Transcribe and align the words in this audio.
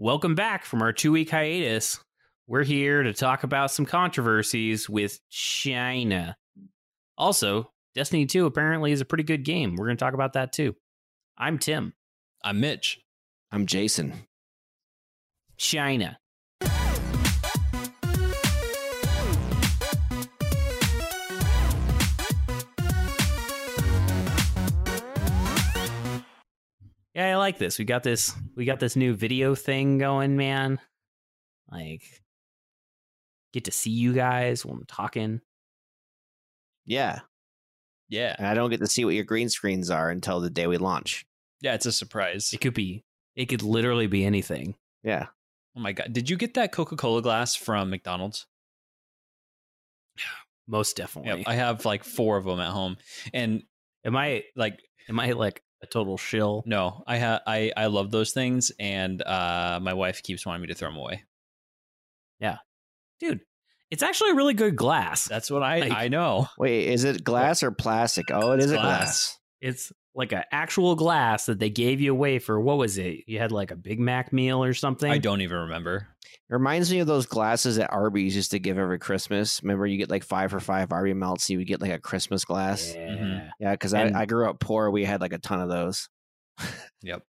Welcome 0.00 0.36
back 0.36 0.64
from 0.64 0.80
our 0.80 0.92
two 0.92 1.10
week 1.10 1.28
hiatus. 1.28 1.98
We're 2.46 2.62
here 2.62 3.02
to 3.02 3.12
talk 3.12 3.42
about 3.42 3.72
some 3.72 3.84
controversies 3.84 4.88
with 4.88 5.18
China. 5.28 6.36
Also, 7.16 7.72
Destiny 7.96 8.24
2 8.24 8.46
apparently 8.46 8.92
is 8.92 9.00
a 9.00 9.04
pretty 9.04 9.24
good 9.24 9.42
game. 9.42 9.74
We're 9.74 9.86
going 9.86 9.96
to 9.96 10.04
talk 10.04 10.14
about 10.14 10.34
that 10.34 10.52
too. 10.52 10.76
I'm 11.36 11.58
Tim. 11.58 11.94
I'm 12.44 12.60
Mitch. 12.60 13.00
I'm 13.50 13.66
Jason. 13.66 14.12
China. 15.56 16.20
Yeah, 27.18 27.32
I 27.32 27.36
like 27.36 27.58
this. 27.58 27.80
We 27.80 27.84
got 27.84 28.04
this 28.04 28.32
we 28.54 28.64
got 28.64 28.78
this 28.78 28.94
new 28.94 29.12
video 29.12 29.56
thing 29.56 29.98
going, 29.98 30.36
man. 30.36 30.78
Like 31.68 32.04
get 33.52 33.64
to 33.64 33.72
see 33.72 33.90
you 33.90 34.12
guys 34.12 34.64
when 34.64 34.76
I'm 34.76 34.84
talking. 34.86 35.40
Yeah. 36.86 37.22
Yeah. 38.08 38.36
And 38.38 38.46
I 38.46 38.54
don't 38.54 38.70
get 38.70 38.78
to 38.78 38.86
see 38.86 39.04
what 39.04 39.14
your 39.14 39.24
green 39.24 39.48
screens 39.48 39.90
are 39.90 40.10
until 40.10 40.38
the 40.38 40.48
day 40.48 40.68
we 40.68 40.76
launch. 40.76 41.26
Yeah, 41.60 41.74
it's 41.74 41.86
a 41.86 41.92
surprise. 41.92 42.52
It 42.52 42.60
could 42.60 42.74
be 42.74 43.02
it 43.34 43.46
could 43.46 43.64
literally 43.64 44.06
be 44.06 44.24
anything. 44.24 44.76
Yeah. 45.02 45.26
Oh 45.76 45.80
my 45.80 45.90
god. 45.90 46.12
Did 46.12 46.30
you 46.30 46.36
get 46.36 46.54
that 46.54 46.70
Coca-Cola 46.70 47.20
glass 47.20 47.56
from 47.56 47.90
McDonald's? 47.90 48.46
Most 50.68 50.96
definitely. 50.96 51.38
Yep. 51.38 51.48
I 51.48 51.54
have 51.56 51.84
like 51.84 52.04
four 52.04 52.36
of 52.36 52.44
them 52.44 52.60
at 52.60 52.70
home. 52.70 52.96
And 53.34 53.64
am 54.04 54.14
I 54.14 54.44
like 54.54 54.78
am 55.08 55.18
I 55.18 55.32
like 55.32 55.64
a 55.82 55.86
total 55.86 56.16
shill? 56.18 56.62
no, 56.66 57.02
I 57.06 57.18
ha- 57.18 57.40
I 57.46 57.72
I 57.76 57.86
love 57.86 58.10
those 58.10 58.32
things 58.32 58.72
and 58.78 59.22
uh 59.22 59.78
my 59.82 59.94
wife 59.94 60.22
keeps 60.22 60.44
wanting 60.44 60.62
me 60.62 60.68
to 60.68 60.74
throw 60.74 60.88
them 60.88 60.98
away. 60.98 61.24
Yeah, 62.40 62.58
dude, 63.20 63.40
it's 63.90 64.02
actually 64.02 64.30
a 64.30 64.34
really 64.34 64.54
good 64.54 64.76
glass. 64.76 65.26
That's 65.26 65.50
what 65.50 65.62
I 65.62 65.80
Like- 65.80 65.92
I 65.92 66.08
know. 66.08 66.48
Wait, 66.58 66.88
is 66.88 67.04
it 67.04 67.24
glass 67.24 67.62
or 67.62 67.70
plastic? 67.70 68.26
Oh, 68.30 68.52
it 68.52 68.60
is 68.60 68.66
It's 68.66 68.72
a 68.72 68.76
glass. 68.76 68.98
glass. 68.98 69.38
It's 69.60 69.92
like 70.18 70.32
an 70.32 70.42
actual 70.52 70.94
glass 70.96 71.46
that 71.46 71.58
they 71.60 71.70
gave 71.70 72.00
you 72.02 72.10
away 72.12 72.38
for 72.40 72.60
what 72.60 72.76
was 72.76 72.98
it? 72.98 73.20
You 73.26 73.38
had 73.38 73.52
like 73.52 73.70
a 73.70 73.76
Big 73.76 73.98
Mac 74.00 74.32
meal 74.32 74.62
or 74.62 74.74
something? 74.74 75.10
I 75.10 75.16
don't 75.18 75.40
even 75.40 75.56
remember. 75.58 76.08
It 76.24 76.52
reminds 76.54 76.90
me 76.90 76.98
of 76.98 77.06
those 77.06 77.24
glasses 77.26 77.76
that 77.76 77.90
Arby's 77.92 78.34
used 78.34 78.50
to 78.50 78.58
give 78.58 78.78
every 78.78 78.98
Christmas. 78.98 79.62
Remember, 79.62 79.86
you 79.86 79.96
get 79.96 80.10
like 80.10 80.24
five 80.24 80.50
for 80.50 80.60
five 80.60 80.92
Arby 80.92 81.14
melts. 81.14 81.48
You 81.48 81.58
would 81.58 81.66
get 81.68 81.80
like 81.80 81.92
a 81.92 81.98
Christmas 81.98 82.44
glass. 82.44 82.92
Yeah. 82.94 83.00
Mhm. 83.08 83.50
Yeah, 83.60 83.70
because 83.72 83.94
I, 83.94 84.10
I 84.14 84.26
grew 84.26 84.48
up 84.50 84.58
poor. 84.58 84.90
We 84.90 85.04
had 85.04 85.20
like 85.20 85.32
a 85.32 85.38
ton 85.38 85.60
of 85.60 85.68
those. 85.70 86.08
Yep. 87.02 87.22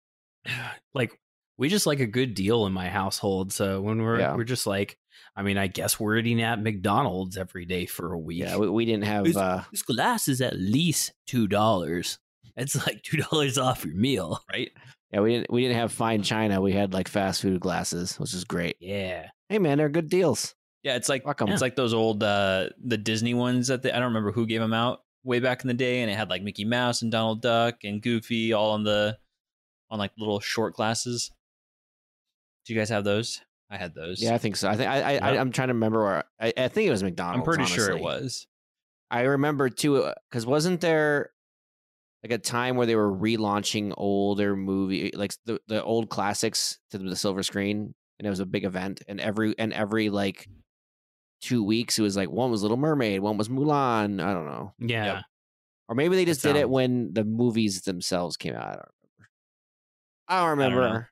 Like 0.94 1.18
we 1.58 1.68
just 1.68 1.86
like 1.86 2.00
a 2.00 2.06
good 2.06 2.34
deal 2.34 2.66
in 2.66 2.72
my 2.72 2.88
household. 2.88 3.52
So 3.52 3.80
when 3.82 4.00
we're 4.02 4.20
Yeah. 4.20 4.34
we're 4.36 4.44
just 4.44 4.66
like, 4.66 4.96
I 5.36 5.42
mean, 5.42 5.58
I 5.58 5.66
guess 5.66 5.98
we're 6.00 6.16
eating 6.16 6.40
at 6.40 6.62
McDonald's 6.62 7.36
every 7.36 7.64
day 7.66 7.84
for 7.86 8.12
a 8.12 8.18
week. 8.18 8.38
Yeah, 8.40 8.56
we, 8.56 8.68
we 8.70 8.84
didn't 8.86 9.04
have. 9.04 9.26
It's- 9.26 9.36
Uh, 9.36 9.64
this 9.70 9.82
glass 9.82 10.28
is 10.28 10.40
at 10.40 10.56
least 10.56 11.12
two 11.26 11.46
dollars. 11.48 12.18
It's 12.58 12.86
like 12.86 13.02
two 13.02 13.18
dollars 13.18 13.56
off 13.58 13.84
your 13.84 13.94
meal. 13.94 14.40
Right? 14.52 14.70
yeah, 15.12 15.20
we 15.20 15.32
didn't. 15.34 15.50
We 15.52 15.62
didn't 15.62 15.76
have 15.76 15.92
fine 15.92 16.22
china. 16.22 16.60
We 16.60 16.72
had 16.72 16.92
like 16.92 17.08
fast 17.08 17.42
food 17.42 17.60
glasses, 17.60 18.18
which 18.18 18.34
is 18.34 18.44
great. 18.44 18.76
Yeah. 18.80 19.28
Hey, 19.48 19.58
man, 19.58 19.78
they're 19.78 19.88
good 19.88 20.10
deals. 20.10 20.54
Yeah, 20.82 20.96
it's 20.96 21.08
like 21.08 21.24
Fuck 21.24 21.42
'em. 21.42 21.48
it's 21.48 21.60
like 21.62 21.76
those 21.76 21.92
old 21.94 22.22
uh 22.22 22.68
the 22.84 22.96
Disney 22.98 23.34
ones 23.34 23.68
that 23.68 23.82
they, 23.82 23.90
I 23.90 23.96
don't 23.96 24.08
remember 24.08 24.32
who 24.32 24.46
gave 24.46 24.60
them 24.60 24.72
out 24.72 25.00
way 25.24 25.40
back 25.40 25.62
in 25.62 25.68
the 25.68 25.74
day 25.74 26.00
and 26.02 26.10
it 26.10 26.14
had 26.14 26.30
like 26.30 26.42
Mickey 26.42 26.64
Mouse 26.64 27.02
and 27.02 27.10
Donald 27.10 27.42
Duck 27.42 27.76
and 27.84 28.00
Goofy 28.00 28.52
all 28.52 28.70
on 28.70 28.84
the 28.84 29.18
on 29.90 29.98
like 29.98 30.12
little 30.18 30.40
short 30.40 30.74
glasses. 30.74 31.30
Do 32.64 32.72
you 32.74 32.78
guys 32.78 32.88
have 32.90 33.04
those? 33.04 33.40
I 33.70 33.76
had 33.76 33.94
those. 33.94 34.22
Yeah, 34.22 34.34
I 34.34 34.38
think 34.38 34.56
so. 34.56 34.68
I 34.68 34.76
think 34.76 34.88
I, 34.88 35.00
I, 35.00 35.10
I 35.16 35.32
Yep. 35.32 35.40
I'm 35.40 35.52
trying 35.52 35.68
to 35.68 35.74
remember 35.74 36.02
where 36.04 36.24
I, 36.40 36.52
I 36.56 36.68
think 36.68 36.86
it 36.86 36.90
was 36.90 37.02
McDonald's. 37.02 37.40
I'm 37.40 37.44
pretty 37.44 37.70
sure 37.70 37.88
it 37.90 38.00
honestly. 38.02 38.02
was. 38.24 38.46
I 39.10 39.22
remember 39.22 39.68
too, 39.70 40.10
because 40.30 40.46
wasn't 40.46 40.80
there 40.80 41.30
like 42.22 42.32
a 42.32 42.38
time 42.38 42.76
where 42.76 42.86
they 42.86 42.96
were 42.96 43.12
relaunching 43.12 43.94
older 43.96 44.56
movie, 44.56 45.10
like 45.14 45.32
the 45.44 45.60
the 45.68 45.82
old 45.82 46.08
classics 46.10 46.78
to 46.90 46.98
the 46.98 47.14
silver 47.16 47.42
screen, 47.42 47.94
and 48.18 48.26
it 48.26 48.30
was 48.30 48.40
a 48.40 48.46
big 48.46 48.64
event, 48.64 49.02
and 49.08 49.20
every 49.20 49.54
and 49.58 49.72
every 49.72 50.10
like 50.10 50.48
two 51.40 51.62
weeks 51.62 51.98
it 51.98 52.02
was 52.02 52.16
like 52.16 52.30
one 52.30 52.50
was 52.50 52.62
Little 52.62 52.76
Mermaid, 52.76 53.20
one 53.20 53.36
was 53.38 53.48
Mulan. 53.48 54.20
I 54.22 54.32
don't 54.34 54.46
know, 54.46 54.72
Yeah. 54.80 55.04
Yep. 55.04 55.22
or 55.88 55.94
maybe 55.94 56.16
they 56.16 56.24
just 56.24 56.42
did 56.42 56.56
it 56.56 56.68
when 56.68 57.12
the 57.12 57.24
movies 57.24 57.82
themselves 57.82 58.36
came 58.36 58.54
out. 58.56 58.88
I 60.26 60.40
don't 60.40 60.50
remember. 60.50 60.62
I 60.64 60.68
don't 60.68 60.70
don't 60.76 60.84
remember. 60.86 61.08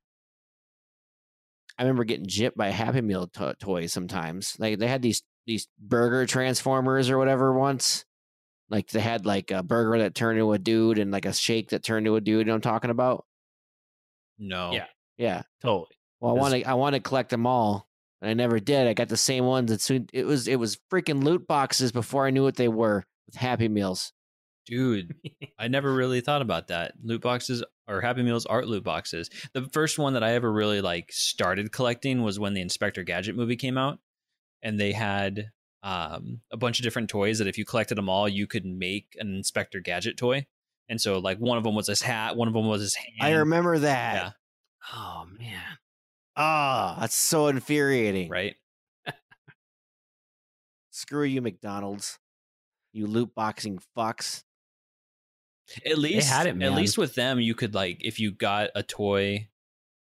I 1.79 1.83
remember 1.83 2.05
getting 2.05 2.27
gypped 2.27 2.57
by 2.57 2.71
Happy 2.71 3.01
Meal 3.03 3.27
to- 3.35 3.55
toys 3.61 3.93
sometimes. 3.93 4.57
Like 4.59 4.79
they 4.79 4.87
had 4.89 5.03
these 5.03 5.23
these 5.47 5.69
burger 5.79 6.27
transformers 6.27 7.09
or 7.11 7.19
whatever 7.19 7.57
once. 7.57 8.05
Like 8.69 8.89
they 8.89 9.01
had 9.01 9.27
like 9.27 9.51
a 9.51 9.63
burger 9.63 9.99
that 9.99 10.15
turned 10.15 10.39
into 10.39 10.53
a 10.53 10.59
dude 10.59 10.99
and 10.99 11.11
like 11.11 11.27
a 11.27 11.33
shake 11.33 11.71
that 11.71 11.85
turned 11.85 12.07
into 12.07 12.17
a 12.17 12.21
dude. 12.21 12.41
You 12.41 12.45
know 12.45 12.53
what 12.53 12.67
I'm 12.67 12.73
talking 12.73 12.91
about? 12.91 13.25
No. 14.39 14.73
Yeah. 14.73 14.87
Yeah. 15.17 15.43
Totally. 15.63 15.97
Well, 16.21 16.35
I 16.35 16.39
want 16.39 16.55
to 16.55 16.65
I 16.65 16.75
want 16.75 16.95
to 16.95 17.01
collect 17.01 17.31
them 17.31 17.47
all, 17.47 17.89
and 18.21 18.31
I 18.31 18.35
never 18.35 18.59
did. 18.59 18.87
I 18.87 18.95
got 18.95 19.09
the 19.09 19.17
same 19.17 19.45
ones. 19.45 19.71
It 19.71 19.81
soon 19.81 20.09
it 20.13 20.27
was 20.27 20.49
it 20.49 20.59
was 20.59 20.79
freaking 20.91 21.23
loot 21.23 21.47
boxes 21.47 21.93
before 21.93 22.27
I 22.27 22.31
knew 22.31 22.43
what 22.43 22.57
they 22.57 22.69
were 22.69 23.05
with 23.27 23.37
Happy 23.37 23.69
Meals. 23.69 24.13
Dude, 24.67 25.15
I 25.59 25.69
never 25.69 25.93
really 25.93 26.21
thought 26.21 26.43
about 26.43 26.69
that. 26.69 26.95
Loot 27.03 27.23
boxes 27.23 27.63
or 27.87 28.01
Happy 28.01 28.23
Meals 28.23 28.47
are 28.47 28.65
loot 28.65 28.83
boxes. 28.83 29.31
The 29.53 29.69
first 29.73 29.99
one 29.99 30.15
that 30.15 30.25
I 30.25 30.33
ever 30.33 30.51
really 30.51 30.81
like 30.81 31.13
started 31.13 31.71
collecting 31.71 32.23
was 32.23 32.41
when 32.41 32.55
the 32.55 32.63
Inspector 32.63 33.03
Gadget 33.05 33.37
movie 33.37 33.57
came 33.57 33.79
out, 33.79 33.99
and 34.63 34.81
they 34.81 34.93
had 34.93 35.51
um, 35.87 36.41
a 36.51 36.57
bunch 36.57 36.81
of 36.81 36.83
different 36.83 37.09
toys 37.09 37.39
that 37.39 37.47
if 37.47 37.57
you 37.57 37.65
collected 37.65 37.97
them 37.97 38.09
all, 38.09 38.29
you 38.29 38.49
could 38.49 38.67
make 38.67 39.17
an 39.21 39.37
Inspector 39.37 39.79
Gadget 39.81 40.17
toy. 40.17 40.47
And 40.89 41.01
so, 41.01 41.19
like 41.19 41.39
one 41.39 41.59
of 41.59 41.65
them 41.65 41.77
was 41.77 41.87
his 41.87 42.03
hat, 42.03 42.37
one 42.37 42.49
of 42.49 42.55
them 42.55 42.67
was 42.67 42.81
his 42.81 42.95
hand. 42.97 43.17
I 43.21 43.31
remember 43.39 43.79
that. 43.79 44.15
Yeah, 44.15 44.31
Oh 44.95 45.27
man. 45.39 45.79
Ah, 46.37 46.97
that's 47.01 47.15
so 47.15 47.47
infuriating. 47.47 48.29
right. 48.29 48.57
Screw 50.91 51.25
you, 51.25 51.41
McDonald's. 51.41 52.19
You 52.93 53.07
loot 53.07 53.35
boxing 53.35 53.81
fucks. 53.97 54.43
At 55.85 55.99
least, 55.99 56.29
had 56.29 56.47
it, 56.47 56.61
at 56.63 56.73
least 56.73 56.97
with 56.97 57.15
them, 57.15 57.41
you 57.41 57.55
could 57.55 57.75
like 57.75 58.05
if 58.05 58.19
you 58.19 58.33
got 58.33 58.71
a 58.75 58.83
toy. 58.83 59.49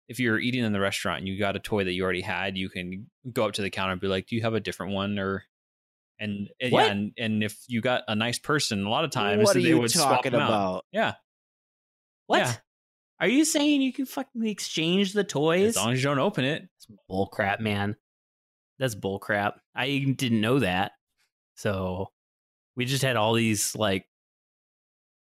If 0.08 0.20
you're 0.20 0.38
eating 0.38 0.64
in 0.64 0.72
the 0.72 0.80
restaurant 0.80 1.20
and 1.20 1.28
you 1.28 1.40
got 1.40 1.56
a 1.56 1.60
toy 1.60 1.84
that 1.84 1.94
you 1.94 2.04
already 2.04 2.22
had, 2.22 2.58
you 2.58 2.70
can 2.70 3.10
go 3.34 3.46
up 3.46 3.54
to 3.54 3.62
the 3.64 3.72
counter 3.72 3.94
and 3.94 4.02
be 4.02 4.08
like, 4.08 4.28
"Do 4.28 4.36
you 4.36 4.44
have 4.44 4.54
a 4.54 4.60
different 4.60 4.94
one?" 4.94 5.18
Or 5.18 5.46
and, 6.20 6.48
eh, 6.62 6.66
and 6.66 6.72
What? 6.72 6.86
yeah, 6.86 6.92
and, 6.92 7.12
and 7.18 7.44
if 7.44 7.58
you 7.68 7.82
got 7.82 8.04
a 8.08 8.16
nice 8.16 8.40
person, 8.40 8.86
a 8.86 8.90
lot 8.90 9.04
of 9.06 9.12
times 9.12 9.44
what 9.44 9.56
are 9.56 9.62
they 9.62 9.68
you 9.70 9.80
would 9.80 9.92
swap 9.92 10.18
talking 10.18 10.32
them 10.34 10.42
out. 10.42 10.86
Yeah, 10.92 11.14
What? 12.28 12.40
Yeah. 12.40 12.54
Are 13.20 13.28
you 13.28 13.46
saying 13.46 13.82
you 13.82 13.94
can 13.94 14.06
fucking 14.06 14.46
exchange 14.46 15.14
the 15.14 15.24
toys? 15.24 15.70
as 15.70 15.76
long 15.78 15.94
as 15.94 16.04
you 16.04 16.10
don't 16.10 16.20
open 16.20 16.44
it. 16.44 16.64
That's 16.64 17.00
bull 17.08 17.28
crap, 17.28 17.60
man. 17.62 17.96
That's 18.78 18.94
bull 18.96 19.20
crap. 19.20 19.60
I 19.74 19.88
didn't 20.18 20.42
know 20.42 20.60
that. 20.60 20.92
So 21.56 22.10
we 22.76 22.84
just 22.84 23.04
had 23.04 23.16
all 23.16 23.34
these 23.34 23.74
like 23.74 24.06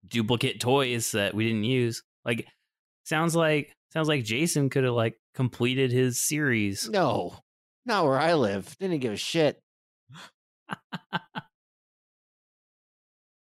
duplicate 0.07 0.59
toys 0.59 1.11
that 1.11 1.33
we 1.35 1.45
didn't 1.45 1.63
use. 1.65 2.03
Like 2.23 2.47
sounds 3.03 3.35
like 3.35 3.75
sounds 3.93 4.07
like 4.07 4.23
Jason 4.23 4.69
could 4.71 4.83
have 4.83 4.93
like 4.93 5.15
completed 5.35 5.91
his 5.91 6.19
series. 6.19 6.89
No, 6.89 7.35
not 7.85 8.05
where 8.05 8.19
I 8.19 8.33
live. 8.33 8.75
Didn't 8.79 8.99
give 8.99 9.13
a 9.13 9.17
shit. 9.17 9.61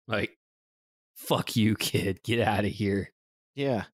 Like 0.07 0.37
fuck 1.17 1.57
you, 1.57 1.75
kid. 1.77 2.23
Get 2.23 2.47
out 2.47 2.65
of 2.65 2.71
here. 2.71 3.11
Yeah, 3.55 3.85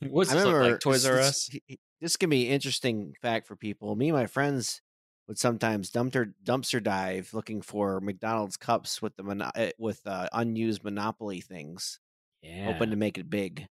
What's 0.00 0.30
I 0.30 0.36
this 0.36 0.44
remember 0.44 0.70
like? 0.72 0.80
Toys 0.80 1.04
R 1.04 1.18
Us. 1.18 1.48
This, 1.68 1.78
this 2.00 2.16
can 2.16 2.30
be 2.30 2.46
an 2.46 2.52
interesting 2.52 3.14
fact 3.20 3.46
for 3.46 3.56
people. 3.56 3.94
Me 3.96 4.08
and 4.08 4.16
my 4.16 4.26
friends 4.26 4.80
would 5.28 5.38
sometimes 5.38 5.90
dumpster 5.90 6.32
dumpster 6.44 6.82
dive 6.82 7.30
looking 7.34 7.60
for 7.60 8.00
McDonald's 8.00 8.56
cups 8.56 9.02
with 9.02 9.14
the 9.16 9.22
mono- 9.22 9.50
eh, 9.54 9.72
with 9.78 10.00
uh, 10.06 10.28
unused 10.32 10.82
Monopoly 10.84 11.40
things, 11.40 12.00
Yeah. 12.42 12.72
hoping 12.72 12.90
to 12.90 12.96
make 12.96 13.18
it 13.18 13.28
big. 13.28 13.66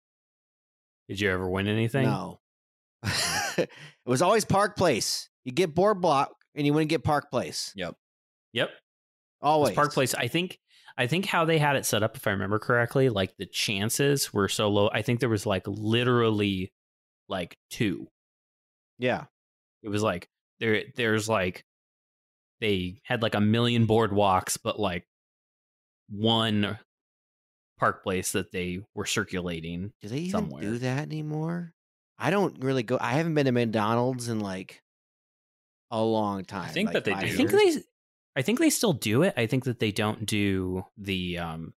Did 1.09 1.19
you 1.19 1.29
ever 1.31 1.49
win 1.49 1.67
anything? 1.67 2.03
No, 2.05 2.39
it 3.57 3.69
was 4.05 4.21
always 4.21 4.45
Park 4.45 4.77
Place. 4.77 5.29
You 5.43 5.51
get 5.51 5.73
boardwalk, 5.73 6.35
and 6.53 6.65
you 6.67 6.73
wouldn't 6.73 6.89
get 6.89 7.03
Park 7.03 7.31
Place. 7.31 7.73
Yep. 7.75 7.95
Yep. 8.53 8.69
Always 9.41 9.69
It's 9.69 9.75
Park 9.75 9.93
Place. 9.93 10.13
I 10.13 10.27
think 10.27 10.59
I 10.97 11.07
think 11.07 11.25
how 11.25 11.45
they 11.45 11.57
had 11.57 11.75
it 11.75 11.85
set 11.85 12.03
up, 12.03 12.15
if 12.15 12.27
I 12.27 12.31
remember 12.31 12.59
correctly, 12.59 13.09
like 13.09 13.35
the 13.37 13.45
chances 13.45 14.33
were 14.33 14.49
so 14.49 14.69
low. 14.69 14.89
I 14.93 15.01
think 15.01 15.19
there 15.19 15.29
was 15.29 15.45
like 15.45 15.63
literally 15.67 16.71
like 17.29 17.57
two. 17.69 18.07
Yeah, 18.99 19.25
It 19.81 19.89
was 19.89 20.03
like 20.03 20.29
there 20.59 20.83
there's 20.95 21.27
like 21.27 21.65
they 22.59 23.01
had 23.03 23.23
like 23.23 23.33
a 23.33 23.41
million 23.41 23.87
boardwalks, 23.87 24.57
but 24.61 24.79
like 24.79 25.07
one 26.09 26.77
park 27.79 28.03
place 28.03 28.33
that 28.33 28.51
they 28.51 28.81
were 28.93 29.05
circulating. 29.07 29.91
do 30.01 30.07
they 30.07 30.17
even 30.17 30.31
Somewhere. 30.31 30.61
do 30.61 30.77
that 30.79 30.99
anymore? 30.99 31.73
I 32.19 32.29
don't 32.29 32.63
really 32.63 32.83
go. 32.83 32.99
I 33.01 33.13
haven't 33.13 33.33
been 33.33 33.47
to 33.47 33.51
McDonald's 33.51 34.27
in 34.27 34.39
like 34.39 34.83
a 35.89 35.99
long 36.01 36.45
time. 36.45 36.65
I 36.65 36.67
think 36.67 36.87
like 36.87 36.93
that 36.93 37.05
they 37.05 37.13
do. 37.13 37.17
I 37.17 37.29
think 37.29 37.49
they 37.49 37.81
I 38.35 38.41
think 38.41 38.59
they 38.59 38.69
still 38.69 38.93
do 38.93 39.23
it. 39.23 39.33
I 39.35 39.45
think 39.45 39.65
that 39.65 39.79
they 39.79 39.91
don't 39.91 40.25
do 40.25 40.85
the 40.97 41.37
um 41.37 41.73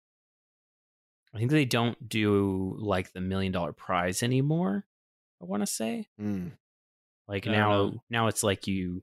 I 1.34 1.38
think 1.38 1.50
they 1.50 1.64
don't 1.64 2.08
do 2.08 2.76
like 2.78 3.12
the 3.12 3.20
million 3.20 3.52
dollar 3.52 3.72
prize 3.72 4.22
anymore. 4.22 4.84
I 5.40 5.46
want 5.46 5.62
to 5.62 5.66
say. 5.66 6.08
Mm. 6.20 6.52
Like 7.26 7.46
I 7.46 7.52
now 7.52 7.94
now 8.10 8.26
it's 8.26 8.42
like 8.42 8.66
you 8.66 9.02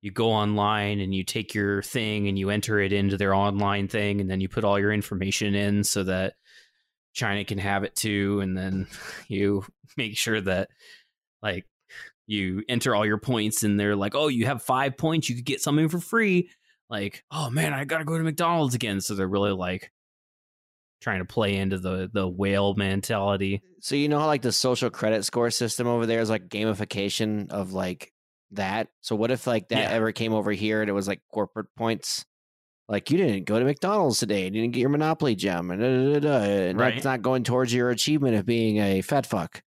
you 0.00 0.10
go 0.10 0.30
online 0.30 1.00
and 1.00 1.14
you 1.14 1.24
take 1.24 1.54
your 1.54 1.82
thing 1.82 2.28
and 2.28 2.38
you 2.38 2.50
enter 2.50 2.78
it 2.78 2.92
into 2.92 3.16
their 3.16 3.34
online 3.34 3.88
thing 3.88 4.20
and 4.20 4.30
then 4.30 4.40
you 4.40 4.48
put 4.48 4.64
all 4.64 4.78
your 4.78 4.92
information 4.92 5.54
in 5.54 5.84
so 5.84 6.04
that 6.04 6.34
China 7.12 7.44
can 7.44 7.58
have 7.58 7.84
it 7.84 7.94
too 7.94 8.40
and 8.40 8.56
then 8.56 8.86
you 9.28 9.64
make 9.96 10.16
sure 10.16 10.40
that 10.40 10.68
like 11.42 11.66
you 12.26 12.62
enter 12.68 12.94
all 12.94 13.06
your 13.06 13.18
points 13.18 13.62
and 13.62 13.78
they're 13.78 13.94
like, 13.94 14.14
"Oh, 14.16 14.28
you 14.28 14.46
have 14.46 14.62
5 14.62 14.96
points, 14.96 15.28
you 15.28 15.36
could 15.36 15.44
get 15.44 15.60
something 15.60 15.88
for 15.88 16.00
free." 16.00 16.50
Like, 16.88 17.24
"Oh 17.30 17.50
man, 17.50 17.72
I 17.74 17.84
got 17.84 17.98
to 17.98 18.04
go 18.04 18.16
to 18.16 18.24
McDonald's 18.24 18.74
again." 18.74 19.00
So 19.00 19.14
they're 19.14 19.26
really 19.28 19.52
like 19.52 19.90
trying 21.00 21.18
to 21.18 21.24
play 21.24 21.56
into 21.56 21.78
the 21.78 22.10
the 22.12 22.26
whale 22.28 22.74
mentality. 22.74 23.62
So 23.80 23.94
you 23.94 24.08
know 24.08 24.18
how 24.18 24.26
like 24.26 24.42
the 24.42 24.52
social 24.52 24.90
credit 24.90 25.24
score 25.24 25.50
system 25.50 25.86
over 25.86 26.06
there 26.06 26.20
is 26.20 26.30
like 26.30 26.48
gamification 26.48 27.50
of 27.50 27.72
like 27.72 28.12
that. 28.52 28.88
So 29.02 29.14
what 29.16 29.30
if 29.30 29.46
like 29.46 29.68
that 29.68 29.90
Yeah. 29.90 29.96
ever 29.96 30.12
came 30.12 30.32
over 30.32 30.52
here 30.52 30.80
and 30.80 30.88
it 30.88 30.94
was 30.94 31.06
like 31.08 31.20
corporate 31.32 31.66
points? 31.76 32.24
Like 32.88 33.10
you 33.10 33.18
didn't 33.18 33.44
go 33.44 33.58
to 33.58 33.64
McDonald's 33.64 34.20
today, 34.20 34.44
you 34.44 34.50
didn't 34.50 34.70
get 34.72 34.80
your 34.80 34.90
Monopoly 34.90 35.34
gem, 35.34 35.72
and, 35.72 35.80
da, 35.80 36.20
da, 36.20 36.20
da, 36.20 36.44
and 36.68 36.78
Right. 36.78 36.94
that's 36.94 37.04
not 37.04 37.20
going 37.20 37.42
towards 37.42 37.74
your 37.74 37.90
achievement 37.90 38.36
of 38.36 38.46
being 38.46 38.78
a 38.78 39.02
fat 39.02 39.26
fuck. 39.26 39.62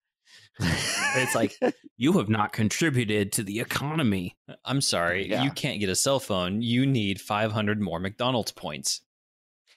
It's 0.59 1.35
like 1.35 1.57
you 1.97 2.13
have 2.13 2.29
not 2.29 2.51
contributed 2.53 3.31
to 3.33 3.43
the 3.43 3.59
economy. 3.59 4.37
I'm 4.65 4.81
sorry, 4.81 5.27
Yeah. 5.29 5.43
you 5.43 5.51
can't 5.51 5.79
get 5.79 5.89
a 5.89 5.95
cell 5.95 6.19
phone. 6.19 6.61
You 6.61 6.85
need 6.85 7.19
500 7.21 7.81
more 7.81 7.99
McDonald's 7.99 8.51
points. 8.51 9.01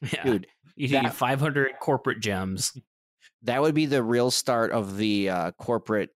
Yeah. 0.13 0.25
dude, 0.25 0.47
You 0.75 0.89
That- 0.89 1.03
need 1.05 1.13
500 1.15 1.73
corporate 1.81 2.19
gems. 2.21 2.73
that 3.43 3.63
would 3.63 3.75
be 3.75 3.87
the 3.87 4.03
real 4.03 4.31
start 4.33 4.73
of 4.73 4.97
the 4.97 5.29
uh, 5.31 5.51
corporate 5.53 6.11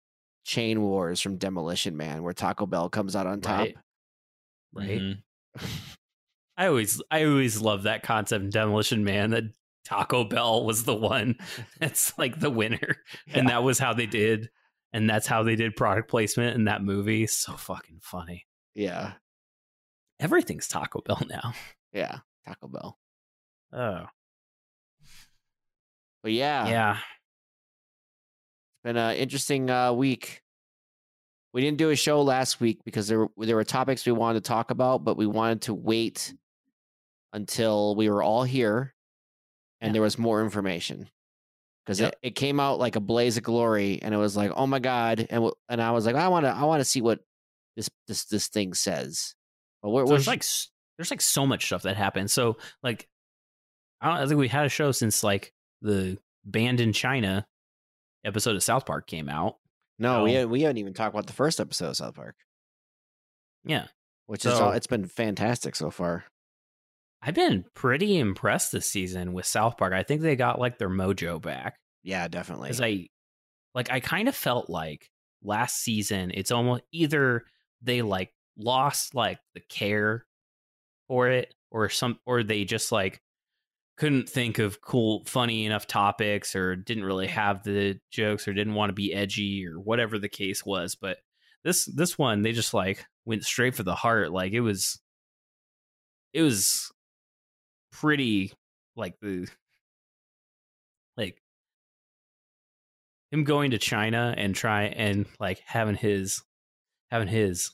chain 0.46 0.82
wars 0.82 1.20
from 1.22 1.38
Demolition 1.38 1.96
Man, 1.98 2.24
where 2.24 2.34
Taco 2.34 2.66
Bell 2.66 2.90
comes 2.90 3.16
out 3.16 3.28
on 3.28 3.42
top. 3.42 3.60
Right. 3.60 3.76
Right. 4.74 5.02
Mhm. 5.02 5.18
I 6.58 6.68
always 6.68 7.02
I 7.12 7.26
always 7.26 7.60
love 7.62 7.84
that 7.84 8.04
concept 8.04 8.44
in 8.44 8.50
Demolition 8.52 9.04
Man 9.04 9.32
that 9.32 9.44
Taco 9.86 10.24
Bell 10.24 10.66
was 10.66 10.84
the 10.84 10.96
one 10.96 11.36
that's 11.80 12.18
like 12.18 12.40
the 12.40 12.50
winner. 12.50 12.98
And 13.34 13.50
that 13.50 13.64
was 13.64 13.80
how 13.80 13.94
they 13.94 14.06
did 14.06 14.50
and 14.94 15.10
that's 15.10 15.28
how 15.28 15.44
they 15.44 15.56
did 15.56 15.76
product 15.76 16.10
placement 16.10 16.56
in 16.56 16.66
that 16.66 16.84
movie. 16.84 17.28
So 17.28 17.54
fucking 17.54 18.00
funny. 18.02 18.46
Yeah, 18.76 19.14
Everything's 20.20 20.68
Taco 20.68 21.02
Bell 21.02 21.22
now. 21.30 21.54
yeah, 21.92 22.20
Taco 22.48 22.68
Bell. 22.68 22.98
Oh. 23.74 24.06
But 26.22 26.32
yeah, 26.32 26.68
Yeah. 26.68 26.98
It's 26.98 28.84
been 28.86 28.98
an 28.98 29.16
interesting 29.16 29.70
uh, 29.70 29.92
week. 29.94 30.42
We 31.54 31.62
didn't 31.62 31.78
do 31.78 31.90
a 31.90 31.96
show 31.96 32.22
last 32.22 32.60
week 32.62 32.80
because 32.86 33.08
there 33.08 33.20
were, 33.20 33.30
there 33.46 33.56
were 33.56 33.64
topics 33.64 34.06
we 34.06 34.12
wanted 34.12 34.44
to 34.44 34.48
talk 34.48 34.72
about, 34.72 35.04
but 35.04 35.18
we 35.18 35.28
wanted 35.28 35.64
to 35.64 35.74
wait 35.74 36.34
until 37.34 37.96
we 37.96 38.10
were 38.10 38.24
all 38.24 38.44
here 38.44 38.94
and 39.84 39.90
Yeah. 39.90 39.94
there 39.94 40.02
was 40.02 40.18
more 40.18 40.42
information 40.42 41.10
because 41.86 42.00
Yep. 42.00 42.14
it, 42.24 42.28
it 42.30 42.32
came 42.32 42.60
out 42.60 42.80
like 42.80 42.96
a 42.96 43.00
blaze 43.00 43.38
of 43.38 43.44
glory 43.44 44.00
and 44.02 44.14
it 44.14 44.18
was 44.18 44.36
like 44.36 44.52
oh 44.56 44.66
my 44.66 44.80
god 44.80 45.28
and 45.30 45.52
and 45.70 45.82
I 45.82 45.92
was 45.92 46.06
like 46.06 46.16
I 46.16 46.30
want 46.30 46.46
to 46.46 46.50
I 46.52 46.64
want 46.64 46.80
to 46.82 46.86
see 46.86 47.02
what 47.02 47.20
this 47.76 47.90
this 48.08 48.26
this 48.26 48.48
thing 48.48 48.74
says. 48.74 49.36
But 49.82 49.90
we're, 49.92 50.06
So 50.08 50.14
there's 50.14 50.28
like 50.28 50.44
there's 50.98 51.12
like 51.12 51.22
so 51.22 51.46
much 51.46 51.66
stuff 51.66 51.84
that 51.84 51.98
happened. 51.98 52.32
So 52.32 52.58
like 52.82 53.08
I 54.02 54.08
don't 54.08 54.18
I 54.18 54.26
think 54.28 54.40
we 54.40 54.48
had 54.48 54.66
a 54.66 54.70
show 54.70 54.92
since 54.92 55.24
like 55.24 55.54
the 55.82 56.18
band 56.46 56.80
in 56.82 56.94
China 56.94 57.46
episode 58.26 58.56
of 58.56 58.64
South 58.64 58.86
Park 58.86 59.06
came 59.08 59.28
out. 59.30 59.58
no 60.00 60.24
we 60.24 60.46
we 60.46 60.62
haven't 60.62 60.78
even 60.78 60.94
talked 60.94 61.14
about 61.14 61.28
the 61.28 61.34
first 61.34 61.60
episode 61.60 61.90
of 61.90 61.98
South 61.98 62.16
Park, 62.16 62.36
Yeah. 63.66 63.88
which 64.28 64.46
is 64.46 64.54
all, 64.54 64.72
it's 64.72 64.88
been 64.88 65.06
fantastic 65.08 65.76
so 65.76 65.90
far. 65.92 66.24
I've 67.26 67.36
been 67.36 67.64
pretty 67.74 68.18
impressed 68.18 68.74
this 68.74 68.88
season 68.88 69.32
with 69.32 69.46
South 69.46 69.78
Park. 69.78 69.94
I 69.94 70.04
think 70.04 70.22
they 70.22 70.36
got 70.36 70.60
like 70.60 70.78
their 70.78 70.90
mojo 70.90 71.42
back 71.42 71.78
Yeah, 72.04 72.28
definitely. 72.28 72.68
because 72.68 72.82
I, 72.82 73.08
like, 73.74 73.90
I 73.90 74.02
kind 74.02 74.28
of 74.28 74.36
felt 74.36 74.70
like 74.70 75.10
last 75.42 75.78
season 75.78 76.32
it's 76.34 76.52
almost 76.52 76.84
either 76.92 77.46
they 77.82 78.02
like 78.02 78.34
lost 78.58 79.16
like 79.16 79.40
the 79.54 79.62
care 79.62 80.26
for 81.08 81.30
it, 81.30 81.54
or 81.72 81.90
some, 81.90 82.20
or 82.26 82.44
they 82.44 82.66
just 82.66 82.92
like 82.92 83.22
couldn't 83.98 84.30
think 84.30 84.60
of 84.60 84.82
cool, 84.82 85.24
funny 85.26 85.66
enough 85.66 85.88
topics, 85.88 86.56
or 86.56 86.76
didn't 86.76 87.06
really 87.06 87.28
have 87.28 87.64
the 87.64 88.00
jokes, 88.12 88.48
or 88.48 88.54
didn't 88.54 88.76
want 88.76 88.90
to 88.90 88.94
be 88.94 89.14
edgy, 89.14 89.66
or 89.66 89.80
whatever 89.80 90.20
the 90.20 90.30
case 90.30 90.66
was. 90.66 90.96
But 90.96 91.18
this 91.64 91.86
this 91.86 92.18
one, 92.18 92.42
they 92.42 92.52
just 92.52 92.74
like 92.74 93.06
went 93.26 93.44
straight 93.46 93.76
for 93.76 93.84
the 93.84 93.96
heart. 93.96 94.32
Like 94.32 94.54
it 94.54 94.62
was, 94.62 95.00
it 96.34 96.42
was 96.42 96.92
pretty 97.94 98.52
like 98.98 99.18
the 99.22 99.48
like 101.18 101.42
him 103.32 103.44
going 103.46 103.72
to 103.72 103.78
China 103.78 104.34
and 104.38 104.54
try 104.54 104.84
and 104.84 105.26
like 105.40 105.62
having 105.66 105.96
his 105.96 106.44
having 107.10 107.28
his 107.30 107.72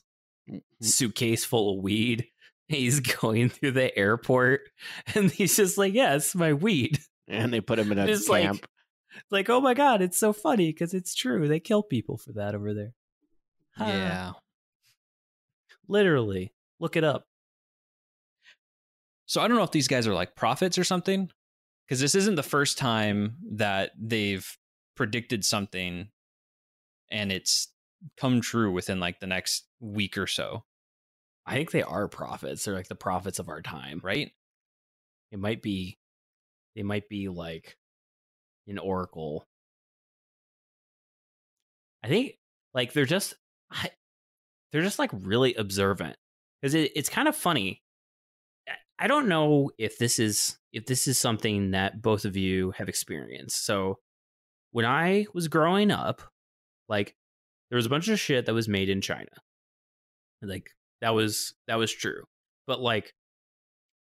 Mm, 0.50 0.62
suitcase 0.80 1.44
full 1.44 1.76
of 1.76 1.82
weed. 1.84 2.26
He's 2.68 2.98
going 3.00 3.50
through 3.50 3.72
the 3.72 3.96
airport 3.96 4.62
and 5.14 5.30
he's 5.30 5.54
just 5.56 5.76
like, 5.76 5.92
Yeah, 5.92 6.14
it's 6.16 6.34
my 6.34 6.54
weed. 6.54 6.98
and 7.28 7.52
they 7.52 7.60
put 7.60 7.78
him 7.78 7.92
in 7.92 7.98
a 7.98 8.06
It's 8.06 8.28
like- 8.28 8.44
camp. 8.44 8.66
Like, 9.30 9.50
oh 9.50 9.60
my 9.60 9.74
god, 9.74 10.02
it's 10.02 10.18
so 10.18 10.32
funny 10.32 10.72
because 10.72 10.94
it's 10.94 11.14
true. 11.16 11.46
They 11.48 11.58
kill 11.60 11.82
people 11.82 12.16
for 12.16 12.32
that 12.34 12.54
over 12.54 12.72
there. 12.72 12.94
Yeah. 13.78 14.32
Literally. 15.88 16.52
Look 16.78 16.96
it 16.96 17.04
up. 17.04 17.26
So 19.30 19.40
I 19.40 19.46
don't 19.46 19.56
know 19.56 19.62
if 19.62 19.70
these 19.70 19.86
guys 19.86 20.08
are 20.08 20.12
like 20.12 20.34
prophets 20.34 20.76
or 20.76 20.82
something, 20.82 21.30
because 21.86 22.00
this 22.00 22.16
isn't 22.16 22.34
the 22.34 22.42
first 22.42 22.76
time 22.76 23.36
that 23.52 23.92
they've 23.96 24.44
predicted 24.96 25.44
something 25.44 26.08
and 27.12 27.30
it's 27.30 27.68
come 28.16 28.40
true 28.40 28.72
within 28.72 28.98
like 28.98 29.20
the 29.20 29.28
next 29.28 29.68
week 29.78 30.18
or 30.18 30.26
so, 30.26 30.64
I 31.46 31.54
think 31.54 31.70
they 31.70 31.84
are 31.84 32.08
prophets. 32.08 32.64
They're 32.64 32.74
like 32.74 32.88
the 32.88 32.96
prophets 32.96 33.38
of 33.38 33.48
our 33.48 33.62
time. 33.62 34.00
right? 34.02 34.32
It 35.30 35.38
might 35.38 35.62
be 35.62 35.96
they 36.74 36.82
might 36.82 37.08
be 37.08 37.28
like 37.28 37.76
an 38.66 38.78
oracle. 38.78 39.46
I 42.02 42.08
think 42.08 42.32
like 42.74 42.94
they're 42.94 43.04
just 43.04 43.34
I, 43.70 43.90
they're 44.72 44.82
just 44.82 44.98
like 44.98 45.12
really 45.12 45.54
observant 45.54 46.16
because 46.60 46.74
it, 46.74 46.90
it's 46.96 47.08
kind 47.08 47.28
of 47.28 47.36
funny. 47.36 47.84
I- 49.00 49.08
don't 49.08 49.28
know 49.28 49.70
if 49.78 49.98
this 49.98 50.18
is 50.18 50.58
if 50.72 50.86
this 50.86 51.08
is 51.08 51.18
something 51.18 51.72
that 51.72 52.00
both 52.00 52.24
of 52.24 52.36
you 52.36 52.72
have 52.72 52.88
experienced. 52.88 53.64
So 53.64 53.98
when 54.72 54.84
I 54.84 55.26
was 55.34 55.48
growing 55.48 55.90
up, 55.90 56.22
like 56.88 57.16
there 57.70 57.76
was 57.76 57.86
a 57.86 57.90
bunch 57.90 58.08
of 58.08 58.20
shit 58.20 58.46
that 58.46 58.54
was 58.54 58.68
made 58.68 58.88
in 58.88 59.00
China. 59.00 59.30
Like 60.42 60.70
that 61.00 61.14
was 61.14 61.54
that 61.66 61.76
was 61.76 61.92
true. 61.92 62.24
But 62.66 62.80
like 62.80 63.12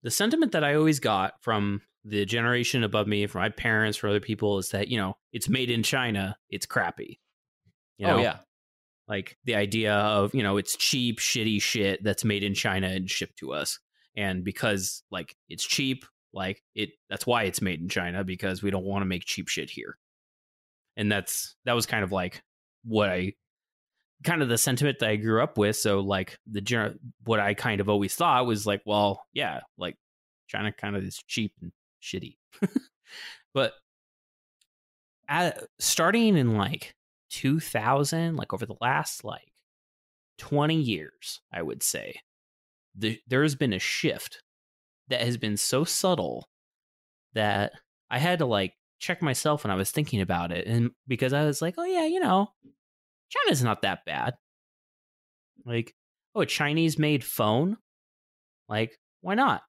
the 0.03 0.11
sentiment 0.11 0.53
that 0.53 0.65
I 0.65 0.75
always 0.75 1.01
got 1.01 1.35
from 1.43 1.83
the 2.05 2.25
generation 2.25 2.85
above 2.85 3.07
me, 3.07 3.27
from 3.27 3.43
my 3.43 3.49
parents, 3.51 3.99
from 3.99 4.11
other 4.11 4.21
people, 4.21 4.59
is 4.59 4.71
that 4.71 4.89
you 4.89 4.97
know 4.97 5.17
it's 5.33 5.49
made 5.49 5.71
in 5.71 5.83
China, 5.83 6.37
it's 6.51 6.67
crappy. 6.67 7.21
You 7.99 8.07
oh, 8.07 8.11
know, 8.11 8.19
oh 8.19 8.23
yeah. 8.23 8.39
like 9.09 9.37
the 9.45 9.57
idea 9.57 9.95
of 9.95 10.35
you 10.35 10.43
know 10.43 10.57
it's 10.57 10.77
cheap, 10.77 11.19
shitty 11.19 11.61
shit 11.61 12.03
that's 12.03 12.25
made 12.25 12.43
in 12.43 12.55
China 12.55 12.89
and 12.89 13.11
shipped 13.11 13.39
to 13.39 13.53
us, 13.53 13.79
and 14.17 14.45
because 14.45 15.03
like 15.11 15.35
it's 15.49 15.65
cheap, 15.65 16.05
like 16.33 16.63
it 16.75 16.91
that's 17.09 17.27
why 17.27 17.45
it's 17.45 17.63
made 17.63 17.81
in 17.81 17.89
China 17.89 18.25
because 18.25 18.63
we 18.63 18.71
don't 18.71 18.85
want 18.85 19.03
to 19.03 19.07
make 19.07 19.25
cheap 19.25 19.49
shit 19.49 19.71
here, 19.71 19.97
and 20.97 21.11
that's 21.11 21.57
that 21.65 21.75
was 21.75 21.87
kind 21.87 22.05
of 22.05 22.13
like 22.13 22.43
what 22.85 23.11
I 23.11 23.35
kind 24.25 24.43
of 24.43 24.49
the 24.49 24.59
sentiment 24.59 24.99
that 24.99 25.11
I 25.11 25.17
grew 25.17 25.43
up 25.43 25.59
with. 25.59 25.77
So 25.77 26.01
like 26.01 26.39
the 26.51 26.61
general, 26.61 26.95
what 27.25 27.41
I 27.41 27.55
kind 27.55 27.81
of 27.81 27.89
always 27.89 28.15
thought 28.15 28.47
was 28.47 28.67
like, 28.67 28.83
well, 28.85 29.25
yeah, 29.33 29.61
like 29.77 29.97
China 30.49 30.73
kind 30.73 30.97
of 30.97 31.05
is 31.05 31.23
cheap 31.27 31.53
and 31.63 31.73
shitty. 32.03 32.37
but 33.55 33.75
at, 35.29 35.63
starting 35.79 36.37
in 36.37 36.57
like 36.57 36.95
2000, 37.31 38.37
like 38.37 38.53
over 38.53 38.67
the 38.67 38.77
last 38.81 39.25
like 39.25 39.53
20 40.39 40.75
years, 40.75 41.41
I 41.53 41.63
would 41.63 41.83
say, 41.83 42.21
the, 42.95 43.21
there 43.27 43.43
has 43.43 43.55
been 43.55 43.73
a 43.73 43.79
shift 43.79 44.43
that 45.09 45.21
has 45.21 45.37
been 45.37 45.57
so 45.57 45.85
subtle 45.85 46.49
that 47.35 47.73
I 48.11 48.19
had 48.19 48.41
to 48.41 48.47
like 48.47 48.75
check 48.99 49.23
myself 49.23 49.65
when 49.65 49.71
I 49.71 49.77
was 49.77 49.91
thinking 49.91 50.21
about 50.21 50.53
it. 50.53 50.67
And 50.67 50.91
because 51.07 51.33
I 51.33 51.45
was 51.45 51.63
like, 51.63 51.75
oh, 51.79 51.85
yeah, 51.85 52.07
you 52.07 52.21
know, 52.21 52.49
China's 53.31 53.63
not 53.63 53.83
that 53.83 54.05
bad. 54.05 54.35
Like, 55.65 55.95
oh, 56.35 56.43
a 56.43 56.47
Chinese 56.47 56.99
made 56.99 57.25
phone? 57.25 57.77
Like, 58.69 58.99
why 59.21 59.35
not? 59.35 59.63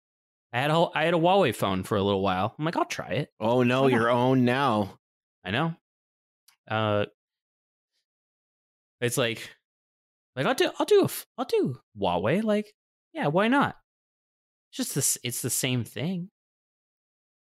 I 0.51 0.61
had 0.61 0.71
a 0.71 0.73
whole, 0.73 0.91
I 0.95 1.05
had 1.05 1.13
a 1.13 1.17
Huawei 1.17 1.53
phone 1.53 1.83
for 1.83 1.95
a 1.95 2.01
little 2.01 2.21
while. 2.21 2.55
I'm 2.57 2.65
like, 2.65 2.75
I'll 2.75 2.85
try 2.85 3.09
it. 3.09 3.29
Oh 3.39 3.63
no, 3.63 3.83
Why 3.83 3.91
not? 3.91 3.97
your 3.97 4.09
own 4.09 4.45
now. 4.45 4.97
I 5.43 5.51
know. 5.51 5.75
Uh, 6.69 7.05
it's 8.99 9.17
like, 9.17 9.49
like 10.35 10.45
I'll 10.45 10.55
do, 10.55 10.71
I'll 10.79 10.85
do, 10.85 11.03
a, 11.05 11.09
I'll 11.37 11.45
do 11.45 11.79
Huawei. 11.99 12.43
Like, 12.43 12.73
yeah, 13.13 13.27
why 13.27 13.47
not? 13.47 13.75
It's 14.71 14.77
just 14.77 14.95
this, 14.95 15.17
it's 15.23 15.41
the 15.41 15.49
same 15.49 15.83
thing, 15.83 16.29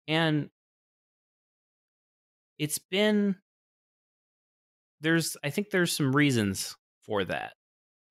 and 0.08 0.50
it's 2.60 2.80
been. 2.80 3.36
There's, 5.00 5.38
I 5.44 5.52
think 5.52 5.70
there's 5.70 5.96
some 5.96 6.16
reasons 6.16 6.76
for 7.02 7.24
that, 7.24 7.54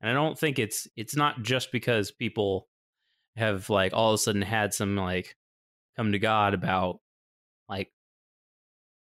and 0.01 0.11
I 0.11 0.15
don't 0.15 0.39
think 0.39 0.59
it's, 0.59 0.87
it's 0.97 1.17
not 1.17 1.43
just 1.43 1.73
because 1.73 2.13
people 2.13 2.69
have 3.37 3.69
like 3.69 3.93
all 3.93 4.11
of 4.11 4.15
a 4.15 4.19
sudden 4.19 4.43
had 4.43 4.73
some 4.73 4.97
like 4.97 5.37
come 5.97 6.13
to 6.13 6.19
God 6.19 6.55
about 6.55 7.01
like 7.69 7.91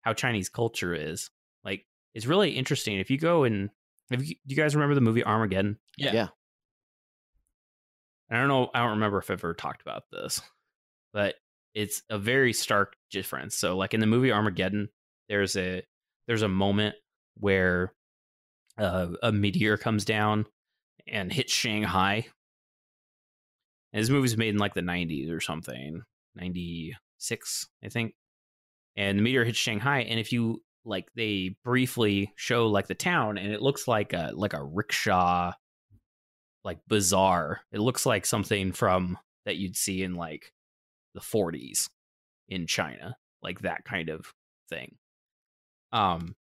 how 0.03 0.13
Chinese 0.13 0.49
culture 0.49 0.95
is. 0.95 1.31
Like 1.65 1.85
it's 2.15 2.27
really 2.27 2.53
interesting. 2.53 2.99
If 2.99 3.11
you 3.11 3.19
go 3.19 3.45
and 3.45 3.71
if 4.11 4.21
you, 4.21 4.35
do 4.47 4.55
you 4.55 4.57
guys 4.57 4.75
remember 4.75 4.95
the 4.95 5.01
movie 5.01 5.25
Armageddon? 5.25 5.79
Yeah. 5.97 6.13
Yeah. 6.13 6.29
I 8.31 8.37
don't 8.37 8.49
know. 8.49 8.71
I 8.75 8.81
don't 8.81 8.93
remember 8.93 9.19
if 9.19 9.31
I've 9.31 9.41
ever 9.41 9.55
talked 9.55 9.83
about 9.83 10.05
this, 10.11 10.41
but 11.13 11.37
it's 11.75 12.03
a 12.11 12.19
very 12.19 12.53
stark 12.53 12.97
difference. 13.11 13.57
So, 13.57 13.77
like 13.77 13.95
in 13.95 14.01
the 14.01 14.07
movie 14.07 14.33
Armageddon, 14.33 14.89
there's 15.29 15.57
a 15.57 15.83
there's 16.27 16.43
a 16.43 16.49
moment 16.49 16.97
where 17.39 17.93
uh, 18.79 19.09
a 19.23 19.33
meteor 19.33 19.77
comes 19.77 20.05
down 20.05 20.47
and 21.07 21.33
hits 21.33 21.53
Shanghai. 21.53 22.27
And 23.93 24.03
this 24.03 24.11
movie's 24.11 24.37
made 24.37 24.51
in 24.51 24.59
like 24.59 24.75
the 24.75 24.81
90s 24.83 25.31
or 25.31 25.41
something, 25.41 26.03
96, 26.35 27.69
I 27.85 27.89
think. 27.89 28.15
And 28.97 29.19
the 29.19 29.23
meteor 29.23 29.45
hits 29.45 29.59
Shanghai, 29.59 30.01
and 30.01 30.19
if 30.19 30.33
you 30.33 30.63
like, 30.85 31.07
they 31.15 31.57
briefly 31.65 32.33
show 32.37 32.67
like 32.67 32.87
the 32.87 32.95
town, 32.95 33.39
and 33.39 33.53
it 33.53 33.63
looks 33.63 33.87
like 33.87 34.13
a 34.13 34.33
like 34.35 34.55
a 34.55 34.65
rickshaw, 34.65 35.53
like 36.67 36.81
bizarre. 36.89 37.61
It 37.73 37.79
looks 37.79 38.05
like 38.05 38.27
something 38.27 38.73
from 38.73 39.17
that 39.47 39.57
you'd 39.57 39.77
see 39.77 40.03
in 40.03 40.17
like 40.17 40.53
the 41.15 41.21
40s 41.21 41.89
in 42.49 42.67
China, 42.67 43.17
like 43.41 43.61
that 43.61 43.85
kind 43.85 44.09
of 44.09 44.35
thing. 44.69 44.97
Um, 45.93 46.35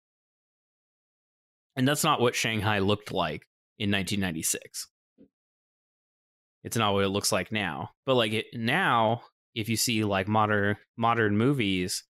and 1.76 1.86
that's 1.86 2.04
not 2.04 2.20
what 2.20 2.36
Shanghai 2.36 2.78
looked 2.78 3.12
like 3.12 3.42
in 3.78 3.90
1996. 3.90 4.86
It's 6.62 6.76
not 6.76 6.94
what 6.94 7.04
it 7.04 7.08
looks 7.08 7.32
like 7.32 7.50
now. 7.50 7.90
But 8.06 8.14
like 8.14 8.32
it 8.32 8.46
now, 8.54 9.22
if 9.56 9.68
you 9.68 9.76
see 9.76 10.04
like 10.04 10.28
modern 10.28 10.76
modern 10.96 11.36
movies 11.36 12.04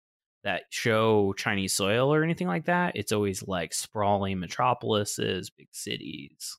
that 0.43 0.63
show 0.71 1.33
Chinese 1.33 1.73
soil 1.73 2.11
or 2.11 2.23
anything 2.23 2.47
like 2.47 2.65
that, 2.65 2.93
it's 2.95 3.11
always 3.11 3.47
like 3.47 3.73
sprawling 3.73 4.39
metropolises, 4.39 5.51
big 5.51 5.67
cities. 5.71 6.57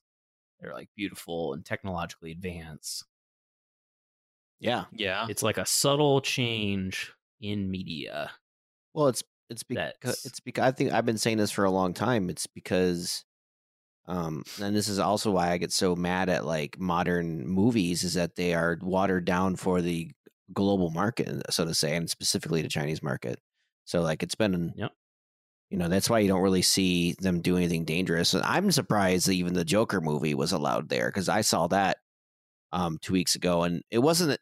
They're 0.61 0.73
like 0.73 0.89
beautiful 0.95 1.53
and 1.53 1.65
technologically 1.65 2.31
advanced. 2.31 3.05
Yeah. 4.59 4.85
Yeah. 4.93 5.25
It's 5.29 5.43
like 5.43 5.57
a 5.57 5.65
subtle 5.65 6.21
change 6.21 7.11
in 7.41 7.69
media. 7.69 8.31
Well, 8.93 9.07
it's 9.07 9.23
it's 9.49 9.63
because 9.63 10.25
it's 10.25 10.39
because 10.39 10.63
I 10.63 10.71
think 10.71 10.93
I've 10.93 11.05
been 11.05 11.17
saying 11.17 11.37
this 11.37 11.51
for 11.51 11.65
a 11.65 11.71
long 11.71 11.93
time. 11.93 12.29
It's 12.29 12.47
because, 12.47 13.25
um, 14.07 14.43
and 14.61 14.73
this 14.75 14.87
is 14.87 14.97
also 14.97 15.31
why 15.31 15.51
I 15.51 15.57
get 15.57 15.73
so 15.73 15.95
mad 15.95 16.29
at 16.29 16.45
like 16.45 16.79
modern 16.79 17.47
movies 17.47 18.03
is 18.03 18.13
that 18.13 18.35
they 18.35 18.53
are 18.53 18.77
watered 18.81 19.25
down 19.25 19.57
for 19.57 19.81
the 19.81 20.11
global 20.53 20.89
market, 20.89 21.41
so 21.49 21.65
to 21.65 21.73
say, 21.73 21.95
and 21.95 22.09
specifically 22.09 22.61
the 22.61 22.69
Chinese 22.69 23.03
market. 23.03 23.39
So 23.83 24.01
like 24.01 24.23
it's 24.23 24.35
been, 24.35 24.73
Yep. 24.77 24.91
You 25.71 25.77
know, 25.77 25.87
that's 25.87 26.09
why 26.09 26.19
you 26.19 26.27
don't 26.27 26.41
really 26.41 26.61
see 26.61 27.15
them 27.19 27.41
do 27.41 27.55
anything 27.55 27.85
dangerous. 27.85 28.33
And 28.33 28.43
I'm 28.43 28.71
surprised 28.71 29.27
that 29.27 29.33
even 29.33 29.53
the 29.53 29.63
Joker 29.63 30.01
movie 30.01 30.33
was 30.33 30.51
allowed 30.51 30.89
there 30.89 31.07
because 31.07 31.29
I 31.29 31.41
saw 31.41 31.67
that 31.67 31.97
um 32.73 32.99
two 33.01 33.13
weeks 33.13 33.35
ago 33.35 33.63
and 33.63 33.81
it 33.89 33.99
wasn't 33.99 34.37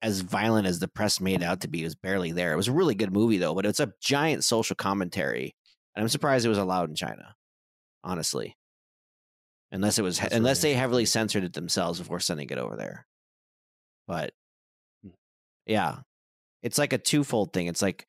as 0.00 0.20
violent 0.20 0.66
as 0.66 0.78
the 0.78 0.88
press 0.88 1.20
made 1.20 1.42
out 1.42 1.60
to 1.62 1.68
be. 1.68 1.82
It 1.82 1.84
was 1.84 1.96
barely 1.96 2.32
there. 2.32 2.52
It 2.52 2.56
was 2.56 2.68
a 2.68 2.72
really 2.72 2.94
good 2.94 3.12
movie 3.12 3.38
though, 3.38 3.54
but 3.54 3.66
it's 3.66 3.80
a 3.80 3.92
giant 4.00 4.44
social 4.44 4.76
commentary, 4.76 5.54
and 5.94 6.02
I'm 6.02 6.08
surprised 6.08 6.46
it 6.46 6.50
was 6.50 6.58
allowed 6.58 6.88
in 6.88 6.94
China. 6.94 7.34
Honestly, 8.02 8.56
unless 9.72 9.98
it 9.98 10.02
was 10.02 10.20
That's 10.20 10.34
unless 10.34 10.62
really 10.62 10.74
they 10.74 10.78
heavily 10.78 11.04
censored 11.04 11.44
it 11.44 11.52
themselves 11.52 11.98
before 11.98 12.20
sending 12.20 12.48
it 12.48 12.58
over 12.58 12.76
there. 12.76 13.06
But 14.06 14.32
yeah, 15.66 15.98
it's 16.62 16.78
like 16.78 16.92
a 16.92 16.98
twofold 16.98 17.52
thing. 17.52 17.66
It's 17.66 17.82
like 17.82 18.06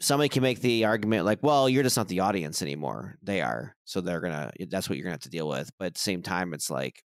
somebody 0.00 0.28
can 0.28 0.42
make 0.42 0.60
the 0.60 0.84
argument 0.84 1.24
like, 1.24 1.42
well, 1.42 1.68
you're 1.68 1.82
just 1.82 1.96
not 1.96 2.08
the 2.08 2.20
audience 2.20 2.62
anymore. 2.62 3.16
They 3.22 3.40
are, 3.40 3.76
so 3.84 4.00
they're 4.00 4.20
gonna. 4.20 4.52
That's 4.68 4.88
what 4.88 4.98
you're 4.98 5.04
gonna 5.04 5.14
have 5.14 5.20
to 5.22 5.30
deal 5.30 5.48
with. 5.48 5.70
But 5.78 5.86
at 5.86 5.94
the 5.94 6.00
same 6.00 6.22
time, 6.22 6.54
it's 6.54 6.70
like 6.70 7.02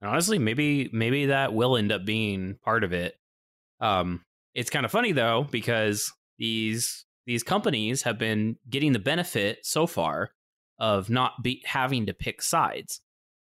And 0.00 0.10
honestly, 0.10 0.38
maybe 0.38 0.90
maybe 0.92 1.26
that 1.26 1.54
will 1.54 1.76
end 1.76 1.92
up 1.92 2.04
being 2.04 2.58
part 2.64 2.84
of 2.84 2.92
it. 2.92 3.14
Um, 3.80 4.22
it's 4.54 4.70
kind 4.70 4.84
of 4.84 4.92
funny 4.92 5.12
though 5.12 5.46
because 5.50 6.12
these 6.38 7.04
these 7.26 7.42
companies 7.42 8.02
have 8.02 8.18
been 8.18 8.56
getting 8.68 8.92
the 8.92 8.98
benefit 8.98 9.60
so 9.62 9.86
far 9.86 10.30
of 10.78 11.10
not 11.10 11.42
be 11.42 11.62
having 11.66 12.06
to 12.06 12.14
pick 12.14 12.42
sides. 12.42 13.00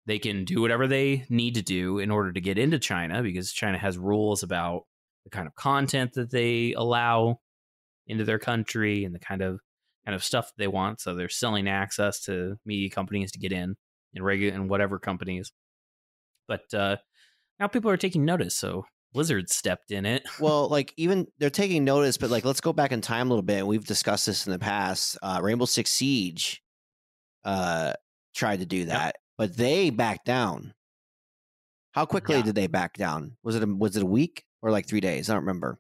They 0.07 0.19
can 0.19 0.45
do 0.45 0.61
whatever 0.61 0.87
they 0.87 1.25
need 1.29 1.55
to 1.55 1.63
do 1.63 1.99
in 1.99 2.11
order 2.11 2.33
to 2.33 2.41
get 2.41 2.59
into 2.59 2.79
China 2.79 3.23
because 3.23 3.53
China 3.53 3.79
has 3.79 3.97
rules 3.99 4.43
about 4.43 4.83
the 5.25 5.31
kind 5.31 5.47
of 5.47 5.55
content 5.55 6.13
that 6.15 6.31
they 6.31 6.73
allow 6.73 7.41
into 8.07 8.25
their 8.25 8.39
country 8.39 9.05
and 9.05 9.15
the 9.15 9.19
kind 9.21 9.43
of 9.43 9.61
kind 10.05 10.15
of 10.15 10.25
stuff 10.25 10.47
that 10.47 10.55
they 10.59 10.67
want. 10.69 11.01
So 11.01 11.15
they're 11.15 11.29
selling 11.29 11.69
access 11.69 12.21
to 12.25 12.57
media 12.67 12.91
companies 12.91 13.33
to 13.33 13.39
get 13.39 13.53
in 13.53 13.77
and 14.15 14.25
regular 14.25 14.55
and 14.55 14.69
whatever 14.69 14.99
companies 14.99 15.53
but 16.49 16.75
uh, 16.75 16.97
now 17.59 17.67
people 17.67 17.91
are 17.91 17.97
taking 17.97 18.25
notice. 18.25 18.55
So 18.55 18.85
Blizzard 19.13 19.49
stepped 19.51 19.91
in 19.91 20.05
it. 20.05 20.23
well, 20.41 20.69
like 20.69 20.93
even 20.97 21.27
they're 21.39 21.51
taking 21.51 21.85
notice, 21.85 22.19
but 22.19 22.31
like 22.31 22.45
let's 22.45 22.61
go 22.61 22.73
back 22.73 22.93
in 22.93 23.01
time 23.01 23.29
a 23.29 23.31
little 23.31 23.43
bit. 23.43 23.59
And 23.59 23.69
we've 23.69 23.85
discussed 23.87 24.27
this 24.27 24.47
in 24.47 24.53
the 24.53 24.59
past. 24.59 25.17
Uh, 25.23 25.41
Rainbow 25.43 25.65
Six 25.65 25.91
Siege 25.91 26.63
uh, 27.45 27.95
tried 28.35 28.61
to 28.61 28.67
do 28.67 28.87
that, 28.87 29.17
but 29.39 29.57
they 29.57 29.91
backed 29.91 30.27
down. 30.27 30.75
How 31.93 32.07
quickly 32.07 32.37
Yeah. 32.37 32.43
did 32.43 32.55
they 32.55 32.67
back 32.67 32.95
down? 32.95 33.37
Was 33.43 33.55
it 33.55 33.63
a, 33.63 33.67
was 33.67 33.97
it 33.97 34.03
a 34.03 34.07
week 34.07 34.45
or 34.63 34.71
like 34.71 34.87
three 34.87 35.01
days? 35.01 35.29
I 35.29 35.35
don't 35.35 35.43
remember. 35.43 35.79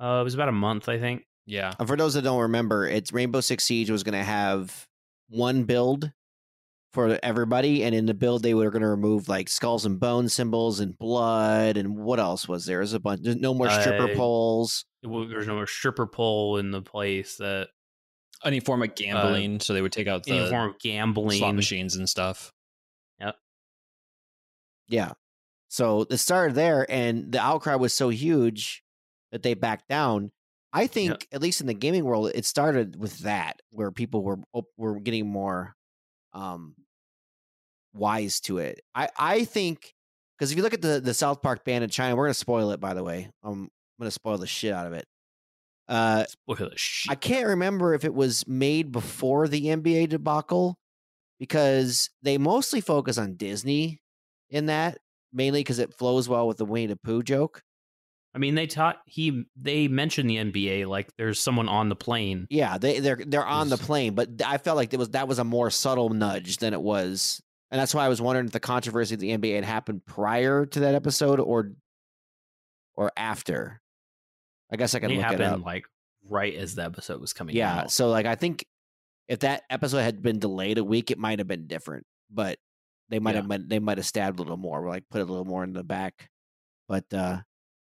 Uh, 0.00 0.18
it 0.20 0.24
was 0.24 0.34
about 0.34 0.48
a 0.48 0.52
month, 0.52 0.88
I 0.88 0.98
think. 0.98 1.24
Yeah. 1.46 1.72
And 1.78 1.88
for 1.88 1.96
those 1.96 2.14
that 2.14 2.22
don't 2.22 2.40
remember, 2.42 2.86
it's 2.86 3.12
Rainbow 3.12 3.40
Six 3.40 3.64
Siege 3.64 3.90
was 3.90 4.02
going 4.02 4.14
to 4.18 4.22
have 4.24 4.86
one 5.28 5.64
build 5.64 6.12
for 6.92 7.18
everybody, 7.24 7.82
and 7.82 7.92
in 7.94 8.06
the 8.06 8.14
build 8.14 8.42
they 8.44 8.54
were 8.54 8.70
going 8.70 8.82
to 8.82 8.88
remove 8.88 9.28
like 9.28 9.48
skulls 9.48 9.84
and 9.84 9.98
bone 9.98 10.28
symbols 10.28 10.78
and 10.78 10.96
blood 10.96 11.76
and 11.76 11.96
what 11.96 12.20
else 12.20 12.46
was 12.48 12.66
there? 12.66 12.78
There's 12.78 12.92
a 12.92 13.00
bunch. 13.00 13.22
There's 13.22 13.34
no 13.36 13.52
more 13.52 13.68
stripper 13.68 14.12
Uh, 14.12 14.14
poles. 14.16 14.84
It 15.02 15.08
wa- 15.08 15.24
There 15.26 15.38
was 15.38 15.48
no 15.48 15.54
more 15.56 15.66
stripper 15.66 16.06
pole 16.06 16.56
in 16.58 16.70
the 16.70 16.82
place. 16.82 17.36
That 17.38 17.68
Any 18.44 18.60
form 18.60 18.82
of 18.82 18.94
gambling, 18.94 19.58
so 19.60 19.72
they 19.74 19.82
would 19.82 19.90
take 19.92 20.06
out 20.06 20.22
the 20.24 20.32
any 20.34 20.48
form 20.50 20.70
of 20.70 20.78
gambling. 20.78 21.38
slot 21.38 21.54
machines 21.56 21.96
and 21.96 22.08
stuff. 22.08 22.52
Yep. 23.20 23.36
Yeah. 24.88 25.12
So 25.74 26.06
it 26.08 26.18
started 26.18 26.54
there, 26.54 26.86
and 26.88 27.32
the 27.32 27.40
outcry 27.40 27.74
was 27.74 27.92
so 27.92 28.08
huge 28.08 28.84
that 29.32 29.42
they 29.42 29.54
backed 29.54 29.88
down. 29.88 30.30
I 30.72 30.86
think, 30.86 31.26
at 31.32 31.42
least 31.42 31.60
in 31.60 31.66
the 31.66 31.74
gaming 31.74 32.04
world, 32.04 32.30
it 32.32 32.44
started 32.44 32.94
with 32.94 33.18
that, 33.20 33.60
where 33.70 33.90
people 33.90 34.22
were 34.22 34.38
were 34.76 35.00
getting 35.00 35.26
more 35.26 35.74
um, 36.32 36.76
wise 37.92 38.38
to 38.42 38.58
it. 38.58 38.82
I 38.94 39.08
I 39.18 39.44
think 39.44 39.92
because 40.38 40.52
if 40.52 40.56
you 40.56 40.62
look 40.62 40.74
at 40.74 40.80
the 40.80 41.00
the 41.00 41.12
South 41.12 41.42
Park 41.42 41.64
ban 41.64 41.82
in 41.82 41.90
China, 41.90 42.14
we're 42.14 42.26
gonna 42.26 42.34
spoil 42.34 42.70
it. 42.70 42.78
By 42.78 42.94
the 42.94 43.02
way, 43.02 43.28
I'm 43.42 43.68
gonna 43.98 44.12
spoil 44.12 44.38
the 44.38 44.46
shit 44.46 44.72
out 44.72 44.86
of 44.86 44.92
it. 44.92 45.06
Uh, 45.88 46.24
Spoil 46.26 46.70
the 46.70 46.78
shit. 46.78 47.10
I 47.10 47.16
can't 47.16 47.48
remember 47.48 47.94
if 47.94 48.04
it 48.04 48.14
was 48.14 48.46
made 48.46 48.92
before 48.92 49.48
the 49.48 49.66
NBA 49.66 50.10
debacle 50.10 50.76
because 51.40 52.10
they 52.22 52.38
mostly 52.38 52.80
focus 52.80 53.18
on 53.18 53.34
Disney 53.34 53.98
in 54.50 54.66
that, 54.66 54.98
mainly 55.34 55.60
because 55.60 55.78
it 55.80 55.92
flows 55.94 56.28
well 56.28 56.46
with 56.48 56.56
the 56.56 56.64
Winnie 56.64 56.86
the 56.86 56.96
Pooh 56.96 57.22
joke. 57.22 57.62
I 58.34 58.38
mean, 58.38 58.54
they 58.56 58.66
taught 58.66 58.96
he. 59.06 59.44
They 59.54 59.86
mentioned 59.86 60.28
the 60.30 60.36
NBA 60.36 60.86
like 60.88 61.08
there's 61.18 61.38
someone 61.40 61.68
on 61.68 61.88
the 61.88 61.94
plane. 61.96 62.46
Yeah, 62.50 62.78
they 62.78 62.98
they're 63.00 63.20
they're 63.24 63.44
on 63.46 63.68
the 63.68 63.76
plane, 63.76 64.14
but 64.14 64.42
I 64.44 64.58
felt 64.58 64.76
like 64.76 64.92
it 64.92 64.98
was 64.98 65.10
that 65.10 65.28
was 65.28 65.38
a 65.38 65.44
more 65.44 65.70
subtle 65.70 66.08
nudge 66.08 66.56
than 66.56 66.72
it 66.72 66.80
was, 66.82 67.40
and 67.70 67.80
that's 67.80 67.94
why 67.94 68.04
I 68.04 68.08
was 68.08 68.20
wondering 68.20 68.46
if 68.46 68.52
the 68.52 68.58
controversy 68.60 69.14
of 69.14 69.20
the 69.20 69.36
NBA 69.36 69.54
had 69.54 69.64
happened 69.64 70.04
prior 70.06 70.66
to 70.66 70.80
that 70.80 70.94
episode 70.96 71.38
or 71.38 71.72
or 72.96 73.12
after. 73.16 73.80
I 74.72 74.76
guess 74.76 74.94
I 74.94 74.98
can 74.98 75.10
It 75.12 75.16
look 75.16 75.24
it 75.24 75.26
happened 75.26 75.42
up. 75.60 75.64
like 75.64 75.84
right 76.28 76.54
as 76.54 76.74
the 76.74 76.82
episode 76.84 77.20
was 77.20 77.32
coming 77.32 77.54
Yeah, 77.54 77.82
out. 77.82 77.92
so 77.92 78.08
like 78.08 78.26
I 78.26 78.34
think 78.34 78.64
if 79.28 79.40
that 79.40 79.62
episode 79.70 79.98
had 80.00 80.22
been 80.22 80.38
delayed 80.40 80.78
a 80.78 80.84
week, 80.84 81.10
it 81.12 81.18
might 81.18 81.38
have 81.38 81.46
been 81.46 81.66
different. 81.68 82.04
But 82.30 82.58
they 83.08 83.18
might 83.18 83.34
Yeah. 83.34 83.42
have 83.50 83.68
they 83.68 83.78
might 83.78 83.98
have 83.98 84.06
stabbed 84.06 84.38
a 84.38 84.42
little 84.42 84.56
more, 84.56 84.86
like 84.88 85.04
put 85.10 85.20
a 85.20 85.24
little 85.24 85.44
more 85.44 85.64
in 85.64 85.72
the 85.72 85.84
back. 85.84 86.30
But 86.88 87.12
uh 87.12 87.42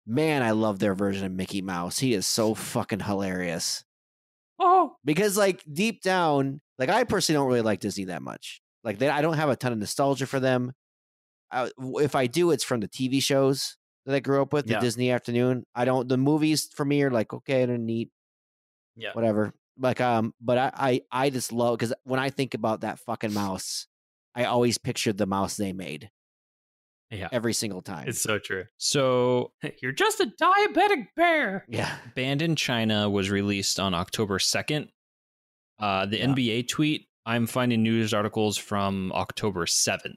man, 0.06 0.42
I 0.44 0.52
love 0.52 0.80
their 0.80 0.96
version 0.96 1.26
of 1.26 1.32
Mickey 1.34 1.62
Mouse. 1.62 2.00
He 2.00 2.14
is 2.14 2.26
so 2.26 2.54
fucking 2.54 3.02
hilarious. 3.02 3.84
Oh, 4.60 4.96
Because 5.06 5.38
like 5.38 5.64
deep 5.72 6.02
down, 6.02 6.62
like 6.80 6.90
I 6.90 7.04
personally 7.04 7.38
don't 7.38 7.48
really 7.48 7.62
like 7.62 7.80
Disney 7.80 8.06
that 8.06 8.22
much. 8.22 8.62
Like 8.84 8.98
they, 9.00 9.10
I 9.10 9.22
don't 9.22 9.36
have 9.38 9.50
a 9.50 9.56
ton 9.56 9.72
of 9.74 9.78
nostalgia 9.80 10.26
for 10.26 10.40
them. 10.40 10.74
I, 11.52 11.70
if 11.78 12.16
I 12.16 12.28
do, 12.28 12.52
it's 12.52 12.64
from 12.64 12.80
the 12.80 12.88
TV 12.88 13.22
shows 13.22 13.78
that 14.06 14.16
I 14.16 14.20
grew 14.20 14.42
up 14.42 14.54
with, 14.54 14.66
the 14.66 14.74
Yeah. 14.74 14.80
Disney 14.80 15.12
Afternoon. 15.12 15.66
I 15.76 15.86
don't. 15.86 16.08
The 16.08 16.18
movies 16.18 16.70
for 16.74 16.86
me 16.86 17.04
are 17.04 17.12
like 17.12 17.34
okay, 17.34 17.66
they're 17.66 17.78
neat, 17.78 18.10
yeah. 18.96 19.12
whatever. 19.14 19.54
Like 19.78 20.02
um, 20.02 20.34
but 20.42 20.58
I 20.58 20.72
I, 20.74 21.02
I 21.12 21.30
just 21.30 21.52
love 21.52 21.78
because 21.78 21.94
when 22.04 22.20
I 22.20 22.30
think 22.30 22.54
about 22.54 22.82
that 22.82 23.00
fucking 23.00 23.34
mouse, 23.34 23.88
I 24.38 24.46
always 24.46 24.78
pictured 24.78 25.18
the 25.18 25.26
mouse 25.26 25.58
they 25.58 25.74
made 25.74 26.10
Yeah. 27.10 27.28
every 27.32 27.54
single 27.54 27.82
time. 27.82 28.08
It's 28.08 28.22
so 28.22 28.38
true. 28.40 28.66
So, 28.78 29.52
You're 29.82 29.92
just 29.92 30.20
a 30.20 30.32
diabetic 30.42 31.08
bear. 31.16 31.66
yeah, 31.68 31.98
Banned 32.16 32.42
in 32.44 32.56
China 32.56 33.10
was 33.10 33.30
released 33.32 33.80
on 33.80 33.94
October 33.96 34.38
2nd. 34.38 34.90
Uh, 35.80 36.06
the 36.06 36.18
Yeah. 36.20 36.28
NBA 36.28 36.68
tweet, 36.70 37.08
I'm 37.26 37.48
finding 37.48 37.82
news 37.84 38.14
articles 38.14 38.58
from 38.58 39.12
October 39.14 39.66
7th. 39.66 40.16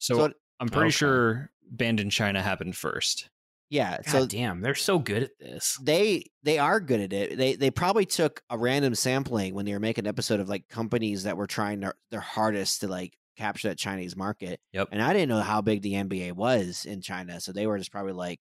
So, 0.00 0.16
So- 0.16 0.32
I'm 0.60 0.68
pretty 0.68 0.88
Okay. 0.88 0.90
sure 0.96 1.52
Banned 1.70 2.00
in 2.00 2.10
China 2.10 2.42
happened 2.42 2.76
first. 2.76 3.30
Yeah. 3.70 3.96
God 3.98 4.06
so 4.10 4.26
damn, 4.26 4.60
they're 4.60 4.74
so 4.74 4.98
good 4.98 5.24
at 5.24 5.38
this. 5.38 5.78
they 5.82 6.24
they 6.42 6.58
are 6.58 6.80
good 6.80 7.00
at 7.00 7.12
it. 7.12 7.36
They 7.36 7.54
they 7.56 7.70
probably 7.70 8.06
took 8.06 8.42
a 8.50 8.58
random 8.58 8.94
sampling 8.94 9.54
when 9.54 9.64
they 9.66 9.72
were 9.72 9.80
making 9.80 10.04
an 10.04 10.08
episode 10.08 10.40
of 10.40 10.48
like 10.48 10.68
companies 10.68 11.24
that 11.24 11.36
were 11.36 11.46
trying 11.46 11.80
their, 11.80 11.94
their 12.10 12.20
hardest 12.20 12.80
to 12.82 12.88
like 12.88 13.14
capture 13.36 13.68
that 13.68 13.78
Chinese 13.78 14.16
market. 14.16 14.60
Yep. 14.72 14.88
And 14.92 15.02
I 15.02 15.12
didn't 15.12 15.28
know 15.28 15.40
how 15.40 15.60
big 15.60 15.82
the 15.82 15.94
NBA 15.94 16.32
was 16.32 16.84
in 16.84 17.00
China, 17.00 17.40
so 17.40 17.52
they 17.52 17.66
were 17.66 17.78
just 17.78 17.90
probably 17.92 18.12
like 18.12 18.38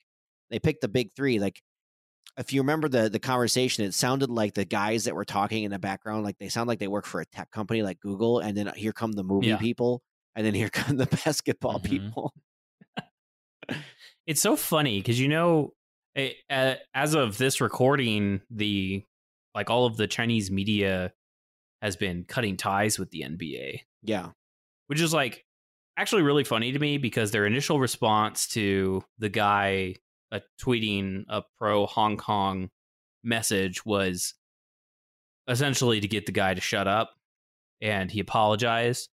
they 0.52 0.60
picked 0.60 0.82
the 0.82 0.88
big 0.88 1.10
three. 1.16 1.40
Like 1.40 1.62
if 2.38 2.52
you 2.54 2.62
remember 2.62 2.88
the 2.90 3.10
the 3.10 3.20
conversation, 3.20 3.86
it 3.86 3.94
sounded 3.94 4.30
like 4.30 4.54
the 4.54 4.66
guys 4.66 5.06
that 5.06 5.16
were 5.16 5.26
talking 5.26 5.64
in 5.64 5.72
the 5.72 5.80
background, 5.80 6.24
like 6.24 6.38
they 6.40 6.50
sound 6.50 6.68
like 6.68 6.80
they 6.80 6.88
work 6.88 7.06
for 7.06 7.22
a 7.22 7.26
tech 7.26 7.50
company 7.52 7.82
like 7.82 8.00
Google, 8.00 8.40
and 8.40 8.56
then 8.58 8.72
here 8.76 8.94
come 8.94 9.12
the 9.14 9.24
movie 9.24 9.48
Yeah. 9.48 9.58
people, 9.58 10.02
and 10.36 10.46
then 10.46 10.54
here 10.54 10.70
come 10.70 10.98
the 10.98 11.06
basketball 11.26 11.80
Mhm. 11.80 11.84
people. 11.84 12.34
It's 14.28 14.42
so 14.42 14.56
funny 14.56 15.00
because 15.00 15.20
you 15.20 15.28
know, 15.28 15.74
it, 16.16 16.36
uh, 16.50 16.76
as 16.94 17.14
of 17.14 17.38
this 17.38 17.60
recording, 17.62 18.42
the 18.50 19.04
like 19.56 19.70
all 19.70 19.86
of 19.86 19.98
the 19.98 20.08
Chinese 20.08 20.50
media 20.52 21.14
has 21.82 21.96
been 21.96 22.24
cutting 22.24 22.56
ties 22.58 22.98
with 22.98 23.12
the 23.12 23.22
NBA, 23.24 23.82
Yeah. 24.04 24.30
which 24.88 25.02
is 25.02 25.14
like 25.14 25.46
actually 25.98 26.22
really 26.24 26.44
funny 26.44 26.72
to 26.72 26.80
me 26.80 26.98
because 26.98 27.32
their 27.32 27.46
initial 27.46 27.80
response 27.80 28.48
to 28.50 29.04
the 29.20 29.30
guy 29.30 29.96
uh, 30.32 30.40
tweeting 30.62 31.26
a 31.28 31.44
pro 31.60 31.86
Hong 31.86 32.18
Kong 32.18 32.70
message 33.24 33.86
was 33.86 34.34
essentially 35.48 36.00
to 36.00 36.08
get 36.08 36.26
the 36.26 36.32
guy 36.32 36.54
to 36.54 36.62
shut 36.62 36.88
up, 36.88 37.14
and 37.82 38.10
he 38.10 38.20
apologized. 38.20 39.10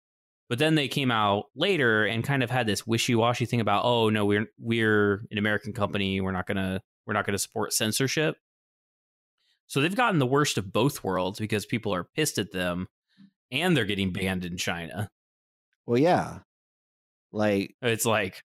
But 0.49 0.59
then 0.59 0.75
they 0.75 0.87
came 0.87 1.11
out 1.11 1.45
later 1.55 2.05
and 2.05 2.23
kind 2.23 2.41
of 2.41 2.49
had 2.49 2.67
this 2.67 2.87
wishy-washy 2.87 3.45
thing 3.45 3.59
about, 3.59 3.83
oh 3.83 4.09
no, 4.09 4.25
we're 4.25 4.47
we're 4.57 5.25
an 5.29 5.37
American 5.37 5.73
company, 5.73 6.21
we're 6.21 6.31
not 6.31 6.47
gonna 6.47 6.81
we're 7.05 7.13
not 7.13 7.25
gonna 7.25 7.37
support 7.37 7.73
censorship. 7.73 8.37
So 9.67 9.81
they've 9.81 9.93
gotten 9.93 10.19
the 10.19 10.25
worst 10.25 10.57
of 10.57 10.71
both 10.71 11.03
worlds 11.03 11.39
because 11.39 11.65
people 11.65 11.93
are 11.93 12.05
pissed 12.05 12.37
at 12.37 12.53
them, 12.53 12.87
and 13.51 13.75
they're 13.75 13.83
getting 13.85 14.13
banned 14.13 14.45
in 14.45 14.55
China. 14.55 15.09
Well, 15.85 15.99
yeah. 15.99 16.39
Like 17.33 17.75
It's 17.81 18.05
like, 18.05 18.41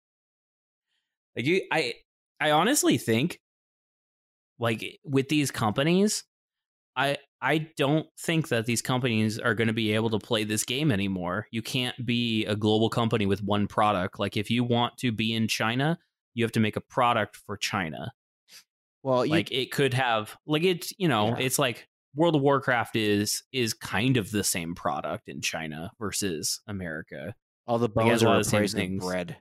like 1.36 1.45
you, 1.45 1.62
I, 1.71 1.95
I 2.39 2.52
honestly 2.52 2.97
think, 2.97 3.39
like 4.58 5.00
with 5.04 5.28
these 5.28 5.52
companies, 5.52 6.24
I, 6.95 7.17
I 7.41 7.69
don't 7.78 8.06
think 8.19 8.49
that 8.49 8.65
these 8.65 8.82
companies 8.82 9.39
are 9.39 9.54
going 9.54 9.67
to 9.69 9.73
be 9.73 9.93
able 9.93 10.10
to 10.10 10.19
play 10.19 10.43
this 10.43 10.63
game 10.63 10.91
anymore. 10.91 11.47
You 11.52 11.62
can't 11.62 12.06
be 12.06 12.45
a 12.45 12.56
global 12.56 12.89
company 12.89 13.25
with 13.25 13.41
one 13.43 13.65
product. 13.67 14.19
Like 14.19 14.36
if 14.36 14.52
you 14.52 14.63
want 14.63 14.97
to 14.97 15.12
be 15.12 15.34
in 15.34 15.47
China, 15.47 15.97
you 16.34 16.43
have 16.43 16.52
to 16.54 16.60
make 16.60 16.75
a 16.75 16.82
product 16.82 17.38
for 17.38 17.56
China. 17.56 18.12
well, 19.04 19.25
you, 19.25 19.32
Like 19.32 19.52
it 19.52 19.71
could 19.71 19.93
have, 19.93 20.36
like 20.45 20.63
it's, 20.63 20.93
you 20.97 21.08
know, 21.08 21.30
Yeah. 21.30 21.38
it's 21.39 21.58
like 21.58 21.88
World 22.15 22.36
of 22.36 22.41
Warcraft 22.41 22.95
is 22.97 23.43
is 23.54 23.73
kind 23.73 24.17
of 24.17 24.32
the 24.32 24.43
same 24.43 24.75
product 24.75 25.30
in 25.30 25.41
China 25.41 25.91
versus 25.99 26.60
America. 26.67 27.34
all 27.67 27.78
the 27.80 27.88
bones 27.88 28.23
are 28.23 28.38
the 28.39 28.43
same 28.43 28.60
replaced 28.62 28.75
with 28.75 28.82
things. 28.84 29.06
bread. 29.06 29.38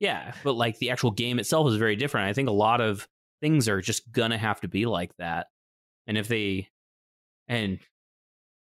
Yeah, 0.00 0.32
but 0.44 0.54
like 0.54 0.78
the 0.78 0.90
actual 0.90 1.10
game 1.10 1.38
itself 1.38 1.68
is 1.68 1.76
very 1.76 1.94
different. 1.96 2.28
I 2.28 2.32
think 2.32 2.48
a 2.48 2.52
lot 2.52 2.80
of 2.80 3.06
things 3.40 3.68
are 3.68 3.80
just 3.80 4.10
gonna 4.12 4.38
have 4.38 4.60
to 4.62 4.68
be 4.68 4.86
like 4.86 5.14
that. 5.18 5.48
And 6.06 6.16
if 6.16 6.26
they 6.28 6.68
and 7.48 7.78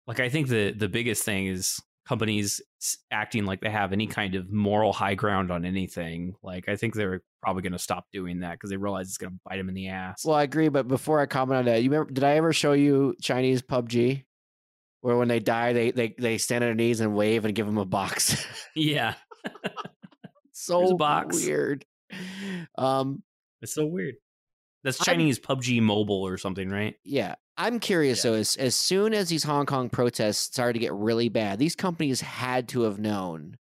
like 0.08 0.20
I 0.20 0.30
think 0.30 0.48
the 0.48 0.72
the 0.72 0.90
biggest 0.90 1.24
thing 1.24 1.48
is 1.48 1.80
companies 2.08 2.60
acting 3.12 3.46
like 3.46 3.62
they 3.62 3.70
have 3.70 3.94
any 3.94 4.08
kind 4.08 4.34
of 4.34 4.52
moral 4.52 4.92
high 4.94 5.14
ground 5.14 5.52
on 5.52 5.64
anything. 5.64 6.34
Like 6.42 6.68
I 6.68 6.76
think 6.76 6.96
they're 6.96 7.22
probably 7.44 7.62
going 7.62 7.74
to 7.74 7.80
stop 7.80 8.06
doing 8.12 8.40
that 8.40 8.54
because 8.54 8.72
they 8.72 8.78
realize 8.78 9.08
it's 9.08 9.18
going 9.20 9.32
to 9.34 9.40
bite 9.48 9.58
them 9.58 9.70
in 9.70 9.76
the 9.76 9.90
ass. 9.90 10.26
Well, 10.26 10.36
I 10.36 10.44
agree, 10.44 10.70
but 10.70 10.88
before 10.88 11.20
I 11.20 11.28
comment 11.28 11.60
on 11.60 11.66
that, 11.66 11.84
you 11.84 11.92
remember? 11.92 12.12
Did 12.12 12.24
I 12.24 12.32
ever 12.38 12.52
show 12.52 12.74
you 12.74 13.16
Chinese 13.22 13.62
PUBG, 13.62 14.24
where 15.02 15.18
when 15.18 15.28
they 15.28 15.40
die, 15.40 15.74
they 15.74 15.92
they 15.92 16.16
they 16.18 16.38
stand 16.40 16.64
on 16.64 16.70
their 16.70 16.76
knees 16.76 17.00
and 17.00 17.14
wave 17.14 17.46
and 17.46 17.54
give 17.54 17.68
them 17.68 17.78
a 17.78 17.86
box? 17.86 18.44
yeah, 18.76 19.14
so 20.52 20.96
box. 20.98 21.46
weird. 21.46 21.86
Um, 22.78 23.22
it's 23.62 23.74
so 23.76 23.86
weird. 23.86 24.16
That's 24.84 25.00
I'm- 25.02 25.06
Chinese 25.06 25.40
PUBG 25.40 25.82
Mobile 25.82 26.26
or 26.26 26.38
something, 26.38 26.70
right? 26.70 26.96
yeah, 27.04 27.36
I'm 27.60 27.80
curious. 27.80 28.24
Yeah. 28.24 28.32
though, 28.32 28.38
as 28.38 28.56
as 28.56 28.74
soon 28.74 29.14
as 29.14 29.28
these 29.30 29.44
Hong 29.44 29.66
Kong 29.66 29.90
protests 29.90 30.40
started 30.40 30.74
to 30.74 30.80
get 30.80 30.94
really 30.94 31.28
bad, 31.28 31.60
these 31.60 31.76
companies 31.76 32.22
had 32.22 32.70
to 32.70 32.84
have 32.84 33.00
known 33.00 33.58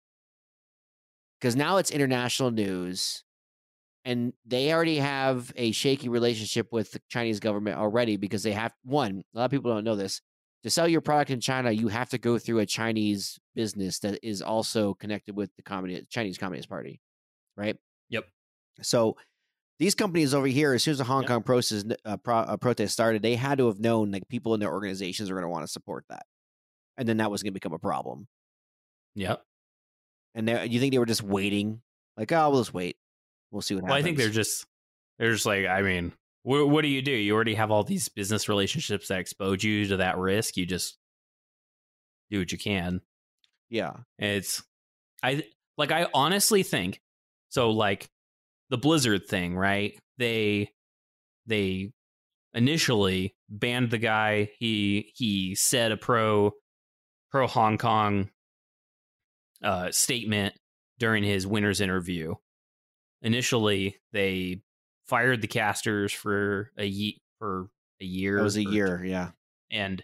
because 1.38 1.54
now 1.54 1.76
it's 1.76 1.90
international 1.90 2.50
news. 2.50 3.22
And 4.04 4.32
they 4.44 4.72
already 4.72 4.96
have 4.96 5.52
a 5.54 5.70
shaky 5.70 6.08
relationship 6.08 6.72
with 6.72 6.90
the 6.90 7.00
Chinese 7.08 7.38
government 7.38 7.78
already 7.78 8.16
because 8.16 8.42
they 8.42 8.50
have 8.52 8.72
one. 8.82 9.22
A 9.32 9.38
lot 9.38 9.44
of 9.44 9.50
people 9.52 9.72
don't 9.72 9.84
know 9.84 9.94
this. 9.94 10.20
To 10.64 10.70
sell 10.70 10.88
your 10.88 11.00
product 11.00 11.30
in 11.30 11.40
China, 11.40 11.70
you 11.70 11.88
have 11.88 12.08
to 12.10 12.18
go 12.18 12.38
through 12.38 12.60
a 12.60 12.66
Chinese 12.66 13.38
business 13.54 14.00
that 14.00 14.18
is 14.26 14.42
also 14.42 14.94
connected 14.94 15.36
with 15.36 15.54
the 15.56 15.62
Communist 15.62 16.10
Chinese 16.10 16.38
Communist 16.38 16.68
Party, 16.68 17.00
right? 17.56 17.76
Yep. 18.08 18.24
So 18.80 19.16
these 19.82 19.94
companies 19.94 20.32
over 20.32 20.46
here, 20.46 20.72
as 20.72 20.82
soon 20.82 20.92
as 20.92 20.98
the 20.98 21.04
Hong 21.04 21.22
Yeah. 21.22 21.28
Kong 21.28 21.42
process, 21.42 21.84
uh, 22.04 22.16
pro, 22.16 22.36
uh, 22.38 22.56
protest 22.56 22.92
started, 22.92 23.20
they 23.22 23.34
had 23.34 23.58
to 23.58 23.66
have 23.66 23.80
known 23.80 24.10
like 24.12 24.28
people 24.28 24.54
in 24.54 24.60
their 24.60 24.72
organizations 24.72 25.28
are 25.30 25.34
going 25.34 25.42
to 25.44 25.48
want 25.48 25.64
to 25.64 25.72
support 25.72 26.04
that, 26.08 26.24
and 26.96 27.08
then 27.08 27.16
that 27.18 27.30
was 27.30 27.42
going 27.42 27.50
to 27.52 27.54
become 27.54 27.72
a 27.72 27.78
problem. 27.78 28.28
Yep. 29.16 29.42
And 30.34 30.48
they, 30.48 30.66
you 30.66 30.80
think 30.80 30.92
they 30.92 30.98
were 30.98 31.04
just 31.06 31.22
waiting, 31.22 31.82
like, 32.16 32.32
oh, 32.32 32.50
we'll 32.50 32.60
just 32.60 32.72
wait, 32.72 32.96
we'll 33.50 33.60
see 33.60 33.74
what 33.74 33.82
happens. 33.84 33.90
Well, 33.90 33.98
I 33.98 34.02
think 34.02 34.16
they're 34.18 34.30
just 34.30 34.66
they're 35.18 35.32
just 35.32 35.46
like 35.46 35.66
I 35.66 35.82
mean, 35.82 36.12
what, 36.44 36.68
what 36.68 36.82
do 36.82 36.88
you 36.88 37.02
do? 37.02 37.12
You 37.12 37.34
already 37.34 37.54
have 37.54 37.70
all 37.70 37.84
these 37.84 38.08
business 38.08 38.48
relationships 38.48 39.08
that 39.08 39.18
expose 39.18 39.62
you 39.62 39.86
to 39.88 39.96
that 39.98 40.16
risk. 40.16 40.56
You 40.56 40.64
just 40.64 40.96
do 42.30 42.38
what 42.38 42.52
you 42.52 42.58
can. 42.58 43.00
yeah, 43.68 43.92
It's 44.18 44.62
I 45.22 45.44
like 45.76 45.90
I 45.92 46.06
honestly 46.14 46.62
think 46.62 47.00
so 47.50 47.70
like 47.70 48.08
the 48.72 48.78
Blizzard 48.78 49.26
thing, 49.28 49.54
right? 49.54 49.92
They 50.16 50.70
they 51.46 51.92
initially 52.54 53.36
banned 53.50 53.90
the 53.90 53.98
guy. 53.98 54.48
He 54.58 55.12
he 55.14 55.54
said 55.54 55.92
a 55.92 55.98
pro 55.98 56.52
pro 57.30 57.46
Hong 57.46 57.76
Kong 57.76 58.30
uh 59.62 59.90
statement 59.90 60.54
during 60.98 61.22
his 61.22 61.46
winner's 61.46 61.82
interview. 61.82 62.34
Initially, 63.20 63.96
they 64.14 64.62
fired 65.06 65.42
the 65.42 65.48
casters 65.48 66.10
for 66.10 66.72
a 66.78 66.86
ye- 66.86 67.20
for 67.38 67.68
a 68.00 68.04
year. 68.06 68.38
it 68.38 68.42
was 68.42 68.56
a 68.56 68.64
year. 68.64 69.04
Yeah, 69.04 69.32
and 69.70 70.02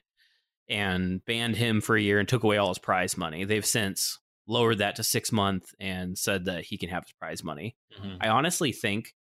and 0.69 1.25
banned 1.25 1.57
him 1.57 1.81
for 1.81 1.97
a 1.97 2.03
year 2.03 2.19
and 2.19 2.29
took 2.29 2.43
away 2.43 2.59
all 2.59 2.69
his 2.69 2.79
prize 2.79 3.17
money. 3.17 3.45
They've 3.45 3.65
since 3.65 4.19
lowered 4.49 4.79
that 4.79 4.97
to 4.97 5.05
six 5.05 5.31
months 5.31 5.75
and 5.79 6.19
said 6.19 6.47
that 6.47 6.65
he 6.65 6.79
can 6.79 6.89
have 6.89 7.05
his 7.05 7.13
prize 7.13 7.45
money. 7.45 7.77
Mm-hmm. 8.01 8.17
I 8.21 8.29
honestly 8.29 8.73
think 8.73 9.15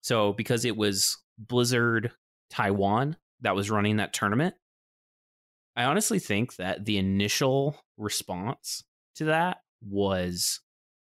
so 0.00 0.32
because 0.32 0.64
it 0.64 0.76
was 0.76 1.18
Blizzard 1.36 2.12
Taiwan 2.48 3.16
that 3.40 3.54
was 3.54 3.70
running 3.70 3.96
that 3.96 4.12
tournament. 4.12 4.54
I 5.74 5.84
honestly 5.84 6.18
think 6.18 6.56
that 6.56 6.84
the 6.84 6.98
initial 6.98 7.76
response 7.98 8.84
to 9.16 9.24
that 9.24 9.58
was 9.82 10.60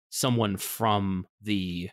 someone 0.10 0.58
from 0.58 1.28
the 1.42 1.90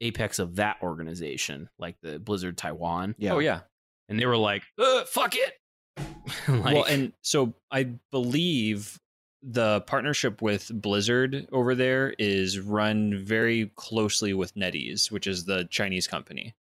apex 0.00 0.38
of 0.38 0.56
that 0.56 0.76
organization, 0.82 1.68
like 1.78 1.96
the 2.02 2.18
Blizzard 2.18 2.56
Taiwan 2.56 3.14
yeah. 3.18 3.32
Oh 3.32 3.38
yeah. 3.38 3.60
and 4.08 4.18
they 4.18 4.26
were 4.26 4.36
like, 4.36 4.62
"Fuck 5.06 5.34
it, 5.34 5.52
like, 6.48 6.74
well, 6.74 6.84
and 6.84 7.12
so 7.22 7.54
I 7.70 7.94
believe 8.10 8.98
the 9.42 9.80
partnership 9.82 10.42
with 10.42 10.70
Blizzard 10.72 11.48
over 11.52 11.74
there 11.74 12.14
is 12.18 12.58
run 12.60 13.16
very 13.24 13.72
closely 13.76 14.34
with 14.34 14.54
NetEase, 14.54 15.10
which 15.10 15.26
is 15.26 15.44
the 15.44 15.64
Chinese 15.70 16.06
company. 16.06 16.54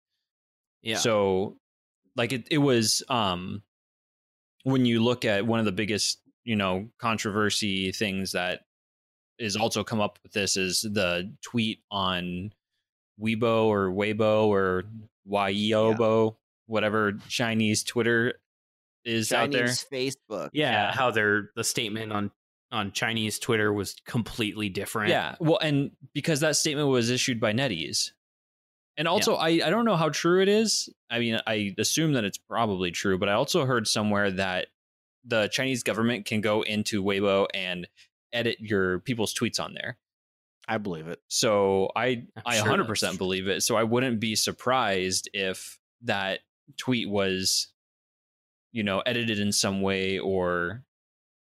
yeah, 0.83 0.99
So 0.99 1.57
like 2.17 2.33
it, 2.33 2.49
it 2.51 2.59
was 2.59 3.03
um 3.09 3.63
when 4.65 4.85
you 4.85 5.03
look 5.03 5.25
at 5.25 5.47
one 5.47 5.59
of 5.59 5.65
the 5.65 5.73
biggest, 5.73 6.21
you 6.45 6.57
know, 6.57 6.89
controversy 6.99 7.93
things 7.93 8.33
that 8.33 8.63
is 9.39 9.57
also 9.57 9.85
come 9.85 10.01
up 10.01 10.19
with 10.23 10.33
this 10.33 10.57
is 10.57 10.83
the 10.83 11.33
tweet 11.43 11.81
on 11.91 12.53
Weibo 13.21 13.67
or 13.67 13.91
Weibo 13.91 14.47
or 14.47 14.85
Weibo, 15.29 16.37
whatever 16.67 17.13
Chinese 17.29 17.83
Twitter 17.85 18.35
is 19.05 19.33
out 19.33 19.51
there. 19.51 19.67
Chinese 19.67 19.87
Facebook. 19.91 20.51
yeah, 20.53 20.71
yeah. 20.73 20.93
how 20.93 21.11
their 21.11 21.51
the 21.55 21.65
statement 21.65 22.13
on 22.13 22.31
on 22.73 22.93
Chinese 22.93 23.39
Twitter 23.39 23.73
was 23.73 23.97
completely 24.07 24.69
different. 24.69 25.11
Yeah. 25.11 25.37
Well, 25.41 25.59
and 25.59 25.93
because 26.15 26.41
that 26.41 26.57
statement 26.57 26.89
was 26.89 27.11
issued 27.11 27.41
by 27.41 27.53
NetEase. 27.53 28.11
And 28.99 29.07
also, 29.07 29.35
I, 29.35 29.49
I 29.49 29.71
don't 29.71 29.85
know 29.85 29.97
how 29.97 30.09
true 30.09 30.41
it 30.41 30.49
is. 30.49 30.89
I 31.11 31.19
mean, 31.19 31.39
I 31.47 31.75
assume 31.79 32.15
that 32.15 32.25
it's 32.25 32.39
probably 32.39 32.91
true, 32.91 33.19
but 33.19 33.29
I 33.29 33.33
also 33.33 33.67
heard 33.67 33.87
somewhere 33.87 34.31
that 34.31 34.69
the 35.25 35.49
Chinese 35.49 35.83
government 35.83 36.25
can 36.25 36.41
go 36.41 36.63
into 36.63 37.03
Weibo 37.03 37.47
and 37.53 37.87
edit 38.33 38.57
your 38.59 39.01
people's 39.01 39.35
tweets 39.35 39.61
on 39.61 39.75
there. 39.75 39.99
I 40.69 40.79
believe 40.79 41.09
it. 41.09 41.21
So 41.29 41.91
I 41.95 42.25
I'm 42.37 42.43
I 42.45 42.57
sure 42.57 42.67
100% 42.67 43.19
believe 43.19 43.49
it. 43.49 43.63
So 43.63 43.77
I 43.77 43.85
wouldn't 43.85 44.19
be 44.19 44.35
surprised 44.35 45.29
if 45.33 45.79
that 46.03 46.41
tweet 46.77 47.09
was 47.09 47.69
you 48.73 48.83
know 48.83 49.01
edited 49.07 49.39
in 49.39 49.53
some 49.53 49.81
way 49.81 50.19
or 50.19 50.83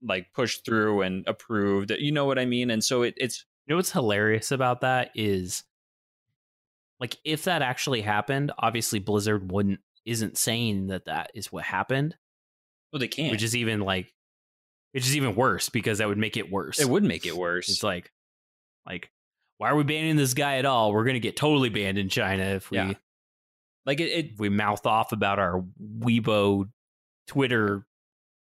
like 0.02 0.32
pushed 0.34 0.66
through 0.66 1.02
and 1.02 1.28
approved. 1.28 1.92
You 1.92 2.12
know 2.12 2.26
what 2.26 2.40
I 2.40 2.46
mean? 2.46 2.70
And 2.72 2.84
so 2.84 3.02
it, 3.04 3.14
it's 3.18 3.46
You 3.68 3.74
know 3.74 3.78
what's 3.78 3.92
hilarious 3.92 4.52
about 4.52 4.82
that 4.82 5.12
is 5.16 5.64
like 7.00 7.18
if 7.24 7.44
that 7.46 7.62
actually 7.62 8.02
happened, 8.02 8.52
obviously 8.58 9.00
Blizzard 9.00 9.52
wouldn't 9.52 9.80
isn't 10.06 10.38
saying 10.38 10.88
that 10.88 11.06
that 11.06 11.32
is 11.36 11.52
what 11.52 11.64
happened, 11.66 12.16
well 12.92 13.00
they 13.00 13.08
can't. 13.08 13.32
which 13.32 13.44
is 13.44 13.56
even 13.56 13.82
like 13.82 14.14
which 14.92 15.06
is 15.06 15.16
even 15.16 15.36
worse 15.36 15.70
because 15.70 16.00
that 16.00 16.08
would 16.08 16.18
make 16.18 16.36
it 16.38 16.50
worse. 16.52 16.80
it 16.80 16.90
would 16.90 17.04
make 17.04 17.26
it 17.26 17.36
worse. 17.38 17.70
It's 17.70 17.84
like 17.84 18.12
like 18.86 19.12
why 19.58 19.70
are 19.70 19.76
we 19.76 19.84
banning 19.84 20.16
this 20.16 20.34
guy 20.34 20.56
at 20.58 20.66
all? 20.66 20.94
We're 20.94 21.04
going 21.04 21.16
to 21.16 21.20
get 21.20 21.36
totally 21.36 21.70
banned 21.70 21.98
in 21.98 22.08
China 22.10 22.44
if 22.44 22.72
we 22.72 22.78
Yeah. 22.78 22.94
like 23.86 24.00
it, 24.00 24.06
it 24.10 24.26
if 24.34 24.40
we 24.40 24.48
mouth 24.50 24.86
off 24.86 25.12
about 25.12 25.38
our 25.38 25.64
Weibo 26.00 26.70
Twitter 27.28 27.86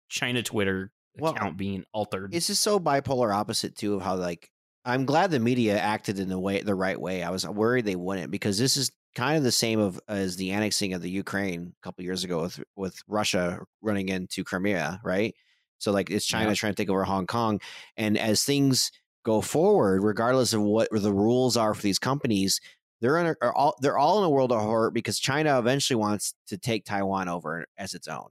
China 0.10 0.44
Twitter 0.44 0.92
Well, 1.18 1.34
account 1.36 1.58
being 1.58 1.86
altered. 1.94 2.32
It's 2.34 2.48
just 2.48 2.62
so 2.62 2.80
bipolar 2.80 3.34
opposite 3.34 3.76
too 3.76 3.96
of 3.96 4.02
how 4.02 4.16
like 4.16 4.50
I'm 4.86 5.06
glad 5.06 5.32
the 5.32 5.40
media 5.40 5.78
acted 5.78 6.20
in 6.20 6.30
the 6.30 6.40
way 6.40 6.62
the 6.62 6.76
right 6.76 7.00
way. 7.00 7.24
I 7.24 7.30
was 7.30 7.48
worried 7.48 7.86
they 7.86 7.96
wouldn't 7.96 8.32
because 8.32 8.58
this 8.58 8.76
is 8.78 8.92
kind 9.16 9.38
of 9.38 9.44
the 9.44 9.52
same 9.52 9.80
of 9.80 10.00
as 10.08 10.36
the 10.38 10.52
annexing 10.52 10.94
of 10.94 11.02
the 11.02 11.10
Ukraine 11.10 11.74
a 11.78 11.82
couple 11.84 12.04
years 12.04 12.24
ago 12.24 12.42
with 12.42 12.60
with 12.76 13.00
Russia 13.08 13.60
running 13.82 14.10
into 14.10 14.44
Crimea, 14.44 15.00
right? 15.04 15.36
So 15.78 15.92
like 15.92 16.10
it's 16.10 16.26
China 16.26 16.50
Yeah. 16.50 16.56
trying 16.56 16.74
to 16.74 16.78
take 16.82 16.90
over 16.90 17.04
Hong 17.04 17.28
Kong, 17.28 17.60
and 17.98 18.18
as 18.18 18.44
things 18.44 18.92
go 19.24 19.42
forward, 19.42 20.04
regardless 20.04 20.54
of 20.54 20.62
what 20.62 20.90
the 20.92 21.14
rules 21.14 21.56
are 21.58 21.74
for 21.74 21.82
these 21.82 22.00
companies, 22.00 22.60
they're 23.02 23.18
in 23.18 23.28
a, 23.28 23.36
are 23.42 23.54
all 23.54 23.76
they're 23.82 23.98
all 23.98 24.20
in 24.20 24.24
a 24.26 24.30
world 24.30 24.52
of 24.52 24.62
hurt 24.64 24.94
because 24.94 25.20
China 25.20 25.60
eventually 25.60 25.98
wants 25.98 26.34
to 26.48 26.58
take 26.58 26.86
Taiwan 26.86 27.30
over 27.30 27.66
as 27.78 27.94
its 27.94 28.08
own, 28.08 28.30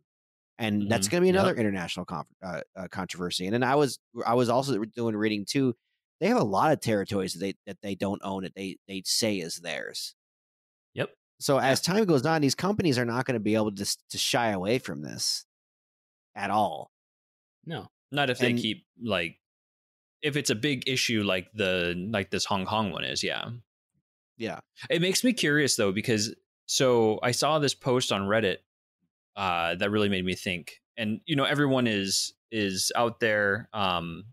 and 0.62 0.90
that's 0.90 1.09
Mhm. 1.09 1.11
going 1.11 1.20
to 1.20 1.25
be 1.25 1.29
Yep. 1.29 1.35
another 1.35 1.57
international 1.57 2.07
con- 2.07 2.27
uh, 2.42 2.61
uh, 2.77 2.88
controversy. 2.88 3.46
And 3.46 3.55
then 3.55 3.62
I 3.62 3.75
was 3.75 3.98
I 4.27 4.35
was 4.35 4.48
also 4.48 4.85
doing 4.85 5.16
reading 5.16 5.44
too. 5.44 5.75
They 6.20 6.29
have 6.29 6.37
a 6.40 6.44
lot 6.44 6.72
of 6.72 6.81
territories 6.81 7.33
that 7.35 7.40
they 7.40 7.55
that 7.66 7.79
they 7.83 7.94
don't 7.94 8.20
own 8.25 8.44
that 8.44 8.55
they 8.55 8.79
they 8.88 9.03
say 9.05 9.38
is 9.38 9.57
theirs. 9.57 10.14
Yep. 10.94 11.14
So 11.40 11.59
as 11.59 11.81
time 11.81 12.05
goes 12.05 12.25
on, 12.25 12.40
these 12.42 12.55
companies 12.55 12.98
are 12.98 13.05
not 13.05 13.25
going 13.27 13.35
to 13.35 13.40
be 13.40 13.55
able 13.57 13.72
to 13.75 13.85
to 14.11 14.18
shy 14.18 14.51
away 14.51 14.79
from 14.79 15.03
this 15.03 15.44
at 16.35 16.51
all. 16.51 16.90
no. 17.64 17.90
not 18.11 18.29
if 18.31 18.38
they 18.38 18.53
keep 18.53 18.87
like 19.03 19.38
if 20.20 20.37
it's 20.37 20.51
a 20.51 20.55
big 20.55 20.87
issue 20.88 21.22
like 21.22 21.51
the 21.55 21.94
like 22.11 22.31
this 22.31 22.44
Hong 22.44 22.64
Kong 22.66 22.92
one 22.92 23.05
is, 23.05 23.22
yeah. 23.25 23.51
Yeah. 24.37 24.61
It 24.90 25.01
makes 25.03 25.25
me 25.25 25.33
curious 25.33 25.77
though 25.77 25.92
because 25.92 26.35
so 26.66 27.18
I 27.22 27.33
saw 27.33 27.59
this 27.59 27.75
post 27.75 28.12
on 28.12 28.22
Reddit 28.22 28.59
uh 29.37 29.75
that 29.77 29.90
really 29.90 30.09
made 30.09 30.25
me 30.25 30.35
think. 30.35 30.81
And 30.97 31.21
you 31.27 31.37
know 31.37 31.45
everyone 31.45 31.87
is 31.87 32.35
is 32.51 32.92
out 32.97 33.21
there 33.21 33.68
um 33.73 34.25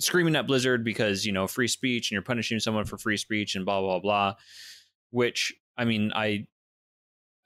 screaming 0.00 0.36
at 0.36 0.46
Blizzard 0.46 0.84
because, 0.84 1.26
you 1.26 1.32
know, 1.32 1.46
free 1.46 1.68
speech 1.68 2.10
and 2.10 2.14
you're 2.14 2.22
punishing 2.22 2.58
someone 2.58 2.84
for 2.84 2.98
free 2.98 3.16
speech 3.16 3.54
and 3.54 3.64
blah 3.64 3.80
blah 3.80 4.00
blah, 4.00 4.34
which 5.10 5.54
I 5.76 5.84
mean, 5.84 6.12
I 6.14 6.46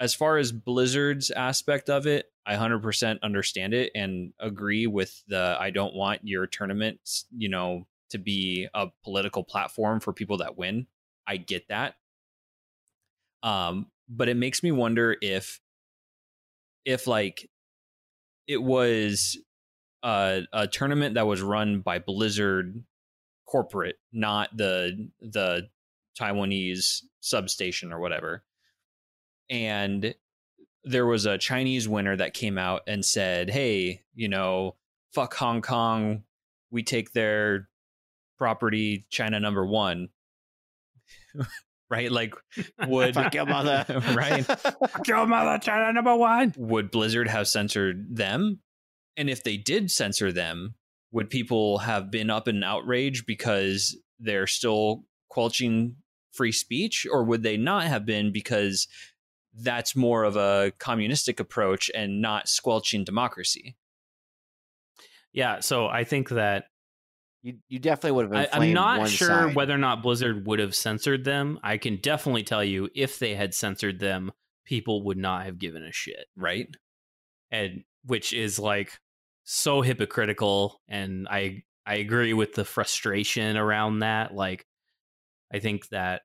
as 0.00 0.14
far 0.14 0.38
as 0.38 0.52
Blizzard's 0.52 1.30
aspect 1.30 1.88
of 1.88 2.06
it, 2.06 2.26
I 2.46 2.56
100% 2.56 3.22
understand 3.22 3.74
it 3.74 3.90
and 3.94 4.32
agree 4.38 4.86
with 4.86 5.22
the 5.28 5.56
I 5.58 5.70
don't 5.70 5.94
want 5.94 6.20
your 6.24 6.46
tournaments, 6.46 7.26
you 7.36 7.48
know, 7.48 7.86
to 8.10 8.18
be 8.18 8.68
a 8.74 8.88
political 9.02 9.44
platform 9.44 10.00
for 10.00 10.12
people 10.12 10.38
that 10.38 10.56
win. 10.56 10.86
I 11.26 11.36
get 11.36 11.68
that. 11.68 11.94
Um, 13.42 13.86
but 14.08 14.28
it 14.28 14.36
makes 14.36 14.62
me 14.62 14.72
wonder 14.72 15.16
if 15.22 15.60
if 16.84 17.06
like 17.06 17.48
it 18.46 18.62
was 18.62 19.38
a, 20.02 20.42
a 20.52 20.66
tournament 20.66 21.14
that 21.14 21.26
was 21.26 21.42
run 21.42 21.80
by 21.80 21.98
Blizzard 21.98 22.84
corporate, 23.46 23.96
not 24.12 24.54
the 24.56 25.10
the 25.20 25.68
Taiwanese 26.18 27.02
substation 27.20 27.92
or 27.92 28.00
whatever. 28.00 28.44
And 29.50 30.14
there 30.84 31.06
was 31.06 31.26
a 31.26 31.38
Chinese 31.38 31.88
winner 31.88 32.16
that 32.16 32.34
came 32.34 32.58
out 32.58 32.82
and 32.86 33.04
said, 33.04 33.50
"Hey, 33.50 34.02
you 34.14 34.28
know, 34.28 34.76
fuck 35.12 35.34
Hong 35.34 35.62
Kong. 35.62 36.24
We 36.70 36.82
take 36.82 37.12
their 37.12 37.68
property, 38.38 39.06
China 39.10 39.40
number 39.40 39.64
1." 39.64 40.08
right? 41.94 42.10
Like 42.10 42.34
would 42.86 43.14
Fuck 43.14 43.34
your 43.34 43.46
mother. 43.46 43.84
right? 44.14 44.46
Your 45.06 45.26
mother, 45.26 45.58
China 45.58 45.92
number 45.92 46.16
one. 46.16 46.54
would 46.56 46.90
Blizzard 46.90 47.28
have 47.28 47.48
censored 47.48 48.16
them? 48.16 48.60
And 49.16 49.30
if 49.30 49.44
they 49.44 49.56
did 49.56 49.90
censor 49.90 50.32
them, 50.32 50.74
would 51.12 51.30
people 51.30 51.78
have 51.78 52.10
been 52.10 52.30
up 52.30 52.48
in 52.48 52.64
outrage 52.64 53.24
because 53.26 53.96
they're 54.18 54.48
still 54.48 55.04
quelching 55.28 55.96
free 56.32 56.52
speech? 56.52 57.06
Or 57.10 57.22
would 57.22 57.44
they 57.44 57.56
not 57.56 57.84
have 57.84 58.04
been 58.04 58.32
because 58.32 58.88
that's 59.56 59.94
more 59.94 60.24
of 60.24 60.34
a 60.34 60.72
communistic 60.80 61.38
approach 61.38 61.90
and 61.94 62.20
not 62.20 62.48
squelching 62.48 63.04
democracy? 63.04 63.76
Yeah, 65.32 65.60
so 65.60 65.86
I 65.86 66.02
think 66.02 66.30
that 66.30 66.64
You 67.44 67.58
you 67.68 67.78
definitely 67.78 68.12
would 68.12 68.34
have 68.34 68.48
I, 68.54 68.58
I'm 68.58 68.72
not 68.72 69.06
sure 69.06 69.28
side. 69.28 69.54
whether 69.54 69.74
or 69.74 69.78
not 69.78 70.02
Blizzard 70.02 70.46
would 70.46 70.60
have 70.60 70.74
censored 70.74 71.24
them. 71.24 71.60
I 71.62 71.76
can 71.76 71.96
definitely 71.96 72.42
tell 72.42 72.64
you 72.64 72.88
if 72.94 73.18
they 73.18 73.34
had 73.34 73.52
censored 73.52 74.00
them, 74.00 74.32
people 74.64 75.04
would 75.04 75.18
not 75.18 75.44
have 75.44 75.58
given 75.58 75.82
a 75.82 75.92
shit. 75.92 76.24
Right? 76.38 76.74
And 77.50 77.84
which 78.06 78.32
is 78.32 78.58
like 78.58 78.98
so 79.44 79.82
hypocritical 79.82 80.80
and 80.88 81.28
I 81.28 81.64
I 81.84 81.96
agree 81.96 82.32
with 82.32 82.54
the 82.54 82.64
frustration 82.64 83.58
around 83.58 83.98
that. 83.98 84.34
Like 84.34 84.64
I 85.52 85.58
think 85.58 85.88
that 85.90 86.22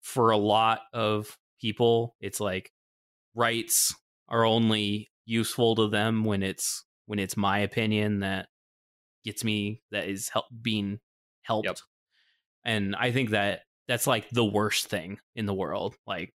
for 0.00 0.30
a 0.30 0.38
lot 0.38 0.80
of 0.94 1.36
people 1.60 2.16
it's 2.20 2.40
like 2.40 2.72
rights 3.34 3.94
are 4.30 4.46
only 4.46 5.10
useful 5.26 5.74
to 5.76 5.88
them 5.88 6.24
when 6.24 6.42
it's 6.42 6.86
when 7.04 7.18
it's 7.18 7.36
my 7.36 7.58
opinion 7.58 8.20
that 8.20 8.48
gets 9.24 9.44
me 9.44 9.80
that 9.90 10.06
is 10.08 10.28
help 10.28 10.46
being 10.62 10.98
helped 11.42 11.66
Yep. 11.66 11.78
and 12.64 12.96
i 12.96 13.12
think 13.12 13.30
that 13.30 13.60
that's 13.88 14.06
like 14.06 14.28
the 14.30 14.44
worst 14.44 14.86
thing 14.88 15.18
in 15.34 15.46
the 15.46 15.54
world 15.54 15.94
like 16.06 16.32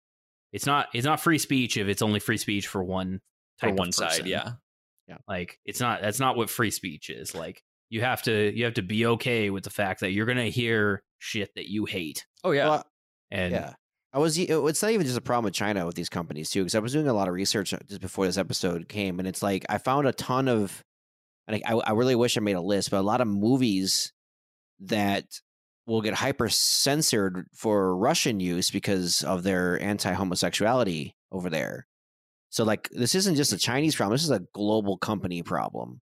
it's 0.53 0.67
not 0.67 0.89
it's 0.95 1.05
not 1.05 1.21
free 1.21 1.39
speech 1.39 1.77
if 1.77 1.89
it's 1.89 2.03
only 2.03 2.21
free 2.21 2.37
speech 2.39 2.67
for 2.67 2.83
one 2.83 3.21
For 3.59 3.67
type 3.67 3.73
of 3.75 3.79
one 3.79 3.93
side, 3.93 4.27
yeah 4.27 4.53
yeah. 5.09 5.19
like 5.29 5.59
it's 5.65 5.81
not 5.81 6.01
that's 6.01 6.21
not 6.21 6.37
what 6.37 6.49
free 6.49 6.71
speech 6.71 7.11
is 7.11 7.35
like 7.35 7.63
you 7.91 8.01
have 8.01 8.23
to 8.23 8.57
you 8.57 8.65
have 8.65 8.75
to 8.75 8.83
be 8.83 9.05
okay 9.07 9.51
with 9.51 9.65
the 9.65 9.71
fact 9.71 10.01
that 10.01 10.13
you're 10.13 10.27
gonna 10.27 10.47
hear 10.49 11.03
shit 11.19 11.51
that 11.57 11.69
you 11.71 11.85
hate 11.85 12.25
Oh 12.43 12.51
yeah. 12.51 12.69
Well, 12.69 12.87
and 13.31 13.53
yeah. 13.53 13.73
I 14.13 14.19
was. 14.19 14.39
It's 14.39 14.83
not 14.83 14.91
even 14.93 15.07
just 15.07 15.19
a 15.19 15.23
problem 15.23 15.45
with 15.47 15.55
China 15.55 15.87
with 15.87 15.95
these 15.97 16.09
companies 16.11 16.51
too, 16.51 16.61
because 16.61 16.75
I 16.75 16.79
was 16.79 16.93
doing 16.93 17.09
a 17.09 17.13
lot 17.15 17.27
of 17.27 17.35
research 17.35 17.73
uh, 17.75 17.79
just 17.89 18.01
before 18.01 18.27
this 18.27 18.37
episode 18.37 18.89
came, 18.89 19.19
and 19.19 19.27
it's 19.27 19.43
like 19.43 19.65
I 19.69 19.79
found 19.79 20.07
a 20.07 20.13
ton 20.13 20.47
of, 20.47 20.85
and 21.47 21.63
I, 21.65 21.73
I 21.75 21.93
really 21.93 22.15
wish 22.15 22.37
I 22.37 22.41
made 22.41 22.57
a 22.57 22.61
list, 22.61 22.91
but 22.91 23.01
a 23.01 23.03
lot 23.03 23.21
of 23.21 23.29
movies 23.29 24.13
that 24.81 25.25
will 25.87 26.01
get 26.01 26.15
hyper 26.15 26.49
censored 26.49 27.47
for 27.55 27.97
Russian 27.97 28.41
use 28.41 28.71
because 28.71 29.23
of 29.23 29.43
their 29.43 29.81
anti 29.83 30.13
homosexuality 30.13 31.15
over 31.31 31.51
there. 31.51 31.87
So 32.51 32.65
like 32.65 32.89
this 32.91 33.15
isn't 33.15 33.35
just 33.35 33.53
a 33.53 33.59
Chinese 33.59 33.97
problem. 33.97 34.15
This 34.15 34.25
is 34.25 34.31
a 34.31 34.45
global 34.55 34.97
company 34.97 35.43
problem. 35.43 36.01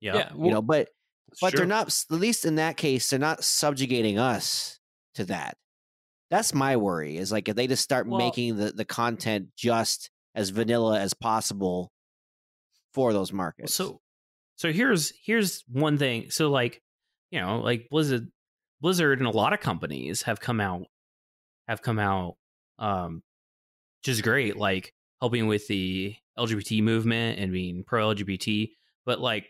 Yeah. 0.00 0.16
Yeah, 0.16 0.30
you 0.36 0.50
know, 0.50 0.62
but 0.62 0.88
it's 1.28 1.40
but 1.40 1.54
they're 1.54 1.66
not 1.66 1.88
at 2.10 2.16
least 2.16 2.44
in 2.44 2.56
that 2.56 2.76
case 2.76 3.10
they're 3.10 3.18
not 3.18 3.44
subjugating 3.44 4.18
us 4.18 4.78
to 5.14 5.24
that. 5.26 5.56
That's 6.30 6.54
my 6.54 6.76
worry. 6.76 7.16
Is 7.16 7.30
like 7.30 7.48
if 7.48 7.54
they 7.54 7.66
just 7.66 7.84
start 7.84 8.08
Well- 8.08 8.18
making 8.18 8.56
the 8.56 8.72
the 8.72 8.84
content 8.84 9.48
just 9.56 10.10
as 10.34 10.50
vanilla 10.50 10.98
as 10.98 11.14
possible 11.14 11.92
for 12.92 13.12
those 13.12 13.32
markets. 13.32 13.74
So, 13.74 14.00
so 14.56 14.72
here's 14.72 15.12
here's 15.24 15.64
one 15.68 15.98
thing. 15.98 16.30
So 16.30 16.50
like, 16.50 16.82
you 17.30 17.40
know, 17.40 17.58
like 17.58 17.88
Blizzard, 17.90 18.28
Blizzard, 18.80 19.18
and 19.18 19.26
a 19.26 19.36
lot 19.36 19.52
of 19.52 19.60
companies 19.60 20.22
have 20.22 20.40
come 20.40 20.60
out, 20.60 20.86
have 21.68 21.82
come 21.82 21.98
out, 21.98 22.36
um, 22.78 23.22
just 24.02 24.22
great, 24.22 24.56
like 24.56 24.92
helping 25.20 25.46
with 25.46 25.66
the 25.66 26.14
LGBT 26.38 26.82
movement 26.82 27.38
and 27.38 27.52
being 27.52 27.84
pro 27.84 28.14
LGBT. 28.14 28.70
But 29.06 29.20
like, 29.20 29.46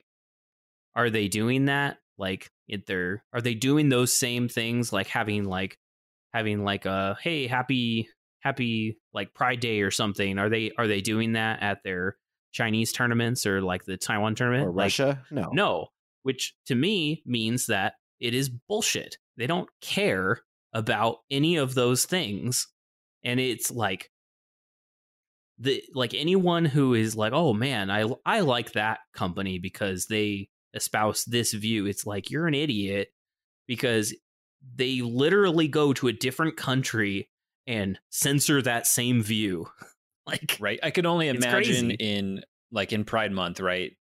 are 0.95 1.11
they 1.11 1.29
doing 1.29 1.67
that? 1.67 1.99
Like, 2.17 2.51
it 2.69 2.87
their 2.87 3.25
are 3.33 3.41
they 3.41 3.55
doing 3.55 3.89
those 3.89 4.13
same 4.13 4.49
things? 4.49 4.93
Like 4.93 5.09
having 5.09 5.45
like 5.45 5.79
having 6.33 6.65
like 6.65 6.87
a 6.87 7.17
hey 7.23 7.47
happy 7.47 8.09
happy 8.41 8.99
like 9.13 9.35
Pride 9.35 9.61
Day 9.61 9.83
or 9.83 9.91
something? 9.91 10.39
Are 10.39 10.49
they 10.49 10.73
are 10.79 10.87
they 10.87 11.03
doing 11.03 11.33
that 11.33 11.63
at 11.63 11.83
their 11.83 12.17
Chinese 12.55 12.93
tournaments 12.93 13.45
or 13.45 13.61
like 13.61 13.85
the 13.85 13.99
Taiwan 13.99 14.35
tournament? 14.35 14.69
or 14.69 14.73
Like, 14.73 14.85
Russia? 14.85 15.23
No. 15.31 15.51
no, 15.53 15.89
which 16.23 16.55
to 16.67 16.75
me 16.75 17.23
means 17.27 17.67
that 17.67 17.95
it 18.21 18.33
is 18.33 18.49
bullshit. 18.49 19.19
They 19.37 19.47
don't 19.47 19.69
care 19.83 20.41
about 20.73 21.19
any 21.31 21.57
of 21.57 21.75
those 21.75 22.07
things. 22.07 22.69
And 23.25 23.41
it's 23.41 23.71
like 23.71 24.11
the 25.59 25.83
like 25.95 26.15
anyone 26.15 26.65
who 26.65 26.95
is 26.95 27.17
like, 27.17 27.33
"Oh 27.33 27.53
man, 27.53 27.91
I 27.91 28.07
I 28.25 28.41
like 28.41 28.73
that 28.73 29.01
company 29.13 29.59
because 29.59 30.07
they 30.07 30.49
espouse 30.75 31.25
this 31.25 31.53
view." 31.53 31.87
It's 31.87 32.07
like 32.07 32.31
you're 32.31 32.47
an 32.47 32.55
idiot 32.55 33.09
because 33.67 34.15
they 34.77 35.01
literally 35.01 35.69
go 35.69 35.93
to 35.95 36.09
a 36.09 36.13
different 36.13 36.57
country 36.57 37.29
and 37.67 37.99
censor 38.11 38.63
that 38.63 38.87
same 38.87 39.23
view. 39.23 39.67
like 40.27 40.57
right 40.61 40.79
i 40.83 40.91
could 40.91 41.07
only 41.07 41.29
imagine 41.29 41.89
crazy. 41.89 41.97
in 42.01 42.43
like 42.73 42.93
in 42.93 43.05
pride 43.05 43.33
month 43.33 43.61
right 43.61 43.97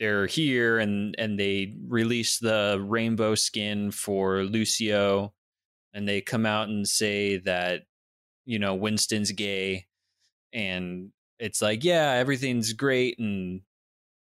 they're 0.00 0.26
here 0.26 0.78
and 0.78 1.14
and 1.18 1.38
they 1.38 1.74
release 1.88 2.38
the 2.38 2.82
rainbow 2.86 3.34
skin 3.34 3.90
for 3.90 4.42
lucio 4.44 5.32
and 5.92 6.08
they 6.08 6.20
come 6.20 6.46
out 6.46 6.68
and 6.68 6.86
say 6.86 7.36
that 7.38 7.82
you 8.44 8.58
know 8.58 8.74
winston's 8.74 9.32
gay 9.32 9.86
and 10.52 11.10
it's 11.38 11.60
like 11.62 11.84
yeah 11.84 12.12
everything's 12.12 12.72
great 12.72 13.18
and 13.18 13.60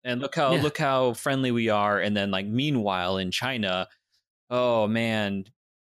and 0.05 0.21
look 0.21 0.35
how 0.35 0.53
Yeah. 0.53 0.63
look 0.63 0.79
how 0.79 1.13
friendly 1.15 1.51
we 1.51 1.69
are 1.69 1.99
and 2.01 2.17
then 2.17 2.31
like 2.31 2.47
meanwhile 2.47 3.17
in 3.19 3.31
china 3.31 3.89
oh 4.51 4.87
man 4.87 5.45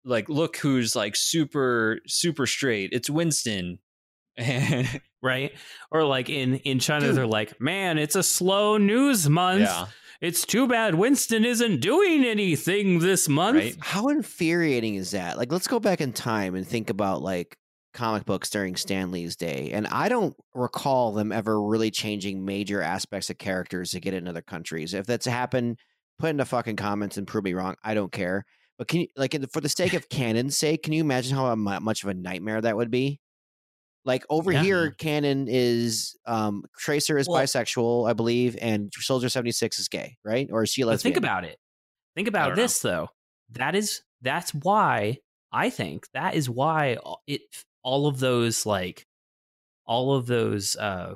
like 0.06 0.30
look 0.30 0.58
who's 0.58 0.96
like 0.96 1.16
super 1.16 2.00
super 2.08 2.46
straight 2.48 2.90
it's 2.94 3.10
winston 3.10 3.80
and 4.38 5.02
right? 5.22 5.52
Or 5.92 6.04
like 6.04 6.30
in 6.30 6.56
in 6.58 6.80
China, 6.80 7.08
Dude. 7.08 7.16
they're 7.16 7.28
like, 7.28 7.60
"Man, 7.60 7.98
it's 7.98 8.16
a 8.16 8.24
slow 8.24 8.78
news 8.78 9.30
month. 9.30 9.62
yeah 9.62 9.88
It's 10.22 10.46
too 10.46 10.68
bad 10.68 10.96
Winston 10.96 11.46
isn't 11.46 11.80
doing 11.82 12.24
anything 12.26 13.00
this 13.00 13.30
month." 13.30 13.58
Right. 13.58 13.76
How 13.80 14.10
infuriating 14.10 14.96
is 14.96 15.12
that? 15.12 15.38
Like, 15.38 15.52
let's 15.52 15.68
go 15.68 15.80
back 15.80 16.02
in 16.02 16.14
time 16.14 16.56
and 16.56 16.68
think 16.68 16.90
about 16.90 17.22
like 17.22 17.56
comic 17.94 18.26
books 18.26 18.50
during 18.50 18.76
Stan 18.76 19.12
Lee's 19.12 19.36
day. 19.36 19.72
And 19.74 19.88
I 19.88 20.10
don't 20.10 20.36
recall 20.54 21.12
them 21.12 21.32
ever 21.32 21.62
really 21.62 21.90
changing 21.92 22.46
major 22.46 22.82
aspects 22.82 23.30
of 23.30 23.38
characters 23.38 23.92
to 23.92 24.00
get 24.00 24.14
in 24.14 24.28
other 24.28 24.42
countries. 24.42 24.94
If 24.94 25.06
that's 25.06 25.26
happened, 25.26 25.80
put 26.20 26.30
in 26.30 26.38
the 26.38 26.46
fucking 26.46 26.76
comments 26.76 27.18
and 27.18 27.26
prove 27.28 27.44
me 27.46 27.54
wrong. 27.54 27.76
I 27.84 27.94
don't 27.96 28.12
care. 28.12 28.46
But 28.78 28.88
can 28.88 29.02
you, 29.02 29.08
like, 29.18 29.36
for 29.52 29.60
the 29.60 29.70
sake 29.70 29.94
of 29.94 30.08
canon's 30.10 30.56
sake, 30.56 30.84
can 30.84 30.94
you 30.94 31.02
imagine 31.02 31.36
how 31.36 31.54
much 31.56 32.04
of 32.04 32.10
a 32.10 32.14
nightmare 32.14 32.62
that 32.62 32.78
would 32.78 32.92
be? 32.92 33.20
Like 34.06 34.26
over 34.30 34.52
Yeah. 34.52 34.64
here, 34.64 34.92
canon 34.92 35.48
is 35.50 36.16
um 36.26 36.64
Tracer 36.78 37.18
is 37.18 37.28
Well- 37.28 37.42
bisexual, 37.44 38.10
I 38.10 38.14
believe, 38.14 38.58
and 38.62 38.92
Soldier 38.98 39.30
seventy 39.30 39.52
six 39.52 39.78
is 39.80 39.88
gay, 39.88 40.18
right? 40.24 40.48
Or 40.52 40.64
is 40.64 40.70
she 40.72 40.84
lesbian? 40.86 41.14
think 41.14 41.24
about 41.24 41.44
it. 41.46 41.58
Think 42.16 42.28
about 42.28 42.48
don't 42.50 42.58
know. 42.58 42.64
this 42.64 42.80
though. 42.82 43.10
That 43.52 43.76
is 43.76 44.02
that's 44.22 44.54
why 44.54 45.18
I 45.52 45.70
think 45.70 46.08
that 46.14 46.34
is 46.36 46.50
why 46.50 46.98
it 47.28 47.42
all 47.84 48.08
of 48.08 48.20
those 48.20 48.66
like 48.66 49.06
all 49.86 50.14
of 50.16 50.28
those 50.28 50.76
uh 50.76 51.16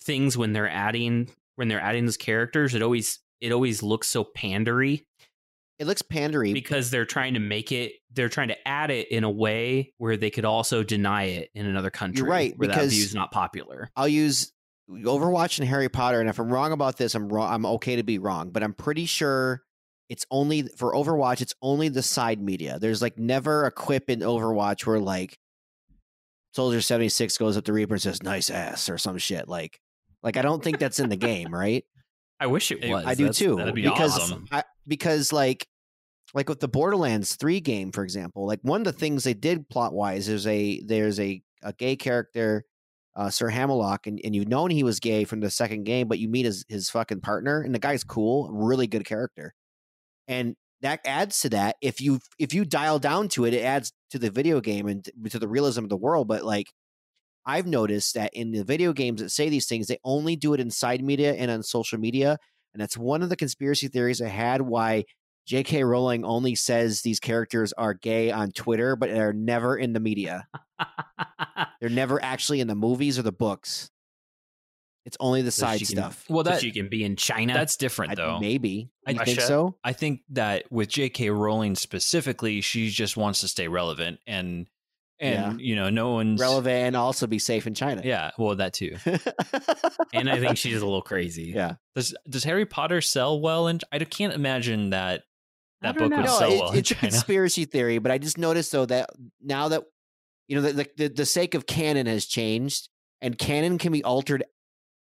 things 0.00 0.36
when 0.36 0.52
they're 0.52 0.68
adding 0.70 1.30
when 1.56 1.68
they're 1.68 1.80
adding 1.80 2.06
those 2.06 2.16
characters 2.16 2.74
it 2.74 2.82
always 2.82 3.20
it 3.40 3.52
always 3.52 3.82
looks 3.82 4.08
so 4.08 4.24
pandery 4.24 5.04
it 5.82 5.86
looks 5.86 6.00
pandery 6.02 6.54
because 6.54 6.90
they're 6.90 7.04
trying 7.04 7.34
to 7.34 7.40
make 7.40 7.72
it 7.72 7.92
they're 8.12 8.28
trying 8.28 8.48
to 8.48 8.68
add 8.68 8.90
it 8.90 9.10
in 9.10 9.24
a 9.24 9.30
way 9.30 9.92
where 9.98 10.16
they 10.16 10.30
could 10.30 10.44
also 10.44 10.82
deny 10.82 11.24
it 11.24 11.50
in 11.54 11.66
another 11.66 11.90
country 11.90 12.26
right, 12.28 12.54
where 12.56 12.68
that 12.68 12.74
because- 12.74 12.92
view 12.92 13.02
is 13.02 13.14
not 13.14 13.30
popular 13.32 13.90
I'll 13.96 14.08
use 14.08 14.52
Overwatch 14.90 15.58
and 15.58 15.66
Harry 15.68 15.88
Potter, 15.88 16.20
and 16.20 16.28
if 16.28 16.38
I'm 16.38 16.52
wrong 16.52 16.72
about 16.72 16.98
this, 16.98 17.14
I'm 17.14 17.28
wrong. 17.28 17.50
I'm 17.50 17.64
okay 17.64 17.96
to 17.96 18.02
be 18.02 18.18
wrong, 18.18 18.50
but 18.50 18.62
I'm 18.62 18.74
pretty 18.74 19.06
sure 19.06 19.62
it's 20.10 20.26
only 20.30 20.62
for 20.76 20.92
Overwatch. 20.92 21.40
It's 21.40 21.54
only 21.62 21.88
the 21.88 22.02
side 22.02 22.42
media. 22.42 22.78
There's 22.78 23.00
like 23.00 23.16
never 23.16 23.64
a 23.64 23.70
quip 23.70 24.10
in 24.10 24.20
Overwatch 24.20 24.84
where 24.84 24.98
like 24.98 25.38
Soldier 26.54 26.82
seventy 26.82 27.08
six 27.08 27.38
goes 27.38 27.56
up 27.56 27.64
to 27.64 27.72
Reaper 27.72 27.94
and 27.94 28.02
says 28.02 28.22
"nice 28.22 28.50
ass" 28.50 28.90
or 28.90 28.98
some 28.98 29.16
shit. 29.18 29.48
Like, 29.48 29.80
like 30.22 30.36
I 30.36 30.42
don't 30.42 30.62
think 30.62 30.78
that's 30.78 31.00
in 31.00 31.08
the 31.08 31.16
game, 31.16 31.54
right? 31.54 31.84
i 32.40 32.46
wish 32.46 32.72
it 32.72 32.86
was 32.90 33.06
I 33.06 33.14
do 33.14 33.24
That's- 33.24 33.38
too. 33.38 33.56
that'd 33.56 33.74
be 33.74 33.82
because 33.82 34.18
awesome 34.18 34.48
I, 34.50 34.64
because 34.86 35.32
like 35.32 35.66
like 36.34 36.48
with 36.48 36.60
the 36.60 36.68
Borderlands 36.68 37.36
three 37.36 37.60
game, 37.60 37.92
for 37.92 38.04
example, 38.04 38.46
like 38.46 38.60
one 38.62 38.80
of 38.80 38.84
the 38.84 38.92
things 38.92 39.24
they 39.24 39.34
did 39.34 39.68
plot 39.68 39.92
wise 39.92 40.28
is 40.28 40.46
a 40.46 40.82
there's 40.84 41.20
a 41.20 41.42
a 41.62 41.72
gay 41.72 41.96
character, 41.96 42.64
uh, 43.16 43.30
Sir 43.30 43.48
Hammerlock, 43.48 44.06
and, 44.06 44.20
and 44.24 44.34
you've 44.34 44.48
known 44.48 44.70
he 44.70 44.82
was 44.82 45.00
gay 45.00 45.24
from 45.24 45.40
the 45.40 45.50
second 45.50 45.84
game, 45.84 46.08
but 46.08 46.18
you 46.18 46.28
meet 46.28 46.46
his 46.46 46.64
his 46.68 46.90
fucking 46.90 47.20
partner, 47.20 47.60
and 47.62 47.74
the 47.74 47.78
guy's 47.78 48.04
cool, 48.04 48.50
really 48.52 48.86
good 48.86 49.04
character, 49.04 49.54
and 50.28 50.56
that 50.82 51.00
adds 51.04 51.40
to 51.40 51.50
that. 51.50 51.76
If 51.80 52.00
you 52.00 52.20
if 52.38 52.54
you 52.54 52.64
dial 52.64 52.98
down 52.98 53.28
to 53.30 53.44
it, 53.44 53.54
it 53.54 53.62
adds 53.62 53.92
to 54.10 54.18
the 54.18 54.30
video 54.30 54.60
game 54.60 54.86
and 54.88 55.08
to 55.30 55.38
the 55.38 55.48
realism 55.48 55.84
of 55.84 55.90
the 55.90 55.96
world. 55.96 56.28
But 56.28 56.44
like 56.44 56.72
I've 57.46 57.66
noticed 57.66 58.14
that 58.14 58.32
in 58.34 58.52
the 58.52 58.64
video 58.64 58.92
games 58.92 59.20
that 59.20 59.30
say 59.30 59.48
these 59.48 59.66
things, 59.66 59.86
they 59.88 59.98
only 60.04 60.36
do 60.36 60.54
it 60.54 60.60
in 60.60 60.70
side 60.70 61.02
media 61.02 61.34
and 61.34 61.50
on 61.50 61.62
social 61.62 61.98
media. 61.98 62.38
And 62.74 62.80
that's 62.80 62.96
one 62.96 63.22
of 63.22 63.28
the 63.28 63.36
conspiracy 63.36 63.88
theories 63.88 64.22
I 64.22 64.28
had 64.28 64.62
why 64.62 65.04
J.K. 65.46 65.82
Rowling 65.84 66.24
only 66.24 66.54
says 66.54 67.02
these 67.02 67.18
characters 67.20 67.72
are 67.74 67.94
gay 67.94 68.30
on 68.30 68.52
Twitter, 68.52 68.94
but 68.96 69.10
they're 69.10 69.32
never 69.32 69.76
in 69.76 69.92
the 69.92 70.00
media. 70.00 70.46
They're 71.80 71.90
never 71.90 72.22
actually 72.22 72.60
in 72.60 72.68
the 72.68 72.74
movies 72.76 73.18
or 73.18 73.22
the 73.22 73.32
books. 73.32 73.90
It's 75.04 75.16
only 75.18 75.42
the 75.42 75.50
So 75.50 75.66
side 75.66 75.80
she 75.80 75.86
can- 75.86 75.96
stuff. 75.96 76.24
well 76.28 76.44
so 76.44 76.50
that 76.50 76.60
she 76.60 76.70
can 76.70 76.88
be 76.88 77.02
in 77.02 77.16
china 77.16 77.54
that's 77.54 77.76
different 77.76 78.12
I- 78.12 78.14
though 78.14 78.38
maybe. 78.38 78.90
I- 79.04 79.14
think 79.24 79.40
so? 79.40 79.76
I 79.82 79.92
think 79.92 80.20
that 80.30 80.70
with 80.70 80.88
J.K. 80.88 81.30
Rowling 81.30 81.74
specifically, 81.74 82.60
she 82.60 82.88
just 82.88 83.16
wants 83.16 83.40
to 83.40 83.48
stay 83.48 83.66
relevant, 83.66 84.20
and 84.28 84.68
and 85.18 85.60
you 85.60 85.74
know, 85.76 85.90
no 85.90 86.10
one's 86.12 86.40
Relevant 86.40 86.74
and 86.86 86.96
also 86.96 87.26
be 87.26 87.38
safe 87.40 87.66
in 87.66 87.74
China. 87.74 88.02
Yeah, 88.04 88.30
well, 88.38 88.54
that 88.56 88.72
too. 88.74 88.96
and 90.12 90.28
i 90.30 90.38
think 90.40 90.56
she's 90.56 90.80
a 90.80 90.84
little 90.84 91.02
crazy 91.02 91.52
yeah. 91.54 91.74
Does 91.96 92.14
Does 92.28 92.44
Harry 92.44 92.66
Potter 92.66 93.00
sell 93.00 93.40
well? 93.40 93.66
And 93.66 93.82
I 93.92 93.98
can't 94.00 94.34
imagine 94.34 94.90
that 94.90 95.20
I 95.20 95.22
that 95.82 95.94
book 95.94 96.02
would 96.02 96.10
know. 96.10 96.22
No, 96.22 96.38
sell 96.38 96.52
it- 96.52 96.58
well 96.60 96.72
in 96.72 96.78
it's 96.78 96.90
a 96.90 96.94
conspiracy 96.94 97.64
theory, 97.64 97.98
but 97.98 98.10
I 98.12 98.18
just 98.18 98.38
noticed 98.38 98.72
though 98.72 98.86
that 98.86 99.10
now 99.40 99.68
that 99.68 99.84
you 100.48 100.56
know 100.60 100.62
the, 100.70 100.88
the 100.96 101.08
the 101.08 101.26
sake 101.26 101.54
of 101.54 101.66
canon 101.66 102.06
has 102.06 102.26
changed, 102.26 102.88
and 103.20 103.36
canon 103.38 103.78
can 103.78 103.92
be 103.92 104.02
altered 104.04 104.44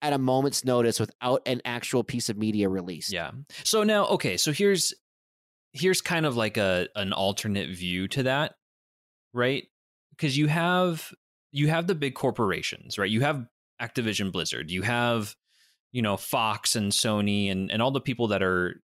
at 0.01 0.13
a 0.13 0.17
moment's 0.17 0.65
notice 0.65 0.99
without 0.99 1.41
an 1.45 1.61
actual 1.63 2.03
piece 2.03 2.29
of 2.29 2.37
media 2.37 2.67
released. 2.67 3.11
Yeah. 3.13 3.31
So 3.63 3.83
now, 3.83 4.07
okay, 4.07 4.37
so 4.37 4.51
here's 4.51 4.93
here's 5.73 6.01
kind 6.01 6.25
of 6.25 6.35
like 6.35 6.57
a 6.57 6.87
an 6.95 7.13
alternate 7.13 7.69
view 7.69 8.07
to 8.09 8.23
that, 8.23 8.55
right? 9.33 9.65
Because 10.11 10.37
you 10.37 10.47
have 10.47 11.11
you 11.51 11.67
have 11.67 11.87
the 11.87 11.95
big 11.95 12.15
corporations, 12.15 12.97
right? 12.97 13.09
You 13.09 13.21
have 13.21 13.45
Activision 13.81 14.31
Blizzard, 14.31 14.71
you 14.71 14.81
have 14.83 15.35
you 15.91 16.01
know 16.01 16.17
Fox 16.17 16.75
and 16.75 16.91
Sony 16.91 17.51
and 17.51 17.71
and 17.71 17.81
all 17.81 17.91
the 17.91 18.01
people 18.01 18.27
that 18.29 18.41
are 18.41 18.81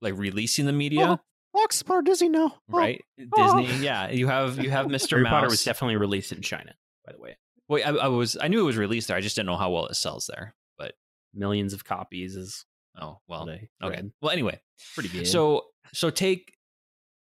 like 0.00 0.16
releasing 0.16 0.66
the 0.66 0.72
media, 0.72 1.20
Fox 1.52 1.82
part 1.82 2.04
Disney 2.06 2.28
now, 2.28 2.54
Oh, 2.56 2.78
right? 2.78 3.02
oh. 3.36 3.60
Disney, 3.62 3.84
yeah. 3.84 4.08
You 4.10 4.26
have 4.28 4.58
you 4.62 4.70
have 4.70 4.86
Mr. 4.86 5.10
Harry 5.10 5.22
Mouse. 5.24 5.30
Potter 5.30 5.48
was 5.48 5.64
definitely 5.64 5.96
released 5.96 6.32
in 6.32 6.42
China, 6.42 6.74
by 7.06 7.12
the 7.12 7.18
way. 7.20 7.36
Wait, 7.68 7.82
I, 7.84 7.90
I 7.90 8.08
was 8.08 8.36
I 8.40 8.48
knew 8.48 8.60
it 8.60 8.64
was 8.64 8.76
released 8.76 9.08
there. 9.08 9.16
I 9.16 9.20
just 9.20 9.36
didn't 9.36 9.46
know 9.46 9.56
how 9.56 9.70
well 9.70 9.86
it 9.86 9.94
sells 9.96 10.28
there. 10.32 10.54
But 10.78 10.94
Millions 11.34 11.72
of 11.72 11.84
copies 11.84 12.36
is 12.36 12.64
oh 13.00 13.18
well, 13.28 13.42
okay. 13.48 13.68
read. 13.82 14.12
Well, 14.22 14.30
anyway, 14.32 14.60
pretty 14.94 15.08
good. 15.10 15.26
So 15.26 15.66
so 15.92 16.10
take 16.10 16.54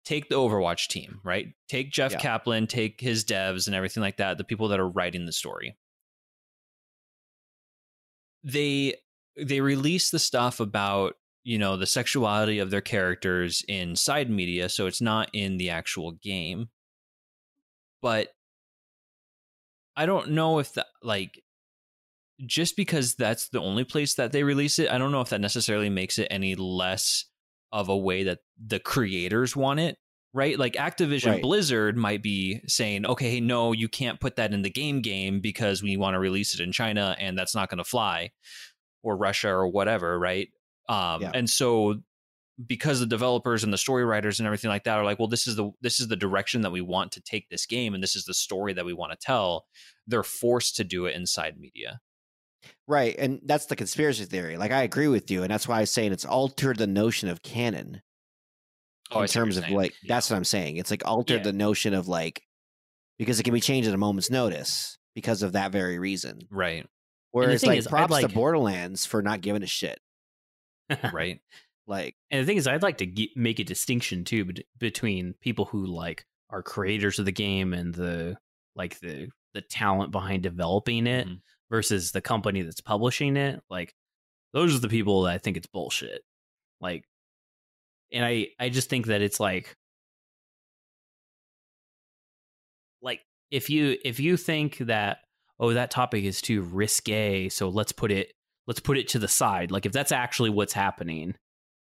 take 0.03 0.29
the 0.29 0.35
Overwatch 0.35 0.87
team, 0.87 1.19
right? 1.23 1.47
Take 1.69 1.91
Jeff 1.91 2.11
Yeah. 2.13 2.17
Kaplan, 2.19 2.67
take 2.67 2.99
his 2.99 3.23
devs 3.23 3.67
and 3.67 3.75
everything 3.75 4.01
like 4.01 4.17
that, 4.17 4.37
the 4.37 4.43
people 4.43 4.69
that 4.69 4.79
are 4.79 4.89
writing 4.89 5.25
the 5.25 5.31
story. 5.31 5.77
they 8.43 8.95
they 9.37 9.61
release 9.61 10.09
the 10.09 10.19
stuff 10.19 10.59
about 10.59 11.13
you 11.43 11.57
know 11.57 11.75
the 11.77 11.87
sexuality 11.87 12.59
of 12.59 12.69
their 12.71 12.81
characters 12.81 13.63
in 13.67 13.95
side 13.95 14.29
media 14.29 14.69
so 14.69 14.85
it's 14.85 15.01
not 15.01 15.29
in 15.33 15.57
the 15.57 15.69
actual 15.69 16.11
game. 16.11 16.69
But 18.01 18.29
i 19.95 20.05
don't 20.05 20.31
know 20.31 20.59
if 20.59 20.73
that 20.73 20.87
like 21.03 21.43
just 22.45 22.75
because 22.75 23.15
that's 23.15 23.49
the 23.49 23.59
only 23.59 23.83
place 23.83 24.15
that 24.15 24.31
they 24.31 24.43
release 24.43 24.79
it 24.79 24.89
i 24.89 24.97
don't 24.97 25.11
know 25.11 25.21
if 25.21 25.29
that 25.29 25.41
necessarily 25.41 25.89
makes 25.89 26.17
it 26.17 26.27
any 26.31 26.55
less 26.55 27.25
of 27.71 27.89
a 27.89 27.97
way 27.97 28.23
that 28.23 28.39
the 28.65 28.79
creators 28.79 29.55
want 29.55 29.79
it 29.79 29.97
right? 30.33 30.57
Like 30.57 30.73
activision 30.73 31.31
Right. 31.31 31.41
blizzard 31.41 31.97
might 31.97 32.23
be 32.23 32.61
saying 32.67 33.05
okay 33.05 33.39
no 33.41 33.73
you 33.73 33.89
can't 33.89 34.19
put 34.19 34.37
that 34.37 34.53
in 34.53 34.61
the 34.61 34.69
game 34.69 35.01
game 35.01 35.41
because 35.41 35.83
we 35.83 35.97
want 35.97 36.15
to 36.15 36.19
release 36.19 36.55
it 36.55 36.61
in 36.61 36.71
china 36.71 37.15
and 37.19 37.37
that's 37.37 37.53
not 37.53 37.69
going 37.69 37.77
to 37.79 37.83
fly 37.83 38.31
or 39.03 39.17
russia 39.17 39.49
or 39.49 39.67
whatever 39.67 40.17
right 40.17 40.47
um 40.91 41.21
Yeah. 41.21 41.31
and 41.33 41.49
so 41.49 42.01
because 42.67 42.99
the 42.99 43.05
developers 43.07 43.63
and 43.63 43.73
the 43.73 43.77
story 43.77 44.05
writers 44.05 44.39
and 44.39 44.45
everything 44.45 44.69
like 44.69 44.83
that 44.83 44.97
are 44.97 45.03
like 45.05 45.17
well 45.17 45.27
this 45.27 45.47
is 45.47 45.55
the 45.55 45.71
this 45.81 45.99
is 45.99 46.07
the 46.09 46.15
direction 46.15 46.61
that 46.61 46.71
we 46.71 46.81
want 46.81 47.11
to 47.13 47.21
take 47.21 47.49
this 47.49 47.65
game 47.65 47.93
and 47.95 48.03
this 48.03 48.15
is 48.15 48.25
the 48.25 48.33
story 48.33 48.73
that 48.73 48.85
we 48.85 48.93
want 48.93 49.11
to 49.11 49.17
tell 49.17 49.65
they're 50.07 50.21
forced 50.23 50.75
to 50.75 50.83
do 50.83 51.05
it 51.05 51.15
inside 51.15 51.59
media 51.59 51.99
Right. 52.87 53.15
And 53.17 53.41
that's 53.45 53.65
the 53.65 53.75
conspiracy 53.75 54.25
theory. 54.25 54.55
Like 54.57 54.71
I 54.71 54.83
agree 54.83 55.07
with 55.07 55.31
you. 55.31 55.41
And 55.41 55.49
that's 55.51 55.67
why 55.67 55.79
I'm 55.79 55.85
saying 55.87 56.11
it's 56.11 56.25
altered 56.25 56.77
the 56.77 56.85
notion 56.85 57.27
of 57.29 57.41
canon 57.41 58.01
Oh, 59.09 59.21
in 59.21 59.27
terms 59.27 59.57
of 59.57 59.67
like 59.69 59.93
Yeah. 60.03 60.13
that's 60.13 60.29
what 60.29 60.37
I'm 60.37 60.43
saying. 60.43 60.77
It's 60.77 60.91
like 60.91 61.03
altered 61.07 61.37
Yeah. 61.37 61.43
the 61.51 61.53
notion 61.53 61.95
of 61.95 62.07
like 62.07 62.43
because 63.17 63.39
it 63.39 63.43
can 63.43 63.53
be 63.55 63.61
changed 63.61 63.87
at 63.89 63.95
a 63.95 63.97
moment's 63.97 64.29
notice 64.29 64.99
because 65.15 65.41
of 65.41 65.53
that 65.53 65.71
very 65.71 65.97
reason. 65.97 66.41
right 66.51 66.85
Whereas 67.31 67.61
thing 67.61 67.69
like 67.71 67.79
is, 67.79 67.87
props 67.87 68.11
like- 68.11 68.27
to 68.27 68.33
Borderlands 68.33 69.05
for 69.07 69.23
not 69.23 69.41
giving 69.41 69.63
a 69.63 69.67
shit. 69.67 69.99
right 71.13 71.39
Like 71.87 72.15
And 72.29 72.41
the 72.41 72.45
thing 72.45 72.57
is, 72.57 72.67
I'd 72.67 72.83
like 72.83 72.97
to 72.99 73.05
ge- 73.05 73.31
make 73.35 73.59
a 73.59 73.63
distinction 73.63 74.23
too 74.23 74.45
bet- 74.45 74.65
between 74.79 75.33
people 75.41 75.65
who 75.65 75.85
like 75.85 76.25
are 76.49 76.63
creators 76.63 77.19
of 77.19 77.25
the 77.25 77.31
game 77.31 77.73
and 77.73 77.93
the 77.93 78.37
like 78.75 78.99
the 78.99 79.29
the 79.53 79.61
talent 79.61 80.11
behind 80.11 80.43
developing 80.43 81.07
it 81.07 81.27
Mhm. 81.27 81.41
versus 81.69 82.11
the 82.11 82.21
company 82.21 82.61
that's 82.61 82.81
publishing 82.81 83.35
it. 83.37 83.61
Like 83.69 83.93
those 84.53 84.75
are 84.75 84.79
the 84.79 84.89
people 84.89 85.23
that 85.23 85.33
I 85.33 85.37
think 85.39 85.57
it's 85.57 85.67
bullshit. 85.67 86.21
Like, 86.81 87.05
and 88.11 88.23
I 88.25 88.47
I 88.59 88.69
just 88.69 88.89
think 88.89 89.07
that 89.07 89.21
it's 89.21 89.39
like 89.39 89.75
like 93.01 93.21
if 93.49 93.69
you 93.69 93.97
if 94.03 94.19
you 94.19 94.37
think 94.37 94.77
that 94.79 95.19
oh 95.59 95.73
that 95.73 95.91
topic 95.91 96.23
is 96.23 96.41
too 96.41 96.61
risque, 96.61 97.49
so 97.49 97.69
let's 97.69 97.91
put 97.91 98.11
it 98.11 98.33
let's 98.67 98.79
put 98.79 98.97
it 98.97 99.07
to 99.09 99.19
the 99.19 99.27
side. 99.27 99.71
Like 99.71 99.85
if 99.85 99.91
that's 99.91 100.11
actually 100.11 100.49
what's 100.49 100.73
happening. 100.73 101.35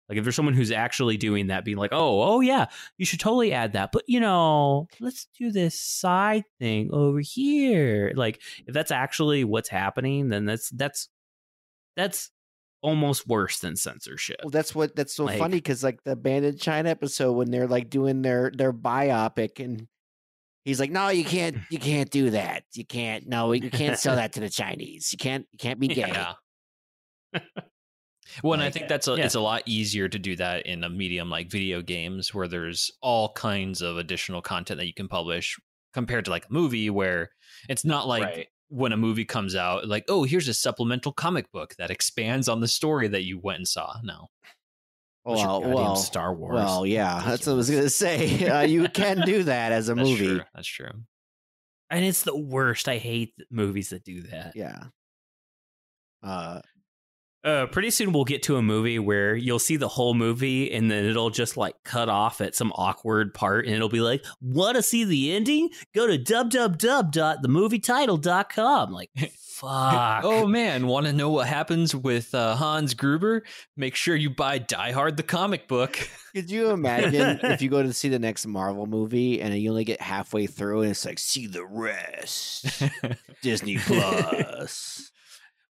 Like 0.09 0.17
if 0.17 0.25
there's 0.25 0.35
someone 0.35 0.55
who's 0.55 0.71
actually 0.71 1.15
doing 1.15 1.47
that, 1.47 1.63
being 1.63 1.77
like, 1.77 1.93
"Oh, 1.93 2.21
oh 2.21 2.41
yeah, 2.41 2.65
you 2.97 3.05
should 3.05 3.21
totally 3.21 3.53
add 3.53 3.73
that," 3.73 3.91
but 3.93 4.03
you 4.07 4.19
know, 4.19 4.87
let's 4.99 5.27
do 5.39 5.53
this 5.53 5.79
side 5.79 6.43
thing 6.59 6.89
over 6.91 7.21
here. 7.21 8.11
Like 8.13 8.41
if 8.67 8.73
that's 8.73 8.91
actually 8.91 9.45
what's 9.45 9.69
happening, 9.69 10.27
then 10.27 10.43
that's 10.43 10.69
that's 10.71 11.07
that's 11.95 12.29
almost 12.81 13.25
worse 13.27 13.59
than 13.59 13.77
censorship. 13.77 14.37
well, 14.43 14.49
that's 14.49 14.75
what 14.75 14.95
that's 14.97 15.13
so 15.15 15.25
Like- 15.25 15.39
funny 15.39 15.57
because 15.57 15.81
like 15.81 16.03
the 16.03 16.17
Band 16.17 16.43
in 16.43 16.57
China 16.57 16.89
episode 16.89 17.31
when 17.33 17.49
they're 17.51 17.67
like 17.67 17.89
doing 17.89 18.21
their 18.21 18.51
their 18.53 18.73
biopic 18.73 19.63
and 19.63 19.87
he's 20.65 20.79
like, 20.79 20.91
no, 20.91 21.07
you 21.07 21.23
can't 21.23 21.55
you 21.69 21.79
can't 21.79 22.09
do 22.09 22.31
that. 22.31 22.63
You 22.73 22.83
can't 22.85 23.29
no, 23.29 23.53
you 23.53 23.69
can't 23.69 23.97
sell 23.97 24.15
that 24.17 24.33
to 24.33 24.41
the 24.41 24.49
Chinese. 24.49 25.13
You 25.13 25.17
can't 25.19 25.47
you 25.53 25.57
can't 25.57 25.79
be 25.79 25.87
gay. 25.87 26.07
yeah 26.09 26.33
well 28.43 28.53
and 28.53 28.61
i 28.61 28.65
Like, 28.65 28.73
think 28.73 28.87
that's 28.87 29.07
a, 29.07 29.15
yeah. 29.15 29.25
it's 29.25 29.35
a 29.35 29.39
lot 29.41 29.63
easier 29.65 30.07
to 30.07 30.19
do 30.19 30.35
that 30.37 30.65
in 30.65 30.83
a 30.83 30.89
medium 30.89 31.29
like 31.29 31.49
video 31.51 31.81
games 31.81 32.33
where 32.33 32.47
there's 32.47 32.91
all 33.01 33.33
kinds 33.33 33.81
of 33.81 33.97
additional 33.97 34.41
content 34.41 34.79
that 34.79 34.87
you 34.87 34.93
can 34.93 35.07
publish 35.07 35.57
compared 35.93 36.25
to 36.25 36.31
like 36.31 36.45
a 36.49 36.53
movie 36.53 36.89
where 36.89 37.29
it's 37.69 37.83
not 37.85 38.07
like 38.07 38.23
Right. 38.23 38.47
when 38.69 38.93
a 38.93 38.97
movie 38.97 39.25
comes 39.25 39.55
out 39.55 39.87
like 39.87 40.05
oh 40.07 40.23
here's 40.23 40.47
a 40.47 40.53
supplemental 40.53 41.11
comic 41.11 41.51
book 41.51 41.75
that 41.77 41.91
expands 41.91 42.47
on 42.47 42.61
the 42.61 42.67
story 42.67 43.07
that 43.09 43.23
you 43.23 43.39
went 43.39 43.57
and 43.59 43.67
saw 43.67 43.95
no 44.03 44.29
What's 45.23 45.43
Well, 45.43 45.61
well, 45.61 45.95
Star 45.97 46.33
Wars. 46.33 46.55
Well, 46.55 46.83
yeah, 46.83 47.21
that's 47.23 47.45
what 47.45 47.53
I 47.53 47.55
was 47.55 47.69
gonna 47.69 47.89
say. 47.89 48.47
Uh, 48.47 48.61
you 48.61 48.87
can 48.89 49.21
do 49.21 49.43
that 49.43 49.71
as 49.71 49.87
a 49.87 49.93
that's 49.95 50.09
movie. 50.09 50.25
true 50.25 50.41
that's 50.55 50.67
true 50.67 50.89
and 51.91 52.05
it's 52.05 52.23
the 52.23 52.35
worst. 52.35 52.87
I 52.87 52.97
hate 52.97 53.33
movies 53.51 53.89
that 53.89 54.03
do 54.05 54.21
that. 54.23 54.53
Yeah. 54.55 54.83
Uh, 56.23 56.61
Uh, 57.43 57.65
pretty 57.67 57.89
soon 57.89 58.13
we'll 58.13 58.23
get 58.23 58.43
to 58.43 58.57
a 58.57 58.61
movie 58.61 58.99
where 58.99 59.35
you'll 59.35 59.57
see 59.57 59.75
the 59.75 59.87
whole 59.87 60.13
movie 60.13 60.71
and 60.71 60.91
then 60.91 61.03
it'll 61.05 61.31
just 61.31 61.57
like 61.57 61.73
cut 61.83 62.07
off 62.09 62.39
at 62.41 62.55
some 62.55 62.71
awkward 62.75 63.33
part 63.33 63.65
and 63.65 63.73
it'll 63.73 63.89
be 63.89 64.01
like, 64.01 64.23
want 64.41 64.75
to 64.75 64.83
see 64.83 65.03
the 65.03 65.33
ending? 65.33 65.71
Go 65.95 66.05
to 66.05 66.19
www.themovietitle.com. 66.19 68.91
Like, 68.91 69.09
fuck. 69.37 70.23
oh 70.23 70.47
man 70.47 70.87
want 70.87 71.05
to 71.05 71.13
know 71.13 71.29
what 71.29 71.45
happens 71.45 71.93
with 71.93 72.33
uh, 72.33 72.55
hans 72.55 72.95
gruber 72.95 73.43
make 73.77 73.93
sure 73.93 74.15
you 74.15 74.27
buy 74.27 74.57
die 74.57 74.91
hard 74.91 75.17
the 75.17 75.23
comic 75.23 75.67
book 75.67 75.99
could 76.33 76.49
you 76.49 76.71
imagine 76.71 77.39
if 77.43 77.61
you 77.61 77.69
go 77.69 77.83
to 77.83 77.93
see 77.93 78.09
the 78.09 78.17
next 78.17 78.47
Marvel 78.47 78.85
movie 78.85 79.41
and 79.41 79.55
you 79.57 79.69
only 79.69 79.83
get 79.83 80.01
halfway 80.01 80.47
through 80.47 80.81
and 80.81 80.91
it's 80.91 81.05
like, 81.05 81.19
see 81.19 81.47
the 81.47 81.65
rest, 81.65 82.81
Disney 83.41 83.77
Plus. 83.77 85.11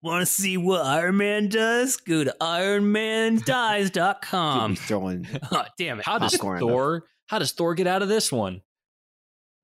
Want 0.02 0.22
to 0.22 0.26
see 0.26 0.56
what 0.56 0.85
Iron 0.85 1.16
Man 1.16 1.48
does? 1.48 1.96
Go 1.96 2.22
to 2.22 2.32
ironmandies.com. 2.40 4.76
throwing. 4.76 5.26
oh, 5.50 5.64
damn 5.78 5.98
it. 5.98 6.04
How 6.04 6.18
does 6.18 6.32
Popcorn. 6.32 6.61
Thor? 6.61 7.04
How 7.26 7.38
does 7.38 7.52
Thor 7.52 7.74
get 7.74 7.87
out 7.87 8.02
of 8.02 8.09
this 8.09 8.30
one? 8.30 8.61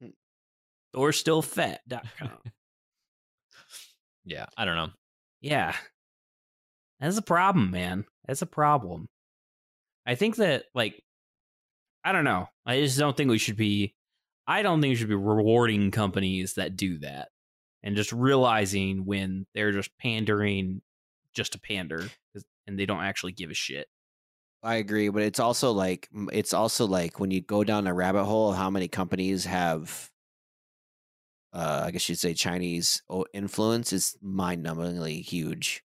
Hmm. 0.00 0.08
Or 0.94 1.10
stillfat.com. 1.10 2.30
Yeah, 4.24 4.46
I 4.56 4.64
don't 4.64 4.76
know. 4.76 4.90
Yeah. 5.40 5.74
That's 7.00 7.18
a 7.18 7.22
problem, 7.22 7.72
man. 7.72 8.04
That's 8.24 8.40
a 8.40 8.46
problem. 8.46 9.08
I 10.06 10.14
think 10.14 10.36
that, 10.36 10.66
like, 10.76 11.02
I 12.04 12.12
don't 12.12 12.22
know. 12.22 12.48
I 12.64 12.82
just 12.82 13.00
don't 13.00 13.16
think 13.16 13.30
we 13.30 13.38
should 13.38 13.56
be, 13.56 13.96
I 14.46 14.62
don't 14.62 14.80
think 14.80 14.92
we 14.92 14.94
should 14.94 15.08
be 15.08 15.16
rewarding 15.16 15.90
companies 15.90 16.54
that 16.54 16.76
do 16.76 16.98
that 16.98 17.30
and 17.82 17.96
just 17.96 18.12
realizing 18.12 19.04
when 19.04 19.46
they're 19.54 19.72
just 19.72 19.96
pandering 19.98 20.82
just 21.34 21.52
to 21.52 21.60
pander 21.60 22.04
and 22.66 22.78
they 22.78 22.86
don't 22.86 23.02
actually 23.02 23.32
give 23.32 23.50
a 23.50 23.54
shit. 23.54 23.88
I 24.62 24.76
agree, 24.76 25.08
but 25.08 25.22
it's 25.22 25.40
also 25.40 25.72
like 25.72 26.08
it's 26.32 26.54
also 26.54 26.86
like 26.86 27.18
when 27.18 27.32
you 27.32 27.40
go 27.40 27.64
down 27.64 27.88
a 27.88 27.94
rabbit 27.94 28.24
hole, 28.24 28.52
of 28.52 28.56
how 28.56 28.70
many 28.70 28.86
companies 28.86 29.44
have, 29.44 30.08
uh, 31.52 31.82
I 31.86 31.90
guess 31.90 32.08
you'd 32.08 32.18
say 32.18 32.32
Chinese 32.32 33.02
influence 33.34 33.92
is 33.92 34.16
mind-numbingly 34.22 35.20
huge. 35.22 35.82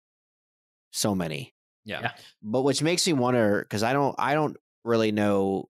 So 0.92 1.16
many. 1.16 1.56
Yeah. 1.86 2.02
Yeah. 2.02 2.12
but 2.44 2.62
which 2.64 2.84
makes 2.84 3.08
me 3.08 3.14
wonder 3.14 3.62
because 3.62 3.82
I 3.82 3.94
don't 3.94 4.14
I 4.20 4.36
don't 4.36 4.58
really 4.84 5.12
know 5.12 5.70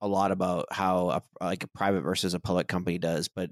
a 0.00 0.08
lot 0.08 0.30
about 0.30 0.66
how 0.70 1.10
a, 1.10 1.22
like 1.44 1.64
a 1.64 1.68
private 1.68 2.02
versus 2.02 2.32
a 2.32 2.40
public 2.40 2.68
company 2.68 2.96
does, 2.96 3.28
but 3.28 3.50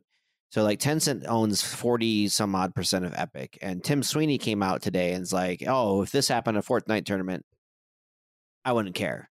so 0.51 0.63
like 0.63 0.79
Tencent 0.81 1.27
owns 1.27 1.63
forty 1.63 2.29
some 2.29 2.55
odd 2.55 2.75
percent 2.75 3.05
of 3.05 3.15
Epic, 3.15 3.59
and 3.61 3.83
Tim 3.83 4.03
Sweeney 4.03 4.39
came 4.39 4.63
out 4.63 4.83
today 4.83 5.13
and 5.13 5.23
is 5.23 5.33
like, 5.33 5.63
"Oh, 5.67 6.03
if 6.03 6.11
this 6.13 6.29
happened 6.29 6.57
at 6.57 6.65
a 6.65 6.67
Fortnite 6.67 7.05
tournament, 7.05 7.45
I 8.65 8.73
wouldn't 8.73 8.95
care." 8.95 9.31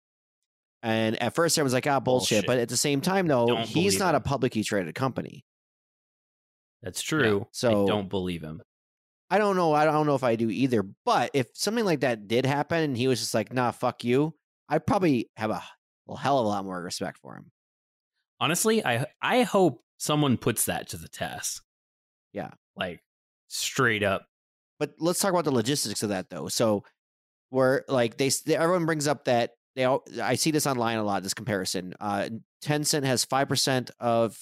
And 0.81 1.21
at 1.21 1.35
first, 1.35 1.59
I 1.59 1.63
was 1.63 1.73
like, 1.73 1.87
"Ah, 1.87 1.99
bullshit,", 1.99 2.37
Bullshit. 2.37 2.47
but 2.47 2.59
at 2.59 2.69
the 2.69 2.77
same 2.77 3.01
time, 3.01 3.27
though, 3.27 3.47
Don't 3.47 3.67
he's 3.67 3.99
not 3.99 4.15
a 4.15 4.19
publicly 4.21 4.63
traded 4.63 4.95
company. 4.95 5.43
That's 6.81 7.01
true. 7.01 7.47
so- 7.51 7.83
I 7.83 7.87
don't 7.87 8.09
believe 8.09 8.41
him. 8.41 8.61
I 9.31 9.37
don't 9.37 9.55
know. 9.55 9.73
I 9.73 9.85
don't 9.85 10.07
know 10.07 10.15
if 10.15 10.23
I 10.23 10.35
do 10.35 10.49
either. 10.49 10.81
But 11.05 11.31
if 11.35 11.47
something 11.53 11.85
like 11.85 11.99
that 11.99 12.27
did 12.27 12.47
happen 12.47 12.81
and 12.81 12.97
he 12.97 13.07
was 13.07 13.19
just 13.19 13.33
like, 13.35 13.53
nah, 13.53 13.69
fuck 13.69 14.03
you, 14.03 14.33
I'd 14.67 14.87
probably 14.87 15.29
have 15.37 15.51
a 15.51 15.61
hell 16.17 16.39
of 16.39 16.45
a 16.45 16.49
lot 16.49 16.65
more 16.65 16.81
respect 16.81 17.19
for 17.19 17.35
him. 17.35 17.51
Honestly, 18.39 18.83
I 18.83 19.05
I 19.21 19.43
hope 19.43 19.83
someone 19.99 20.37
puts 20.37 20.65
that 20.65 20.89
to 20.89 20.97
the 20.97 21.07
test. 21.07 21.61
Yeah. 22.33 22.49
Like, 22.75 23.03
straight 23.47 24.01
up. 24.01 24.25
But 24.79 24.93
let's 24.97 25.19
talk 25.19 25.31
about 25.31 25.43
the 25.43 25.51
logistics 25.51 26.01
of 26.03 26.09
that 26.09 26.29
though. 26.29 26.47
So 26.47 26.83
where 27.49 27.83
like 27.87 28.17
they, 28.17 28.29
they 28.45 28.55
everyone 28.55 28.85
brings 28.85 29.07
up 29.07 29.25
that 29.25 29.51
they 29.75 29.83
all 29.83 30.05
I 30.23 30.35
see 30.35 30.51
this 30.51 30.65
online 30.65 30.97
a 30.97 31.03
lot, 31.03 31.21
this 31.21 31.33
comparison. 31.33 31.93
Uh 31.99 32.29
Tencent 32.63 33.03
has 33.03 33.25
five 33.25 33.49
percent 33.49 33.91
of 33.99 34.37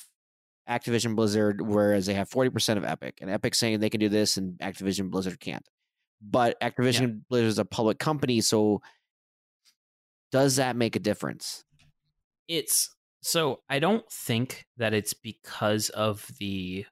Activision 0.70 1.16
Blizzard, 1.16 1.62
whereas 1.62 2.06
they 2.06 2.14
have 2.14 2.30
forty 2.30 2.52
percent 2.52 2.78
of 2.78 2.86
Epic. 2.86 3.18
And 3.22 3.32
Epic 3.32 3.56
saying 3.56 3.80
they 3.80 3.90
can 3.90 4.00
do 4.00 4.10
this 4.10 4.38
and 4.38 4.60
Activision 4.60 5.10
Blizzard 5.10 5.40
can't. 5.40 5.68
But 6.22 6.60
Activision 6.62 7.22
Blizzard 7.30 7.48
is 7.48 7.60
a 7.60 7.66
public 7.66 7.98
company, 7.98 8.42
so 8.42 8.82
does 10.32 10.58
that 10.58 10.76
make 10.76 10.96
a 10.96 11.00
difference? 11.00 11.64
it's 12.48 12.96
so 13.28 13.62
I 13.70 13.80
don't 13.80 14.10
think 14.10 14.66
that 14.78 14.94
it's 14.94 15.14
because 15.14 15.90
of 15.90 16.26
the 16.40 16.86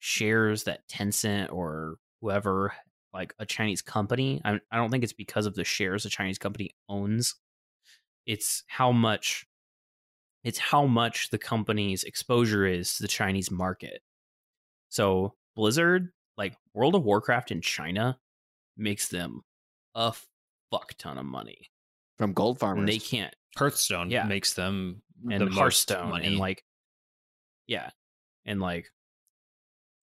shares 0.00 0.64
that 0.64 0.88
Tencent 0.88 1.52
or 1.52 1.96
whoever 2.20 2.72
like 3.12 3.32
a 3.38 3.46
Chinese 3.46 3.82
company. 3.82 4.40
I, 4.44 4.58
I 4.72 4.76
don't 4.76 4.90
think 4.90 5.04
it's 5.04 5.12
because 5.12 5.46
of 5.46 5.54
the 5.54 5.62
shares 5.64 6.04
a 6.04 6.08
Chinese 6.10 6.38
company 6.38 6.70
owns. 6.88 7.36
It's 8.26 8.64
how 8.66 8.90
much 8.90 9.46
it's 10.42 10.58
how 10.58 10.86
much 10.86 11.30
the 11.30 11.38
company's 11.38 12.02
exposure 12.02 12.66
is 12.66 12.96
to 12.96 13.02
the 13.02 13.08
Chinese 13.08 13.50
market. 13.50 14.02
So 14.88 15.34
Blizzard, 15.54 16.10
like 16.36 16.56
World 16.74 16.96
of 16.96 17.04
Warcraft 17.04 17.52
in 17.52 17.60
China, 17.60 18.18
makes 18.76 19.08
them 19.08 19.42
a 19.94 20.12
fuck 20.72 20.94
ton 20.98 21.18
of 21.18 21.26
money. 21.26 21.68
from 22.18 22.32
gold 22.32 22.58
farmers. 22.58 22.80
And 22.80 22.88
they 22.88 22.98
can't 22.98 23.34
Hearthstone 23.56 24.10
Yeah. 24.10 24.24
makes 24.24 24.54
them 24.54 25.02
and 25.30 25.48
the 25.48 25.50
Hearthstone 25.50 26.10
money. 26.10 26.26
and 26.26 26.38
like 26.38 26.64
yeah. 27.66 27.90
And 28.44 28.60
like 28.60 28.90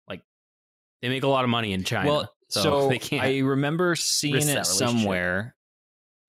like 0.08 0.22
they 1.00 1.08
make 1.08 1.22
a 1.22 1.28
lot 1.28 1.44
of 1.44 1.50
money 1.50 1.72
in 1.72 1.84
China. 1.84 2.10
Well, 2.10 2.34
so, 2.48 2.62
so, 2.62 2.88
they 2.88 2.98
can't 2.98 3.22
I 3.22 3.38
remember 3.38 3.94
seeing 3.94 4.48
it 4.48 4.66
somewhere, 4.66 5.54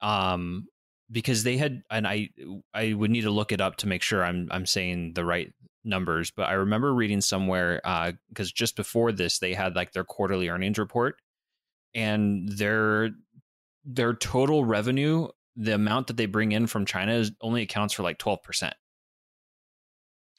um, 0.01 0.67
because 1.11 1.43
they 1.43 1.57
had, 1.57 1.83
and 1.89 2.07
I 2.07 2.29
I 2.73 2.93
would 2.93 3.11
need 3.11 3.21
to 3.21 3.31
look 3.31 3.51
it 3.51 3.61
up 3.61 3.77
to 3.77 3.87
make 3.87 4.01
sure 4.01 4.23
I'm 4.23 4.47
I'm 4.51 4.65
saying 4.65 5.13
the 5.13 5.25
right 5.25 5.51
numbers. 5.83 6.31
But 6.31 6.49
I 6.49 6.53
remember 6.53 6.93
reading 6.93 7.21
somewhere 7.21 7.81
uh, 7.83 8.13
because 8.29 8.51
just 8.51 8.75
before 8.75 9.11
this 9.11 9.39
they 9.39 9.53
had 9.53 9.75
like 9.75 9.93
their 9.93 10.03
quarterly 10.03 10.49
earnings 10.49 10.77
report, 10.77 11.15
and 11.93 12.49
their 12.49 13.11
their 13.85 14.13
total 14.13 14.65
revenue, 14.65 15.27
the 15.55 15.75
amount 15.75 16.07
that 16.07 16.17
they 16.17 16.25
bring 16.25 16.51
in 16.51 16.67
from 16.67 16.85
China, 16.85 17.13
is 17.13 17.31
only 17.41 17.61
accounts 17.61 17.93
for 17.93 18.03
like 18.03 18.17
twelve 18.17 18.43
percent. 18.43 18.75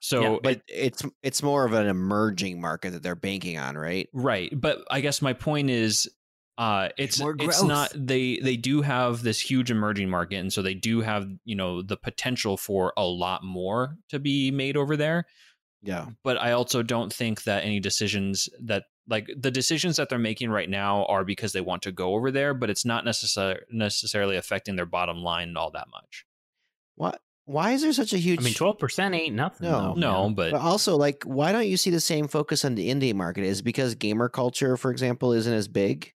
So 0.00 0.20
Yeah, 0.20 0.38
but 0.42 0.62
it's 0.68 1.02
it's 1.22 1.42
more 1.42 1.64
of 1.64 1.72
an 1.72 1.86
emerging 1.86 2.60
market 2.60 2.90
that 2.90 3.02
they're 3.02 3.14
banking 3.14 3.58
on, 3.58 3.76
right? 3.76 4.08
Right, 4.12 4.52
but 4.54 4.84
I 4.90 5.00
guess 5.00 5.22
my 5.22 5.32
point 5.32 5.70
is, 5.70 6.08
uh, 6.58 6.90
it's 6.98 7.22
it's 7.38 7.62
not 7.62 7.90
they 7.94 8.38
they 8.38 8.56
do 8.56 8.82
have 8.82 9.22
this 9.22 9.40
huge 9.40 9.70
emerging 9.70 10.10
market, 10.10 10.36
and 10.36 10.52
so 10.52 10.60
they 10.60 10.74
do 10.74 11.00
have 11.00 11.26
you 11.44 11.56
know 11.56 11.80
the 11.80 11.96
potential 11.96 12.56
for 12.56 12.92
a 12.96 13.04
lot 13.04 13.42
more 13.42 13.96
to 14.10 14.18
be 14.18 14.50
made 14.50 14.76
over 14.76 14.96
there. 14.96 15.24
Yeah. 15.84 16.06
But 16.22 16.40
I 16.40 16.52
also 16.52 16.82
don't 16.82 17.12
think 17.12 17.44
that 17.44 17.64
any 17.64 17.78
decisions 17.78 18.48
that 18.62 18.84
like 19.08 19.28
the 19.36 19.50
decisions 19.50 19.96
that 19.96 20.08
they're 20.08 20.18
making 20.18 20.50
right 20.50 20.68
now 20.68 21.04
are 21.06 21.24
because 21.24 21.52
they 21.52 21.60
want 21.60 21.82
to 21.82 21.92
go 21.92 22.14
over 22.14 22.30
there, 22.30 22.54
but 22.54 22.70
it's 22.70 22.84
not 22.84 23.04
necessar- 23.04 23.60
necessarily 23.70 24.36
affecting 24.36 24.76
their 24.76 24.86
bottom 24.86 25.18
line 25.18 25.56
all 25.56 25.70
that 25.72 25.88
much. 25.90 26.24
What? 26.96 27.20
Why 27.46 27.72
is 27.72 27.82
there 27.82 27.92
such 27.92 28.14
a 28.14 28.18
huge? 28.18 28.40
I 28.40 28.42
mean 28.42 28.54
twelve 28.54 28.78
percent 28.78 29.14
ain't 29.14 29.34
nothing. 29.34 29.70
No. 29.70 29.94
though, 29.94 29.94
No, 29.94 30.30
but 30.30 30.52
But 30.52 30.62
also, 30.62 30.96
like, 30.96 31.24
why 31.24 31.52
don't 31.52 31.66
you 31.66 31.76
see 31.76 31.90
the 31.90 32.00
same 32.00 32.26
focus 32.26 32.64
on 32.64 32.74
the 32.74 32.88
indie 32.88 33.14
market? 33.14 33.44
Is 33.44 33.60
it 33.60 33.64
because 33.64 33.94
gamer 33.94 34.30
culture, 34.30 34.78
for 34.78 34.90
example, 34.90 35.32
isn't 35.32 35.52
as 35.52 35.68
big, 35.68 36.12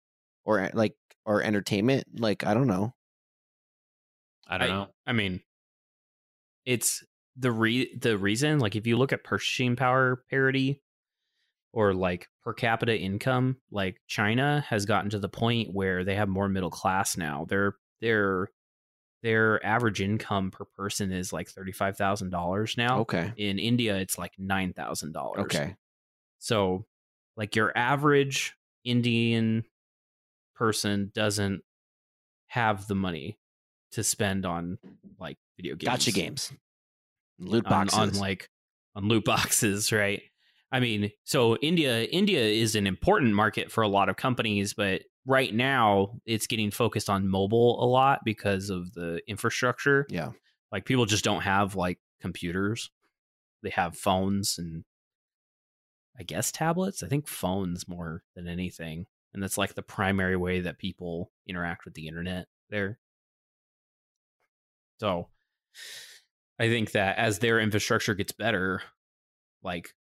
or 0.47 0.61
eh, 0.61 0.71
like, 0.73 0.95
or 1.27 1.43
entertainment? 1.43 2.07
Like, 2.19 2.47
I 2.47 2.55
don't 2.55 2.67
know. 2.67 2.95
I 4.47 4.57
don't 4.57 4.69
know. 4.71 4.89
I 5.07 5.13
mean, 5.13 5.43
it's 6.65 7.05
the 7.37 7.53
re 7.53 7.95
the 7.95 8.17
reason. 8.17 8.59
Like, 8.59 8.75
if 8.75 8.87
you 8.87 8.97
look 8.97 9.13
at 9.13 9.23
purchasing 9.23 9.77
power 9.77 10.23
parity 10.31 10.81
or 11.73 11.95
like 11.95 12.29
per 12.43 12.53
capita 12.53 12.97
income, 12.97 13.57
like 13.71 14.01
China 14.07 14.65
has 14.69 14.87
gotten 14.87 15.11
to 15.11 15.19
the 15.19 15.29
point 15.29 15.73
where 15.73 16.05
they 16.05 16.15
have 16.15 16.29
more 16.29 16.49
middle 16.49 16.71
class 16.71 17.17
now. 17.17 17.47
Their 17.49 17.77
their 18.01 18.51
their 19.23 19.65
average 19.65 20.01
income 20.01 20.51
per 20.51 20.65
person 20.65 21.13
is 21.13 21.33
like 21.33 21.49
thirty 21.49 21.73
five 21.73 21.97
thousand 21.97 22.31
dollars 22.31 22.77
now. 22.77 23.01
Okay. 23.01 23.33
In 23.37 23.59
India, 23.59 23.97
it's 23.97 24.19
like 24.19 24.33
nine 24.39 24.73
thousand 24.73 25.13
dollars. 25.13 25.43
Okay. 25.43 25.77
So, 26.39 26.87
like 27.37 27.57
your 27.57 27.77
average 27.77 28.55
Indian 28.85 29.65
person 30.55 31.11
doesn't 31.15 31.63
have 32.49 32.87
the 32.87 32.95
money 32.95 33.39
to 33.93 34.05
spend 34.05 34.47
on 34.47 34.79
like 35.19 35.37
video 35.57 35.75
games. 35.75 35.91
Gotcha 35.91 36.13
games. 36.13 36.53
Loot 37.39 37.67
on, 37.67 37.87
boxes. 37.87 37.99
on 37.99 38.13
like 38.15 38.49
on 38.95 39.09
loot 39.09 39.25
boxes, 39.27 39.93
right? 39.93 40.23
I 40.71 40.81
mean, 40.81 41.11
so 41.25 41.57
India 41.57 42.05
India 42.05 42.41
is 42.41 42.75
an 42.75 42.87
important 42.87 43.35
market 43.35 43.71
for 43.71 43.83
a 43.83 43.89
lot 43.89 44.09
of 44.09 44.17
companies, 44.17 44.75
but 44.75 45.03
right 45.27 45.55
now 45.55 46.21
it's 46.27 46.47
getting 46.47 46.71
focused 46.71 47.09
on 47.09 47.29
mobile 47.29 47.83
a 47.83 47.87
lot 47.87 48.21
because 48.25 48.71
of 48.71 48.93
the 48.95 49.21
infrastructure. 49.27 50.07
yeah. 50.11 50.31
Like 50.71 50.85
people 50.85 51.07
just 51.07 51.25
don't 51.25 51.43
have 51.43 51.77
like 51.77 51.99
computers. 52.21 52.91
They 53.63 53.71
have 53.71 53.97
phones 53.97 54.59
and 54.59 54.85
I 56.19 56.23
guess 56.25 56.53
tablets. 56.53 57.03
I 57.03 57.09
think 57.09 57.29
phones 57.29 57.89
more 57.89 58.23
than 58.35 58.49
anything. 58.49 59.07
And 59.33 59.43
that's 59.43 59.59
like 59.59 59.75
the 59.75 59.83
primary 59.83 60.37
way 60.37 60.61
that 60.61 60.79
people 60.79 61.31
interact 61.47 61.85
with 61.85 61.95
the 61.95 62.09
internet 62.09 62.47
there. 62.71 62.99
So 65.01 65.29
I 66.59 66.69
think 66.69 66.93
that 66.93 67.19
as 67.19 67.39
their 67.39 67.61
infrastructure 67.61 68.15
gets 68.15 68.33
better, 68.33 68.83
like 69.63 69.95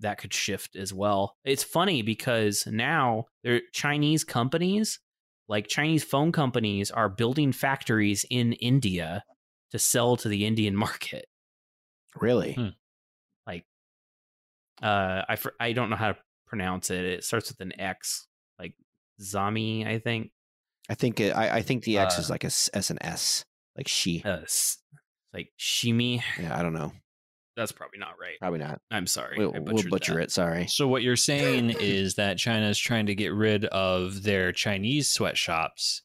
that 0.00 0.18
could 0.18 0.34
shift 0.34 0.76
as 0.76 0.92
well. 0.92 1.36
It's 1.44 1.62
funny 1.64 2.02
because 2.02 2.66
now 2.66 3.26
there 3.42 3.60
Chinese 3.72 4.24
companies, 4.24 4.98
like 5.48 5.68
Chinese 5.68 6.02
phone 6.04 6.32
companies, 6.32 6.90
are 6.90 7.08
building 7.08 7.52
factories 7.52 8.24
in 8.30 8.54
India 8.54 9.24
to 9.70 9.78
sell 9.78 10.16
to 10.16 10.28
the 10.28 10.44
Indian 10.46 10.74
market. 10.86 11.26
Really? 12.20 12.52
Hmm. 12.54 12.68
Like, 13.46 13.64
uh, 14.82 15.22
I 15.28 15.36
fr- 15.36 15.50
I 15.60 15.72
don't 15.72 15.90
know 15.90 15.96
how 15.96 16.12
to 16.12 16.18
pronounce 16.46 16.90
it. 16.90 17.04
It 17.04 17.24
starts 17.24 17.50
with 17.50 17.60
an 17.60 17.78
X, 17.80 18.26
like 18.58 18.74
Zami, 19.20 19.86
I 19.86 19.98
think. 19.98 20.30
I 20.88 20.94
think 20.94 21.18
it, 21.20 21.30
I, 21.34 21.56
I 21.58 21.62
think 21.62 21.84
the 21.84 21.98
X 21.98 22.18
Uh, 22.18 22.20
is 22.20 22.30
like 22.30 22.44
a 22.44 22.48
s, 22.48 22.68
S 22.74 22.90
and 22.90 22.98
S, 23.02 23.44
like 23.76 23.88
she. 23.88 24.22
Uh, 24.24 24.40
like 25.32 25.48
Shimi. 25.58 26.22
yeah, 26.38 26.56
I 26.58 26.62
don't 26.62 26.74
know. 26.74 26.92
That's 27.56 27.72
probably 27.72 27.98
not 27.98 28.14
right. 28.20 28.34
Probably 28.40 28.58
not. 28.58 28.80
I'm 28.90 29.06
sorry. 29.06 29.36
We'll, 29.38 29.52
we'll 29.52 29.82
butcher 29.88 30.14
that. 30.14 30.22
it. 30.24 30.32
Sorry. 30.32 30.66
So 30.66 30.88
what 30.88 31.02
you're 31.02 31.14
saying 31.16 31.70
is 31.80 32.14
that 32.16 32.36
China 32.38 32.68
is 32.68 32.78
trying 32.78 33.06
to 33.06 33.14
get 33.14 33.32
rid 33.32 33.64
of 33.66 34.22
their 34.24 34.50
Chinese 34.52 35.10
sweatshops 35.10 36.02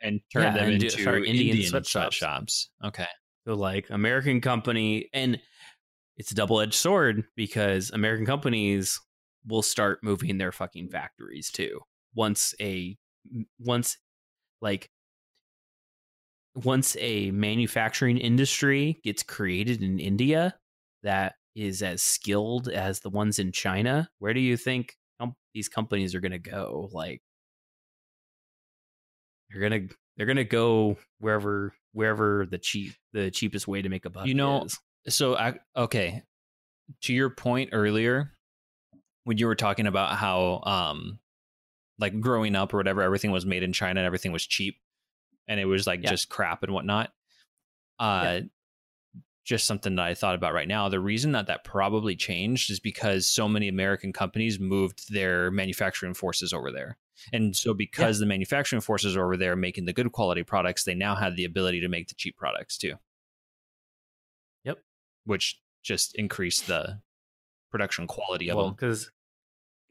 and 0.00 0.20
turn 0.32 0.42
Yeah, 0.42 0.54
them 0.54 0.64
and 0.64 0.82
into 0.82 0.90
start 0.90 1.24
Indian 1.26 1.50
Indian, 1.50 1.70
sweatshops. 1.70 2.16
sweatshops. 2.18 2.70
Okay. 2.84 3.06
So 3.46 3.54
like 3.54 3.88
American 3.90 4.40
company 4.40 5.08
and 5.12 5.40
it's 6.16 6.32
a 6.32 6.34
double-edged 6.34 6.74
sword 6.74 7.24
because 7.36 7.90
American 7.90 8.26
companies 8.26 9.00
will 9.46 9.62
start 9.62 10.00
moving 10.02 10.36
their 10.38 10.50
fucking 10.52 10.88
factories 10.88 11.50
too. 11.50 11.80
Once 12.14 12.54
a 12.60 12.96
once 13.60 13.96
like 14.60 14.90
once 16.64 16.96
a 17.00 17.30
manufacturing 17.30 18.18
industry 18.18 19.00
gets 19.04 19.22
created 19.22 19.82
in 19.82 19.98
India 19.98 20.54
that 21.02 21.34
is 21.54 21.82
as 21.82 22.02
skilled 22.02 22.68
as 22.68 23.00
the 23.00 23.10
ones 23.10 23.38
in 23.38 23.52
China, 23.52 24.08
where 24.18 24.34
do 24.34 24.40
you 24.40 24.56
think 24.56 24.96
com- 25.20 25.36
these 25.54 25.68
companies 25.68 26.14
are 26.14 26.20
going 26.20 26.32
to 26.32 26.38
go? 26.38 26.88
Like 26.92 27.22
they're 29.50 29.68
going 29.68 29.88
to 29.88 29.94
they're 30.16 30.26
going 30.26 30.36
to 30.36 30.44
go 30.44 30.96
wherever 31.20 31.72
wherever 31.92 32.46
the 32.46 32.58
cheap 32.58 32.94
the 33.12 33.30
cheapest 33.30 33.68
way 33.68 33.82
to 33.82 33.88
make 33.88 34.04
a 34.04 34.10
buck 34.10 34.26
You 34.26 34.34
know, 34.34 34.64
is. 34.64 34.78
So 35.08 35.36
I, 35.36 35.54
okay, 35.76 36.22
to 37.02 37.12
your 37.12 37.30
point 37.30 37.70
earlier 37.72 38.32
when 39.24 39.38
you 39.38 39.46
were 39.46 39.54
talking 39.54 39.86
about 39.86 40.16
how 40.16 40.62
um 40.64 41.18
like 41.98 42.20
growing 42.20 42.54
up 42.54 42.72
or 42.72 42.76
whatever 42.76 43.02
everything 43.02 43.30
was 43.30 43.46
made 43.46 43.62
in 43.62 43.72
China 43.72 44.00
and 44.00 44.06
everything 44.06 44.32
was 44.32 44.46
cheap 44.46 44.76
and 45.48 45.58
it 45.58 45.64
was 45.64 45.86
like 45.86 46.02
Yeah. 46.02 46.10
just 46.10 46.28
crap 46.28 46.62
and 46.62 46.72
whatnot. 46.72 47.12
Uh 47.98 48.40
just 49.44 49.66
something 49.66 49.96
that 49.96 50.04
I 50.04 50.12
thought 50.14 50.34
about 50.34 50.52
right 50.52 50.68
now. 50.68 50.90
The 50.90 51.00
reason 51.00 51.32
that 51.32 51.46
that 51.46 51.64
probably 51.64 52.14
changed 52.14 52.70
is 52.70 52.80
because 52.80 53.26
so 53.26 53.48
many 53.48 53.66
American 53.68 54.12
companies 54.12 54.60
moved 54.60 55.10
their 55.10 55.50
manufacturing 55.50 56.12
forces 56.12 56.52
over 56.52 56.70
there. 56.70 56.98
And 57.32 57.56
so 57.56 57.72
because 57.72 58.18
the 58.18 58.26
manufacturing 58.26 58.82
forces 58.82 59.16
are 59.16 59.24
over 59.24 59.38
there 59.38 59.56
making 59.56 59.86
the 59.86 59.94
good 59.94 60.12
quality 60.12 60.42
products, 60.42 60.84
they 60.84 60.94
now 60.94 61.14
had 61.14 61.34
the 61.34 61.46
ability 61.46 61.80
to 61.80 61.88
make 61.88 62.08
the 62.08 62.14
cheap 62.14 62.36
products 62.36 62.76
too. 62.76 62.96
Yep. 64.64 64.78
Which 65.24 65.58
just 65.82 66.14
increased 66.16 66.66
the 66.66 67.00
production 67.70 68.06
quality 68.06 68.50
of 68.50 68.56
well 68.56 68.66
them. 68.66 68.74
because 68.74 69.10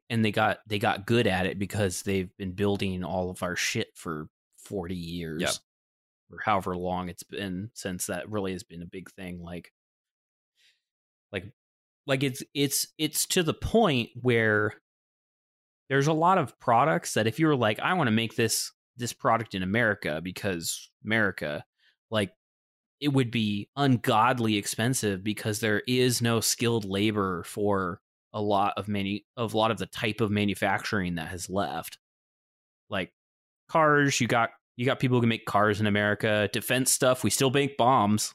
and 0.09 0.23
they 0.23 0.31
got 0.31 0.59
they 0.67 0.77
got 0.79 1.05
good 1.07 1.25
at 1.27 1.45
it 1.47 1.57
because 1.59 2.03
they've 2.03 2.29
been 2.37 2.51
building 2.51 3.03
all 3.03 3.29
of 3.31 3.41
our 3.43 3.55
shit 3.55 3.87
for 3.95 4.27
40 4.67 4.95
years 4.95 5.41
Yep. 5.41 5.51
or 6.31 6.39
however 6.43 6.75
long 6.77 7.09
it's 7.09 7.23
been 7.23 7.71
since 7.73 8.07
that 8.07 8.29
really 8.29 8.51
has 8.51 8.63
been 8.63 8.81
a 8.81 8.85
big 8.87 9.09
thing 9.11 9.41
like 9.41 9.71
like 11.31 11.51
like 12.05 12.23
it's 12.23 12.43
it's 12.53 12.87
it's 12.97 13.25
to 13.27 13.43
the 13.43 13.53
point 13.53 14.09
where 14.21 14.73
there's 15.89 16.07
a 16.07 16.13
lot 16.13 16.37
of 16.37 16.59
products 16.59 17.13
that 17.13 17.27
if 17.27 17.39
you 17.39 17.47
were 17.47 17.55
like 17.55 17.79
I 17.79 17.93
want 17.93 18.07
to 18.07 18.11
make 18.11 18.35
this 18.35 18.71
this 18.97 19.13
product 19.13 19.55
in 19.55 19.63
America 19.63 20.21
because 20.23 20.89
America 21.05 21.63
like 22.09 22.31
it 22.99 23.09
would 23.09 23.29
be 23.31 23.69
ungodly 23.75 24.57
expensive 24.57 25.23
because 25.23 25.59
there 25.59 25.81
is 25.87 26.21
no 26.21 26.39
skilled 26.39 26.85
labor 26.85 27.43
for 27.43 28.01
a 28.33 28.41
lot 28.41 28.73
of 28.77 28.87
many 28.87 29.25
of 29.37 29.53
a 29.53 29.57
lot 29.57 29.71
of 29.71 29.77
the 29.77 29.85
type 29.85 30.19
of 30.21 30.31
manufacturing 30.31 31.15
that 31.15 31.27
has 31.27 31.49
left. 31.49 31.97
like 32.89 33.13
cars. 33.69 34.19
You 34.21 34.27
got 34.27 34.51
you 34.75 34.85
got 34.85 34.99
people 34.99 35.17
who 35.17 35.21
can 35.21 35.29
make 35.29 35.45
cars 35.45 35.79
in 35.79 35.87
America. 35.87 36.49
Defense 36.53 36.91
stuff. 36.91 37.23
We 37.23 37.29
still 37.29 37.49
make 37.51 37.77
bombs. 37.77 38.33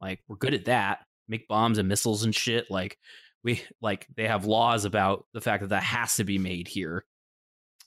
Like 0.00 0.20
we're 0.28 0.36
good 0.36 0.54
at 0.54 0.66
that. 0.66 1.00
Make 1.28 1.48
bombs 1.48 1.78
and 1.78 1.88
missiles 1.88 2.24
and 2.24 2.34
shit. 2.34 2.70
Like 2.70 2.98
we 3.44 3.62
like 3.80 4.06
they 4.16 4.26
have 4.26 4.44
laws 4.44 4.84
about 4.84 5.26
the 5.32 5.40
fact 5.40 5.62
that 5.62 5.70
that 5.70 5.82
has 5.82 6.16
to 6.16 6.24
be 6.24 6.38
made 6.38 6.68
here. 6.68 7.04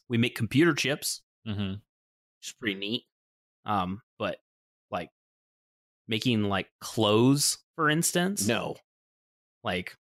We 0.10 0.18
make 0.18 0.36
computer 0.36 0.74
chips, 0.74 1.22
Mm-hmm. 1.48 1.72
which 1.72 2.48
is 2.48 2.54
pretty 2.60 2.76
neat. 2.76 3.04
Um, 3.66 4.02
but 4.20 4.38
like 4.92 5.10
making 6.08 6.44
like 6.44 6.68
clothes, 6.82 7.58
for 7.76 7.90
instance, 7.90 8.48
No. 8.48 8.76
like 9.64 9.96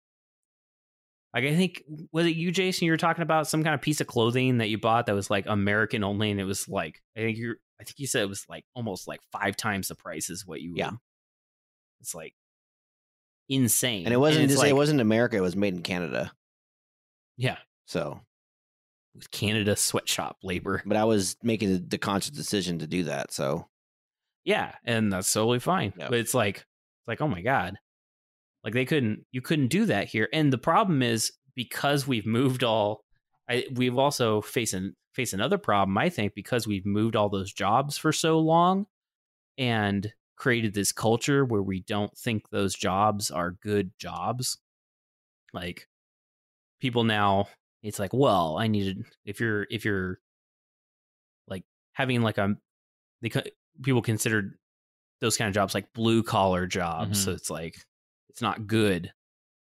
like 1.35 1.43
I 1.43 1.55
think 1.55 1.83
was 2.11 2.25
it 2.25 2.35
you, 2.35 2.51
Jason? 2.51 2.85
You 2.85 2.91
were 2.91 2.97
talking 2.97 3.21
about 3.21 3.47
some 3.47 3.63
kind 3.63 3.75
of 3.75 3.81
piece 3.81 4.01
of 4.01 4.07
clothing 4.07 4.57
that 4.59 4.69
you 4.69 4.77
bought 4.79 5.05
that 5.05 5.13
was 5.15 5.29
like 5.29 5.45
American 5.47 6.03
only, 6.03 6.31
and 6.31 6.39
it 6.39 6.45
was 6.45 6.67
like 6.67 7.01
I 7.15 7.19
think 7.19 7.37
you 7.37 7.55
I 7.79 7.83
think 7.83 7.99
you 7.99 8.07
said 8.07 8.21
it 8.23 8.29
was 8.29 8.45
like 8.49 8.65
almost 8.73 9.07
like 9.07 9.19
five 9.31 9.55
times 9.57 9.89
the 9.89 9.95
price 9.95 10.29
is 10.29 10.47
what 10.47 10.61
you 10.61 10.73
Yeah. 10.75 10.91
would- 10.91 10.99
It's 12.01 12.15
like 12.15 12.33
insane, 13.49 14.05
And 14.05 14.13
it 14.13 14.17
wasn't 14.17 14.45
it's 14.45 14.53
just 14.53 14.63
like, 14.63 14.69
it 14.71 14.75
wasn't 14.75 15.01
America, 15.01 15.35
it 15.37 15.41
was 15.41 15.55
made 15.55 15.73
in 15.75 15.81
Canada. 15.83 16.31
yeah, 17.37 17.57
So 17.85 18.21
with 19.13 19.29
Canada 19.31 19.75
sweatshop 19.75 20.37
labor, 20.43 20.81
but 20.85 20.97
I 20.97 21.03
was 21.05 21.37
making 21.43 21.87
the, 21.87 21.97
conscious 21.97 22.31
decision 22.31 22.79
to 22.79 22.87
do 22.87 23.03
that. 23.05 23.31
So 23.31 23.67
yeah, 24.45 24.73
and 24.83 25.11
that's 25.11 25.31
totally 25.31 25.59
fine. 25.59 25.93
Yeah. 25.97 26.09
But 26.09 26.19
it's 26.19 26.33
like 26.33 26.57
it's 26.57 27.07
like 27.07 27.21
oh 27.21 27.27
my 27.27 27.41
god, 27.41 27.75
like 28.65 28.73
they 28.73 28.83
couldn't 28.83 29.25
you 29.31 29.41
couldn't 29.41 29.67
do 29.67 29.85
that 29.85 30.09
here, 30.09 30.27
and 30.33 30.51
the 30.51 30.57
problem 30.57 31.01
is 31.01 31.31
because 31.55 32.05
we've 32.05 32.25
moved 32.25 32.63
all, 32.63 33.05
I 33.49 33.65
we've 33.73 33.97
also 33.97 34.41
faced 34.41 34.73
an 34.73 34.95
face 35.13 35.31
another 35.31 35.57
problem 35.57 35.97
I 35.97 36.09
think 36.09 36.35
because 36.35 36.67
we've 36.67 36.85
moved 36.85 37.15
all 37.15 37.29
those 37.29 37.53
jobs 37.53 37.97
for 37.97 38.11
so 38.11 38.39
long, 38.39 38.87
and 39.57 40.11
created 40.35 40.73
this 40.73 40.91
culture 40.91 41.45
where 41.45 41.61
we 41.61 41.79
don't 41.79 42.17
think 42.17 42.49
those 42.49 42.75
jobs 42.75 43.31
are 43.31 43.51
good 43.51 43.91
jobs, 43.97 44.57
like 45.53 45.87
people 46.81 47.05
now 47.05 47.47
it's 47.83 47.99
like 47.99 48.13
well 48.13 48.57
i 48.57 48.67
needed 48.67 49.05
if 49.25 49.39
you're 49.39 49.65
if 49.69 49.85
you're 49.85 50.19
like 51.47 51.63
having 51.93 52.21
like 52.21 52.37
a 52.37 52.55
they 53.21 53.31
people 53.81 54.01
considered 54.01 54.55
those 55.21 55.37
kind 55.37 55.47
of 55.47 55.53
jobs 55.53 55.73
like 55.73 55.91
blue 55.93 56.21
collar 56.21 56.67
jobs. 56.67 57.19
Mhm. 57.19 57.23
so 57.23 57.31
it's 57.31 57.49
like 57.49 57.75
it's 58.35 58.41
not 58.41 58.67
good 58.67 59.13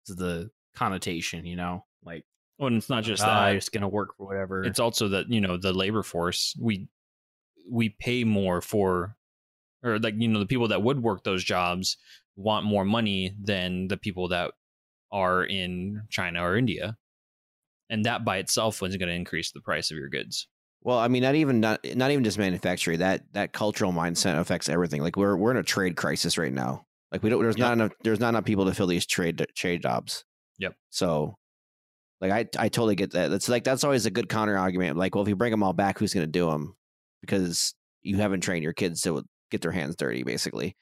is 0.06 0.14
the 0.14 0.48
connotation 0.76 1.44
you 1.44 1.56
know 1.56 1.84
like 2.04 2.24
Well, 2.56 2.68
and 2.68 2.76
it's 2.76 2.88
not 2.88 3.02
just 3.02 3.20
ah, 3.22 3.26
that. 3.26 3.48
i'm 3.48 3.60
gonna 3.72 3.88
work 3.88 4.16
for 4.16 4.28
whatever 4.28 4.62
it's 4.62 4.78
also 4.78 5.08
that 5.08 5.28
you 5.28 5.40
know 5.40 5.56
the 5.56 5.72
labor 5.72 6.04
force 6.04 6.54
we 6.60 6.86
we 7.68 7.88
pay 7.88 8.22
more 8.22 8.60
for 8.60 9.16
or 9.82 9.98
like 9.98 10.14
you 10.18 10.28
know 10.28 10.38
the 10.38 10.46
people 10.46 10.68
that 10.68 10.82
would 10.82 11.02
work 11.02 11.24
those 11.24 11.42
jobs 11.42 11.96
want 12.36 12.64
more 12.64 12.84
money 12.84 13.34
than 13.42 13.88
the 13.88 13.96
people 13.96 14.28
that 14.28 14.52
are 15.10 15.44
in 15.44 16.02
China 16.08 16.44
or 16.44 16.56
India 16.56 16.96
and 17.88 18.04
that 18.04 18.24
by 18.24 18.38
itself 18.38 18.82
is 18.84 18.96
going 18.96 19.08
to 19.08 19.14
increase 19.14 19.50
the 19.50 19.60
price 19.60 19.90
of 19.90 19.96
your 19.96 20.08
goods 20.08 20.46
well, 20.82 20.98
I 20.98 21.08
mean, 21.08 21.22
not 21.22 21.34
even 21.34 21.60
not 21.60 21.84
not 21.94 22.10
even 22.10 22.24
just 22.24 22.38
manufacturing. 22.38 23.00
That 23.00 23.22
that 23.32 23.52
cultural 23.52 23.92
mindset 23.92 24.38
affects 24.38 24.68
everything. 24.68 25.02
Like 25.02 25.16
we're 25.16 25.36
we're 25.36 25.50
in 25.50 25.58
a 25.58 25.62
trade 25.62 25.94
crisis 25.96 26.38
right 26.38 26.52
now. 26.52 26.86
Like 27.12 27.22
we 27.22 27.30
don't. 27.30 27.42
There's 27.42 27.58
not 27.58 27.72
enough. 27.72 27.92
There's 28.02 28.20
not 28.20 28.30
enough 28.30 28.44
people 28.44 28.66
to 28.66 28.74
fill 28.74 28.86
these 28.86 29.06
trade 29.06 29.40
uh, 29.42 29.46
trade 29.56 29.82
jobs. 29.82 30.24
Yep. 30.58 30.74
So, 30.90 31.36
like 32.20 32.30
I 32.30 32.46
I 32.62 32.68
totally 32.68 32.94
get 32.94 33.12
that. 33.12 33.30
That's 33.30 33.48
like 33.48 33.64
that's 33.64 33.82
always 33.84 34.06
a 34.06 34.10
good 34.10 34.28
counter 34.28 34.56
argument. 34.56 34.96
Like, 34.96 35.14
well, 35.14 35.22
if 35.22 35.28
you 35.28 35.36
bring 35.36 35.50
them 35.50 35.62
all 35.62 35.72
back, 35.72 35.98
who's 35.98 36.14
going 36.14 36.26
to 36.26 36.30
do 36.30 36.50
them? 36.50 36.76
Because 37.20 37.74
you 38.02 38.16
haven't 38.16 38.40
trained 38.42 38.62
your 38.62 38.72
kids 38.72 39.02
to 39.02 39.24
get 39.50 39.60
their 39.62 39.72
hands 39.72 39.96
dirty, 39.96 40.22
basically. 40.22 40.76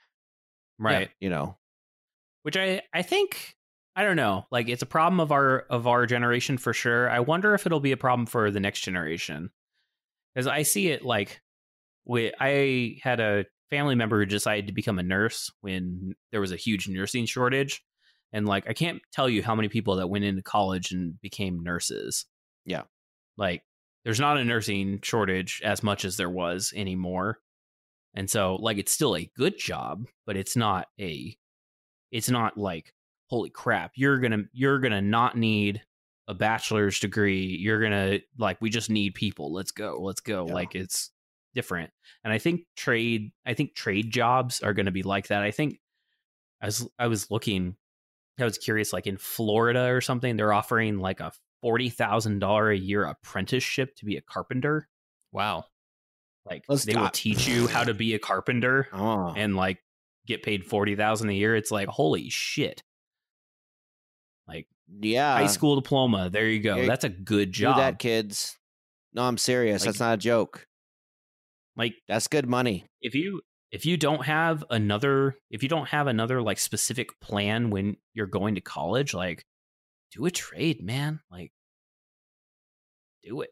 right 0.79 1.11
You 1.21 1.31
know. 1.31 1.57
which 2.43 2.57
i 2.57 2.81
i 2.95 3.03
think 3.03 3.57
i 3.97 4.05
don't 4.05 4.15
know 4.17 4.47
like 4.53 4.69
it's 4.69 4.83
a 4.83 4.87
problem 4.87 5.19
of 5.19 5.33
our 5.33 5.61
of 5.71 5.87
our 5.89 6.07
generation 6.07 6.57
for 6.59 6.73
sure 6.73 7.11
i 7.11 7.19
wonder 7.19 7.55
if 7.55 7.67
it'll 7.67 7.81
be 7.81 7.91
a 7.93 7.97
problem 7.97 8.27
for 8.27 8.51
the 8.53 8.61
next 8.61 8.83
generation 8.83 9.51
because 10.35 10.47
i 10.47 10.63
see 10.63 10.89
it 10.89 11.05
like 11.05 11.41
we 12.05 12.33
i 12.39 12.99
had 13.03 13.19
a 13.19 13.45
family 13.71 13.95
member 13.95 14.19
who 14.19 14.27
decided 14.27 14.67
to 14.67 14.73
become 14.73 14.99
a 14.99 15.03
nurse 15.03 15.51
when 15.61 16.15
there 16.33 16.41
was 16.41 16.53
a 16.53 16.57
huge 16.57 16.89
nursing 16.89 17.27
shortage. 17.27 17.83
And 18.33 18.47
like 18.47 18.69
i 18.69 18.73
can't 18.75 19.01
tell 19.13 19.29
you 19.29 19.43
how 19.43 19.55
many 19.55 19.69
people 19.69 19.97
that 19.97 20.09
went 20.09 20.25
into 20.25 20.43
college 20.43 20.93
and 20.93 21.21
became 21.21 21.63
nurses. 21.63 22.27
Yeah. 22.65 22.83
like 23.37 23.63
there's 24.05 24.21
not 24.21 24.39
a 24.39 24.45
nursing 24.45 25.01
shortage 25.03 25.61
as 25.65 25.83
much 25.83 26.05
as 26.05 26.17
there 26.17 26.31
was 26.31 26.73
anymore. 26.77 27.39
And 28.15 28.29
so 28.31 28.57
like 28.57 28.79
it's 28.79 28.93
still 28.93 29.17
a 29.17 29.31
good 29.37 29.59
job 29.59 30.07
but 30.27 30.37
it's 30.37 30.57
not 30.57 30.89
a 31.01 31.37
it's 32.11 32.31
not 32.31 32.59
like 32.59 32.93
holy 33.29 33.51
crap 33.51 33.93
you're 33.95 34.19
gonna 34.19 34.45
you're 34.53 34.79
gonna 34.79 35.03
not 35.03 35.37
need 35.37 35.83
a 36.29 36.35
bachelor's 36.35 37.01
degree. 37.01 37.57
You're 37.59 37.83
gonna 37.83 38.19
like 38.39 38.61
we 38.61 38.69
just 38.71 38.91
need 38.91 39.15
people. 39.15 39.53
Let's 39.53 39.71
go 39.71 39.99
let's 40.01 40.21
go. 40.21 40.47
Yeah. 40.47 40.53
like 40.53 40.75
it's 40.75 41.11
different 41.59 41.91
and 42.23 42.33
i 42.33 42.39
think 42.39 42.61
trade 42.77 43.33
i 43.45 43.53
think 43.55 43.75
trade 43.75 44.11
jobs 44.13 44.61
are 44.61 44.73
gonna 44.73 44.93
be 44.93 45.03
like 45.03 45.27
that 45.27 45.43
i 45.43 45.51
think 45.51 45.81
i 46.63 46.67
was 46.67 46.89
i 47.01 47.07
was 47.09 47.31
looking 47.33 47.75
i 48.39 48.45
was 48.45 48.57
curious 48.59 48.93
like 48.93 49.09
in 49.09 49.17
florida 49.17 49.87
or 49.93 50.01
something 50.01 50.37
they're 50.37 50.53
offering 50.53 50.99
like 50.99 51.19
a 51.21 51.33
$40000 51.65 52.73
a 52.73 52.79
year 52.79 53.05
apprenticeship 53.05 53.97
to 53.97 54.05
be 54.05 54.17
a 54.17 54.21
carpenter 54.21 54.89
wow 55.33 55.65
like 56.47 56.63
Let's 56.69 56.85
they 56.85 56.95
will 56.95 57.11
teach 57.11 57.49
you 57.49 57.67
how 57.67 57.83
to 57.83 57.93
be 57.95 58.15
a 58.15 58.19
carpenter 58.21 58.87
Oh. 58.93 59.35
and 59.37 59.57
like 59.57 59.79
get 60.27 60.45
paid 60.45 60.65
40000 60.65 61.29
a 61.29 61.33
year 61.33 61.57
it's 61.57 61.73
like 61.73 61.89
holy 61.89 62.31
shit 62.31 62.85
like 64.47 64.69
yeah. 65.01 65.35
high 65.37 65.47
school 65.49 65.75
diploma. 65.75 66.31
There 66.31 66.47
you 66.49 66.61
go. 66.61 66.87
That's 66.87 67.05
a 67.05 67.09
good 67.11 67.53
Do 67.53 67.61
job. 67.65 67.77
that, 67.79 67.99
kids. 67.99 68.57
No, 69.13 69.23
I'm 69.23 69.37
serious. 69.37 69.83
Like- 69.83 69.89
That's 69.89 70.01
not 70.01 70.15
a 70.15 70.17
joke. 70.17 70.67
Like 71.79 71.95
That's 72.09 72.27
good 72.29 72.47
money. 72.47 72.85
if 73.01 73.15
you 73.15 73.41
if 73.71 73.87
you 73.87 73.97
don't 73.97 74.25
have 74.27 74.65
another 74.71 75.37
if 75.51 75.63
you 75.63 75.69
don't 75.71 75.89
have 75.89 76.07
another 76.09 76.43
like 76.43 76.59
specific 76.59 77.19
plan 77.21 77.71
when 77.71 77.97
you're 78.15 78.27
going 78.27 78.57
to 78.57 78.61
college, 78.61 79.15
like 79.15 79.45
do 80.13 80.27
a 80.27 80.31
trade, 80.31 80.83
man. 80.83 81.21
Like 81.31 81.53
do 83.23 83.41
it. 83.43 83.51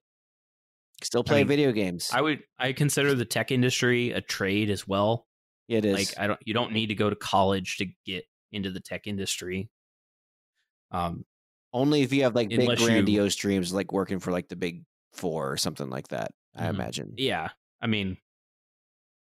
Still 1.03 1.22
play 1.24 1.39
mean, 1.41 1.49
video 1.49 1.72
games. 1.72 2.11
I 2.12 2.20
would 2.22 2.43
I 2.59 2.72
consider 2.72 3.14
the 3.14 3.24
tech 3.27 3.51
industry 3.51 4.11
a 4.12 4.20
trade 4.20 4.70
as 4.70 4.87
well. 4.89 5.27
it 5.68 5.85
is. 5.85 5.95
Like 5.95 6.18
I 6.18 6.27
don't 6.27 6.41
you 6.45 6.55
don't 6.55 6.72
need 6.72 6.87
to 6.89 6.95
go 6.95 7.11
to 7.11 7.16
college 7.16 7.77
to 7.79 7.87
get 8.07 8.24
into 8.53 8.70
the 8.70 8.81
tech 8.81 9.07
industry. 9.07 9.68
Um 10.91 11.24
Only 11.72 12.03
if 12.03 12.12
you 12.12 12.22
have 12.22 12.35
like 12.35 12.49
big 12.49 12.61
unless 12.61 12.81
you- 12.81 12.87
grandiose 12.87 13.37
dreams, 13.37 13.72
like 13.74 13.93
working 13.93 14.18
for 14.18 14.31
like 14.33 14.49
the 14.49 14.57
big 14.57 14.85
four 15.12 15.53
or 15.53 15.57
something 15.59 15.91
like 15.91 16.09
that. 16.09 16.33
I 16.55 16.64
Mhm. 16.66 16.70
imagine. 16.70 17.12
yeah 17.18 17.51
i 17.81 17.87
mean 17.87 18.16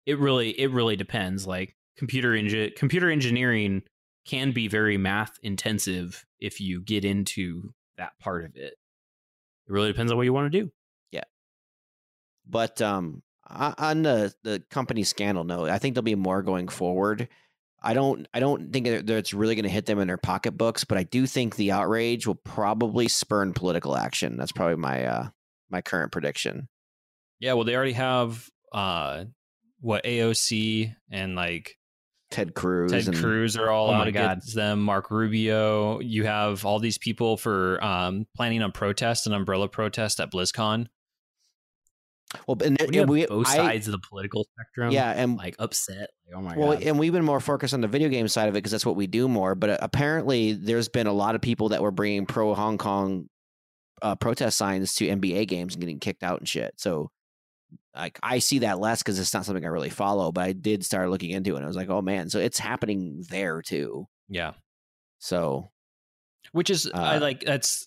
it 0.06 0.18
really 0.18 0.50
it 0.58 0.70
really 0.70 0.96
depends 0.96 1.46
like 1.46 1.76
computer 1.96 2.32
engi- 2.32 2.74
computer 2.76 3.10
engineering 3.10 3.82
can 4.26 4.52
be 4.52 4.68
very 4.68 4.96
math 4.96 5.38
intensive 5.42 6.24
if 6.40 6.60
you 6.60 6.80
get 6.80 7.04
into 7.04 7.72
that 7.96 8.12
part 8.20 8.44
of 8.44 8.56
it 8.56 8.74
it 9.66 9.72
really 9.72 9.88
depends 9.88 10.10
on 10.10 10.16
what 10.18 10.24
you 10.24 10.32
want 10.32 10.50
to 10.50 10.60
do 10.60 10.70
Yeah. 11.12 11.24
But 12.48 12.82
um, 12.82 13.22
on 13.48 14.02
the 14.02 14.34
the 14.42 14.62
company 14.70 15.04
scandal 15.04 15.44
note, 15.44 15.68
I 15.70 15.78
think 15.78 15.94
there'll 15.94 16.02
be 16.04 16.14
more 16.14 16.42
going 16.42 16.68
forward. 16.68 17.28
I 17.82 17.94
don't 17.94 18.26
I 18.32 18.40
don't 18.40 18.72
think 18.72 18.86
that 18.86 19.08
it's 19.10 19.34
really 19.34 19.54
going 19.54 19.64
to 19.64 19.68
hit 19.68 19.86
them 19.86 19.98
in 19.98 20.08
their 20.08 20.16
pocketbooks, 20.16 20.84
but 20.84 20.98
I 20.98 21.02
do 21.04 21.26
think 21.26 21.56
the 21.56 21.72
outrage 21.72 22.26
will 22.26 22.36
probably 22.36 23.08
spurn 23.08 23.52
political 23.52 23.96
action. 23.96 24.36
That's 24.36 24.52
probably 24.52 24.76
my 24.76 25.04
uh 25.04 25.28
my 25.70 25.80
current 25.82 26.12
prediction. 26.12 26.68
Yeah 27.42 27.52
well 27.52 27.64
they 27.64 27.76
already 27.76 27.92
have 27.92 28.48
uh 28.72 29.24
what 29.80 30.04
AOC 30.04 30.94
and 31.10 31.34
like 31.34 31.76
Ted 32.30 32.54
Cruz. 32.54 32.90
Ted 32.90 33.08
and, 33.08 33.16
Cruz 33.16 33.58
are 33.58 33.68
all 33.68 33.90
Oh 33.90 33.94
out 33.94 34.08
against 34.08 34.54
them. 34.54 34.80
Mark 34.80 35.10
Rubio. 35.10 36.00
You 36.00 36.24
have 36.24 36.64
all 36.64 36.78
these 36.78 36.96
people 36.96 37.36
for 37.36 37.82
um, 37.84 38.26
planning 38.34 38.62
a 38.62 38.70
protest, 38.70 39.26
an 39.26 39.34
umbrella 39.34 39.68
protest 39.68 40.18
at 40.18 40.32
BlizzCon. 40.32 40.86
Well, 42.48 42.56
and, 42.64 42.78
you 42.90 43.02
and 43.02 43.10
we 43.10 43.26
both 43.26 43.46
I- 43.46 43.56
sides 43.56 43.86
of 43.86 43.92
the 43.92 43.98
political 44.08 44.44
spectrum 44.44 44.92
Yeah, 44.92 45.10
and 45.10 45.36
like 45.36 45.54
upset 45.58 46.08
like 46.26 46.34
oh 46.34 46.40
my 46.40 46.56
well, 46.56 46.72
god 46.72 46.82
and 46.82 46.98
we've 46.98 47.12
been 47.12 47.24
more 47.26 47.40
focused 47.40 47.74
on 47.74 47.82
the 47.82 47.88
video 47.88 48.08
game 48.08 48.26
side 48.26 48.48
of 48.48 48.54
it 48.54 48.58
because 48.58 48.72
that's 48.72 48.86
what 48.86 48.96
we 48.96 49.06
do 49.06 49.28
more. 49.28 49.54
But 49.54 49.70
uh, 49.70 49.78
apparently, 49.82 50.54
there's 50.54 50.88
been 50.88 51.06
a 51.06 51.12
lot 51.12 51.34
of 51.34 51.42
people 51.42 51.68
that 51.70 51.82
were 51.82 51.90
bringing 51.90 52.24
pro 52.24 52.54
Hong 52.54 52.78
Kong 52.78 53.28
uh, 54.00 54.14
protest 54.16 54.56
signs 54.56 54.94
to 54.94 55.06
NBA 55.06 55.48
games 55.48 55.74
and 55.74 55.80
getting 55.82 56.00
kicked 56.00 56.22
out 56.22 56.38
and 56.38 56.48
shit. 56.48 56.72
So, 56.78 57.10
like, 57.94 58.18
I 58.22 58.38
see 58.38 58.60
that 58.60 58.78
less 58.78 59.02
because 59.02 59.18
it's 59.18 59.34
not 59.34 59.44
something 59.44 59.64
I 59.64 59.68
really 59.68 59.90
follow. 59.90 60.32
But 60.32 60.44
I 60.44 60.52
did 60.52 60.84
start 60.84 61.10
looking 61.10 61.30
into 61.30 61.52
it. 61.54 61.56
and 61.56 61.64
I 61.64 61.68
was 61.68 61.76
like, 61.76 61.90
oh 61.90 62.02
man, 62.02 62.30
so 62.30 62.38
it's 62.38 62.58
happening 62.58 63.24
there 63.28 63.62
too. 63.62 64.08
Yeah, 64.28 64.52
So, 65.18 65.70
which 66.52 66.70
is 66.70 66.90
I 66.94 67.16
Uh, 67.16 67.20
like 67.20 67.40
that's 67.40 67.86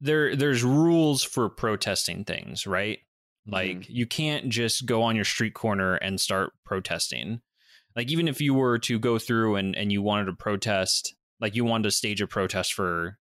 there. 0.00 0.36
There's 0.36 0.62
rules 0.62 1.22
for 1.24 1.48
protesting 1.48 2.24
things, 2.24 2.66
right? 2.66 2.98
Like 3.44 3.88
you 3.88 4.06
can't 4.06 4.50
just 4.50 4.86
go 4.86 5.02
on 5.02 5.16
your 5.16 5.24
street 5.24 5.54
corner 5.54 5.96
and 5.96 6.20
start 6.20 6.52
protesting. 6.64 7.40
Like 7.96 8.08
even 8.10 8.28
if 8.28 8.40
you 8.40 8.54
were 8.54 8.78
to 8.78 9.00
go 9.00 9.18
through 9.18 9.56
and 9.56 9.74
and 9.74 9.90
you 9.90 10.00
wanted 10.00 10.26
to 10.26 10.32
protest, 10.34 11.16
like 11.40 11.56
you 11.56 11.64
wanted 11.64 11.84
to 11.84 11.90
stage 11.90 12.20
a 12.22 12.28
protest 12.28 12.72
for, 12.72 13.18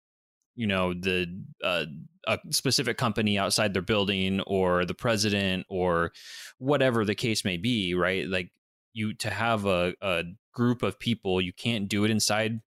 you 0.55 0.69
know, 0.69 0.95
the 0.95 1.27
uh, 1.65 1.87
a 2.27 2.39
specific 2.51 2.97
company 2.97 3.39
outside 3.39 3.73
their 3.73 3.83
building 3.83 4.41
or 4.43 4.85
the 4.85 4.95
president 4.95 5.67
or 5.69 6.13
whatever 6.59 7.05
the 7.05 7.15
case 7.15 7.45
may 7.45 7.57
be, 7.57 7.95
right? 7.95 8.29
Like 8.29 8.51
you 8.93 9.15
to 9.15 9.31
have 9.31 9.67
a, 9.67 9.95
a 10.01 10.25
group 10.53 10.83
of 10.83 10.99
people, 10.99 11.41
you 11.41 11.53
can't 11.53 11.89
do 11.89 12.05
it 12.05 12.11
inside 12.11 12.61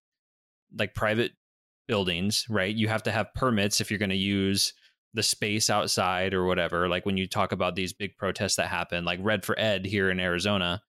like 0.78 0.94
private 0.94 1.32
buildings, 1.88 2.46
right? 2.50 2.76
You 2.76 2.88
have 2.90 3.04
to 3.04 3.12
have 3.12 3.34
permits 3.34 3.82
if 3.82 3.90
you're 3.90 3.98
going 3.98 4.10
to 4.10 4.16
use 4.16 4.74
the 5.14 5.24
space 5.24 5.70
outside 5.70 6.34
or 6.34 6.46
whatever. 6.46 6.88
Like 6.88 7.06
when 7.06 7.18
you 7.18 7.28
talk 7.28 7.52
about 7.52 7.76
these 7.76 7.94
big 7.94 8.18
protests 8.18 8.58
that 8.58 8.68
happen, 8.68 9.06
like 9.06 9.20
Red 9.22 9.46
for 9.46 9.58
Ed 9.58 9.86
here 9.86 10.10
in 10.10 10.20
Arizona, 10.20 10.82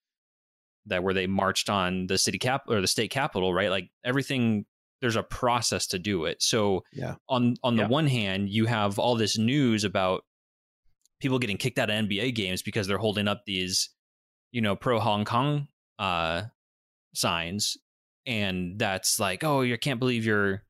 that 0.87 1.03
where 1.03 1.15
they 1.15 1.27
marched 1.27 1.71
on 1.71 2.07
the 2.09 2.19
city 2.19 2.39
cap 2.39 2.63
or 2.69 2.81
the 2.81 2.87
state 2.87 3.11
capitol, 3.11 3.55
right? 3.55 3.71
Like 3.71 3.91
everything 4.05 4.67
there's 5.01 5.17
a 5.17 5.23
process 5.23 5.87
to 5.89 5.99
do 5.99 6.25
it. 6.25 6.43
So 6.43 6.85
Yeah. 6.93 7.15
on 7.29 7.57
on 7.63 7.77
the 7.77 7.83
Yeah. 7.83 7.89
one 7.89 8.07
hand, 8.07 8.49
you 8.51 8.67
have 8.67 8.99
all 8.99 9.15
this 9.15 9.39
news 9.39 9.85
about 9.85 10.25
people 11.21 11.39
getting 11.39 11.57
kicked 11.57 11.79
out 11.79 11.91
of 11.91 11.95
NBA 11.97 12.33
games 12.35 12.63
because 12.63 12.87
they're 12.87 12.99
holding 12.99 13.29
up 13.29 13.45
these, 13.45 13.91
you 14.53 14.61
know, 14.61 14.75
pro 14.77 14.99
Hong 15.01 15.25
Kong 15.25 15.69
uh 15.99 16.43
signs 17.15 17.77
and 18.27 18.79
that's 18.79 19.19
like, 19.19 19.43
oh, 19.45 19.63
you 19.63 19.77
can't 19.79 19.99
believe 20.01 20.25
you're 20.25 20.65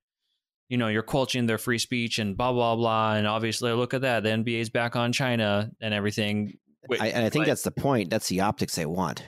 you 0.70 0.76
know, 0.76 0.88
you're 0.88 1.02
quelching 1.02 1.46
their 1.46 1.56
free 1.56 1.78
speech 1.78 2.18
and 2.18 2.36
blah 2.36 2.52
blah 2.52 2.76
blah 2.76 3.14
and 3.14 3.26
obviously 3.26 3.72
look 3.72 3.94
at 3.94 4.02
that, 4.02 4.22
the 4.22 4.28
NBA's 4.30 4.68
back 4.70 4.96
on 4.96 5.12
China 5.12 5.70
and 5.80 5.94
everything. 5.94 6.58
Wait, 6.88 7.00
I, 7.00 7.06
and 7.08 7.24
I 7.24 7.30
think 7.30 7.44
but- 7.44 7.48
that's 7.50 7.62
the 7.62 7.70
point. 7.70 8.10
That's 8.10 8.28
the 8.28 8.40
optics 8.40 8.74
they 8.74 8.86
want. 8.86 9.24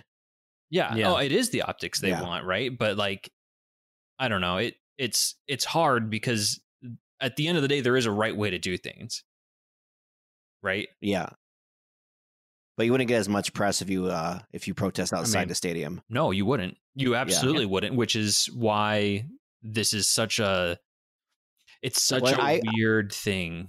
yeah. 0.71 0.95
Yeah. 0.95 1.13
Oh, 1.13 1.17
it 1.17 1.33
is 1.33 1.51
the 1.51 1.63
optics 1.63 2.01
they 2.01 2.13
want, 2.13 2.45
right? 2.45 2.71
But 2.77 2.97
like, 2.97 3.31
I 4.19 4.29
don't 4.29 4.41
know. 4.43 4.59
It 4.59 4.75
it's 5.01 5.35
it's 5.49 5.65
hard 5.65 6.11
because 6.11 6.61
at 7.21 7.35
the 7.37 7.49
end 7.49 7.57
of 7.57 7.63
the 7.63 7.69
day, 7.69 7.81
there 7.81 7.97
is 7.97 8.07
a 8.07 8.11
right 8.13 8.37
way 8.37 8.51
to 8.51 8.59
do 8.59 8.77
things, 8.77 9.25
right? 10.63 10.89
Yeah. 11.01 11.31
But 12.77 12.85
you 12.87 12.93
wouldn't 12.93 13.09
get 13.09 13.19
as 13.19 13.29
much 13.29 13.53
press 13.53 13.83
if 13.83 13.91
you 13.91 14.07
uh 14.07 14.41
if 14.53 14.69
you 14.69 14.75
protest 14.75 15.13
outside 15.13 15.41
mean- 15.41 15.49
the 15.49 15.55
stadium. 15.55 16.03
No, 16.09 16.31
you 16.31 16.45
wouldn't. 16.47 16.77
You 16.95 17.15
absolutely 17.15 17.67
wouldn't. 17.67 17.97
Which 17.97 18.15
is 18.17 18.47
why 18.55 19.27
this 19.63 19.93
is 19.95 20.07
such 20.09 20.39
a 20.39 20.79
it's 21.83 22.03
such 22.03 22.23
Well, 22.23 22.39
a 22.39 22.43
I- 22.43 22.61
weird 22.75 23.11
thing. 23.13 23.69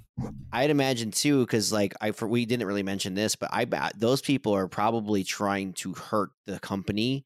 I'd 0.52 0.70
imagine 0.70 1.12
too, 1.12 1.42
because 1.46 1.72
like 1.72 1.94
I 2.02 2.12
for 2.12 2.28
we 2.28 2.46
didn't 2.46 2.68
really 2.68 2.84
mention 2.84 3.14
this, 3.14 3.36
but 3.38 3.50
I 3.54 3.66
bet 3.66 3.98
those 3.98 4.22
people 4.22 4.54
are 4.54 4.68
probably 4.68 5.24
trying 5.24 5.74
to 5.74 5.94
hurt 5.94 6.32
the 6.46 6.60
company 6.60 7.26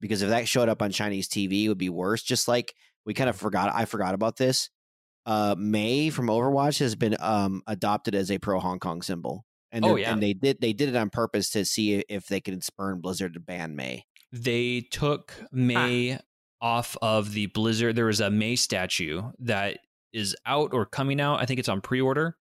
because 0.00 0.22
if 0.22 0.28
that 0.30 0.48
showed 0.48 0.68
up 0.68 0.82
on 0.82 0.90
Chinese 0.90 1.28
TV, 1.28 1.64
it 1.64 1.68
would 1.68 1.78
be 1.78 1.88
worse. 1.88 2.22
Just 2.22 2.48
like 2.48 2.74
we 3.06 3.14
kind 3.14 3.28
of 3.30 3.36
forgot, 3.36 3.74
I 3.74 3.84
forgot 3.84 4.14
about 4.14 4.36
this. 4.36 4.70
Uh, 5.26 5.54
Mei 5.58 6.10
from 6.10 6.26
Overwatch 6.26 6.78
has 6.80 6.94
been 6.96 7.16
um 7.20 7.62
adopted 7.66 8.14
as 8.14 8.30
a 8.30 8.38
pro 8.38 8.60
Hong 8.60 8.78
Kong 8.78 9.00
symbol, 9.02 9.44
and 9.72 9.84
Oh, 9.84 9.88
they're- 9.88 9.98
yeah. 9.98 10.12
and 10.12 10.22
they 10.22 10.34
did 10.34 10.58
they 10.60 10.72
did 10.72 10.88
it 10.90 10.96
on 10.96 11.10
purpose 11.10 11.50
to 11.50 11.64
see 11.64 12.04
if 12.08 12.26
they 12.26 12.40
could 12.40 12.62
spurn 12.62 13.00
Blizzard 13.00 13.34
to 13.34 13.40
ban 13.40 13.74
Mei. 13.76 14.04
They 14.32 14.80
took 14.82 15.34
Mei 15.52 16.18
off 16.60 16.96
of 17.00 17.32
the 17.32 17.46
Blizzard. 17.46 17.94
There 17.96 18.06
was 18.06 18.20
a 18.20 18.30
Mei 18.30 18.56
statue 18.56 19.22
that 19.38 19.78
is 20.12 20.36
out 20.46 20.72
or 20.74 20.84
coming 20.86 21.20
out. 21.20 21.40
I 21.40 21.46
think 21.46 21.58
it's 21.60 21.68
on 21.68 21.80
pre-order. 21.80 22.36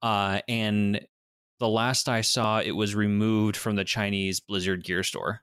Uh, 0.00 0.40
and 0.48 1.00
the 1.60 1.68
last 1.68 2.08
I 2.08 2.22
saw, 2.22 2.60
it 2.60 2.72
was 2.72 2.94
removed 2.94 3.56
from 3.56 3.76
the 3.76 3.84
Chinese 3.84 4.40
Blizzard 4.40 4.82
gear 4.84 5.02
store. 5.02 5.42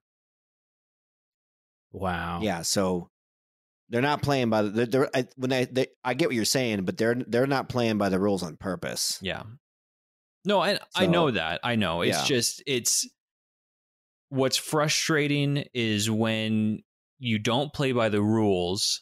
Wow. 1.91 2.41
Yeah, 2.41 2.61
so 2.61 3.09
they're 3.89 4.01
not 4.01 4.21
playing 4.21 4.49
by 4.49 4.61
the 4.61 4.69
they're, 4.69 4.85
they're 4.85 5.09
I, 5.13 5.25
when 5.35 5.51
I 5.51 5.65
they, 5.65 5.87
I 6.03 6.13
get 6.13 6.27
what 6.29 6.35
you're 6.35 6.45
saying, 6.45 6.85
but 6.85 6.97
they're 6.97 7.15
they're 7.15 7.47
not 7.47 7.69
playing 7.69 7.97
by 7.97 8.09
the 8.09 8.19
rules 8.19 8.43
on 8.43 8.55
purpose. 8.57 9.19
Yeah. 9.21 9.43
No, 10.45 10.61
I 10.61 10.79
I 10.95 11.05
know 11.05 11.31
that. 11.31 11.59
I 11.63 11.75
know. 11.75 12.01
It's 12.01 12.17
Yeah. 12.19 12.25
just 12.25 12.63
it's 12.65 13.07
what's 14.29 14.57
frustrating 14.57 15.65
is 15.73 16.09
when 16.09 16.83
you 17.19 17.39
don't 17.39 17.73
play 17.73 17.91
by 17.91 18.09
the 18.09 18.21
rules, 18.21 19.01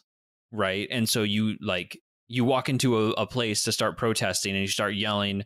right? 0.51 0.87
And 0.89 1.07
so 1.07 1.23
you 1.23 1.55
like 1.61 1.99
you 2.27 2.43
walk 2.43 2.69
into 2.69 2.97
a, 2.97 3.11
a 3.11 3.27
place 3.27 3.63
to 3.63 3.71
start 3.71 3.97
protesting 3.97 4.53
and 4.53 4.61
you 4.61 4.67
start 4.67 4.95
yelling, 4.95 5.43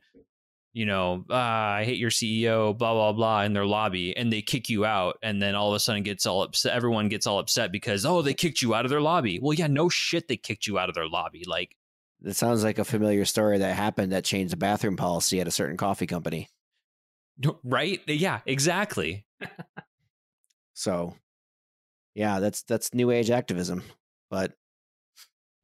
you 0.73 0.85
know, 0.85 1.25
ah, 1.29 1.73
I 1.73 1.83
hate 1.83 1.97
your 1.97 2.09
CEO, 2.09 2.77
blah 2.77 2.93
blah 2.93 3.13
blah, 3.13 3.41
in 3.43 3.53
their 3.53 3.65
lobby, 3.65 4.15
and 4.15 4.31
they 4.31 4.41
kick 4.41 4.69
you 4.69 4.85
out, 4.85 5.17
and 5.21 5.41
then 5.41 5.55
all 5.55 5.69
of 5.69 5.75
a 5.75 5.79
sudden 5.79 6.03
gets 6.03 6.25
all 6.25 6.43
upset. 6.43 6.73
Everyone 6.73 7.09
gets 7.09 7.27
all 7.27 7.39
upset 7.39 7.71
because 7.71 8.05
oh, 8.05 8.21
they 8.21 8.33
kicked 8.33 8.61
you 8.61 8.73
out 8.73 8.85
of 8.85 8.91
their 8.91 9.01
lobby. 9.01 9.39
Well, 9.41 9.53
yeah, 9.53 9.67
no 9.67 9.89
shit, 9.89 10.27
they 10.27 10.37
kicked 10.37 10.67
you 10.67 10.79
out 10.79 10.89
of 10.89 10.95
their 10.95 11.07
lobby. 11.07 11.43
Like, 11.45 11.75
It 12.23 12.35
sounds 12.35 12.63
like 12.63 12.79
a 12.79 12.85
familiar 12.85 13.25
story 13.25 13.57
that 13.57 13.75
happened 13.75 14.11
that 14.11 14.23
changed 14.23 14.53
the 14.53 14.57
bathroom 14.57 14.97
policy 14.97 15.41
at 15.41 15.47
a 15.47 15.51
certain 15.51 15.77
coffee 15.77 16.07
company. 16.07 16.49
right? 17.63 17.99
Yeah, 18.07 18.39
exactly. 18.45 19.25
So, 20.73 21.15
yeah, 22.15 22.39
that's 22.39 22.63
that's 22.63 22.93
new 22.93 23.11
age 23.11 23.29
activism, 23.29 23.83
but 24.31 24.53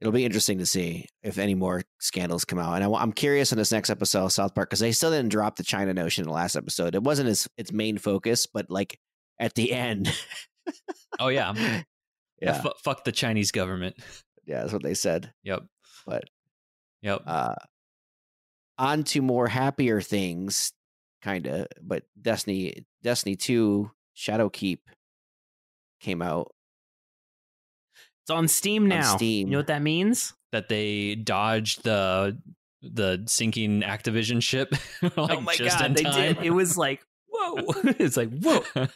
it'll 0.00 0.12
be 0.12 0.24
interesting 0.24 0.58
to 0.58 0.66
see 0.66 1.06
if 1.22 1.38
any 1.38 1.54
more 1.54 1.82
scandals 1.98 2.44
come 2.44 2.58
out. 2.58 2.74
And 2.80 2.84
I, 2.84 3.02
am 3.02 3.12
curious 3.12 3.52
in 3.52 3.58
this 3.58 3.72
next 3.72 3.90
episode 3.90 4.24
of 4.26 4.32
South 4.32 4.54
Park 4.54 4.70
because 4.70 4.80
they 4.80 4.92
still 4.92 5.10
didn't 5.10 5.30
drop 5.30 5.56
the 5.56 5.62
China 5.64 5.92
notion 5.94 6.22
in 6.22 6.28
the 6.28 6.34
last 6.34 6.56
episode. 6.56 6.94
It 6.94 7.02
wasn't 7.02 7.28
its 7.28 7.48
its 7.56 7.72
main 7.72 7.98
focus, 7.98 8.46
but 8.46 8.70
like 8.70 8.98
at 9.38 9.54
the 9.54 9.72
end, 9.72 10.12
Oh 11.18 11.28
yeah, 11.28 11.54
yeah, 12.40 12.60
Fu- 12.60 12.72
fuck 12.82 13.04
the 13.04 13.12
Chinese 13.12 13.50
government. 13.52 13.96
yeah, 14.46 14.60
that's 14.60 14.72
what 14.72 14.82
they 14.82 14.94
said. 14.94 15.32
Yep. 15.44 15.62
But 16.06 16.24
Yep. 17.02 17.22
uh, 17.26 17.54
on 18.78 19.04
to 19.04 19.22
more 19.22 19.46
happier 19.48 20.00
things, 20.00 20.72
kind 21.22 21.46
of. 21.46 21.66
But 21.82 22.04
Destiny, 22.20 22.86
Destiny 23.02 23.34
Two, 23.36 23.90
Shadowkeep 24.16 24.78
came 26.00 26.22
out. 26.22 26.52
It's 28.28 28.36
on 28.36 28.48
Steam 28.48 28.84
On 28.84 28.88
now. 28.90 29.16
Steam. 29.16 29.48
You 29.48 29.52
know 29.52 29.58
what 29.58 29.68
that 29.68 29.82
means? 29.82 30.34
that 30.52 30.68
they 30.68 31.14
dodged 31.14 31.84
the 31.84 32.38
the 32.82 33.22
sinking 33.26 33.82
Activision 33.82 34.42
ship. 34.42 34.72
like, 35.02 35.12
oh 35.16 35.40
my 35.40 35.56
god, 35.56 35.94
they 35.96 36.02
time. 36.04 36.14
did. 36.14 36.38
It 36.44 36.50
was 36.50 36.76
like, 36.78 37.04
whoa. 37.28 37.64
it's 37.84 38.16
like, 38.16 38.30
whoa. 38.30 38.64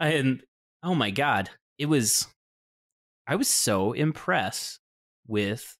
And 0.00 0.44
oh 0.84 0.94
my 0.94 1.10
god, 1.10 1.50
it 1.76 1.86
was 1.86 2.28
I 3.26 3.34
was 3.34 3.48
so 3.48 3.94
impressed 3.94 4.78
with 5.26 5.76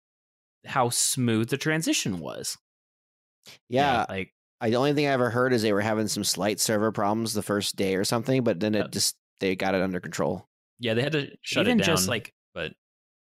how 0.66 0.88
smooth 0.88 1.50
the 1.50 1.56
transition 1.56 2.18
was. 2.18 2.58
Yeah, 3.68 4.06
Like 4.08 4.32
I, 4.60 4.70
the 4.70 4.76
only 4.76 4.92
thing 4.92 5.06
I 5.06 5.10
ever 5.10 5.30
heard 5.30 5.52
is 5.52 5.62
they 5.62 5.72
were 5.72 5.80
having 5.80 6.08
some 6.08 6.24
slight 6.24 6.58
server 6.58 6.90
problems 6.90 7.32
the 7.32 7.42
first 7.42 7.76
day 7.76 7.94
or 7.94 8.02
something, 8.02 8.42
but 8.42 8.58
then 8.58 8.74
it 8.74 8.90
just 8.90 9.14
they 9.38 9.54
got 9.54 9.76
it 9.76 9.82
under 9.82 10.00
control. 10.00 10.48
Yeah, 10.78 10.94
they 10.94 11.02
had 11.02 11.12
to 11.12 11.30
shut 11.42 11.66
even 11.66 11.80
it 11.80 11.84
down. 11.84 11.94
just 11.96 12.08
like 12.08 12.32
but 12.54 12.72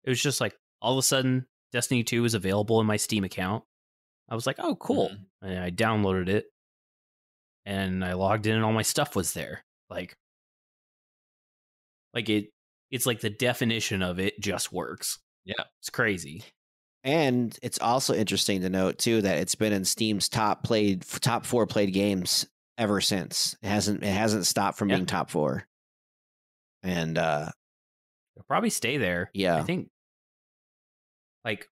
it 0.04 0.10
was 0.10 0.22
just 0.22 0.42
like 0.42 0.56
all 0.82 0.94
of 0.94 0.98
a 1.00 1.04
sudden 1.04 1.46
Destiny 1.72 2.04
2 2.04 2.22
was 2.22 2.34
available 2.34 2.82
in 2.82 2.88
my 2.88 2.98
Steam 2.98 3.24
account. 3.24 3.64
I 4.30 4.36
was 4.36 4.46
like, 4.48 4.58
"Oh, 4.60 4.76
cool." 4.76 5.10
Mhm. 5.10 5.26
And 5.44 5.60
I 5.60 5.72
downloaded 5.72 6.28
it 6.30 6.46
and 7.66 8.04
I 8.04 8.14
logged 8.14 8.48
in 8.48 8.56
and 8.56 8.64
all 8.66 8.74
my 8.74 8.82
stuff 8.82 9.16
was 9.16 9.34
there. 9.34 9.64
Like 9.90 10.16
like 12.14 12.30
it 12.30 12.50
it's 12.90 13.06
like 13.06 13.22
the 13.22 13.30
definition 13.30 14.02
of 14.02 14.20
it 14.20 14.40
just 14.42 14.72
works. 14.74 15.20
Yeah. 15.46 15.64
It's 15.80 15.90
crazy. 15.90 16.44
And 17.04 17.58
it's 17.64 17.80
also 17.80 18.14
interesting 18.14 18.62
to 18.62 18.70
note 18.70 18.98
too 19.00 19.22
that 19.22 19.38
it's 19.40 19.56
been 19.56 19.74
in 19.74 19.86
Steam's 19.86 20.28
top 20.30 20.64
played 20.64 21.02
top 21.04 21.46
four 21.46 21.66
played 21.66 21.94
games 21.94 22.48
ever 22.78 23.00
since. 23.02 23.56
It 23.62 23.68
hasn't 23.70 24.04
it 24.04 24.08
hasn't 24.14 24.46
stopped 24.46 24.78
from 24.78 24.90
Yeah. 24.90 24.98
being 24.98 25.06
top 25.06 25.30
four. 25.30 25.68
And 26.84 27.18
uh 27.18 27.50
It'll 28.36 28.46
probably 28.46 28.70
stay 28.70 28.98
there. 28.98 29.30
Yeah. 29.34 29.58
I 29.58 29.64
think 29.64 29.90
like 31.44 31.68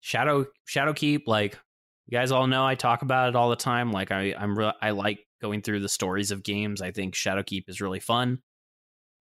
Shadow 0.00 0.46
Shadowkeep, 0.68 1.22
like 1.26 1.58
you 2.06 2.16
guys 2.16 2.30
all 2.30 2.46
know 2.46 2.64
I 2.66 2.74
talk 2.74 3.02
about 3.02 3.30
it 3.30 3.36
all 3.36 3.50
the 3.50 3.56
time 3.56 3.92
like 3.92 4.10
I 4.10 4.34
I'm 4.38 4.56
re- 4.58 4.72
I 4.80 4.90
like 4.90 5.20
going 5.40 5.62
through 5.62 5.80
the 5.80 5.88
stories 5.88 6.30
of 6.30 6.42
games. 6.42 6.80
I 6.82 6.90
think 6.92 7.14
Shadowkeep 7.14 7.64
is 7.68 7.80
really 7.80 8.00
fun. 8.00 8.38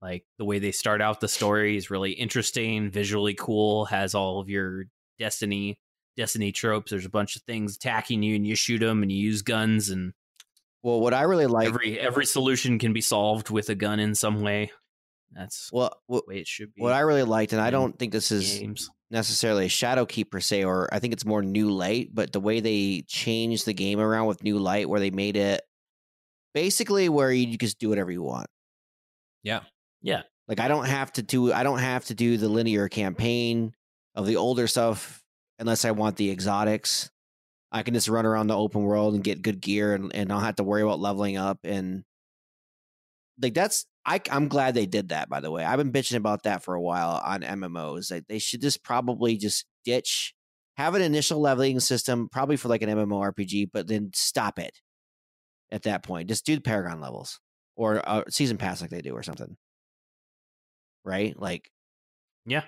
Like 0.01 0.23
the 0.37 0.45
way 0.45 0.59
they 0.59 0.71
start 0.71 1.01
out 1.01 1.19
the 1.19 1.27
story 1.27 1.75
is 1.75 1.89
really 1.89 2.11
interesting, 2.11 2.91
visually 2.91 3.33
cool, 3.33 3.85
has 3.85 4.13
all 4.13 4.39
of 4.39 4.49
your 4.49 4.85
Destiny 5.17 5.79
Destiny 6.15 6.51
tropes. 6.51 6.91
There's 6.91 7.05
a 7.05 7.09
bunch 7.09 7.35
of 7.35 7.41
things 7.43 7.75
attacking 7.75 8.23
you 8.23 8.35
and 8.35 8.45
you 8.45 8.55
shoot 8.55 8.79
them 8.79 9.01
and 9.01 9.11
you 9.11 9.17
use 9.17 9.41
guns 9.41 9.89
and 9.89 10.13
well 10.83 10.99
what 10.99 11.13
I 11.13 11.23
really 11.23 11.47
like 11.47 11.67
every 11.67 11.99
every 11.99 12.25
solution 12.25 12.79
can 12.79 12.93
be 12.93 13.01
solved 13.01 13.49
with 13.49 13.69
a 13.69 13.75
gun 13.75 13.99
in 13.99 14.13
some 14.15 14.41
way. 14.41 14.71
That's 15.31 15.69
well 15.71 16.01
what, 16.07 16.25
the 16.25 16.33
way 16.33 16.39
it 16.39 16.47
should 16.47 16.73
be. 16.73 16.81
what 16.81 16.93
I 16.93 17.01
really 17.01 17.23
liked, 17.23 17.53
and 17.53 17.61
I 17.61 17.69
don't 17.69 17.97
think 17.97 18.11
this 18.11 18.31
is 18.31 18.59
games. 18.59 18.89
necessarily 19.11 19.65
a 19.65 19.69
shadow 19.69 20.05
Shadowkeep 20.05 20.31
per 20.31 20.39
se, 20.39 20.63
or 20.63 20.89
I 20.91 20.99
think 20.99 21.13
it's 21.13 21.25
more 21.25 21.41
New 21.41 21.69
Light, 21.69 22.09
but 22.13 22.31
the 22.31 22.39
way 22.39 22.59
they 22.59 23.03
changed 23.07 23.65
the 23.65 23.73
game 23.73 23.99
around 23.99 24.27
with 24.27 24.43
New 24.43 24.57
Light, 24.57 24.89
where 24.89 24.99
they 24.99 25.11
made 25.11 25.35
it 25.35 25.61
basically 26.53 27.07
where 27.09 27.31
you 27.31 27.57
just 27.57 27.77
do 27.79 27.89
whatever 27.89 28.11
you 28.11 28.23
want. 28.23 28.47
Yeah. 29.43 29.61
Yeah. 30.01 30.23
Like 30.47 30.59
I 30.59 30.67
don't 30.67 30.85
have 30.85 31.11
to 31.13 31.21
do 31.21 31.53
I 31.53 31.63
don't 31.63 31.79
have 31.79 32.05
to 32.05 32.15
do 32.15 32.37
the 32.37 32.49
linear 32.49 32.89
campaign 32.89 33.73
of 34.15 34.25
the 34.25 34.37
older 34.37 34.67
stuff 34.67 35.23
unless 35.59 35.85
I 35.85 35.91
want 35.91 36.15
the 36.15 36.31
exotics. 36.31 37.11
I 37.71 37.83
can 37.83 37.93
just 37.93 38.07
run 38.07 38.25
around 38.25 38.47
the 38.47 38.57
open 38.57 38.83
world 38.83 39.13
and 39.13 39.23
get 39.23 39.41
good 39.41 39.59
gear 39.59 39.93
and, 39.93 40.15
and 40.15 40.29
not 40.29 40.41
have 40.43 40.55
to 40.55 40.63
worry 40.63 40.81
about 40.81 40.99
leveling 40.99 41.37
up 41.37 41.59
and 41.63 42.03
like 43.41 43.53
that's 43.53 43.85
I 44.05 44.21
I'm 44.31 44.47
glad 44.47 44.73
they 44.73 44.85
did 44.85 45.09
that 45.09 45.29
by 45.29 45.39
the 45.39 45.51
way. 45.51 45.63
I've 45.63 45.77
been 45.77 45.91
bitching 45.91 46.15
about 46.17 46.43
that 46.43 46.63
for 46.63 46.73
a 46.75 46.81
while 46.81 47.21
on 47.23 47.41
MMOs. 47.41 48.11
Like 48.11 48.27
they 48.27 48.39
should 48.39 48.61
just 48.61 48.83
probably 48.83 49.37
just 49.37 49.65
ditch 49.85 50.33
have 50.77 50.95
an 50.95 51.01
initial 51.01 51.39
leveling 51.41 51.79
system 51.79 52.29
probably 52.31 52.55
for 52.57 52.67
like 52.67 52.81
an 52.81 52.89
MMORPG 52.89 53.69
but 53.73 53.87
then 53.87 54.11
stop 54.13 54.59
it 54.59 54.79
at 55.71 55.83
that 55.83 56.03
point. 56.03 56.29
Just 56.29 56.45
do 56.45 56.55
the 56.55 56.61
paragon 56.61 57.01
levels 57.01 57.39
or 57.75 57.95
a 57.97 58.23
season 58.29 58.57
pass 58.57 58.81
like 58.81 58.89
they 58.89 59.01
do 59.01 59.13
or 59.13 59.23
something. 59.23 59.57
Right? 61.03 61.39
Like 61.39 61.69
Yeah. 62.45 62.63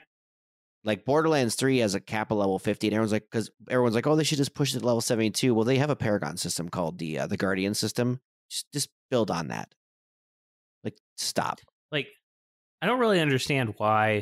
like 0.83 1.05
Borderlands 1.05 1.55
3 1.55 1.79
has 1.79 1.93
a 1.95 1.99
cap 1.99 2.31
of 2.31 2.37
level 2.37 2.57
50 2.59 2.87
and 2.87 2.93
everyone's 2.93 3.11
like 3.11 3.29
cuz 3.29 3.49
everyone's 3.69 3.95
like 3.95 4.07
oh 4.07 4.15
they 4.15 4.23
should 4.23 4.37
just 4.37 4.53
push 4.53 4.73
it 4.75 4.79
to 4.79 4.85
level 4.85 5.01
72. 5.01 5.53
Well, 5.53 5.65
they 5.65 5.77
have 5.77 5.89
a 5.89 5.95
paragon 5.95 6.37
system 6.37 6.69
called 6.69 6.99
the 6.99 7.19
uh, 7.19 7.27
the 7.27 7.37
Guardian 7.37 7.73
system. 7.73 8.21
Just 8.49 8.71
just 8.73 8.89
build 9.11 9.29
on 9.31 9.47
that. 9.49 9.73
Like 10.83 10.97
stop. 11.17 11.59
Like, 11.91 12.07
I 12.81 12.87
don't 12.87 12.99
really 12.99 13.19
understand 13.19 13.73
why. 13.77 14.21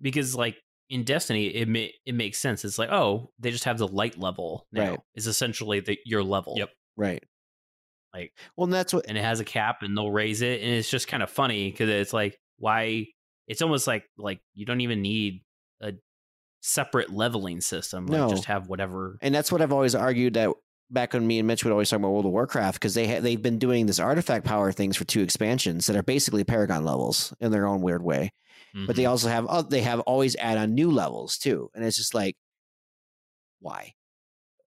Because 0.00 0.34
like 0.34 0.56
in 0.90 1.04
Destiny, 1.04 1.46
it 1.46 1.68
ma- 1.68 1.92
it 2.04 2.14
makes 2.14 2.38
sense. 2.38 2.64
It's 2.64 2.78
like, 2.78 2.90
oh, 2.90 3.30
they 3.38 3.50
just 3.50 3.64
have 3.64 3.78
the 3.78 3.88
light 3.88 4.18
level 4.18 4.66
now. 4.72 4.90
Right. 4.90 5.00
Is 5.14 5.26
essentially 5.26 5.80
the 5.80 5.98
your 6.04 6.22
level. 6.22 6.54
Yep. 6.56 6.70
Right. 6.96 7.22
Like- 8.14 8.32
Well, 8.56 8.64
and 8.64 8.72
that's 8.74 8.92
what 8.92 9.06
and 9.08 9.16
it 9.16 9.24
has 9.24 9.40
a 9.40 9.44
cap 9.44 9.78
and 9.82 9.96
they'll 9.96 10.10
raise 10.10 10.42
it 10.42 10.60
and 10.60 10.70
it's 10.74 10.90
just 10.90 11.08
kind 11.08 11.22
of 11.22 11.30
funny 11.30 11.70
because 11.70 11.88
it's 11.88 12.12
like 12.12 12.38
why 12.58 13.06
it's 13.48 13.62
almost 13.62 13.86
like 13.86 14.04
like 14.18 14.40
you 14.54 14.66
don't 14.66 14.82
even 14.82 15.00
need 15.02 15.42
a 15.80 15.94
separate 16.60 17.10
leveling 17.10 17.60
system 17.60 18.06
like 18.06 18.18
No. 18.20 18.28
just 18.28 18.44
have 18.44 18.68
whatever 18.68 19.16
and 19.22 19.34
that's 19.34 19.50
what 19.50 19.62
I've 19.62 19.72
always 19.72 19.94
argued 19.94 20.34
that 20.34 20.50
back 20.92 21.12
when 21.14 21.26
me 21.26 21.38
and 21.38 21.48
Mitch 21.48 21.64
would 21.64 21.72
always 21.72 21.88
talk 21.90 21.98
about 21.98 22.10
World 22.12 22.26
of 22.26 22.32
Warcraft 22.32 22.74
because 22.78 22.94
they 22.94 23.06
ha- 23.08 23.20
they've 23.20 23.40
been 23.40 23.58
doing 23.58 23.86
this 23.86 23.98
artifact 23.98 24.44
power 24.44 24.70
things 24.72 24.96
for 24.96 25.04
two 25.04 25.22
expansions 25.22 25.86
that 25.86 25.96
are 25.96 26.02
basically 26.02 26.44
paragon 26.44 26.84
levels 26.84 27.32
in 27.40 27.50
their 27.52 27.66
own 27.66 27.80
weird 27.80 28.02
way. 28.02 28.32
But 28.86 28.96
they 28.96 29.02
Mhm. 29.04 29.10
also 29.10 29.28
have 29.28 29.46
uh, 29.48 29.62
they 29.62 29.82
have 29.82 30.00
always 30.00 30.34
add 30.36 30.56
on 30.58 30.74
new 30.74 30.90
levels 30.90 31.36
too, 31.38 31.70
and 31.74 31.84
it's 31.84 31.96
just 31.96 32.14
like 32.14 32.36
why? 33.60 33.94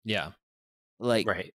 yeah. 0.04 0.32
Like 1.00 1.28
right 1.28 1.52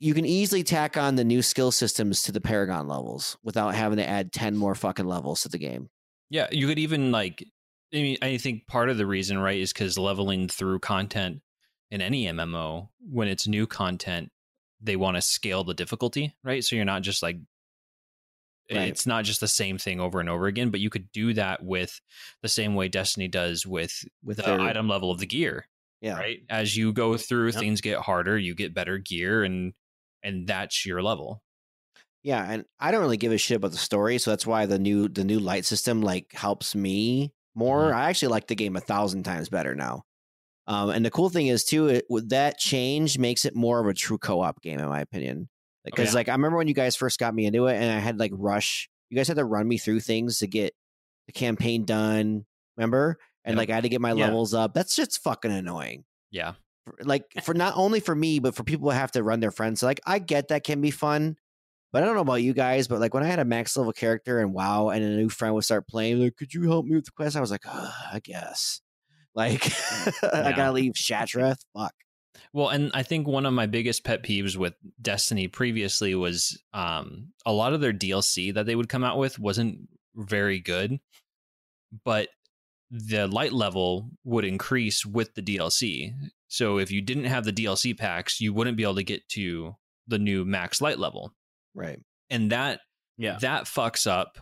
you 0.00 0.12
can 0.12 0.26
easily 0.26 0.62
tack 0.62 0.96
on 0.98 1.14
the 1.14 1.24
new 1.24 1.40
skill 1.40 1.70
systems 1.70 2.22
to 2.22 2.32
the 2.32 2.40
paragon 2.40 2.86
levels 2.88 3.38
without 3.42 3.74
having 3.74 3.96
to 3.96 4.06
add 4.06 4.32
10 4.32 4.54
more 4.56 4.74
fucking 4.74 5.06
levels 5.06 5.42
to 5.42 5.48
the 5.48 5.56
game. 5.56 5.88
Yeah, 6.30 6.48
you 6.52 6.66
could 6.66 6.78
even 6.78 7.10
like. 7.10 7.42
I 7.92 7.96
mean, 7.98 8.18
I 8.20 8.36
think 8.36 8.66
part 8.66 8.90
of 8.90 8.98
the 8.98 9.06
reason, 9.06 9.38
right, 9.38 9.58
is 9.58 9.72
because 9.72 9.96
leveling 9.96 10.48
through 10.48 10.80
content 10.80 11.40
in 11.94 12.00
any 12.02 12.24
MMO, 12.26 12.88
when 13.00 13.28
it's 13.28 13.46
new 13.46 13.66
content, 13.66 14.30
they 14.80 14.96
want 14.96 15.16
to 15.16 15.22
scale 15.22 15.62
the 15.64 15.74
difficulty, 15.74 16.34
right? 16.42 16.64
So 16.64 16.74
you're 16.76 16.84
not 16.84 17.02
just 17.02 17.22
like. 17.22 17.36
Right. 18.72 18.88
It's 18.88 19.06
not 19.06 19.24
just 19.24 19.40
the 19.40 19.48
same 19.48 19.76
thing 19.76 20.00
over 20.00 20.20
and 20.20 20.28
over 20.28 20.46
again, 20.46 20.70
but 20.70 20.80
you 20.80 20.88
could 20.88 21.12
do 21.12 21.34
that 21.34 21.62
with 21.62 22.00
the 22.42 22.48
same 22.48 22.74
way 22.74 22.88
Destiny 22.88 23.28
does 23.28 23.66
with 23.66 24.04
With 24.22 24.38
the 24.38 24.42
their- 24.44 24.60
item 24.60 24.88
level 24.88 25.10
of 25.10 25.18
the 25.20 25.26
gear, 25.26 25.68
Yeah. 26.00 26.14
right? 26.18 26.38
As 26.48 26.74
you 26.74 26.92
go 26.94 27.18
through, 27.18 27.50
Yep. 27.50 27.60
things 27.60 27.80
get 27.82 27.98
harder, 28.00 28.38
you 28.38 28.54
get 28.54 28.72
better 28.74 28.96
gear, 28.98 29.44
and 29.44 29.74
and 30.22 30.46
that's 30.46 30.86
your 30.86 31.02
level. 31.02 31.42
Yeah, 32.22 32.42
and 32.50 32.64
I 32.80 32.90
don't 32.90 33.02
really 33.02 33.18
give 33.18 33.32
a 33.32 33.36
shit 33.38 33.58
about 33.58 33.72
the 33.72 33.76
story, 33.76 34.16
so 34.18 34.30
that's 34.30 34.46
why 34.46 34.64
the 34.64 34.78
new 34.78 35.08
the 35.08 35.24
new 35.24 35.38
light 35.40 35.66
system 35.66 36.00
like 36.00 36.32
helps 36.32 36.74
me 36.74 37.34
more. 37.54 37.90
Mhm. 37.90 37.94
I 37.94 38.08
actually 38.08 38.28
like 38.28 38.46
the 38.46 38.54
game 38.54 38.76
a 38.76 38.80
thousand 38.80 39.24
times 39.24 39.50
better 39.50 39.74
now. 39.74 40.06
Um, 40.66 40.90
and 40.90 41.04
the 41.04 41.10
cool 41.10 41.28
thing 41.28 41.48
is 41.48 41.64
too, 41.64 41.88
it, 41.88 42.04
that 42.28 42.58
change 42.58 43.18
makes 43.18 43.44
it 43.44 43.54
more 43.54 43.80
of 43.80 43.86
a 43.86 43.94
true 43.94 44.18
co-op 44.18 44.62
game, 44.62 44.78
in 44.80 44.88
my 44.88 45.00
opinion. 45.00 45.48
Because 45.84 46.08
yeah. 46.10 46.14
like 46.14 46.28
I 46.28 46.32
remember 46.32 46.56
when 46.56 46.68
you 46.68 46.74
guys 46.74 46.96
first 46.96 47.18
got 47.18 47.34
me 47.34 47.44
into 47.46 47.66
it, 47.66 47.76
and 47.76 47.90
I 47.92 47.98
had 47.98 48.18
like 48.18 48.30
rush. 48.34 48.88
You 49.10 49.16
guys 49.16 49.28
had 49.28 49.36
to 49.36 49.44
run 49.44 49.68
me 49.68 49.76
through 49.76 50.00
things 50.00 50.38
to 50.38 50.46
get 50.46 50.72
the 51.26 51.32
campaign 51.32 51.84
done. 51.84 52.46
Remember? 52.78 53.18
And 53.44 53.54
Yep. 53.54 53.58
like 53.58 53.70
I 53.70 53.74
had 53.74 53.82
to 53.84 53.90
get 53.90 54.00
my 54.00 54.12
Yeah. 54.12 54.24
levels 54.26 54.54
up. 54.54 54.72
That's 54.72 54.96
just 54.96 55.22
fucking 55.22 55.52
annoying. 55.52 56.04
Yeah, 56.30 56.54
For- 56.86 56.96
like 57.04 57.24
for 57.42 57.52
not 57.54 57.74
only 57.76 58.00
for 58.00 58.14
me 58.14 58.38
but 58.38 58.54
for 58.54 58.64
people 58.64 58.90
who 58.90 58.96
have 58.96 59.12
to 59.12 59.22
run 59.22 59.40
their 59.40 59.50
friends 59.52 59.82
like 59.82 60.00
i 60.06 60.18
get 60.18 60.48
that 60.48 60.64
can 60.64 60.80
be 60.80 60.90
fun 60.90 61.36
but 61.92 62.02
i 62.02 62.06
don't 62.06 62.14
know 62.16 62.20
about 62.22 62.42
you 62.42 62.52
guys 62.52 62.88
but 62.88 62.98
like 63.00 63.14
when 63.14 63.22
i 63.22 63.26
had 63.26 63.38
a 63.38 63.44
max 63.44 63.76
level 63.76 63.92
character 63.92 64.40
and 64.40 64.52
WoW 64.52 64.88
and 64.88 65.02
a 65.04 65.08
new 65.16 65.28
friend 65.28 65.54
would 65.54 65.64
start 65.64 65.86
playing 65.86 66.20
like 66.20 66.36
could 66.36 66.52
you 66.52 66.62
help 66.68 66.84
me 66.86 66.96
with 66.96 67.04
the 67.04 67.12
quest 67.12 67.36
i 67.36 67.40
was 67.40 67.50
like 67.52 67.62
"Ugh, 67.66 67.92
i 68.12 68.18
guess 68.20 68.80
like 69.34 69.64
i 70.32 70.52
gotta 70.52 70.72
leave 70.72 70.92
Shattrath 70.92 71.60
fuck. 71.76 71.94
Well, 72.52 72.68
and 72.68 72.92
I 72.94 73.02
think 73.02 73.26
one 73.26 73.46
of 73.46 73.52
my 73.52 73.66
biggest 73.66 74.04
pet 74.04 74.22
peeves 74.22 74.56
with 74.56 74.74
Destiny 75.02 75.48
previously 75.48 76.14
was 76.14 76.62
um, 76.72 77.32
a 77.44 77.52
lot 77.52 77.72
of 77.72 77.80
their 77.80 77.92
DLC 77.92 78.54
that 78.54 78.64
they 78.64 78.76
would 78.76 78.88
come 78.88 79.02
out 79.02 79.18
with 79.18 79.40
wasn't 79.40 79.88
very 80.14 80.60
good, 80.60 81.00
but 82.04 82.28
the 82.92 83.26
light 83.26 83.52
level 83.52 84.10
would 84.22 84.44
increase 84.44 85.04
with 85.04 85.34
the 85.34 85.42
DLC. 85.42 86.12
So 86.46 86.78
if 86.78 86.92
you 86.92 87.00
didn't 87.02 87.24
have 87.24 87.44
the 87.44 87.52
DLC 87.52 87.96
packs, 87.98 88.40
you 88.40 88.52
wouldn't 88.52 88.76
be 88.76 88.84
able 88.84 88.94
to 88.96 89.02
get 89.02 89.28
to 89.30 89.74
the 90.06 90.20
new 90.20 90.44
max 90.44 90.80
light 90.80 90.98
level, 90.98 91.32
right. 91.74 91.98
And 92.30 92.52
that 92.52 92.80
yeah. 93.18 93.38
that 93.40 93.64
fucks 93.64 94.06
up 94.06 94.38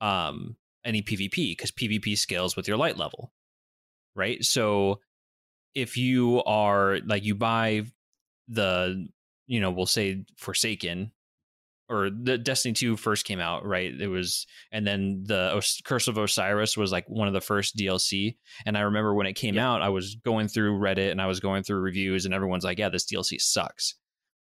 um, 0.00 0.56
any 0.84 1.02
PvP 1.02 1.52
because 1.52 1.70
PvP 1.70 2.16
scales 2.16 2.56
with 2.56 2.66
your 2.66 2.76
light 2.78 2.96
level, 2.96 3.32
right? 4.16 4.42
So 4.44 5.00
if 5.74 5.96
you 5.96 6.42
are 6.44 6.98
like 7.06 7.24
you 7.24 7.34
buy 7.34 7.82
the 8.48 9.06
you 9.46 9.60
know 9.60 9.70
we'll 9.70 9.86
say 9.86 10.24
Forsaken 10.36 11.12
or 11.88 12.10
the 12.10 12.36
Destiny 12.36 12.72
2 12.74 12.96
first 12.96 13.24
came 13.24 13.38
out, 13.38 13.64
right? 13.64 13.92
It 14.00 14.08
was 14.08 14.46
and 14.72 14.84
then 14.86 15.22
the 15.24 15.54
Os- 15.54 15.80
Curse 15.84 16.08
of 16.08 16.18
Osiris 16.18 16.76
was 16.76 16.90
like 16.90 17.08
one 17.08 17.28
of 17.28 17.34
the 17.34 17.40
first 17.40 17.76
DLC 17.76 18.36
and 18.64 18.76
I 18.76 18.80
remember 18.82 19.14
when 19.14 19.26
it 19.26 19.34
came 19.34 19.54
Yeah. 19.54 19.70
out 19.70 19.82
I 19.82 19.90
was 19.90 20.16
going 20.16 20.48
through 20.48 20.78
Reddit 20.80 21.12
and 21.12 21.20
I 21.22 21.26
was 21.26 21.38
going 21.40 21.62
through 21.62 21.78
reviews 21.80 22.24
and 22.24 22.34
everyone's 22.34 22.64
like, 22.64 22.78
"Yeah, 22.78 22.88
this 22.88 23.04
DLC 23.06 23.38
sucks." 23.40 23.94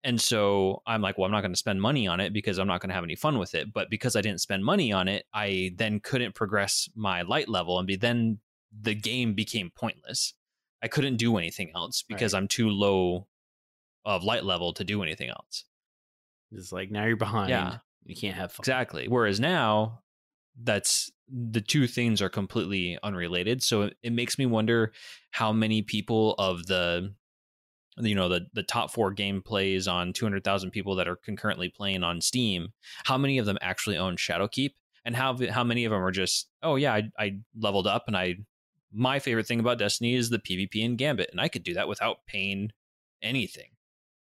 And 0.05 0.21
so 0.21 0.83
I'm 0.87 1.03
like, 1.03 1.19
well, 1.19 1.25
I'm 1.25 1.33
not 1.33 1.41
going 1.41 1.53
to 1.53 1.59
spend 1.59 1.83
money 1.83 2.07
on 2.07 2.21
it 2.21 2.33
because 2.33 2.59
I'm 2.59 2.69
not 2.69 2.81
going 2.81 2.91
to 2.91 2.95
have 2.95 3.03
any 3.03 3.17
fun 3.17 3.39
with 3.41 3.57
it. 3.57 3.73
But 3.73 3.91
because 3.91 4.15
I 4.15 4.21
didn't 4.21 4.41
spend 4.41 4.65
money 4.65 4.93
on 4.93 5.09
it, 5.09 5.25
I 5.35 5.73
then 5.75 5.99
couldn't 5.99 6.37
progress 6.37 6.89
my 6.95 7.23
light 7.23 7.49
level, 7.49 7.79
and 7.81 7.89
be, 7.89 7.97
then 7.97 8.39
the 8.83 8.95
game 8.95 9.35
became 9.35 9.71
pointless. 9.75 10.35
I 10.83 10.89
couldn't 10.89 11.17
do 11.17 11.37
anything 11.37 11.73
else 11.75 12.05
because 12.07 12.35
I'm 12.35 12.49
too 12.49 12.69
low 12.69 13.27
of 14.05 14.23
light 14.23 14.45
level 14.45 14.73
to 14.75 14.85
do 14.85 15.03
anything 15.03 15.31
else. 15.31 15.65
it's 16.53 16.71
like 16.73 16.91
now 16.91 17.05
you're 17.05 17.17
behind 17.17 17.51
Yeah. 17.51 17.79
you 18.05 18.15
can't 18.15 18.37
have 18.37 18.53
fun 18.53 18.63
Exactly. 18.63 19.09
Whereas 19.09 19.41
now, 19.41 20.01
that's 20.63 21.11
the 21.29 21.61
two 21.61 21.87
things 21.89 22.23
are 22.23 22.29
completely 22.29 22.99
unrelated. 23.03 23.63
So 23.63 23.83
it, 23.83 23.97
it 24.03 24.13
makes 24.13 24.39
me 24.39 24.47
wonder 24.47 24.93
how 25.33 25.53
many 25.53 25.83
people 25.83 26.35
of 26.39 26.67
the 26.67 27.15
you 27.99 28.15
know 28.15 28.29
the 28.29 28.47
the 28.53 28.63
top 28.63 28.91
four 28.93 29.15
gameplays 29.15 29.91
on 29.91 30.13
200,000 30.13 30.71
people 30.71 30.95
that 30.97 31.09
are 31.09 31.17
concurrently 31.17 31.69
playing 31.69 32.03
on 32.05 32.21
Steam, 32.21 32.69
how 33.05 33.17
many 33.19 33.39
of 33.39 33.47
them 33.47 33.59
actually 33.61 33.97
own 33.97 34.17
Shadowkeep 34.17 34.75
and 35.05 35.17
how 35.17 35.37
how 35.51 35.65
many 35.65 35.85
of 35.85 35.91
them 35.91 36.03
are 36.03 36.13
just 36.13 36.49
oh 36.63 36.77
yeah, 36.77 36.93
I 36.95 37.11
I 37.19 37.39
leveled 37.59 37.87
up 37.87 38.05
and 38.07 38.17
I 38.17 38.37
my 38.93 39.19
favorite 39.19 39.47
thing 39.47 39.61
about 39.61 39.79
Destiny 39.79 40.15
is 40.15 40.31
the 40.31 40.39
PvP 40.39 40.85
and 40.85 40.97
Gambit 40.99 41.29
and 41.33 41.41
I 41.41 41.49
could 41.49 41.63
do 41.65 41.75
that 41.75 41.89
without 41.89 42.19
paying 42.27 42.71
anything. 43.23 43.71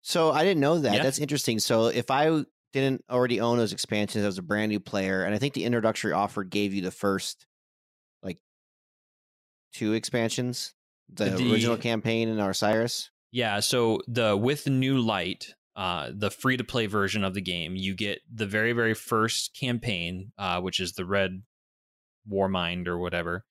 so 0.01 0.31
i 0.31 0.43
didn't 0.43 0.61
know 0.61 0.79
that 0.79 0.95
Yeah. 0.95 1.03
that's 1.03 1.19
interesting 1.19 1.59
so 1.59 1.87
if 1.87 2.09
i 2.09 2.43
didn't 2.73 3.03
already 3.09 3.39
own 3.41 3.57
those 3.57 3.73
expansions 3.73 4.23
as 4.23 4.37
a 4.37 4.41
brand 4.41 4.69
new 4.69 4.79
player 4.79 5.23
and 5.23 5.35
i 5.35 5.37
think 5.37 5.53
the 5.53 5.65
introductory 5.65 6.13
offer 6.13 6.43
gave 6.45 6.73
you 6.73 6.81
the 6.81 6.91
first 6.91 7.45
like 8.23 8.37
two 9.73 9.93
expansions 9.93 10.73
the, 11.13 11.25
The- 11.31 11.51
original 11.51 11.77
campaign 11.77 12.29
and 12.29 12.39
osiris 12.39 13.09
Yeah, 13.31 13.59
so 13.59 13.99
the 14.07 14.35
with 14.37 14.67
new 14.67 14.99
light, 14.99 15.53
uh, 15.75 16.11
the 16.13 16.31
free 16.31 16.57
to 16.57 16.63
play 16.63 16.85
version 16.87 17.23
of 17.25 17.33
the 17.33 17.41
game, 17.41 17.75
you 17.75 17.93
get 17.93 18.19
the 18.33 18.45
very 18.47 18.71
very 18.73 18.93
first 18.93 19.55
campaign, 19.59 20.31
uh, 20.37 20.61
which 20.61 20.79
is 20.79 20.93
the 20.93 21.05
Red 21.05 21.43
Warmind 22.29 22.87
or 22.87 22.97
whatever, 22.97 23.45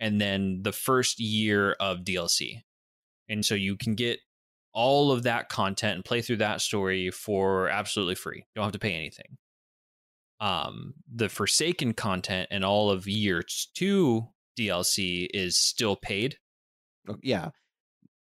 and 0.00 0.20
then 0.20 0.60
the 0.62 0.72
first 0.72 1.20
year 1.20 1.72
of 1.72 1.98
DLC, 1.98 2.62
and 3.28 3.44
so 3.44 3.54
you 3.54 3.76
can 3.76 3.94
get 3.94 4.20
all 4.72 5.10
of 5.10 5.24
that 5.24 5.48
content 5.48 5.96
and 5.96 6.04
play 6.04 6.22
through 6.22 6.36
that 6.36 6.60
story 6.60 7.10
for 7.10 7.68
absolutely 7.68 8.14
free. 8.14 8.38
You 8.38 8.44
Don't 8.54 8.64
have 8.64 8.72
to 8.72 8.78
pay 8.78 8.94
anything. 8.94 9.36
Um, 10.40 10.94
the 11.12 11.28
Forsaken 11.28 11.94
content 11.94 12.48
and 12.52 12.64
all 12.64 12.90
of 12.90 13.08
year 13.08 13.42
two 13.74 14.28
DLC 14.58 15.26
is 15.34 15.58
still 15.58 15.96
paid. 15.96 16.36
Oh, 17.08 17.16
yeah 17.22 17.50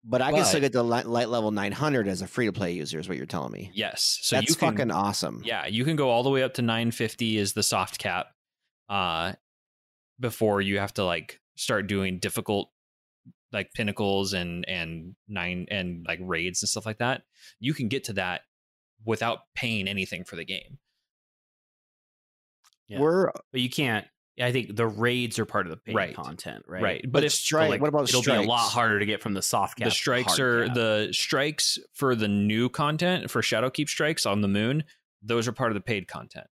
But 0.05 0.23
I 0.23 0.31
can 0.33 0.45
still 0.45 0.61
get 0.61 0.73
the 0.73 0.83
light, 0.83 1.07
light 1.07 1.29
level 1.29 1.51
900 1.51 2.09
as 2.09 2.23
a 2.23 2.27
free 2.27 2.47
to 2.47 2.53
play 2.53 2.73
user, 2.73 2.99
is 2.99 3.09
what 3.09 3.19
you're 3.19 3.27
telling 3.27 3.53
me. 3.53 3.71
Yes. 3.75 4.19
So 4.23 4.37
That's 4.37 4.55
can, 4.55 4.71
fucking 4.71 4.91
awesome. 4.91 5.43
Yeah, 5.45 5.67
you 5.67 5.85
can 5.85 5.97
go 5.97 6.09
all 6.09 6.23
the 6.23 6.31
way 6.31 6.43
up 6.43 6.55
to 6.55 6.63
950 6.63 7.37
is 7.37 7.53
the 7.53 7.63
soft 7.63 7.99
cap. 7.99 8.29
Uh 8.89 9.33
before 10.21 10.61
you 10.61 10.79
have 10.79 10.95
to 10.95 11.05
like 11.05 11.41
start 11.59 11.87
doing 11.87 12.19
difficult 12.19 12.71
like 13.53 13.73
pinnacles 13.75 14.33
and 14.35 14.69
and 14.69 15.15
nine 15.27 15.67
and 15.71 16.05
like 16.07 16.19
raids 16.23 16.63
and 16.63 16.69
stuff 16.69 16.87
like 16.87 16.99
that. 16.99 17.23
You 17.61 17.75
can 17.75 17.89
get 17.89 18.05
to 18.05 18.13
that 18.15 18.43
without 19.05 19.41
paying 19.55 19.89
anything 19.89 20.25
for 20.25 20.37
the 20.37 20.45
game. 20.45 20.79
Yeah. 22.89 23.01
We're 23.01 23.31
But 23.53 23.61
you 23.61 23.71
can't. 23.71 24.07
I 24.41 24.53
think 24.53 24.77
the 24.77 24.87
raids 24.87 25.39
are 25.41 25.45
part 25.45 25.67
of 25.67 25.71
the 25.71 25.77
paid 25.79 25.97
Right. 25.97 26.15
content, 26.15 26.65
right? 26.69 26.81
Right. 26.83 27.01
but, 27.03 27.13
But 27.13 27.25
if 27.25 27.33
strike. 27.33 27.71
like, 27.71 27.81
what 27.81 27.89
about 27.89 28.03
the 28.03 28.07
strikes? 28.07 28.27
it'll 28.29 28.35
strikes? 28.35 28.41
be 28.43 28.47
a 28.47 28.49
lot 28.49 28.69
harder 28.71 28.99
to 29.01 29.05
get 29.07 29.21
from 29.21 29.35
the 29.35 29.43
soft 29.43 29.79
cap. 29.79 29.87
the 29.87 29.91
strikes 29.91 30.39
are 30.39 30.67
cap. 30.67 30.75
the 30.75 31.09
strikes 31.13 31.79
for 31.93 32.15
the 32.15 32.29
new 32.29 32.69
content 32.69 33.31
for 33.33 33.43
Shadowkeep 33.43 33.89
strikes 33.89 34.27
on 34.27 34.41
the 34.41 34.49
moon. 34.49 34.85
Those 35.23 35.49
are 35.49 35.53
part 35.53 35.73
of 35.73 35.75
the 35.75 35.81
paid 35.81 36.07
content. 36.07 36.47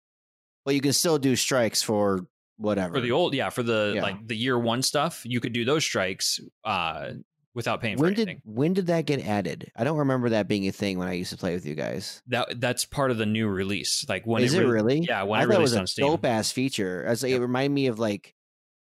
But 0.63 0.75
you 0.75 0.81
can 0.81 0.93
still 0.93 1.17
do 1.17 1.35
strikes 1.35 1.81
for 1.83 2.25
whatever. 2.63 2.95
For 2.95 3.01
the 3.01 3.11
old, 3.11 3.33
yeah, 3.35 3.49
for 3.49 3.61
the 3.63 3.93
Yeah. 3.95 4.01
like 4.03 4.27
the 4.27 4.35
year 4.35 4.57
one 4.57 4.81
stuff, 4.81 5.21
you 5.25 5.39
could 5.39 5.53
do 5.53 5.65
those 5.65 5.83
strikes 5.83 6.39
uh 6.63 7.11
without 7.53 7.81
paying 7.81 7.97
for 7.97 8.03
when 8.05 8.13
anything. 8.13 8.41
did 8.43 8.55
when 8.55 8.73
did 8.73 8.87
that 8.87 9.05
get 9.05 9.19
added? 9.25 9.71
I 9.75 9.83
don't 9.83 9.97
remember 9.99 10.29
that 10.29 10.47
being 10.47 10.67
a 10.67 10.71
thing 10.71 10.97
when 10.97 11.07
I 11.07 11.13
used 11.13 11.29
to 11.31 11.37
play 11.37 11.53
with 11.53 11.65
you 11.65 11.75
guys. 11.75 12.23
that 12.27 12.59
that's 12.59 12.85
part 12.85 13.11
of 13.11 13.17
the 13.17 13.25
new 13.27 13.47
release. 13.47 14.05
Like 14.09 14.25
when 14.25 14.41
Is 14.43 14.53
it, 14.55 14.63
it 14.63 14.67
really? 14.67 15.01
Yeah, 15.01 15.23
when 15.23 15.39
I 15.39 15.43
it 15.43 15.47
thought 15.47 15.59
it 15.59 15.61
was 15.61 15.73
a 15.75 15.85
dope 16.01 16.25
ass 16.25 16.51
feature. 16.51 17.03
As 17.05 17.21
like, 17.21 17.31
it 17.33 17.39
reminded 17.39 17.73
me 17.75 17.87
of 17.87 17.99
like 17.99 18.33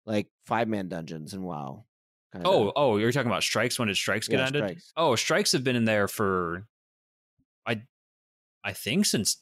like 0.05 0.27
five 0.45 0.67
man 0.67 0.89
dungeons 0.89 1.33
and 1.33 1.43
WoW. 1.43 1.85
kinda. 2.33 2.47
Oh, 2.47 2.71
oh, 2.75 2.97
you're 2.97 3.11
talking 3.11 3.31
about 3.31 3.43
strikes. 3.43 3.79
When 3.79 3.87
did 3.87 3.97
strikes 3.97 4.27
get 4.27 4.37
Yeah, 4.39 4.47
added? 4.47 4.63
strikes. 4.63 4.91
Oh, 4.97 5.15
strikes 5.15 5.51
have 5.53 5.63
been 5.63 5.75
in 5.75 5.85
there 5.85 6.07
for, 6.07 6.67
I, 7.65 7.81
I 8.63 8.73
think 8.73 9.05
since. 9.05 9.41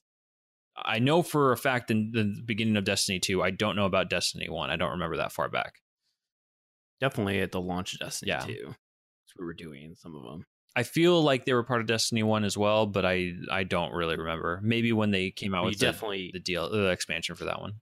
I 0.85 0.99
know 0.99 1.21
for 1.21 1.51
a 1.51 1.57
fact 1.57 1.91
in 1.91 2.11
the 2.11 2.35
beginning 2.45 2.77
of 2.77 2.83
Destiny 2.83 3.19
2. 3.19 3.41
I 3.43 3.51
don't 3.51 3.75
know 3.75 3.85
about 3.85 4.09
Destiny 4.09 4.49
1. 4.49 4.69
I 4.69 4.75
don't 4.75 4.91
remember 4.91 5.17
that 5.17 5.31
far 5.31 5.49
back. 5.49 5.73
definitely 6.99 7.39
at 7.41 7.51
the 7.51 7.61
launch 7.61 7.93
of 7.93 7.99
Destiny 7.99 8.31
Yeah. 8.31 8.45
2. 8.45 8.75
So 9.25 9.33
we 9.39 9.45
were 9.45 9.53
doing 9.53 9.95
some 9.95 10.15
of 10.15 10.23
them. 10.23 10.45
I 10.75 10.83
feel 10.83 11.21
like 11.21 11.45
they 11.45 11.53
were 11.53 11.63
part 11.63 11.81
of 11.81 11.87
Destiny 11.87 12.23
1 12.23 12.43
as 12.43 12.57
well, 12.57 12.85
but 12.85 13.05
I 13.05 13.31
I 13.51 13.63
don't 13.63 13.93
really 13.93 14.17
remember. 14.17 14.59
Maybe 14.63 14.91
when 14.93 15.11
they 15.11 15.31
came 15.31 15.53
out 15.53 15.63
you 15.63 15.69
with 15.69 15.79
definitely 15.79 16.29
the 16.33 16.39
deal 16.39 16.69
the 16.69 16.89
expansion 16.89 17.35
for 17.35 17.45
that 17.45 17.59
one. 17.59 17.73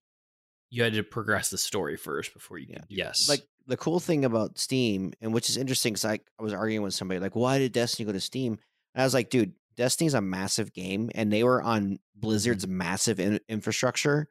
you 0.69 0.83
had 0.83 0.93
to 0.93 1.03
progress 1.03 1.49
the 1.49 1.57
story 1.57 1.95
first 1.97 2.33
before 2.33 2.57
you 2.57 2.67
Yeah. 2.69 2.79
could 2.79 2.89
do 2.89 2.95
Yes. 2.95 3.27
like 3.29 3.43
the 3.67 3.77
cool 3.77 3.99
thing 3.99 4.23
about 4.23 4.57
Steam, 4.57 5.13
and 5.21 5.33
which 5.33 5.49
is 5.49 5.57
interesting, 5.57 5.93
because 5.93 6.05
I, 6.05 6.19
I 6.39 6.43
was 6.43 6.53
arguing 6.53 6.83
with 6.83 6.93
somebody 6.93 7.19
like, 7.19 7.35
why 7.35 7.57
did 7.59 7.71
Destiny 7.73 8.05
go 8.05 8.13
to 8.13 8.19
Steam? 8.21 8.53
And 8.95 9.01
I 9.01 9.05
was 9.05 9.13
like, 9.13 9.29
dude, 9.29 9.53
Destiny's 9.77 10.13
a 10.15 10.21
massive 10.21 10.73
game, 10.73 11.09
and 11.15 11.31
they 11.31 11.43
were 11.43 11.61
on 11.61 11.99
Blizzard's 12.15 12.65
Mm-hmm. 12.65 12.77
massive 12.77 13.19
in- 13.19 13.39
infrastructure. 13.47 14.27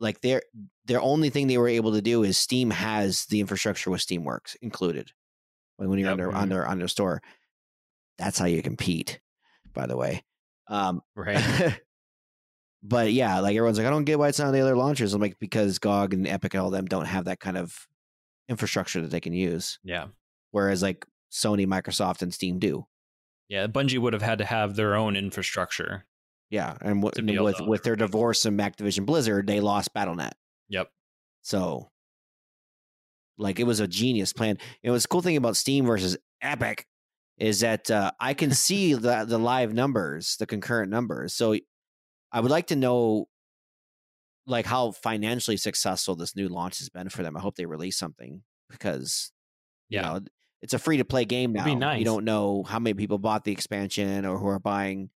Like 0.00 0.20
their 0.20 0.42
their 0.86 1.00
only 1.00 1.28
thing 1.30 1.46
they 1.46 1.58
were 1.58 1.68
able 1.68 1.92
to 1.92 2.00
do 2.02 2.22
is 2.22 2.38
Steam 2.38 2.70
has 2.70 3.26
the 3.26 3.40
infrastructure 3.40 3.90
with 3.90 4.00
Steamworks 4.00 4.56
included. 4.62 5.10
Like 5.78 5.88
when 5.88 5.98
you're 5.98 6.08
on 6.10 6.18
Yep. 6.18 6.28
their 6.28 6.36
on 6.36 6.48
their 6.48 6.66
on 6.66 6.78
their 6.78 6.88
store, 6.88 7.20
that's 8.16 8.38
how 8.38 8.46
you 8.46 8.62
compete. 8.62 9.20
By 9.74 9.86
the 9.86 9.96
way, 9.96 10.24
um, 10.68 11.02
right. 11.16 11.78
but 12.82 13.12
yeah, 13.12 13.40
like 13.40 13.56
everyone's 13.56 13.78
like, 13.78 13.86
I 13.86 13.90
don't 13.90 14.04
get 14.04 14.18
why 14.18 14.28
it's 14.28 14.38
not 14.38 14.48
on 14.48 14.54
the 14.54 14.60
other 14.60 14.76
launchers. 14.76 15.12
I'm 15.14 15.20
like, 15.20 15.38
because 15.38 15.78
GOG 15.78 16.14
and 16.14 16.26
Epic 16.26 16.54
and 16.54 16.62
all 16.62 16.70
them 16.70 16.86
don't 16.86 17.04
have 17.06 17.24
that 17.26 17.40
kind 17.40 17.58
of 17.58 17.86
infrastructure 18.48 19.00
that 19.02 19.10
they 19.10 19.20
can 19.20 19.32
use. 19.34 19.78
yeah. 19.84 20.06
Whereas 20.52 20.80
like 20.82 21.04
Sony, 21.30 21.66
Microsoft, 21.66 22.22
and 22.22 22.32
Steam 22.32 22.58
do. 22.58 22.86
Yeah, 23.48 23.66
Bungie 23.66 23.98
would 23.98 24.12
have 24.12 24.22
had 24.22 24.38
to 24.38 24.44
have 24.44 24.76
their 24.76 24.94
own 24.94 25.16
infrastructure. 25.16 26.04
Yeah, 26.50 26.76
and, 26.80 27.02
w- 27.02 27.10
To 27.12 27.22
be 27.22 27.34
able 27.34 27.44
with 27.46 27.60
with 27.60 27.82
their 27.82 27.96
divorce 27.96 28.42
from 28.42 28.58
Activision 28.58 29.04
Blizzard, 29.06 29.46
they 29.46 29.60
lost 29.60 29.92
Battle.net. 29.94 30.34
Yep. 30.68 30.90
So, 31.42 31.90
like, 33.36 33.60
it 33.60 33.64
was 33.64 33.80
a 33.80 33.88
genius 33.88 34.32
plan. 34.32 34.58
It 34.82 34.90
was 34.90 35.06
cool 35.06 35.22
thing 35.22 35.36
about 35.36 35.56
Steam 35.56 35.86
versus 35.86 36.16
Epic 36.42 36.86
is 37.38 37.60
that 37.60 37.90
uh, 37.90 38.10
I 38.18 38.34
can 38.34 38.50
see 38.50 38.94
the 38.94 39.24
the 39.24 39.38
live 39.38 39.72
numbers, 39.72 40.36
the 40.38 40.46
concurrent 40.46 40.90
numbers. 40.90 41.34
So, 41.34 41.56
I 42.32 42.40
would 42.40 42.50
like 42.50 42.66
to 42.68 42.76
know, 42.76 43.28
like, 44.46 44.66
how 44.66 44.92
financially 44.92 45.56
successful 45.56 46.16
this 46.16 46.36
new 46.36 46.48
launch 46.48 46.78
has 46.78 46.88
been 46.88 47.08
for 47.08 47.22
them. 47.22 47.36
I 47.36 47.40
hope 47.40 47.56
they 47.56 47.66
release 47.66 47.98
something 47.98 48.42
because, 48.70 49.32
you 49.88 49.96
Yeah. 50.00 50.02
know, 50.02 50.20
it's 50.62 50.74
a 50.74 50.78
free 50.78 50.98
to 50.98 51.04
play 51.04 51.24
game 51.24 51.52
now. 51.52 51.72
Nice. 51.74 51.98
You 51.98 52.04
don't 52.04 52.24
know 52.24 52.62
how 52.62 52.78
many 52.78 52.94
people 52.94 53.18
bought 53.18 53.44
the 53.44 53.52
expansion 53.52 54.24
or 54.24 54.38
who 54.38 54.48
are 54.48 54.58
buying, 54.58 55.10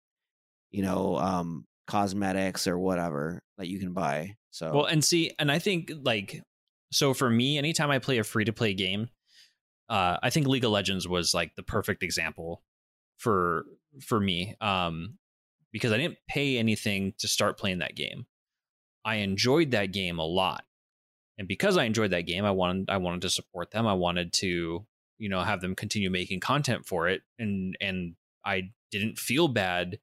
you 0.70 0.82
know, 0.82 1.16
um, 1.16 1.66
cosmetics 1.86 2.66
or 2.66 2.78
whatever 2.78 3.42
that 3.58 3.68
you 3.68 3.78
can 3.78 3.92
buy. 3.92 4.36
So, 4.50 4.72
Well, 4.72 4.84
and 4.84 5.04
see, 5.04 5.32
and 5.38 5.50
I 5.50 5.58
think 5.58 5.90
like 6.02 6.42
so 6.92 7.14
for 7.14 7.28
me, 7.28 7.58
anytime 7.58 7.90
I 7.90 7.98
play 7.98 8.18
a 8.18 8.24
free 8.24 8.44
to 8.44 8.52
play 8.52 8.74
game, 8.74 9.08
uh, 9.88 10.18
I 10.22 10.30
think 10.30 10.46
League 10.46 10.64
of 10.64 10.70
Legends 10.70 11.08
was 11.08 11.34
like 11.34 11.54
the 11.56 11.62
perfect 11.62 12.02
example 12.02 12.62
for 13.18 13.64
for 14.00 14.20
me. 14.20 14.54
Um, 14.60 15.18
because 15.72 15.90
I 15.90 15.96
didn't 15.96 16.18
pay 16.28 16.58
anything 16.58 17.14
to 17.18 17.26
start 17.26 17.58
playing 17.58 17.78
that 17.78 17.96
game. 17.96 18.26
I 19.04 19.16
enjoyed 19.16 19.70
that 19.72 19.92
game 19.92 20.18
a 20.18 20.24
lot. 20.24 20.64
And 21.38 21.48
because 21.48 21.78
I 21.78 21.84
enjoyed 21.84 22.10
that 22.10 22.26
game, 22.26 22.44
I 22.44 22.50
wanted 22.50 22.90
I 22.90 22.98
wanted 22.98 23.22
to 23.22 23.30
support 23.30 23.70
them. 23.70 23.86
I 23.86 23.94
wanted 23.94 24.32
to, 24.34 24.86
you 25.22 25.28
know, 25.28 25.40
have 25.40 25.60
them 25.60 25.76
continue 25.76 26.10
making 26.10 26.40
content 26.40 26.84
for 26.84 27.08
it. 27.08 27.22
And 27.38 27.76
and 27.80 28.16
I 28.44 28.72
didn't 28.90 29.20
feel 29.20 29.46
bad 29.46 30.00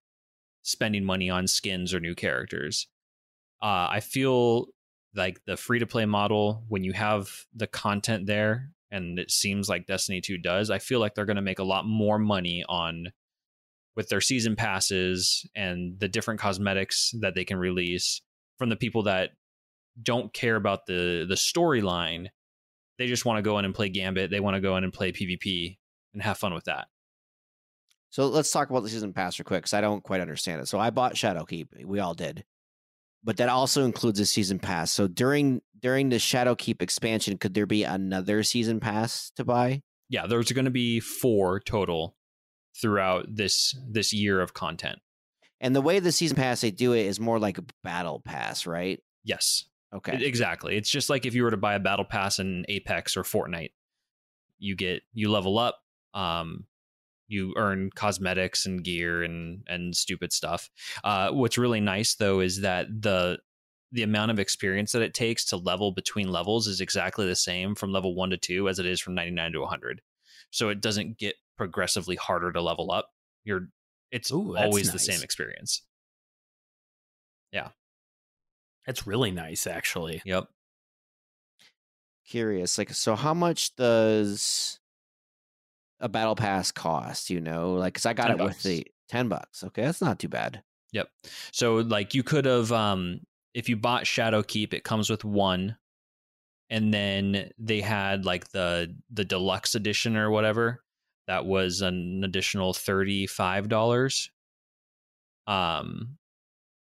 spending 0.62 1.04
money 1.04 1.30
on 1.30 1.46
skins 1.46 1.94
or 1.94 2.00
new 2.00 2.16
characters. 2.16 2.88
Uh, 3.62 3.92
I 3.92 4.00
feel 4.00 4.68
like 5.14 5.42
the 5.46 5.58
free 5.58 5.80
to 5.80 5.86
play 5.86 6.06
model, 6.06 6.64
when 6.70 6.86
you 6.86 6.94
have 6.94 7.30
the 7.54 7.68
content 7.68 8.28
there, 8.28 8.70
and 8.92 9.20
it 9.20 9.30
seems 9.30 9.68
like 9.68 9.88
Destiny 9.88 10.22
2 10.22 10.38
does, 10.38 10.70
I 10.70 10.80
feel 10.80 11.02
like 11.02 11.16
they're 11.16 11.26
going 11.26 11.36
to 11.36 11.42
make 11.42 11.60
a 11.60 11.64
lot 11.64 11.86
more 11.86 12.18
money 12.18 12.64
on 12.70 13.12
with 13.98 14.08
their 14.08 14.22
season 14.22 14.56
passes 14.56 15.46
and 15.54 16.00
the 16.00 16.08
different 16.08 16.40
cosmetics 16.40 17.14
that 17.20 17.36
they 17.36 17.44
can 17.44 17.58
release 17.58 18.22
from 18.58 18.70
the 18.70 18.78
people 18.78 19.04
that 19.04 19.32
don't 20.02 20.34
care 20.34 20.56
about 20.56 20.86
the 20.86 21.26
the 21.28 21.36
storyline. 21.36 22.28
They 23.00 23.08
just 23.08 23.26
want 23.26 23.38
to 23.38 23.42
go 23.42 23.58
in 23.58 23.66
and 23.66 23.74
play 23.74 23.90
Gambit. 23.90 24.30
They 24.30 24.42
want 24.42 24.56
to 24.56 24.62
go 24.62 24.78
in 24.78 24.84
and 24.84 24.94
play 24.94 25.12
PvP 25.12 25.78
and 26.14 26.22
have 26.22 26.38
fun 26.38 26.54
with 26.54 26.66
that. 26.66 26.88
so 28.10 28.28
let's 28.28 28.52
talk 28.52 28.70
about 28.70 28.84
the 28.84 28.90
season 28.90 29.14
pass 29.14 29.40
real 29.40 29.46
quick 29.46 29.62
because 29.62 29.74
I 29.74 29.82
don't 29.82 30.04
quite 30.04 30.22
understand 30.22 30.62
it. 30.62 30.68
So 30.68 30.78
I 30.78 30.90
bought 30.90 31.16
Shadowkeep. 31.16 31.86
We 31.86 32.00
all 32.00 32.14
did, 32.14 32.44
but 33.24 33.38
that 33.38 33.50
also 33.50 33.86
includes 33.86 34.20
a 34.20 34.26
season 34.26 34.60
pass. 34.60 34.92
So 34.92 35.08
during 35.08 35.62
during 35.80 36.10
the 36.10 36.18
Shadowkeep 36.18 36.82
expansion, 36.82 37.38
could 37.38 37.54
there 37.54 37.66
be 37.66 37.86
another 37.86 38.44
season 38.44 38.80
pass 38.82 39.32
to 39.38 39.46
buy? 39.46 39.82
Yeah, 40.10 40.28
there's 40.28 40.52
going 40.52 40.66
to 40.66 40.72
be 40.72 41.00
four 41.00 41.62
total 41.62 42.18
throughout 42.82 43.28
this 43.34 43.80
this 43.90 44.12
year 44.12 44.42
of 44.42 44.54
content. 44.54 45.00
And 45.62 45.74
the 45.74 45.82
way 45.82 46.00
the 46.00 46.12
season 46.12 46.36
pass 46.36 46.62
they 46.62 46.72
do 46.72 46.94
it 46.94 47.06
is 47.06 47.20
more 47.20 47.40
like 47.40 47.58
a 47.58 47.66
battle 47.84 48.22
pass, 48.26 48.66
right? 48.66 49.00
Yes, 49.24 49.66
Okay. 49.94 50.24
Exactly. 50.24 50.78
It's 50.78 50.90
just 50.90 51.10
like 51.10 51.26
if 51.26 51.34
you 51.34 51.44
were 51.44 51.52
to 51.52 51.58
buy 51.58 51.74
a 51.74 51.80
battle 51.80 52.06
pass 52.06 52.40
in 52.40 52.66
Apex 52.70 53.18
or 53.18 53.24
Fortnite, 53.24 53.72
you 54.60 54.76
get 54.76 55.02
you 55.14 55.32
level 55.32 55.58
up, 55.58 55.80
um, 56.14 56.66
you 57.28 57.54
earn 57.58 57.90
cosmetics 57.96 58.66
and 58.66 58.84
gear 58.84 59.24
and 59.24 59.64
and 59.68 59.96
stupid 59.96 60.32
stuff. 60.32 60.70
Uh, 61.04 61.32
what's 61.32 61.58
really 61.58 61.80
nice 61.80 62.16
though 62.16 62.40
is 62.40 62.62
that 62.62 62.88
the 63.02 63.40
the 63.92 64.04
amount 64.04 64.30
of 64.30 64.40
experience 64.40 64.92
that 64.92 65.02
it 65.02 65.16
takes 65.16 65.46
to 65.46 65.58
level 65.58 65.92
between 65.92 66.32
levels 66.32 66.68
is 66.68 66.82
exactly 66.82 67.26
the 67.26 67.36
same 67.36 67.74
from 67.74 67.92
level 67.92 68.14
one 68.14 68.30
to 68.30 68.38
two 68.38 68.70
as 68.70 68.78
it 68.78 68.86
is 68.86 69.00
from 69.00 69.16
99 69.16 69.54
to 69.54 69.60
100. 69.62 70.02
So 70.52 70.70
it 70.70 70.82
doesn't 70.82 71.18
get 71.18 71.36
progressively 71.58 72.16
harder 72.16 72.52
to 72.52 72.62
level 72.62 72.92
up. 72.92 73.10
You're 73.44 73.70
it's 74.12 74.32
Ooh, 74.32 74.56
always 74.56 74.92
the 74.92 75.00
same 75.00 75.24
experience. 75.24 75.84
That's 78.90 79.06
really 79.06 79.30
nice, 79.30 79.68
actually. 79.68 80.20
Yep. 80.26 80.48
Curious, 82.28 82.76
like, 82.80 82.92
so 82.92 83.16
how 83.16 83.36
much 83.36 83.76
does 83.76 84.80
a 86.00 86.10
battle 86.10 86.36
pass 86.36 86.72
cost? 86.72 87.30
You 87.30 87.40
know, 87.40 87.74
like, 87.74 87.94
cause 87.94 88.08
I 88.08 88.14
got 88.14 88.30
10 88.30 88.40
it 88.40 88.44
with 88.44 88.64
the 88.64 88.88
ten 89.08 89.28
bucks. 89.28 89.64
Okay, 89.64 89.84
that's 89.84 90.02
not 90.02 90.18
too 90.18 90.28
bad. 90.28 90.64
Yep. 90.94 91.08
So 91.52 91.76
like 91.76 92.16
you 92.16 92.24
could 92.24 92.46
have 92.46 92.72
um 92.72 93.20
if 93.54 93.70
you 93.70 93.78
bought 93.78 94.06
Shadowkeep, 94.06 94.74
it 94.74 94.84
comes 94.84 95.08
with 95.08 95.24
one. 95.24 95.78
And 96.72 96.92
then 96.92 97.52
they 97.60 97.82
had 97.82 98.26
like 98.26 98.50
the 98.50 98.96
the 99.12 99.24
deluxe 99.24 99.76
edition 99.76 100.18
or 100.18 100.32
whatever. 100.32 100.84
That 101.28 101.46
was 101.46 101.82
an 101.82 102.24
additional 102.24 102.74
$35. 102.74 104.30
Um 105.46 106.18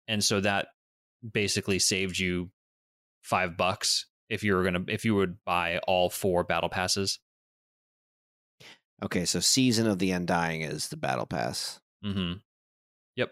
and 0.08 0.24
so 0.24 0.42
that 0.42 0.70
basically 1.28 1.80
saved 1.80 2.20
you 2.20 2.52
5 3.24 3.58
bucks 3.58 4.06
if 4.30 4.44
you 4.44 4.56
were 4.56 4.70
to 4.70 4.84
if 4.88 5.06
you 5.06 5.16
would 5.16 5.44
buy 5.44 5.80
all 5.80 6.10
four 6.10 6.44
battle 6.44 6.70
passes. 6.70 7.20
Okay, 9.04 9.26
so 9.26 9.40
Season 9.40 9.88
of 9.88 10.00
the 10.00 10.12
Undying 10.12 10.62
is 10.62 10.90
the 10.90 10.98
battle 10.98 11.26
pass. 11.26 11.80
hmm 12.04 12.34
Yep. 13.16 13.32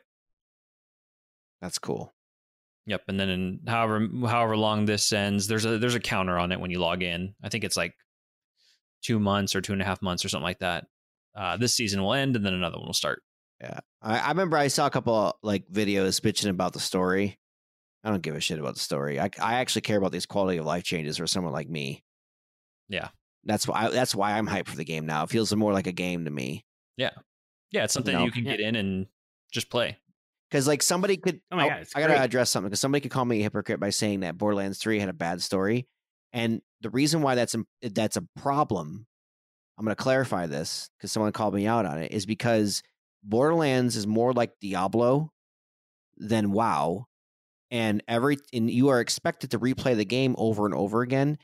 That's 1.62 1.78
cool. 1.80 2.14
Yep, 2.86 3.04
and 3.10 3.20
then 3.20 3.30
in 3.30 3.60
however 3.68 4.08
however 4.26 4.56
long 4.56 4.86
this 4.86 5.12
ends, 5.12 5.48
there's 5.48 5.66
a 5.66 5.78
there's 5.78 5.96
a 5.96 6.00
counter 6.00 6.38
on 6.38 6.52
it 6.54 6.60
when 6.60 6.72
you 6.72 6.80
log 6.80 7.04
in. 7.04 7.36
I 7.44 7.50
think 7.50 7.66
it's 7.66 7.76
like 7.76 7.94
two 9.04 9.20
months 9.20 9.56
or 9.56 9.62
two 9.62 9.74
and 9.74 9.82
a 9.82 9.86
half 9.86 10.02
months 10.02 10.24
or 10.24 10.30
something 10.30 10.44
like 10.46 10.60
that. 10.60 10.86
Uh, 11.36 11.58
this 11.58 11.76
season 11.76 12.02
will 12.02 12.14
end, 12.14 12.36
and 12.38 12.46
then 12.46 12.54
another 12.54 12.78
one 12.78 12.88
will 12.88 12.94
start. 12.94 13.22
Yeah, 13.60 13.80
I, 14.02 14.20
I 14.20 14.30
remember 14.30 14.56
I 14.56 14.70
saw 14.70 14.88
a 14.88 14.90
couple 14.90 15.38
like 15.44 15.68
videos 15.70 16.22
bitching 16.22 16.50
about 16.50 16.72
the 16.72 16.80
story. 16.80 17.38
I 18.04 18.10
don't 18.10 18.22
give 18.22 18.36
a 18.36 18.40
shit 18.40 18.60
about 18.60 18.76
the 18.76 18.80
story. 18.80 19.20
I 19.20 19.30
I 19.40 19.56
actually 19.56 19.82
care 19.82 19.98
about 19.98 20.12
these 20.12 20.26
quality 20.26 20.58
of 20.58 20.66
life 20.66 20.84
changes 20.84 21.18
for 21.18 21.28
someone 21.28 21.54
like 21.54 21.70
me. 21.70 22.04
Yeah. 22.90 23.10
that's 23.44 23.68
why 23.68 23.90
that's 23.90 24.16
why 24.16 24.34
I'm 24.38 24.48
hyped 24.48 24.68
for 24.68 24.78
the 24.78 24.86
game 24.86 25.06
now. 25.06 25.24
It 25.24 25.30
feels 25.30 25.54
more 25.56 25.74
like 25.74 25.88
a 25.88 25.92
game 25.92 26.26
to 26.26 26.32
me. 26.32 26.66
Yeah, 26.96 27.12
yeah, 27.72 27.84
it's 27.84 27.94
something 27.94 28.14
know, 28.14 28.26
you 28.26 28.32
can 28.32 28.44
get 28.44 28.60
in 28.60 28.76
and 28.76 29.08
just 29.52 29.70
play. 29.70 29.98
Because 30.50 30.68
like 30.68 30.82
somebody 30.82 31.18
could, 31.18 31.42
Oh 31.52 31.58
my 31.58 31.66
oh, 31.66 31.70
God, 31.70 31.80
it's 31.82 31.96
I 31.96 32.00
gotta 32.00 32.14
great. 32.14 32.24
address 32.24 32.50
something. 32.50 32.70
Because 32.70 32.80
somebody 32.80 33.02
could 33.02 33.12
call 33.12 33.26
me 33.26 33.40
a 33.40 33.44
hypocrite 33.44 33.80
by 33.80 33.90
saying 33.90 34.22
that 34.22 34.38
Borderlands 34.38 34.78
Three 34.78 35.00
had 35.00 35.10
a 35.10 35.14
bad 35.14 35.42
story, 35.42 35.88
and 36.32 36.62
the 36.82 36.90
reason 36.90 37.22
why 37.22 37.36
that's 37.36 37.56
a, 37.56 37.66
that's 37.82 38.16
a 38.18 38.24
problem, 38.38 39.06
I'm 39.78 39.86
gonna 39.86 39.96
clarify 39.96 40.48
this 40.48 40.90
because 40.98 41.12
someone 41.12 41.32
called 41.34 41.54
me 41.54 41.68
out 41.68 41.86
on 41.86 41.98
it, 42.00 42.12
is 42.12 42.26
because 42.26 42.82
Borderlands 43.24 43.96
is 43.98 44.08
more 44.08 44.32
like 44.32 44.52
Diablo 44.62 45.32
than 46.18 46.52
WoW, 46.52 47.08
and 47.72 48.04
every 48.08 48.38
and 48.54 48.70
you 48.72 48.90
are 48.90 49.00
expected 49.02 49.52
to 49.52 49.60
replay 49.60 49.96
the 49.96 50.06
game 50.06 50.36
over 50.38 50.66
and 50.66 50.76
over 50.76 51.02
again. 51.02 51.38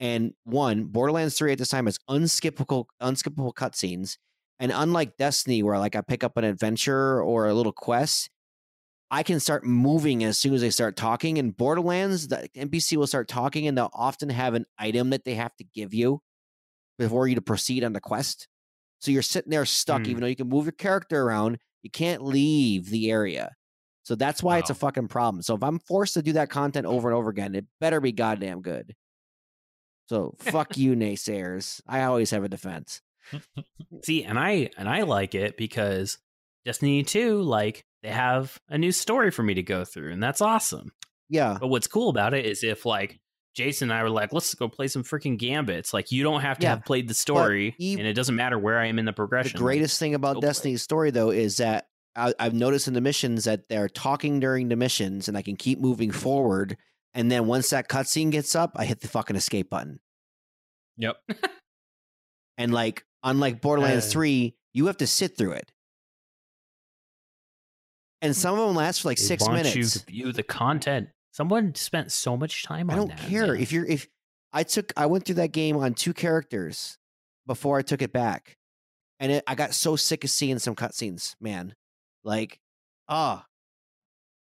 And 0.00 0.34
one, 0.44 0.84
Borderlands 0.86 1.36
Three 1.38 1.52
at 1.52 1.58
this 1.58 1.68
time 1.70 1.86
has 1.86 1.98
unskippable 2.10 2.86
unskippable 3.02 3.52
cutscenes, 3.54 4.16
and 4.58 4.72
unlike 4.74 5.16
Destiny, 5.16 5.62
where 5.62 5.78
like 5.78 5.96
I 5.96 6.00
pick 6.02 6.24
up 6.24 6.36
an 6.36 6.44
adventure 6.44 7.22
or 7.22 7.46
a 7.46 7.54
little 7.54 7.72
quest, 7.72 8.30
I 9.10 9.22
can 9.22 9.40
start 9.40 9.64
moving 9.64 10.24
as 10.24 10.38
soon 10.38 10.54
as 10.54 10.60
they 10.60 10.70
start 10.70 10.96
talking. 10.96 11.38
In 11.38 11.50
Borderlands, 11.52 12.28
the 12.28 12.48
NPC 12.56 12.96
will 12.96 13.06
start 13.06 13.28
talking 13.28 13.66
and 13.66 13.76
they'll 13.78 13.90
often 13.94 14.28
have 14.30 14.54
an 14.54 14.66
item 14.78 15.10
that 15.10 15.24
they 15.24 15.34
have 15.34 15.56
to 15.56 15.64
give 15.64 15.94
you 15.94 16.20
before 16.98 17.28
you 17.28 17.34
to 17.36 17.42
proceed 17.42 17.84
on 17.84 17.92
the 17.92 18.00
quest. 18.00 18.48
So 19.00 19.10
you're 19.12 19.22
sitting 19.22 19.50
there 19.50 19.66
stuck, 19.66 20.06
Hmm. 20.06 20.10
even 20.10 20.20
though 20.22 20.28
you 20.28 20.36
can 20.36 20.48
move 20.48 20.66
your 20.66 20.72
character 20.72 21.22
around, 21.22 21.58
you 21.82 21.90
can't 21.90 22.22
leave 22.24 22.90
the 22.90 23.10
area. 23.10 23.54
So 24.08 24.14
that's 24.14 24.42
why 24.42 24.56
it's 24.56 24.70
a 24.70 24.74
fucking 24.74 25.08
problem. 25.08 25.42
So 25.42 25.54
if 25.54 25.62
I'm 25.62 25.80
forced 25.80 26.14
to 26.14 26.22
do 26.22 26.32
that 26.32 26.48
content 26.48 26.86
over 26.86 27.10
and 27.10 27.14
over 27.14 27.28
again, 27.28 27.54
it 27.54 27.66
better 27.78 28.00
be 28.00 28.10
goddamn 28.10 28.62
good. 28.62 28.96
So 30.08 30.34
fuck 30.38 30.76
you, 30.78 30.96
naysayers. 30.96 31.82
I 31.86 32.04
always 32.04 32.30
have 32.30 32.42
a 32.42 32.48
defense. 32.48 33.02
See, 34.04 34.24
and 34.24 34.38
I 34.38 34.70
and 34.78 34.88
I 34.88 35.02
like 35.02 35.34
it 35.34 35.58
because 35.58 36.16
Destiny 36.64 37.02
2, 37.02 37.42
like, 37.42 37.84
they 38.02 38.08
have 38.08 38.58
a 38.70 38.78
new 38.78 38.92
story 38.92 39.30
for 39.30 39.42
me 39.42 39.52
to 39.52 39.62
go 39.62 39.84
through, 39.84 40.10
and 40.10 40.22
that's 40.22 40.40
awesome. 40.40 40.90
Yeah. 41.28 41.58
But 41.60 41.68
what's 41.68 41.86
cool 41.86 42.08
about 42.08 42.32
it 42.32 42.46
is 42.46 42.64
if 42.64 42.86
like 42.86 43.20
Jason 43.54 43.90
and 43.90 44.00
I 44.00 44.02
were 44.04 44.08
like, 44.08 44.32
let's 44.32 44.54
go 44.54 44.70
play 44.70 44.88
some 44.88 45.04
freaking 45.04 45.36
gambits. 45.36 45.92
Like 45.92 46.10
you 46.12 46.22
don't 46.22 46.40
have 46.40 46.58
to 46.60 46.64
Yeah, 46.64 46.70
have 46.70 46.86
played 46.86 47.08
the 47.08 47.14
story, 47.14 47.76
and 47.78 48.00
it 48.06 48.14
doesn't 48.14 48.36
matter 48.36 48.58
where 48.58 48.78
I 48.78 48.86
am 48.86 48.98
in 48.98 49.04
the 49.04 49.12
progression. 49.12 49.58
The 49.58 49.64
greatest 49.64 49.98
thing 49.98 50.14
about 50.14 50.36
go 50.36 50.40
play. 50.40 50.48
Destiny's 50.48 50.82
story, 50.82 51.10
though, 51.10 51.28
is 51.28 51.58
that 51.58 51.88
I, 52.18 52.34
I've 52.38 52.54
noticed 52.54 52.88
in 52.88 52.94
the 52.94 53.00
missions 53.00 53.44
that 53.44 53.68
they're 53.68 53.88
talking 53.88 54.40
during 54.40 54.68
the 54.68 54.76
missions, 54.76 55.28
and 55.28 55.36
I 55.36 55.42
can 55.42 55.56
keep 55.56 55.78
moving 55.78 56.10
forward. 56.10 56.76
And 57.14 57.30
then 57.30 57.46
once 57.46 57.70
that 57.70 57.88
cutscene 57.88 58.30
gets 58.30 58.54
up, 58.54 58.72
I 58.76 58.84
hit 58.84 59.00
the 59.00 59.08
fucking 59.08 59.36
escape 59.36 59.70
button. 59.70 60.00
Yep. 60.98 61.16
And 62.58 62.72
like, 62.72 63.04
unlike 63.22 63.60
Borderlands 63.60 64.06
Uh. 64.06 64.10
Three, 64.10 64.56
you 64.74 64.86
have 64.86 64.96
to 64.98 65.06
sit 65.06 65.36
through 65.36 65.52
it. 65.52 65.70
And 68.20 68.34
some 68.34 68.58
of 68.58 68.66
them 68.66 68.74
last 68.76 69.02
for 69.02 69.08
like 69.08 69.18
six 69.18 69.46
minutes. 69.48 69.76
you 69.76 69.84
to 69.84 70.06
view 70.06 70.32
the 70.32 70.42
content. 70.42 71.08
Someone 71.30 71.74
spent 71.76 72.10
so 72.10 72.36
much 72.36 72.64
time 72.64 72.90
I 72.90 72.96
don't 72.96 73.08
that. 73.10 73.18
care 73.18 73.52
man. 73.52 73.62
if 73.62 73.70
you're 73.70 73.86
if 73.86 74.08
I 74.52 74.64
took 74.64 74.92
I 74.96 75.06
went 75.06 75.24
through 75.24 75.36
that 75.36 75.52
game 75.52 75.76
on 75.76 75.94
two 75.94 76.12
characters 76.12 76.98
before 77.46 77.78
I 77.78 77.82
took 77.82 78.02
it 78.02 78.12
back, 78.12 78.56
and 79.20 79.30
it, 79.30 79.44
I 79.46 79.54
got 79.54 79.72
so 79.72 79.94
sick 79.94 80.24
of 80.24 80.30
seeing 80.30 80.58
some 80.58 80.74
cutscenes, 80.74 81.36
man. 81.40 81.74
Like, 82.24 82.60
ah, 83.08 83.46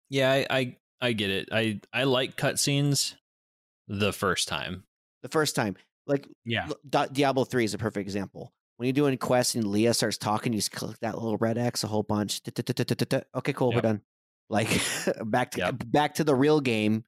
Yeah, 0.10 0.32
I, 0.32 0.46
I 0.50 0.78
I 1.02 1.14
get 1.14 1.30
it. 1.30 1.50
I 1.52 1.80
I 1.94 2.04
like 2.06 2.36
cutscenes 2.38 3.16
the 3.88 4.12
first 4.14 4.48
time. 4.48 4.84
the 5.24 5.30
first 5.30 5.56
time, 5.56 5.76
like 6.06 6.28
yeah. 6.46 6.70
Di- 6.90 7.08
Diablo 7.12 7.44
3 7.46 7.66
is 7.66 7.74
a 7.74 7.78
perfect 7.78 8.02
example. 8.06 8.54
When 8.78 8.86
you're 8.88 8.94
doing 8.94 9.18
quests 9.18 9.56
and 9.56 9.68
Leah 9.68 9.94
starts 9.94 10.18
talking, 10.18 10.54
you 10.54 10.60
just 10.60 10.72
click 10.72 10.98
that 11.00 11.16
little 11.16 11.38
red 11.38 11.58
X 11.58 11.84
a 11.84 11.88
whole 11.88 12.04
bunch. 12.04 12.42
Okay, 13.36 13.54
cool, 13.54 13.72
we're 13.72 13.82
done. 13.82 14.02
Like 14.50 14.70
back 15.26 15.52
to 15.52 15.58
back 15.74 16.16
to 16.16 16.24
the 16.24 16.36
real 16.36 16.62
game, 16.62 17.04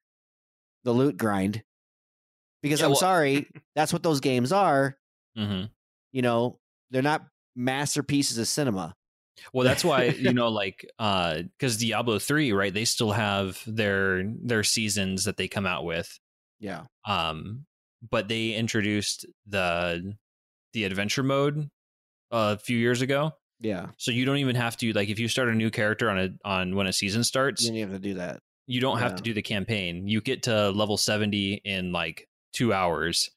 the 0.84 0.92
loot 0.92 1.16
grind. 1.18 1.64
Because 2.62 2.82
I'm 2.82 2.96
sorry, 3.00 3.48
that's 3.76 3.94
what 3.94 4.04
those 4.04 4.20
games 4.20 4.52
are. 4.52 4.98
hmm 5.38 5.64
You 6.12 6.22
know, 6.22 6.60
they're 6.92 7.02
not 7.02 7.26
masterpieces 7.56 8.38
of 8.38 8.48
cinema. 8.48 8.96
Well, 9.54 9.66
that's 9.66 9.84
why 9.84 10.06
you 10.06 10.34
know, 10.34 10.50
like, 10.50 10.86
because 10.98 11.78
Diablo 11.78 12.20
three, 12.20 12.52
right? 12.52 12.74
They 12.74 12.86
still 12.86 13.12
have 13.12 13.62
their 13.66 14.24
their 14.44 14.64
seasons 14.64 15.26
that 15.26 15.38
they 15.38 15.48
come 15.48 15.66
out 15.66 15.86
with. 15.86 16.20
Yeah. 16.60 16.84
Um, 17.08 17.66
but 18.10 18.28
they 18.28 18.52
introduced 18.54 19.26
the 19.48 20.14
the 20.74 20.84
adventure 20.86 21.24
mode 21.24 21.70
a 22.32 22.58
few 22.58 22.78
years 22.78 23.02
ago, 23.02 23.32
Yeah. 23.60 23.88
so 23.98 24.12
you 24.12 24.24
don't 24.26 24.38
even 24.38 24.56
have 24.56 24.78
to 24.78 24.94
like 24.94 25.10
if 25.10 25.20
you 25.20 25.28
start 25.28 25.50
a 25.50 25.56
new 25.56 25.70
character 25.72 26.10
on 26.10 26.20
a 26.20 26.30
on 26.46 26.76
when 26.76 26.88
a 26.88 26.94
season 26.94 27.24
starts, 27.24 27.64
You 27.66 27.72
didn't 27.74 27.92
have 27.92 28.02
to 28.02 28.08
do 28.10 28.14
that. 28.16 28.40
you 28.68 28.80
don't 28.82 29.00
have 29.00 29.16
to 29.16 29.24
do 29.24 29.34
the 29.34 29.42
campaign. 29.42 30.08
You 30.08 30.22
get 30.22 30.44
to 30.44 30.70
level 30.70 30.96
seventy 30.98 31.56
in 31.66 31.92
like 31.92 32.28
two 32.54 32.72
hours, 32.74 33.30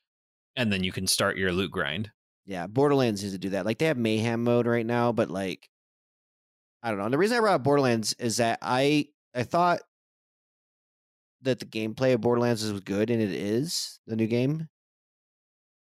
and 0.57 0.71
then 0.73 0.85
you 0.85 0.93
can 0.93 1.07
start 1.07 1.37
your 1.39 1.53
loot 1.53 1.71
grind. 1.71 2.11
Yeah, 2.45 2.67
Borderlands 2.67 3.23
used 3.23 3.35
to 3.35 3.39
do 3.39 3.51
that. 3.51 3.65
Like 3.65 3.79
they 3.79 3.87
have 3.87 3.97
mayhem 3.97 4.43
mode 4.45 4.67
right 4.67 4.85
now, 4.87 5.13
but 5.13 5.31
like 5.31 5.69
I 6.83 6.89
don't 6.89 6.99
know. 6.99 7.05
And 7.05 7.15
the 7.15 7.19
reason 7.19 7.37
I 7.37 7.41
brought 7.41 7.55
up 7.55 7.63
Borderlands 7.63 8.15
is 8.15 8.39
that 8.39 8.59
I 8.61 9.07
I 9.35 9.45
thought 9.45 9.81
that 11.43 11.59
the 11.59 11.67
gameplay 11.67 12.15
of 12.15 12.21
Borderlands 12.21 12.71
was 12.71 12.81
good, 12.81 13.11
and 13.11 13.23
it 13.23 13.33
is 13.33 14.01
the 14.07 14.17
new 14.17 14.27
game. 14.27 14.69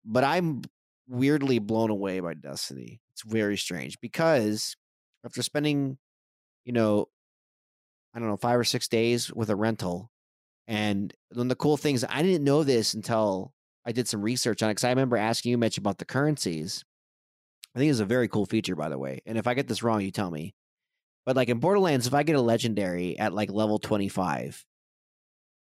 But 0.05 0.25
I'm 0.25 0.63
weirdly 1.09 1.59
blown 1.59 1.91
away 1.91 2.21
by 2.21 2.35
Destiny. 2.35 3.01
It's 3.13 3.23
very 3.23 3.57
strange 3.57 4.01
because 4.01 4.77
after 5.25 5.43
spending, 5.43 5.99
you 6.65 6.73
know, 6.73 7.09
I 8.15 8.19
don't 8.19 8.29
know, 8.29 8.37
five 8.37 8.59
or 8.59 8.65
six 8.65 8.89
days 8.89 9.33
with 9.33 9.51
a 9.51 9.57
rental, 9.57 10.11
and 10.69 11.13
one 11.33 11.47
of 11.47 11.49
the 11.49 11.57
cool 11.57 11.77
things 11.77 12.05
I 12.09 12.23
didn't 12.23 12.45
know 12.45 12.63
this 12.63 12.95
until 12.95 13.53
I 13.85 13.93
did 13.93 14.09
some 14.09 14.23
research 14.23 14.63
on 14.63 14.71
it 14.71 14.75
because 14.75 14.85
I 14.85 14.91
remember 14.91 15.17
asking 15.17 15.51
you, 15.51 15.59
Mitch, 15.59 15.79
about 15.79 15.99
the 15.99 16.05
currencies. 16.05 16.85
I 17.75 17.79
think 17.81 17.91
it's 17.91 18.01
a 18.01 18.05
very 18.05 18.29
cool 18.29 18.47
feature, 18.47 18.77
by 18.77 18.89
the 18.89 18.99
way. 18.99 19.21
And 19.27 19.37
if 19.37 19.49
I 19.49 19.55
get 19.55 19.67
this 19.67 19.83
wrong, 19.83 20.01
you 20.01 20.13
tell 20.13 20.31
me. 20.31 20.55
But 21.27 21.37
like 21.37 21.49
in 21.49 21.59
Borderlands, 21.59 22.07
if 22.07 22.15
I 22.15 22.23
get 22.23 22.37
a 22.37 22.41
legendary 22.41 23.19
at 23.19 23.33
like 23.33 23.51
level 23.51 23.79
25, 23.79 24.65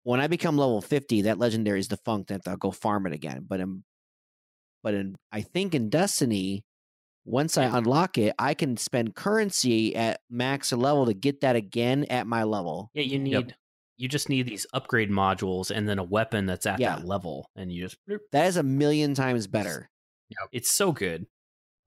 when 0.03 0.19
I 0.19 0.27
become 0.27 0.57
level 0.57 0.81
50, 0.81 1.23
that 1.23 1.37
legendary 1.37 1.79
is 1.79 1.87
defunct 1.87 2.31
and 2.31 2.41
I 2.45 2.49
have 2.49 2.55
to 2.55 2.59
go 2.59 2.71
farm 2.71 3.05
it 3.07 3.13
again. 3.13 3.45
But 3.47 3.59
in 3.59 3.83
but 4.83 4.93
in 4.93 5.15
I 5.31 5.41
think 5.41 5.73
in 5.75 5.89
Destiny, 5.89 6.63
once 7.25 7.57
I 7.57 7.65
unlock 7.65 8.17
it, 8.17 8.33
I 8.39 8.53
can 8.53 8.77
spend 8.77 9.15
currency 9.15 9.95
at 9.95 10.21
max 10.29 10.71
level 10.71 11.05
to 11.07 11.13
get 11.13 11.41
that 11.41 11.55
again 11.55 12.05
at 12.05 12.27
my 12.27 12.43
level. 12.43 12.89
Yeah, 12.93 13.03
you 13.03 13.19
need 13.19 13.31
Yep. 13.33 13.51
you 13.97 14.07
just 14.07 14.29
need 14.29 14.47
these 14.47 14.65
upgrade 14.73 15.09
modules 15.09 15.71
and 15.75 15.89
then 15.89 15.99
a 15.99 16.03
weapon 16.03 16.45
that's 16.45 16.65
at 16.65 16.79
Yeah. 16.79 16.97
that 16.97 17.05
level, 17.05 17.49
and 17.55 17.71
you 17.71 17.83
just 17.83 17.97
bloop. 18.07 18.19
That 18.31 18.45
is 18.47 18.55
a 18.57 18.63
million 18.63 19.13
times 19.13 19.47
better. 19.47 19.89
it's 20.51 20.69
so 20.71 20.91
good. 20.91 21.25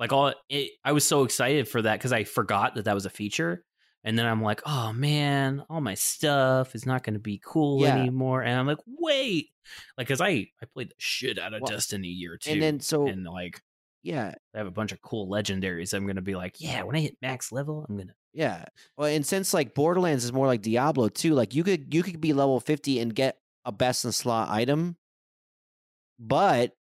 Like 0.01 0.13
all, 0.13 0.33
it, 0.49 0.73
I 0.85 0.93
was 0.93 1.07
so 1.07 1.23
excited 1.25 1.69
for 1.69 1.83
that 1.83 1.99
because 1.99 2.13
I 2.13 2.25
forgot 2.25 2.75
that 2.75 2.87
that 2.87 2.95
was 2.95 3.07
a 3.07 3.11
feature, 3.11 3.65
and 4.03 4.19
then 4.19 4.25
I'm 4.27 4.43
like, 4.43 4.63
oh 4.65 4.93
man, 4.95 5.63
all 5.69 5.81
my 5.83 5.95
stuff 5.95 6.75
is 6.75 6.87
not 6.87 7.05
going 7.05 7.15
to 7.15 7.21
be 7.21 7.41
cool 7.45 7.83
Yeah. 7.83 7.99
anymore, 7.99 8.43
and 8.43 8.59
I'm 8.59 8.67
like, 8.67 8.79
wait, 8.87 9.51
like 9.99 10.07
because 10.09 10.21
I 10.23 10.49
I 10.61 10.67
played 10.73 10.89
the 10.89 10.95
shit 10.99 11.39
out 11.39 11.53
of 11.55 11.61
Well, 11.61 11.71
Destiny 11.71 12.09
year 12.09 12.39
two, 12.39 12.51
And 12.51 12.63
then 12.63 12.81
so 12.81 13.07
and 13.07 13.25
like 13.25 13.61
yeah, 14.03 14.35
I 14.55 14.59
have 14.59 14.67
a 14.67 14.71
bunch 14.71 14.93
of 14.93 15.03
cool 15.03 15.29
legendaries. 15.29 15.93
I'm 15.93 16.05
going 16.05 16.17
to 16.17 16.23
be 16.23 16.35
like, 16.35 16.57
yeah, 16.59 16.83
when 16.83 16.97
I 16.97 17.01
hit 17.01 17.19
max 17.21 17.53
level, 17.53 17.85
I'm 17.87 17.99
gonna. 17.99 18.15
Yeah. 18.33 18.65
Well, 18.97 19.09
and 19.09 19.27
since 19.27 19.53
like 19.53 19.75
Borderlands 19.75 20.25
is 20.25 20.33
more 20.33 20.47
like 20.47 20.63
Diablo 20.63 21.11
too, 21.11 21.35
like 21.35 21.55
you 21.55 21.63
could 21.63 21.93
you 21.93 22.03
could 22.03 22.19
be 22.21 22.33
level 22.33 22.59
50 22.61 23.01
and 23.01 23.15
get 23.15 23.37
a 23.67 23.73
best 23.73 24.07
in 24.07 24.13
slot 24.13 24.49
item, 24.49 24.97
but 26.19 26.73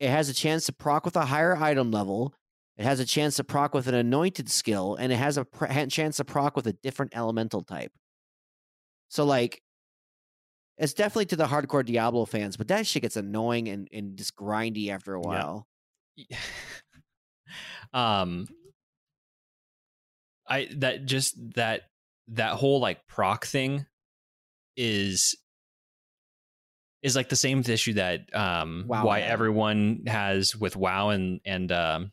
it 0.00 0.10
has 0.10 0.28
a 0.28 0.34
chance 0.34 0.66
to 0.66 0.72
proc 0.72 1.04
with 1.04 1.16
a 1.16 1.24
higher 1.24 1.56
item 1.56 1.90
level. 1.90 2.34
It 2.76 2.84
has 2.84 3.00
a 3.00 3.04
chance 3.04 3.36
to 3.36 3.44
proc 3.44 3.74
with 3.74 3.86
an 3.86 3.94
anointed 3.94 4.50
skill, 4.50 4.96
and 4.96 5.12
it 5.12 5.16
has 5.16 5.36
a 5.36 5.44
pr- 5.44 5.66
chance 5.88 6.16
to 6.16 6.24
proc 6.24 6.56
with 6.56 6.66
a 6.66 6.72
different 6.72 7.12
elemental 7.14 7.62
type. 7.62 7.92
So 9.08 9.24
like, 9.24 9.62
it's 10.78 10.94
definitely 10.94 11.26
to 11.26 11.36
the 11.36 11.46
hardcore 11.46 11.84
Diablo 11.84 12.24
fans, 12.24 12.56
but 12.56 12.68
that 12.68 12.86
shit 12.86 13.02
gets 13.02 13.16
annoying 13.16 13.68
and, 13.68 13.88
and 13.92 14.16
just 14.16 14.34
grindy 14.36 14.88
after 14.88 15.14
a 15.14 15.20
Yeah. 15.20 15.26
while. 15.28 15.66
um 17.92 18.46
I 20.46 20.68
that 20.76 21.04
just 21.04 21.34
that 21.54 21.82
that 22.28 22.52
whole 22.54 22.80
like 22.80 23.06
proc 23.06 23.44
thing 23.46 23.86
is 24.76 25.36
is 27.02 27.14
like 27.16 27.28
the 27.28 27.36
same 27.36 27.60
issue 27.66 27.94
that 27.94 28.34
um 28.34 28.84
WoW 28.86 29.04
why 29.04 29.20
had. 29.20 29.30
everyone 29.30 30.02
has 30.06 30.56
with 30.56 30.74
WoW 30.76 31.10
and 31.10 31.40
and 31.44 31.70
um 31.72 32.12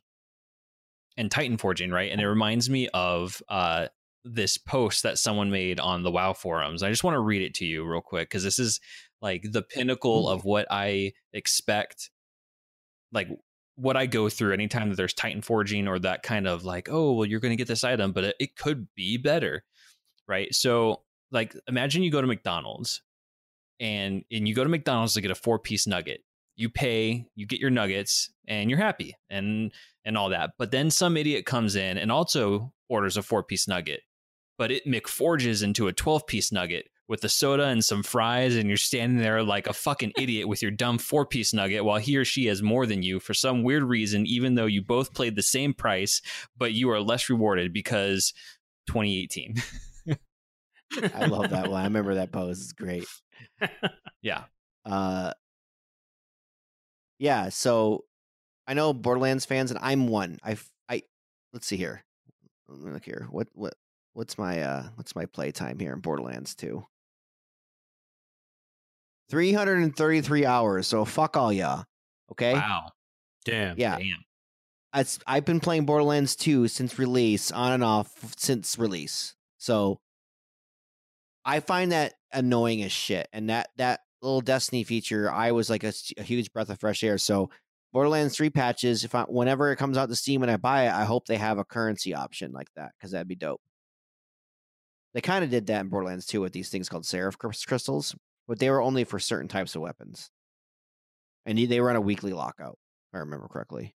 and 1.19 1.29
Titan 1.29 1.57
forging, 1.57 1.91
right? 1.91 2.11
And 2.11 2.19
it 2.19 2.27
reminds 2.27 2.69
me 2.69 2.87
of 2.93 3.43
uh 3.49 3.89
this 4.25 4.57
post 4.57 5.03
that 5.03 5.17
someone 5.17 5.51
made 5.51 5.79
on 5.79 6.03
the 6.03 6.11
WoW 6.11 6.33
forums. 6.33 6.83
I 6.83 6.89
just 6.89 7.03
want 7.03 7.15
to 7.15 7.19
read 7.19 7.41
it 7.41 7.53
to 7.55 7.65
you 7.65 7.85
real 7.85 8.01
quick 8.01 8.29
because 8.29 8.43
this 8.43 8.59
is 8.59 8.79
like 9.21 9.43
the 9.51 9.61
pinnacle 9.61 10.27
of 10.27 10.45
what 10.45 10.65
I 10.69 11.13
expect 11.33 12.09
like 13.11 13.27
what 13.75 13.95
I 13.95 14.07
go 14.07 14.27
through 14.29 14.53
anytime 14.53 14.89
that 14.89 14.95
there's 14.95 15.13
Titan 15.13 15.41
forging 15.41 15.87
or 15.87 15.99
that 15.99 16.21
kind 16.21 16.47
of 16.47 16.65
like, 16.65 16.89
oh, 16.91 17.13
well, 17.13 17.25
you're 17.25 17.39
going 17.39 17.51
to 17.51 17.55
get 17.55 17.67
this 17.67 17.85
item, 17.85 18.11
but 18.11 18.25
it, 18.25 18.35
it 18.39 18.55
could 18.57 18.87
be 18.93 19.15
better, 19.15 19.63
right? 20.27 20.53
So, 20.53 21.03
like, 21.31 21.55
imagine 21.67 22.03
you 22.03 22.11
go 22.11 22.19
to 22.19 22.27
McDonald's 22.27 23.01
and 23.79 24.25
and 24.31 24.47
you 24.47 24.53
go 24.53 24.63
to 24.63 24.69
McDonald's 24.69 25.13
to 25.13 25.21
get 25.21 25.31
a 25.31 25.35
four 25.35 25.59
piece 25.59 25.87
nugget. 25.87 26.21
You 26.59 26.69
pay, 26.69 27.25
you 27.35 27.47
get 27.47 27.61
your 27.61 27.69
nuggets, 27.69 28.29
and 28.45 28.69
you're 28.69 28.79
happy 28.79 29.15
and 29.29 29.71
and 30.03 30.17
all 30.17 30.29
that. 30.29 30.51
But 30.57 30.71
then 30.71 30.91
some 30.91 31.15
idiot 31.15 31.45
comes 31.45 31.77
in 31.77 31.97
and 31.97 32.11
also 32.11 32.73
orders 32.89 33.15
a 33.15 33.21
four 33.21 33.43
piece 33.43 33.65
nugget, 33.65 34.01
but 34.57 34.69
it 34.69 34.85
McForges 34.85 35.63
into 35.63 35.87
a 35.87 35.93
twelve 35.93 36.27
piece 36.27 36.51
nugget 36.51 36.89
with 37.07 37.21
the 37.21 37.29
soda 37.29 37.67
and 37.67 37.83
some 37.83 38.03
fries, 38.03 38.57
and 38.57 38.67
you're 38.67 38.75
standing 38.75 39.19
there 39.19 39.41
like 39.41 39.67
a 39.67 39.73
fucking 39.73 40.11
idiot 40.19 40.49
with 40.49 40.61
your 40.61 40.71
dumb 40.71 40.97
four 40.97 41.25
piece 41.25 41.53
nugget 41.53 41.85
while 41.85 41.97
he 41.97 42.17
or 42.17 42.25
she 42.25 42.47
has 42.47 42.61
more 42.61 42.85
than 42.85 43.03
you 43.03 43.21
for 43.21 43.33
some 43.33 43.63
weird 43.63 43.83
reason, 43.83 44.25
even 44.25 44.55
though 44.55 44.65
you 44.65 44.81
both 44.81 45.13
played 45.13 45.37
the 45.37 45.41
same 45.41 45.73
price, 45.73 46.21
but 46.57 46.73
you 46.73 46.89
are 46.89 46.99
less 46.99 47.29
rewarded 47.29 47.71
because 47.71 48.33
2018. 48.87 49.55
I 51.15 51.25
love 51.27 51.51
that 51.51 51.69
one. 51.69 51.79
I 51.79 51.85
remember 51.85 52.15
that 52.15 52.33
post. 52.33 52.61
It's 52.61 52.73
great. 52.73 53.05
yeah. 54.21 54.43
Uh, 54.85 55.31
yeah. 57.19 57.49
So 57.49 58.05
I 58.67 58.73
know 58.73 58.93
Borderlands 58.93 59.45
fans, 59.45 59.71
and 59.71 59.79
I'm 59.81 60.07
one. 60.07 60.39
I 60.43 60.57
I 60.87 61.03
let's 61.53 61.67
see 61.67 61.77
here. 61.77 62.03
Let 62.67 62.79
me 62.81 62.91
look 62.91 63.05
here. 63.05 63.27
What 63.29 63.47
what 63.53 63.75
what's 64.13 64.37
my 64.37 64.61
uh 64.61 64.83
what's 64.95 65.15
my 65.15 65.25
play 65.25 65.51
time 65.51 65.79
here 65.79 65.93
in 65.93 65.99
Borderlands 65.99 66.55
2? 66.55 66.83
333 69.29 70.45
hours. 70.45 70.87
So 70.87 71.05
fuck 71.05 71.37
all 71.37 71.53
y'all. 71.53 71.85
Okay. 72.31 72.53
Wow. 72.53 72.91
Damn. 73.45 73.77
Yeah. 73.77 73.97
Damn. 73.97 74.23
It's, 74.95 75.19
I've 75.27 75.45
been 75.45 75.59
playing 75.59 75.85
Borderlands 75.85 76.35
2 76.35 76.67
since 76.67 76.97
release, 76.97 77.51
on 77.51 77.73
and 77.73 77.83
off 77.83 78.11
since 78.37 78.79
release. 78.79 79.35
So 79.59 79.99
I 81.45 81.59
find 81.59 81.91
that 81.91 82.13
annoying 82.33 82.81
as 82.81 82.91
shit. 82.91 83.27
And 83.31 83.49
that 83.49 83.69
that 83.77 84.01
little 84.21 84.41
Destiny 84.41 84.83
feature, 84.83 85.31
I 85.31 85.51
was 85.51 85.69
like 85.69 85.83
a 85.83 85.93
huge 86.21 86.51
breath 86.51 86.69
of 86.69 86.79
fresh 86.79 87.03
air. 87.03 87.17
So 87.17 87.49
Borderlands 87.93 88.35
3 88.35 88.49
patches, 88.49 89.03
if 89.03 89.15
I 89.15 89.23
whenever 89.23 89.71
it 89.71 89.77
comes 89.77 89.97
out 89.97 90.09
to 90.09 90.15
Steam 90.15 90.41
and 90.43 90.51
I 90.51 90.57
buy 90.57 90.85
it, 90.87 90.91
I 90.93 91.05
hope 91.05 91.25
they 91.25 91.37
have 91.37 91.57
a 91.57 91.65
currency 91.65 92.13
option 92.13 92.51
like 92.51 92.71
that 92.75 92.93
because 92.97 93.11
that'd 93.11 93.27
be 93.27 93.35
dope. 93.35 93.61
They 95.13 95.21
kind 95.21 95.43
of 95.43 95.49
did 95.49 95.67
that 95.67 95.81
in 95.81 95.89
Borderlands 95.89 96.25
2 96.25 96.41
with 96.41 96.53
these 96.53 96.69
things 96.69 96.87
called 96.89 97.05
Seraph 97.05 97.37
crystals, 97.37 98.15
but 98.47 98.59
they 98.59 98.69
were 98.69 98.81
only 98.81 99.03
for 99.03 99.19
certain 99.19 99.47
types 99.47 99.75
of 99.75 99.81
weapons. 99.81 100.29
And 101.45 101.57
they 101.57 101.81
were 101.81 101.89
on 101.89 101.95
a 101.95 102.01
weekly 102.01 102.33
lockout, 102.33 102.77
if 103.09 103.15
I 103.15 103.19
remember 103.19 103.47
correctly. 103.47 103.95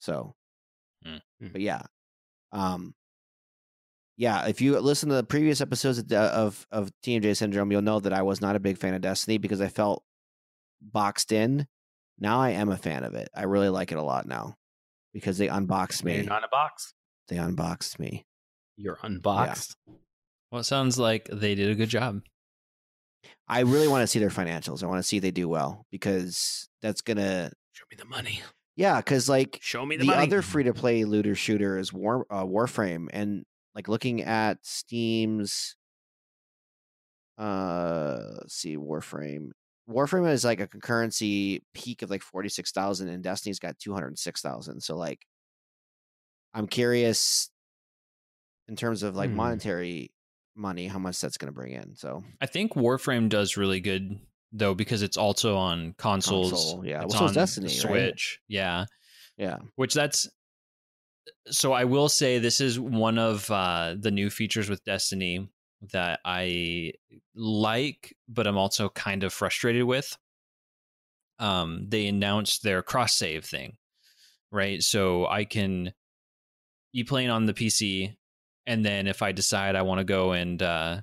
So, 0.00 0.34
Hmm. 1.02 1.18
but 1.52 1.60
yeah, 1.60 1.82
um, 2.52 2.94
yeah. 4.16 4.46
If 4.46 4.60
you 4.60 4.78
listen 4.78 5.08
to 5.08 5.14
the 5.14 5.24
previous 5.24 5.60
episodes 5.60 5.98
of 5.98 6.12
of, 6.12 6.66
of 6.70 6.90
TMJ 7.04 7.36
Sindrome, 7.36 7.70
you'll 7.70 7.82
know 7.82 8.00
that 8.00 8.12
I 8.12 8.22
was 8.22 8.40
not 8.40 8.56
a 8.56 8.60
big 8.60 8.78
fan 8.78 8.94
of 8.94 9.00
Destiny 9.00 9.38
because 9.38 9.60
I 9.60 9.68
felt 9.68 10.02
boxed 10.80 11.32
in. 11.32 11.66
Now 12.18 12.40
I 12.40 12.50
am 12.50 12.68
a 12.68 12.76
fan 12.76 13.04
of 13.04 13.14
it. 13.14 13.28
I 13.34 13.44
really 13.44 13.68
like 13.68 13.90
it 13.90 13.98
a 13.98 14.02
lot 14.02 14.26
now 14.26 14.56
because 15.12 15.38
they 15.38 15.48
unboxed 15.48 16.04
You're 16.04 16.18
me. 16.18 16.22
not 16.26 16.44
a 16.44 16.48
box. 16.48 16.94
They 17.28 17.36
unboxed 17.36 17.98
me. 17.98 18.26
You're 18.76 18.98
unboxed. 19.02 19.76
Well, 20.50 20.60
it 20.60 20.64
sounds 20.64 20.98
like 20.98 21.28
they 21.32 21.54
did 21.54 21.70
a 21.70 21.74
good 21.74 21.88
job. 21.88 22.22
I 23.48 23.60
really 23.60 23.88
want 23.88 24.02
to 24.02 24.06
see 24.06 24.18
their 24.18 24.28
financials. 24.28 24.82
I 24.82 24.86
want 24.86 24.98
to 24.98 25.02
see 25.02 25.18
they 25.18 25.30
do 25.30 25.48
well 25.48 25.86
because 25.90 26.68
that's 26.82 27.00
gonna. 27.00 27.50
Show 27.72 27.84
me 27.90 27.96
the 27.96 28.04
money. 28.04 28.42
Yeah, 28.76 28.98
because 28.98 29.28
like 29.28 29.58
Show 29.62 29.86
me 29.86 29.96
the, 29.96 30.06
the 30.06 30.14
other 30.14 30.42
free 30.42 30.64
to 30.64 30.74
play 30.74 31.04
looter 31.04 31.34
shooter 31.34 31.78
is 31.78 31.92
War 31.92 32.26
uh, 32.30 32.44
Warframe, 32.44 33.08
and 33.12 33.44
like 33.74 33.88
looking 33.88 34.22
at 34.22 34.58
Steam's, 34.62 35.76
uh, 37.38 38.20
let's 38.38 38.54
see 38.54 38.76
Warframe. 38.76 39.50
Warframe 39.88 40.30
is 40.30 40.44
like 40.44 40.60
a 40.60 40.66
concurrency 40.68 41.60
peak 41.74 42.02
of 42.02 42.10
like 42.10 42.22
forty 42.22 42.48
six 42.48 42.70
thousand, 42.72 43.08
and 43.08 43.22
Destiny's 43.22 43.58
got 43.58 43.78
two 43.78 43.92
hundred 43.92 44.18
six 44.18 44.40
thousand. 44.40 44.80
So 44.80 44.96
like, 44.96 45.26
I'm 46.54 46.66
curious 46.66 47.50
in 48.68 48.76
terms 48.76 49.02
of 49.02 49.14
like 49.14 49.30
Hmm. 49.30 49.36
monetary 49.36 50.10
money, 50.56 50.86
how 50.86 50.98
much 50.98 51.20
that's 51.20 51.36
going 51.36 51.48
to 51.48 51.54
bring 51.54 51.72
in. 51.72 51.96
So 51.96 52.24
I 52.40 52.46
think 52.46 52.74
Warframe 52.74 53.28
does 53.28 53.56
really 53.56 53.80
good 53.80 54.18
though 54.52 54.74
because 54.74 55.02
it's 55.02 55.16
also 55.16 55.56
on 55.56 55.94
consoles. 55.98 56.50
Console, 56.52 56.86
yeah. 56.86 57.02
It's 57.02 57.12
Well, 57.12 57.22
so 57.22 57.26
on 57.26 57.34
Destiny, 57.34 57.66
the 57.66 57.88
right? 57.88 58.08
Switch. 58.10 58.40
Yeah. 58.48 58.86
yeah, 59.36 59.58
Which 59.74 59.92
that's 59.92 60.28
so 61.48 61.72
I 61.72 61.84
will 61.84 62.08
say 62.08 62.38
this 62.38 62.60
is 62.60 62.78
one 62.80 63.18
of 63.18 63.50
uh, 63.50 63.94
the 63.98 64.10
new 64.10 64.30
features 64.30 64.68
with 64.68 64.84
Destiny 64.84 65.48
that 65.92 66.20
I 66.24 66.92
like, 67.34 68.16
but 68.28 68.46
I'm 68.46 68.56
also 68.56 68.88
kind 68.88 69.24
of 69.24 69.32
frustrated 69.32 69.84
with. 69.84 70.16
Um, 71.38 71.86
they 71.88 72.06
announced 72.06 72.62
their 72.62 72.82
cross 72.82 73.14
save 73.14 73.44
thing, 73.44 73.76
right? 74.50 74.82
So 74.82 75.26
I 75.26 75.44
can 75.44 75.92
be 76.92 77.04
playing 77.04 77.30
on 77.30 77.46
the 77.46 77.54
PC, 77.54 78.14
and 78.66 78.84
then 78.84 79.06
if 79.06 79.20
I 79.20 79.32
decide 79.32 79.76
I 79.76 79.82
want 79.82 79.98
to 79.98 80.04
go 80.04 80.32
and 80.32 80.62
uh, 80.62 81.00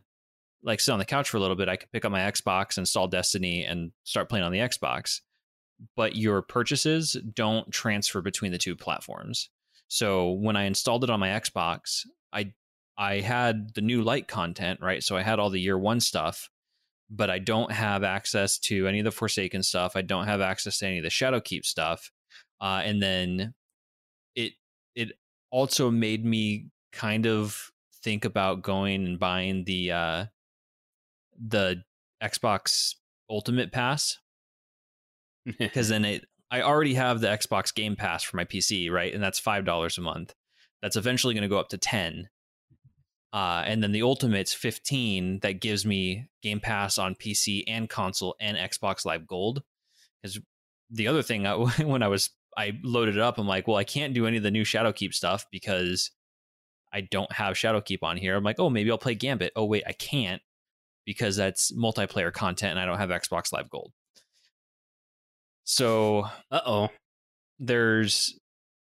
like 0.63 0.79
sit 0.79 0.91
on 0.91 0.99
the 0.99 1.05
couch 1.05 1.29
for 1.29 1.37
a 1.37 1.39
little 1.39 1.55
bit, 1.55 1.69
I 1.69 1.75
can 1.75 1.89
pick 1.91 2.05
up 2.05 2.11
my 2.11 2.21
Xbox, 2.21 2.77
install 2.77 3.07
Destiny, 3.07 3.65
and 3.65 3.91
start 4.03 4.29
playing 4.29 4.45
on 4.45 4.51
the 4.51 4.59
Xbox. 4.59 5.21
But 5.95 6.15
your 6.15 6.41
purchases 6.41 7.17
don't 7.33 7.71
transfer 7.71 8.21
between 8.21 8.51
the 8.51 8.57
two 8.57 8.75
platforms. 8.75 9.49
So 9.91 10.31
when 10.31 10.55
I 10.55 10.63
installed 10.63 11.03
it 11.03 11.09
on 11.09 11.19
my 11.19 11.27
Xbox, 11.27 12.05
I 12.31 12.53
I 12.97 13.19
had 13.19 13.73
the 13.75 13.81
new 13.81 14.01
light 14.01 14.25
content, 14.25 14.79
right? 14.81 15.03
So 15.03 15.17
I 15.17 15.21
had 15.21 15.37
all 15.37 15.49
the 15.49 15.59
year 15.59 15.77
one 15.77 15.99
stuff, 15.99 16.49
but 17.09 17.29
I 17.29 17.39
don't 17.39 17.73
have 17.73 18.01
access 18.01 18.57
to 18.59 18.87
any 18.87 18.99
of 18.99 19.03
the 19.03 19.11
Forsaken 19.11 19.63
stuff. 19.63 19.97
I 19.97 20.01
don't 20.01 20.27
have 20.27 20.39
access 20.39 20.77
to 20.77 20.87
any 20.87 20.99
of 20.99 21.03
the 21.03 21.09
Shadowkeep 21.09 21.65
stuff. 21.65 22.09
Uh, 22.61 22.81
and 22.85 23.03
then 23.03 23.53
it 24.33 24.53
it 24.95 25.11
also 25.51 25.91
made 25.91 26.23
me 26.23 26.67
kind 26.93 27.27
of 27.27 27.69
think 28.01 28.23
about 28.23 28.61
going 28.61 29.05
and 29.05 29.19
buying 29.19 29.65
the 29.65 29.91
uh, 29.91 30.25
the 31.37 31.83
Xbox 32.23 32.95
Ultimate 33.29 33.73
Pass 33.73 34.19
because 35.59 35.89
then 35.89 36.05
it 36.05 36.25
I 36.51 36.61
already 36.61 36.95
have 36.95 37.21
the 37.21 37.27
Xbox 37.27 37.73
Game 37.73 37.95
Pass 37.95 38.23
for 38.23 38.35
my 38.35 38.43
PC, 38.43 38.91
right? 38.91 39.13
And 39.13 39.23
that's 39.23 39.39
five 39.39 39.65
dollars 39.65 39.97
a 39.97 40.01
month. 40.01 40.35
That's 40.81 40.97
eventually 40.97 41.33
going 41.33 41.43
to 41.43 41.47
go 41.47 41.59
up 41.59 41.69
to 41.69 41.77
ten. 41.77 42.29
Uh, 43.33 43.63
and 43.65 43.81
then 43.81 43.93
the 43.93 44.01
Ultimate's 44.01 44.53
fifteen. 44.53 45.39
That 45.39 45.61
gives 45.61 45.85
me 45.85 46.27
Game 46.41 46.59
Pass 46.59 46.97
on 46.97 47.15
PC 47.15 47.63
and 47.67 47.89
console 47.89 48.35
and 48.39 48.57
Xbox 48.57 49.05
Live 49.05 49.25
Gold. 49.25 49.63
Because 50.21 50.39
the 50.89 51.07
other 51.07 51.23
thing, 51.23 51.47
I, 51.47 51.55
when 51.83 52.03
I 52.03 52.09
was 52.09 52.31
I 52.57 52.77
loaded 52.83 53.15
it 53.15 53.21
up, 53.21 53.37
I'm 53.37 53.47
like, 53.47 53.67
well, 53.67 53.77
I 53.77 53.85
can't 53.85 54.13
do 54.13 54.27
any 54.27 54.37
of 54.37 54.43
the 54.43 54.51
new 54.51 54.63
Shadowkeep 54.63 55.13
stuff 55.13 55.45
because 55.51 56.11
I 56.93 57.01
don't 57.01 57.31
have 57.31 57.55
Shadowkeep 57.55 58.03
on 58.03 58.17
here. 58.17 58.35
I'm 58.35 58.43
like, 58.43 58.59
oh, 58.59 58.69
maybe 58.69 58.91
I'll 58.91 58.97
play 58.97 59.15
Gambit. 59.15 59.53
Oh 59.55 59.65
wait, 59.65 59.83
I 59.87 59.93
can't 59.93 60.41
because 61.05 61.37
that's 61.37 61.71
multiplayer 61.71 62.31
content 62.31 62.71
and 62.71 62.79
I 62.79 62.85
don't 62.85 62.97
have 62.97 63.09
Xbox 63.09 63.53
Live 63.53 63.69
Gold. 63.69 63.93
So 65.63 66.25
Uh 66.49 66.61
oh. 66.65 66.89
there's 67.59 68.37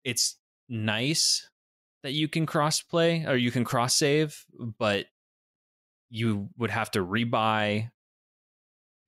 it's 0.04 0.36
nice 0.68 1.48
that 2.02 2.12
you 2.12 2.28
can 2.28 2.44
cross 2.46 2.82
play 2.82 3.24
or 3.26 3.36
you 3.36 3.50
can 3.50 3.64
cross 3.64 3.96
save, 3.96 4.44
but 4.78 5.06
you 6.10 6.48
would 6.58 6.70
have 6.70 6.90
to 6.92 7.04
rebuy 7.04 7.90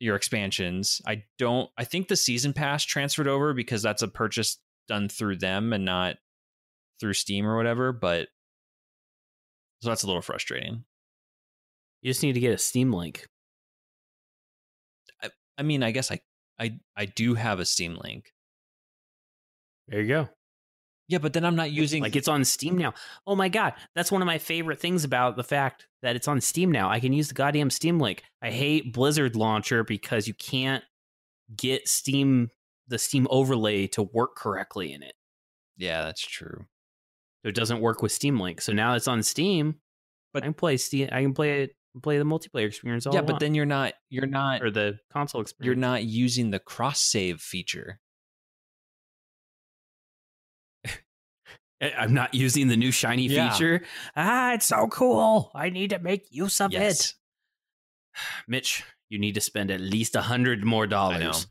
your 0.01 0.17
expansions. 0.17 1.01
I 1.07 1.25
don't 1.39 1.71
I 1.77 1.85
think 1.85 2.09
the 2.09 2.17
season 2.17 2.53
pass 2.53 2.85
transferred 2.85 3.29
over 3.29 3.53
because 3.55 3.83
that's 3.83 4.03
a 4.03 4.09
purchase 4.09 4.59
done 4.89 5.09
through 5.09 5.37
them 5.37 5.73
and 5.73 5.85
not 5.85 6.17
through 7.01 7.15
Steam 7.15 7.47
or 7.47 7.57
whatever, 7.57 7.93
but 7.93 8.29
so 9.83 9.91
that's 9.91 10.03
a 10.05 10.07
little 10.07 10.23
frustrating. 10.23 10.85
You 12.03 12.11
just 12.11 12.23
need 12.23 12.33
to 12.35 12.41
get 12.41 12.55
a 12.55 12.59
Steam 12.59 12.93
link. 12.93 13.27
I 15.23 15.31
I 15.59 15.63
mean, 15.63 15.83
I 15.83 15.91
guess 15.91 16.11
I 16.11 16.21
I 16.59 16.79
I 16.97 17.07
do 17.07 17.35
have 17.35 17.61
a 17.61 17.65
Steam 17.65 17.99
link. 18.03 18.33
There 19.89 20.01
you 20.01 20.09
go. 20.09 20.29
Yeah, 21.09 21.19
but 21.19 21.33
then 21.33 21.45
I'm 21.45 21.55
not 21.55 21.71
using 21.71 22.03
like 22.03 22.17
it's 22.17 22.27
on 22.29 22.45
Steam 22.45 22.77
now. 22.77 22.95
Oh 23.27 23.37
my 23.37 23.49
god, 23.49 23.75
that's 23.95 24.11
one 24.11 24.23
of 24.23 24.27
my 24.27 24.39
favorite 24.39 24.81
things 24.81 25.05
about 25.05 25.37
the 25.37 25.45
fact 25.45 25.87
that 26.03 26.17
it's 26.17 26.27
on 26.27 26.41
Steam 26.41 26.73
now. 26.73 26.91
I 26.91 26.99
can 26.99 27.13
use 27.13 27.29
the 27.29 27.35
goddamn 27.35 27.71
Steam 27.71 28.01
Link. 28.01 28.25
I 28.43 28.51
hate 28.51 28.93
Blizzard 28.93 29.37
launcher 29.37 29.85
because 29.85 30.27
you 30.27 30.35
can't 30.35 30.83
get 31.57 31.89
Steam 31.89 32.51
the 32.89 32.99
Steam 32.99 33.27
overlay 33.31 33.87
to 33.89 34.03
work 34.03 34.35
correctly 34.37 34.93
in 34.93 35.03
it. 35.03 35.15
Yeah, 35.77 36.03
that's 36.03 36.27
true. 36.27 36.67
So 37.43 37.49
it 37.49 37.55
doesn't 37.55 37.81
work 37.81 38.03
with 38.03 38.13
Steam 38.13 38.41
Link. 38.41 38.61
So 38.61 38.73
now 38.73 38.95
it's 38.95 39.09
on 39.09 39.23
Steam, 39.23 39.77
but 40.33 40.43
I 40.43 40.47
can 40.47 40.55
play 40.55 40.77
Steam. 40.77 41.09
I 41.13 41.23
can 41.23 41.35
play 41.35 41.63
it, 41.63 41.77
play 42.03 42.19
the 42.19 42.25
multiplayer 42.25 42.67
experience. 42.67 43.07
All 43.07 43.15
yeah, 43.15 43.21
I 43.21 43.23
but 43.23 43.33
want. 43.35 43.41
then 43.41 43.55
you're 43.55 43.65
not 43.67 43.95
you're 44.09 44.27
not 44.27 44.63
or 44.63 44.71
the 44.71 44.99
console 45.13 45.41
experience. 45.41 45.67
you're 45.67 45.75
not 45.81 46.05
using 46.05 46.51
the 46.51 46.59
cross 46.59 47.01
save 47.01 47.41
feature. 47.41 48.01
I- 51.81 51.93
I'm 51.99 52.15
not 52.15 52.35
using 52.35 52.69
the 52.69 52.77
new 52.77 52.91
shiny 52.91 53.27
Yeah. 53.27 53.51
feature. 53.53 53.83
Ah, 54.15 54.55
it's 54.55 54.67
so 54.67 54.89
cool. 54.89 55.51
I 55.55 55.71
need 55.71 55.91
to 55.91 55.99
make 55.99 56.27
use 56.31 56.61
of 56.61 56.73
Yes. 56.73 57.11
it. 57.11 57.15
Mitch, 58.49 58.83
you 59.09 59.19
need 59.19 59.35
to 59.35 59.41
spend 59.41 59.71
at 59.71 59.81
least 59.81 60.17
a 60.17 60.23
hundred 60.23 60.65
more 60.65 60.85
I 60.85 60.89
dollars. 60.89 61.47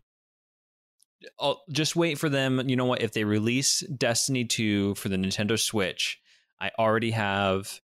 I'll 1.39 1.63
just 1.71 1.95
wait 1.95 2.19
for 2.19 2.29
them. 2.29 2.67
You 2.69 2.75
know 2.75 2.85
what? 2.85 3.01
If 3.01 3.13
they 3.13 3.23
release 3.23 3.79
Destiny 3.81 4.45
2 4.45 4.95
for 4.95 5.09
the 5.09 5.15
Nintendo 5.15 5.59
Switch, 5.59 6.19
I 6.59 6.71
already 6.77 7.11
have 7.11 7.79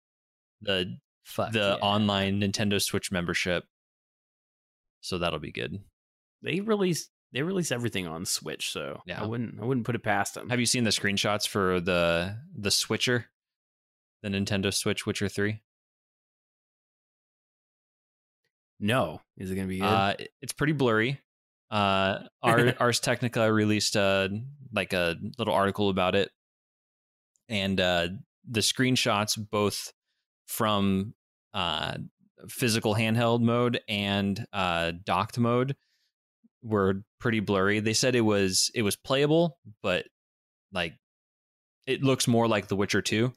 the 0.61 0.98
Fuck 1.30 1.51
the 1.51 1.77
yeah. 1.80 1.85
online 1.88 2.41
Nintendo 2.41 2.81
Switch 2.81 3.11
membership. 3.11 3.64
So 5.01 5.19
that'll 5.19 5.39
be 5.39 5.51
good. 5.51 5.80
They 6.41 6.60
release 6.60 7.10
they 7.31 7.43
release 7.43 7.72
everything 7.72 8.07
on 8.07 8.26
Switch, 8.26 8.72
so 8.72 9.01
Yeah. 9.06 9.22
I 9.22 9.27
wouldn't 9.27 9.61
I 9.61 9.65
wouldn't 9.65 9.85
put 9.85 9.95
it 9.95 10.03
past 10.03 10.34
them. 10.34 10.49
Have 10.49 10.60
you 10.60 10.65
seen 10.65 10.84
the 10.84 10.89
screenshots 10.89 11.47
for 11.47 11.80
the 11.80 12.35
the 12.56 12.72
Switcher? 12.72 13.26
The 14.23 14.30
Nintendo 14.30 14.73
Switch 14.73 15.06
Witcher 15.06 15.30
3? 15.30 15.61
no, 18.81 19.22
is 19.38 19.51
it 19.51 19.56
gonna 19.56 19.68
be 19.68 19.80
good? 19.80 19.85
Uh, 19.85 20.14
it's 20.41 20.53
pretty 20.53 20.73
blurry. 20.73 21.19
Uh, 21.69 22.19
Ars 22.41 22.99
Technica 22.99 23.51
released 23.51 23.95
a 23.95 24.30
like 24.73 24.93
a 24.93 25.15
little 25.38 25.53
article 25.53 25.89
about 25.89 26.15
it, 26.15 26.31
and 27.47 27.80
uh, 27.80 28.07
the 28.49 28.61
screenshots 28.61 29.38
both 29.38 29.93
from 30.47 31.14
uh, 31.53 31.97
physical 32.47 32.95
handheld 32.95 33.41
mode 33.41 33.81
and 33.88 34.45
uh, 34.53 34.91
docked 35.03 35.38
mode 35.38 35.76
were 36.63 37.03
pretty 37.19 37.39
blurry. 37.39 37.80
They 37.80 37.93
said 37.93 38.15
it 38.15 38.21
was 38.21 38.71
it 38.76 38.81
was 38.81 38.95
playable, 38.95 39.57
but 39.81 40.05
like 40.71 40.93
it 41.88 42.03
looks 42.03 42.27
more 42.27 42.47
like 42.47 42.67
The 42.67 42.76
Witcher 42.76 43.01
Two. 43.01 43.34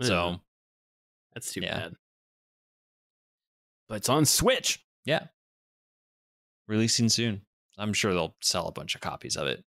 So 0.00 0.36
that's 1.32 1.52
too 1.52 1.60
yeah. 1.62 1.78
bad. 1.78 1.94
But 3.88 3.94
it's 3.96 4.08
on 4.08 4.26
Switch. 4.26 4.84
yeah, 5.04 5.26
releasing 6.68 7.08
soon. 7.08 7.42
I'm 7.78 7.92
sure 7.92 8.12
they'll 8.12 8.36
sell 8.42 8.66
a 8.68 8.72
bunch 8.72 8.94
of 8.94 9.00
copies 9.00 9.36
of 9.36 9.46
it. 9.46 9.64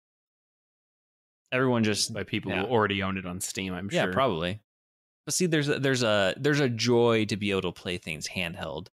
Everyone 1.52 1.84
just 1.84 2.12
by 2.12 2.24
people 2.24 2.52
Yeah. 2.52 2.62
who 2.62 2.68
already 2.72 3.02
own 3.02 3.16
it 3.16 3.24
on 3.26 3.40
Steam. 3.40 3.72
I'm 3.72 3.88
yeah, 3.92 4.04
sure. 4.04 4.12
probably. 4.12 4.60
But 5.28 5.34
see, 5.34 5.44
there's 5.44 5.68
a, 5.68 5.78
there's 5.78 6.02
a 6.02 6.32
there's 6.38 6.60
a 6.60 6.70
joy 6.70 7.26
to 7.26 7.36
be 7.36 7.50
able 7.50 7.60
to 7.60 7.72
play 7.72 7.98
things 7.98 8.26
handheld. 8.26 8.86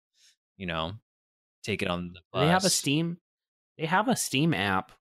You 0.56 0.64
know, 0.64 0.92
take 1.62 1.82
it 1.82 1.88
on 1.88 2.14
the 2.14 2.20
bus. 2.32 2.40
They 2.40 2.48
have 2.48 2.64
a 2.64 2.70
Steam. 2.70 3.18
They 3.76 3.84
have 3.84 4.09
a 4.09 4.16
Steam 4.16 4.54
app 4.54 4.92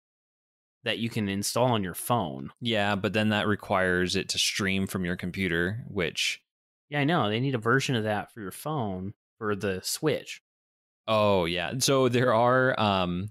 that 0.83 0.99
you 0.99 1.09
can 1.09 1.29
install 1.29 1.67
on 1.67 1.85
your 1.85 1.93
phone. 1.93 2.51
Yeah, 2.59 2.95
but 2.95 3.13
then 3.13 3.29
that 3.29 3.47
requires 3.47 4.17
it 4.17 4.27
to 4.27 4.37
stream 4.37 4.87
from 4.87 5.05
your 5.05 5.15
computer, 5.15 5.85
which 5.87 6.41
Yeah, 6.89 6.99
I 6.99 7.05
know. 7.05 7.29
They 7.29 7.39
need 7.39 7.55
a 7.55 7.59
version 7.59 7.95
of 7.95 8.03
that 8.03 8.33
for 8.33 8.41
your 8.41 8.51
phone 8.51 9.13
for 9.37 9.55
the 9.55 9.79
Switch. 9.85 10.41
oh 11.07 11.45
yeah. 11.45 11.75
So 11.79 12.09
there 12.09 12.33
are 12.33 12.77
um 12.77 13.29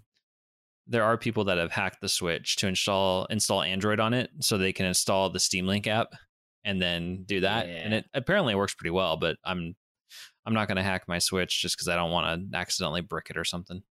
there 0.86 1.04
are 1.04 1.18
people 1.18 1.44
that 1.44 1.58
have 1.58 1.72
hacked 1.72 2.00
the 2.00 2.08
Switch 2.08 2.56
to 2.56 2.66
install 2.66 3.26
install 3.26 3.60
Android 3.60 4.00
on 4.00 4.14
it, 4.14 4.30
so 4.38 4.56
they 4.56 4.72
can 4.72 4.86
install 4.86 5.28
the 5.28 5.38
Steam 5.38 5.66
Link 5.66 5.86
app 5.86 6.14
and 6.64 6.80
then 6.80 7.24
do 7.24 7.40
that. 7.40 7.66
And 7.66 7.94
it 7.94 8.04
apparently 8.14 8.54
works 8.54 8.74
pretty 8.74 8.90
well. 8.90 9.16
But 9.16 9.36
I'm 9.44 9.74
I'm 10.44 10.54
not 10.54 10.68
going 10.68 10.76
to 10.76 10.82
hack 10.82 11.04
my 11.08 11.18
Switch 11.18 11.60
just 11.60 11.76
because 11.76 11.88
I 11.88 11.96
don't 11.96 12.10
want 12.10 12.50
to 12.52 12.56
accidentally 12.56 13.00
brick 13.02 13.28
it 13.30 13.36
or 13.36 13.44
something. 13.44 13.82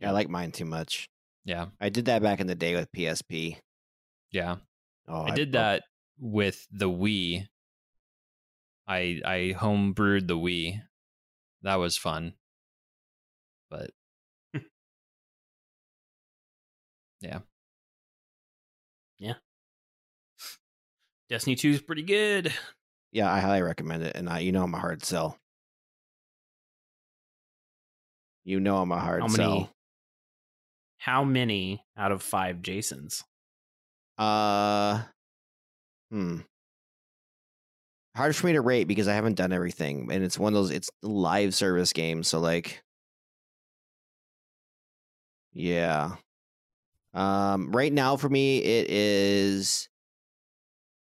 Yeah, 0.00 0.10
I 0.10 0.12
like 0.12 0.28
mine 0.28 0.52
too 0.52 0.64
much. 0.64 1.08
Yeah, 1.44 1.66
I 1.80 1.88
did 1.88 2.06
that 2.06 2.22
back 2.22 2.40
in 2.40 2.46
the 2.46 2.54
day 2.54 2.74
with 2.74 2.90
PSP. 2.92 3.58
yeah. 4.32 4.56
Oh, 5.08 5.22
I 5.22 5.30
did 5.30 5.52
that 5.52 5.84
with 6.18 6.66
the 6.72 6.90
Wii. 6.90 7.46
I 8.88 9.20
I 9.24 9.54
home 9.56 9.92
brewed 9.92 10.26
the 10.26 10.36
Wii. 10.36 10.82
That 11.62 11.76
was 11.76 11.96
fun. 11.96 12.34
But 13.70 13.90
Destiny 21.28 21.56
2 21.56 21.70
is 21.70 21.80
pretty 21.80 22.02
good. 22.02 22.52
Yeah, 23.12 23.32
I 23.32 23.40
highly 23.40 23.62
recommend 23.62 24.02
it, 24.02 24.14
and 24.16 24.28
I, 24.28 24.40
you 24.40 24.52
know 24.52 24.62
I'm 24.62 24.74
a 24.74 24.78
hard 24.78 25.04
sell. 25.04 25.38
You 28.44 28.60
know 28.60 28.76
I'm 28.78 28.92
a 28.92 28.98
hard 29.00 29.22
How 29.22 29.26
many? 29.26 29.36
sell. 29.36 29.70
How 30.98 31.24
many 31.24 31.84
out 31.96 32.12
of 32.12 32.22
five 32.22 32.62
Jasons? 32.62 33.24
Uh, 34.18 35.02
hmm. 36.10 36.38
Hard 38.16 38.34
for 38.34 38.46
me 38.46 38.52
to 38.54 38.60
rate 38.60 38.84
because 38.84 39.08
I 39.08 39.14
haven't 39.14 39.34
done 39.34 39.52
everything, 39.52 40.10
and 40.12 40.22
it's 40.22 40.38
one 40.38 40.52
of 40.52 40.56
those. 40.56 40.70
It's 40.70 40.88
live 41.02 41.54
service 41.54 41.92
games. 41.92 42.28
so 42.28 42.38
like, 42.38 42.82
yeah. 45.52 46.16
Um, 47.14 47.72
right 47.72 47.92
now 47.92 48.16
for 48.16 48.28
me, 48.28 48.58
it 48.58 48.90
is 48.90 49.88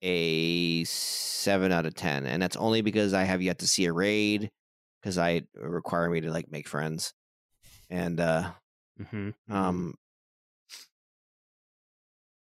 a 0.07 0.85
seven 0.85 1.73
out 1.73 1.87
of 1.87 1.95
ten, 1.95 2.27
and 2.27 2.41
that's 2.43 2.57
only 2.57 2.83
because 2.83 3.15
I 3.15 3.25
have 3.25 3.41
yet 3.43 3.61
to 3.61 3.67
see 3.67 3.87
a 3.87 3.93
raid 3.93 4.51
because 5.01 5.17
I 5.19 5.43
require 5.55 6.09
me 6.11 6.21
to 6.21 6.31
like 6.31 6.51
make 6.53 6.69
friends, 6.69 7.15
and 7.91 8.21
uh, 8.21 8.51
Mm-hmm. 9.01 9.53
um, 9.53 9.95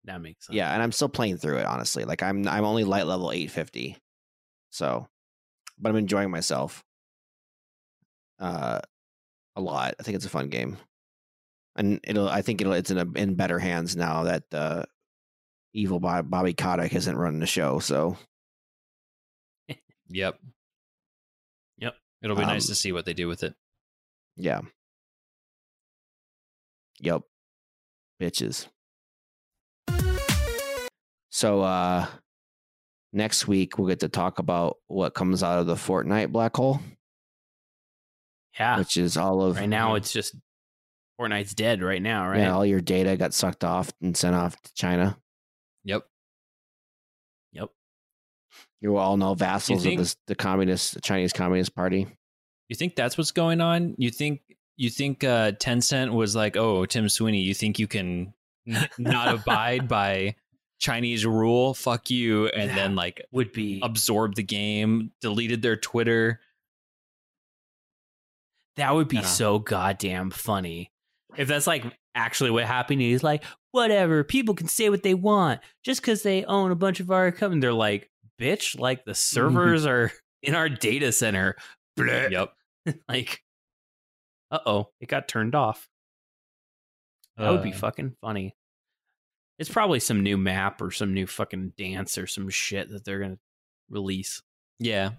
that 0.03 0.21
makes 0.21 0.45
sense. 0.45 0.55
yeah, 0.55 0.73
and 0.73 0.83
I'm 0.83 0.91
still 0.91 1.09
playing 1.09 1.37
through 1.37 1.57
it. 1.59 1.65
Honestly, 1.65 2.03
like 2.03 2.21
I'm 2.21 2.47
I'm 2.47 2.65
only 2.65 2.83
light 2.83 3.07
level 3.07 3.31
850, 3.31 3.97
so, 4.69 5.07
but 5.79 5.89
I'm 5.89 5.95
enjoying 5.95 6.29
myself. 6.29 6.83
Uh, 8.39 8.79
a 9.55 9.61
lot. 9.61 9.95
I 9.99 10.03
think 10.03 10.15
it's 10.15 10.25
a 10.25 10.29
fun 10.29 10.49
game, 10.49 10.77
and 11.75 11.99
it'll. 12.03 12.27
I 12.27 12.41
think 12.41 12.59
it'll. 12.61 12.73
It's 12.73 12.91
in 12.91 12.97
a, 12.97 13.05
in 13.15 13.35
better 13.35 13.59
hands 13.59 13.95
now 13.95 14.23
that 14.23 14.43
uh, 14.51 14.83
evil 15.73 15.99
Bob, 15.99 16.29
Bobby 16.29 16.53
Kotick 16.53 16.93
isn't 16.93 17.17
running 17.17 17.39
the 17.39 17.45
show. 17.47 17.79
So 17.79 18.17
yep. 20.07 20.39
Yep. 21.77 21.95
It'll 22.21 22.35
be 22.35 22.43
nice 22.43 22.65
Um, 22.65 22.69
to 22.69 22.75
see 22.75 22.91
what 22.91 23.05
they 23.05 23.13
do 23.13 23.27
with 23.27 23.43
it. 23.43 23.53
yeah. 24.37 24.61
Yep. 26.99 27.23
Bitches. 28.21 28.67
So 31.31 31.61
uh 31.61 32.05
next 33.11 33.47
week 33.47 33.77
we'll 33.77 33.87
get 33.87 33.99
to 34.01 34.09
talk 34.09 34.39
about 34.39 34.77
what 34.87 35.13
comes 35.13 35.43
out 35.43 35.59
of 35.59 35.65
the 35.67 35.75
Fortnite 35.75 36.31
black 36.31 36.55
hole, 36.55 36.79
Yeah. 38.59 38.77
which 38.77 38.97
is 38.97 39.17
all 39.17 39.41
of 39.41 39.57
Right 39.57 39.67
now, 39.67 39.95
it's 39.95 40.11
just 40.13 40.35
Fortnite's 41.19 41.53
dead 41.53 41.81
right 41.83 42.01
now, 42.01 42.27
right? 42.29 42.39
yeah, 42.39 42.53
all 42.53 42.65
your 42.65 42.81
data 42.81 43.17
got 43.17 43.33
sucked 43.33 43.63
off 43.63 43.91
and 44.01 44.15
sent 44.15 44.35
off 44.35 44.59
to 44.61 44.73
China. 44.73 45.17
Yep. 45.85 46.05
Yep. 47.53 47.69
You 48.81 48.97
all 48.97 49.17
know 49.17 49.33
vassals 49.33 49.83
think- 49.83 49.99
of 49.99 50.05
this, 50.05 50.15
the 50.27 50.35
communist, 50.35 50.93
the 50.95 51.01
Chinese 51.01 51.33
Communist 51.33 51.75
Party. 51.75 52.07
You 52.69 52.75
think 52.75 52.95
that's 52.95 53.17
what's 53.17 53.31
going 53.31 53.61
on? 53.61 53.95
You 53.97 54.09
think 54.09 54.41
you 54.77 54.89
think 54.89 55.23
uh, 55.23 55.51
Tencent 55.51 56.11
was 56.13 56.35
like, 56.35 56.57
"Oh, 56.57 56.85
Tim 56.85 57.07
Sweeney, 57.09 57.41
you 57.41 57.53
think 57.53 57.77
you 57.77 57.87
can 57.87 58.33
n- 58.67 58.89
not 58.97 59.33
abide 59.35 59.87
by 59.87 60.35
Chinese 60.79 61.25
rule? 61.25 61.73
Fuck 61.73 62.09
you!" 62.09 62.47
And 62.47 62.71
then 62.71 62.95
like 62.95 63.25
Would 63.31 63.51
be 63.51 63.79
absorbed 63.83 64.37
the 64.37 64.43
game, 64.43 65.11
deleted 65.21 65.61
their 65.61 65.75
Twitter. 65.75 66.39
that 68.77 68.95
would 68.95 69.07
be 69.07 69.17
Yeah. 69.17 69.21
so 69.23 69.59
goddamn 69.59 70.31
funny 70.31 70.91
if 71.37 71.47
that's 71.47 71.67
like 71.67 71.83
actually 72.15 72.51
what 72.51 72.65
happened. 72.65 73.01
He's 73.01 73.23
like, 73.23 73.43
whatever, 73.71 74.23
people 74.23 74.53
can 74.55 74.67
say 74.67 74.89
what 74.89 75.03
they 75.03 75.13
want 75.13 75.61
just 75.83 76.01
because 76.01 76.23
they 76.23 76.45
own 76.45 76.71
a 76.71 76.75
bunch 76.75 76.99
of 76.99 77.11
our 77.11 77.31
company. 77.31 77.61
They're 77.61 77.73
like, 77.73 78.09
bitch, 78.39 78.77
like 78.79 79.05
the 79.05 79.15
servers 79.15 79.85
are 79.85 80.11
in 80.43 80.55
our 80.55 80.69
data 80.69 81.11
center. 81.11 81.55
Bleh. 81.97 82.29
Yep. 82.31 82.53
like, 83.09 83.41
uh 84.51 84.59
oh, 84.65 84.89
it 84.99 85.07
got 85.07 85.27
turned 85.27 85.55
off. 85.55 85.87
That 87.37 87.49
would 87.49 87.63
be 87.63 87.73
Uh, 87.73 87.77
fucking 87.77 88.15
funny. 88.21 88.55
It's 89.59 89.69
probably 89.69 89.99
some 89.99 90.21
new 90.23 90.37
map 90.37 90.81
or 90.81 90.91
some 90.91 91.13
new 91.13 91.25
fucking 91.27 91.73
dance 91.77 92.17
or 92.17 92.27
some 92.27 92.49
shit 92.49 92.89
that 92.89 93.05
they're 93.05 93.19
gonna 93.19 93.39
release. 93.89 94.41
Yeah. 94.79 95.11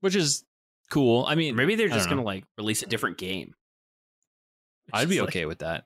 Which 0.00 0.16
is 0.16 0.44
cool. 0.90 1.24
I 1.26 1.34
mean, 1.34 1.54
Maybe 1.56 1.74
they're 1.74 1.88
just 1.88 2.08
gonna 2.08 2.22
like 2.22 2.44
release 2.58 2.82
a 2.82 2.86
different 2.86 3.18
game. 3.18 3.54
It's 4.96 5.02
I'd 5.04 5.08
be 5.08 5.16
just 5.16 5.26
like- 5.26 5.30
okay 5.36 5.44
with 5.46 5.58
that. 5.60 5.84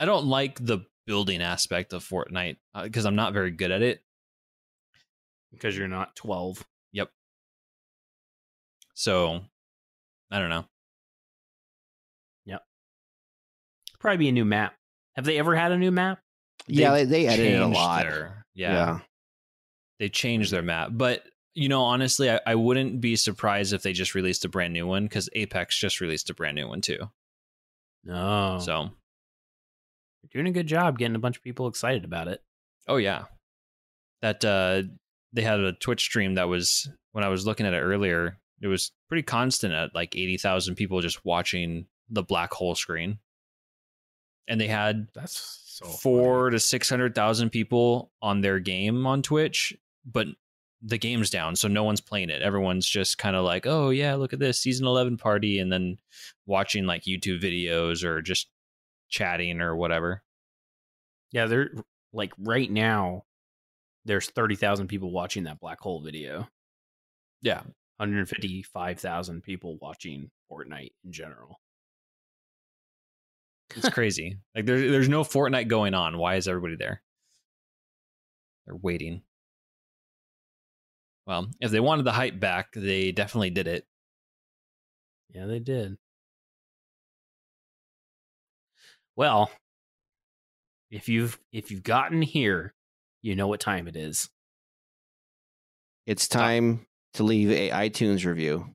I 0.00 0.04
don't 0.04 0.26
like 0.26 0.64
the 0.64 0.84
building 1.06 1.40
aspect 1.42 1.92
of 1.92 2.04
Fortnite 2.04 2.56
uh, 2.74 2.82
because 2.84 3.06
I'm 3.06 3.16
not 3.16 3.32
very 3.32 3.50
good 3.50 3.70
at 3.70 3.82
it. 3.82 4.02
because 5.52 5.76
you're 5.76 5.88
not 5.88 6.14
12. 6.16 6.62
Yep. 6.92 7.10
So 8.94 9.40
I 10.30 10.38
don't 10.38 10.50
know. 10.50 10.64
Yep. 12.46 12.62
Probably 14.00 14.18
be 14.18 14.28
a 14.28 14.32
new 14.32 14.44
map. 14.44 14.74
Have 15.14 15.24
they 15.24 15.38
ever 15.38 15.54
had 15.56 15.72
a 15.72 15.78
new 15.78 15.90
map? 15.90 16.20
Yeah, 16.66 16.90
they, 16.92 17.04
They've 17.04 17.10
they 17.10 17.26
edited 17.28 17.60
a 17.60 17.66
lot. 17.68 18.02
their- 18.02 18.44
yeah, 18.54 19.00
they 19.98 20.08
changed 20.08 20.50
their 20.52 20.62
map. 20.62 20.88
But 20.92 21.22
you 21.54 21.68
know, 21.68 21.82
honestly, 21.82 22.30
I, 22.30 22.40
I 22.46 22.54
wouldn't 22.54 23.00
be 23.00 23.16
surprised 23.16 23.72
if 23.72 23.82
they 23.82 23.92
just 23.92 24.14
released 24.14 24.44
a 24.44 24.48
brand 24.48 24.72
new 24.74 24.86
one 24.86 25.04
because 25.04 25.28
Apex 25.34 25.78
just 25.78 26.00
released 26.00 26.28
a 26.30 26.34
brand 26.34 26.56
new 26.56 26.68
one 26.68 26.80
too. 26.80 26.98
No. 28.06 28.58
So, 28.60 28.90
you're 30.22 30.42
doing 30.42 30.46
a 30.46 30.54
good 30.54 30.66
job 30.68 30.98
getting 30.98 31.16
a 31.16 31.20
bunch 31.20 31.36
of 31.36 31.42
people 31.42 31.66
excited 31.66 32.04
about 32.04 32.28
it. 32.28 32.42
oh 32.88 32.96
yeah, 32.96 33.24
that 34.22 34.44
uh, 34.44 34.82
they 35.32 35.42
had 35.42 35.60
a 35.60 35.72
Twitch 35.72 36.00
stream 36.02 36.34
that 36.34 36.48
was 36.48 36.88
when 37.12 37.24
I 37.24 37.28
was 37.28 37.46
looking 37.46 37.66
at 37.66 37.74
it 37.74 37.80
earlier. 37.80 38.38
It 38.60 38.68
was 38.68 38.92
pretty 39.08 39.22
constant 39.22 39.74
at 39.74 39.94
like 39.94 40.14
eighty 40.16 40.38
thousand 40.38 40.76
people 40.76 41.00
just 41.00 41.24
watching 41.24 41.86
the 42.08 42.22
black 42.22 42.52
hole 42.52 42.74
screen, 42.74 43.18
and 44.48 44.60
they 44.60 44.68
had 44.68 45.08
That's 45.14 45.62
so 45.66 45.86
four 45.86 46.50
to 46.50 46.60
six 46.60 46.88
hundred 46.88 47.14
thousand 47.14 47.50
people 47.50 48.12
on 48.22 48.40
their 48.40 48.60
game 48.60 49.06
on 49.06 49.22
Twitch, 49.22 49.76
but 50.04 50.28
the 50.82 50.98
game's 50.98 51.30
down, 51.30 51.56
so 51.56 51.68
no 51.68 51.84
one's 51.84 52.00
playing 52.00 52.30
it. 52.30 52.42
Everyone's 52.42 52.86
just 52.86 53.18
kind 53.18 53.36
of 53.36 53.44
like, 53.44 53.66
"Oh 53.66 53.90
yeah, 53.90 54.14
look 54.14 54.32
at 54.32 54.38
this 54.38 54.60
season 54.60 54.86
eleven 54.86 55.16
party," 55.16 55.58
and 55.58 55.72
then 55.72 55.98
watching 56.46 56.86
like 56.86 57.04
YouTube 57.04 57.42
videos 57.42 58.04
or 58.04 58.22
just 58.22 58.48
chatting 59.08 59.60
or 59.60 59.76
whatever. 59.76 60.22
Yeah, 61.32 61.46
they're 61.46 61.70
like 62.12 62.32
right 62.38 62.70
now. 62.70 63.24
There's 64.04 64.26
thirty 64.30 64.56
thousand 64.56 64.88
people 64.88 65.10
watching 65.10 65.44
that 65.44 65.60
black 65.60 65.80
hole 65.80 66.00
video. 66.02 66.48
Yeah, 67.42 67.62
155,000 67.98 69.42
people 69.42 69.78
watching 69.80 70.30
Fortnite 70.50 70.92
in 71.04 71.12
general. 71.12 71.60
it's 73.74 73.88
crazy. 73.90 74.38
like 74.54 74.66
there's 74.66 74.90
there's 74.90 75.08
no 75.08 75.22
Fortnite 75.22 75.68
going 75.68 75.94
on. 75.94 76.18
Why 76.18 76.36
is 76.36 76.48
everybody 76.48 76.76
there? 76.76 77.02
They're 78.66 78.76
waiting. 78.76 79.22
Well, 81.26 81.48
if 81.60 81.70
they 81.70 81.80
wanted 81.80 82.04
the 82.04 82.12
hype 82.12 82.38
back, 82.38 82.68
they 82.74 83.10
definitely 83.12 83.50
did 83.50 83.66
it. 83.66 83.84
Yeah, 85.34 85.46
they 85.46 85.58
did. 85.58 85.96
Well, 89.16 89.50
if 90.90 91.08
you've 91.08 91.38
if 91.52 91.70
you've 91.70 91.82
gotten 91.82 92.22
here, 92.22 92.74
you 93.22 93.34
know 93.34 93.48
what 93.48 93.60
time 93.60 93.88
it 93.88 93.96
is. 93.96 94.28
It's 96.06 96.28
time 96.28 96.86
to 97.14 97.24
leave 97.24 97.50
a 97.50 97.70
iTunes 97.70 98.24
review. 98.24 98.74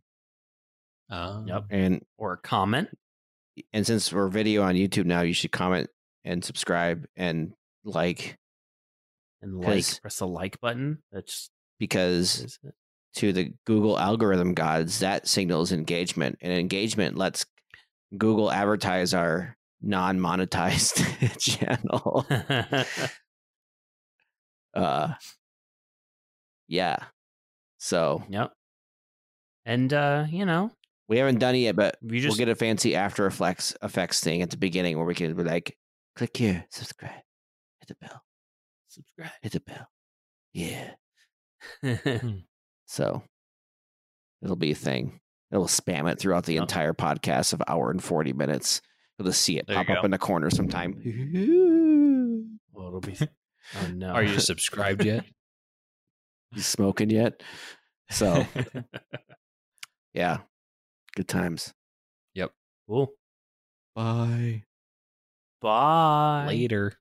Uh, 1.10 1.44
Yep. 1.45 1.65
And 1.69 2.06
Or 2.18 2.34
a 2.34 2.38
comment. 2.38 2.90
and 3.73 3.86
since 3.86 4.11
we're 4.11 4.28
video 4.30 4.64
on 4.64 4.76
YouTube 4.76 5.06
now, 5.06 5.22
you 5.22 5.34
should 5.34 5.52
comment 5.52 5.90
and 6.26 6.44
subscribe 6.44 7.06
and 7.15 7.53
like 7.84 8.38
and 9.41 9.60
like 9.60 10.02
press 10.02 10.18
the 10.18 10.28
like 10.28 10.60
button. 10.60 11.02
That's 11.11 11.49
because 11.82 12.60
to 13.16 13.34
the 13.34 13.52
Google 13.66 13.98
algorithm 13.98 14.53
gods, 14.53 14.99
that 14.99 15.28
signals 15.28 15.72
engagement, 15.72 16.38
and 16.40 16.53
engagement 16.53 17.18
lets 17.18 17.44
Google 18.16 18.52
advertise 18.52 19.16
our 19.16 19.58
non-monetized 19.82 21.40
channel. 21.40 22.26
Uh, 24.74 25.16
yeah. 26.70 26.95
So 27.78 28.24
yep. 28.30 28.53
And 29.66 29.91
uh, 29.91 30.28
you 30.30 30.45
know, 30.45 30.72
we 31.10 31.18
haven't 31.18 31.40
done 31.40 31.56
it 31.56 31.58
yet, 31.58 31.76
but 31.76 31.98
you 32.02 32.08
we'll 32.10 32.22
just 32.22 32.38
get 32.38 32.48
a 32.48 32.56
fancy 32.56 32.95
After 32.95 33.26
Effects 33.26 33.76
effects 33.84 34.22
thing 34.22 34.41
at 34.41 34.49
the 34.49 34.56
beginning 34.56 34.95
where 34.95 35.06
we 35.06 35.14
can 35.14 35.36
be 35.36 35.44
like, 35.44 35.76
click 36.16 36.38
here, 36.38 36.66
subscribe, 36.70 37.12
hit 37.82 37.90
the 37.90 37.95
bell, 37.95 38.24
subscribe. 38.88 39.32
hit 39.41 39.52
the 39.52 39.60
bell. 39.60 39.88
Yeah. 40.53 40.91
Hmm. 41.83 42.38
So 42.88 43.23
it'll 44.43 44.55
be 44.55 44.71
a 44.71 44.75
thing. 44.75 45.19
It'll 45.51 45.65
spam 45.65 46.11
it 46.11 46.19
throughout 46.19 46.45
the 46.45 46.57
entire 46.57 46.93
podcast 46.93 47.53
of 47.53 47.61
hour 47.67 47.91
and 47.91 48.03
forty 48.03 48.33
minutes. 48.33 48.81
You'll 49.17 49.27
just 49.27 49.41
see 49.41 49.57
it 49.57 49.67
There 49.67 49.75
pop 49.75 49.89
up 49.89 50.05
in 50.05 50.11
the 50.11 50.17
corner 50.17 50.49
sometime. 50.49 50.93
well, 52.73 52.88
it'll 52.88 52.99
be. 53.01 53.15
Oh 53.19 53.88
no. 53.93 54.09
Are 54.09 54.23
you 54.23 54.39
subscribed 54.39 55.05
yet? 55.05 55.25
You 56.53 56.61
smoking 56.61 57.09
yet? 57.09 57.41
So 58.09 58.45
yeah, 60.13 60.39
good 61.15 61.27
times. 61.27 61.73
Yep. 62.33 62.51
Cool? 62.88 63.13
Bye. 63.95 64.63
Bye. 65.61 66.45
Later. 66.47 66.93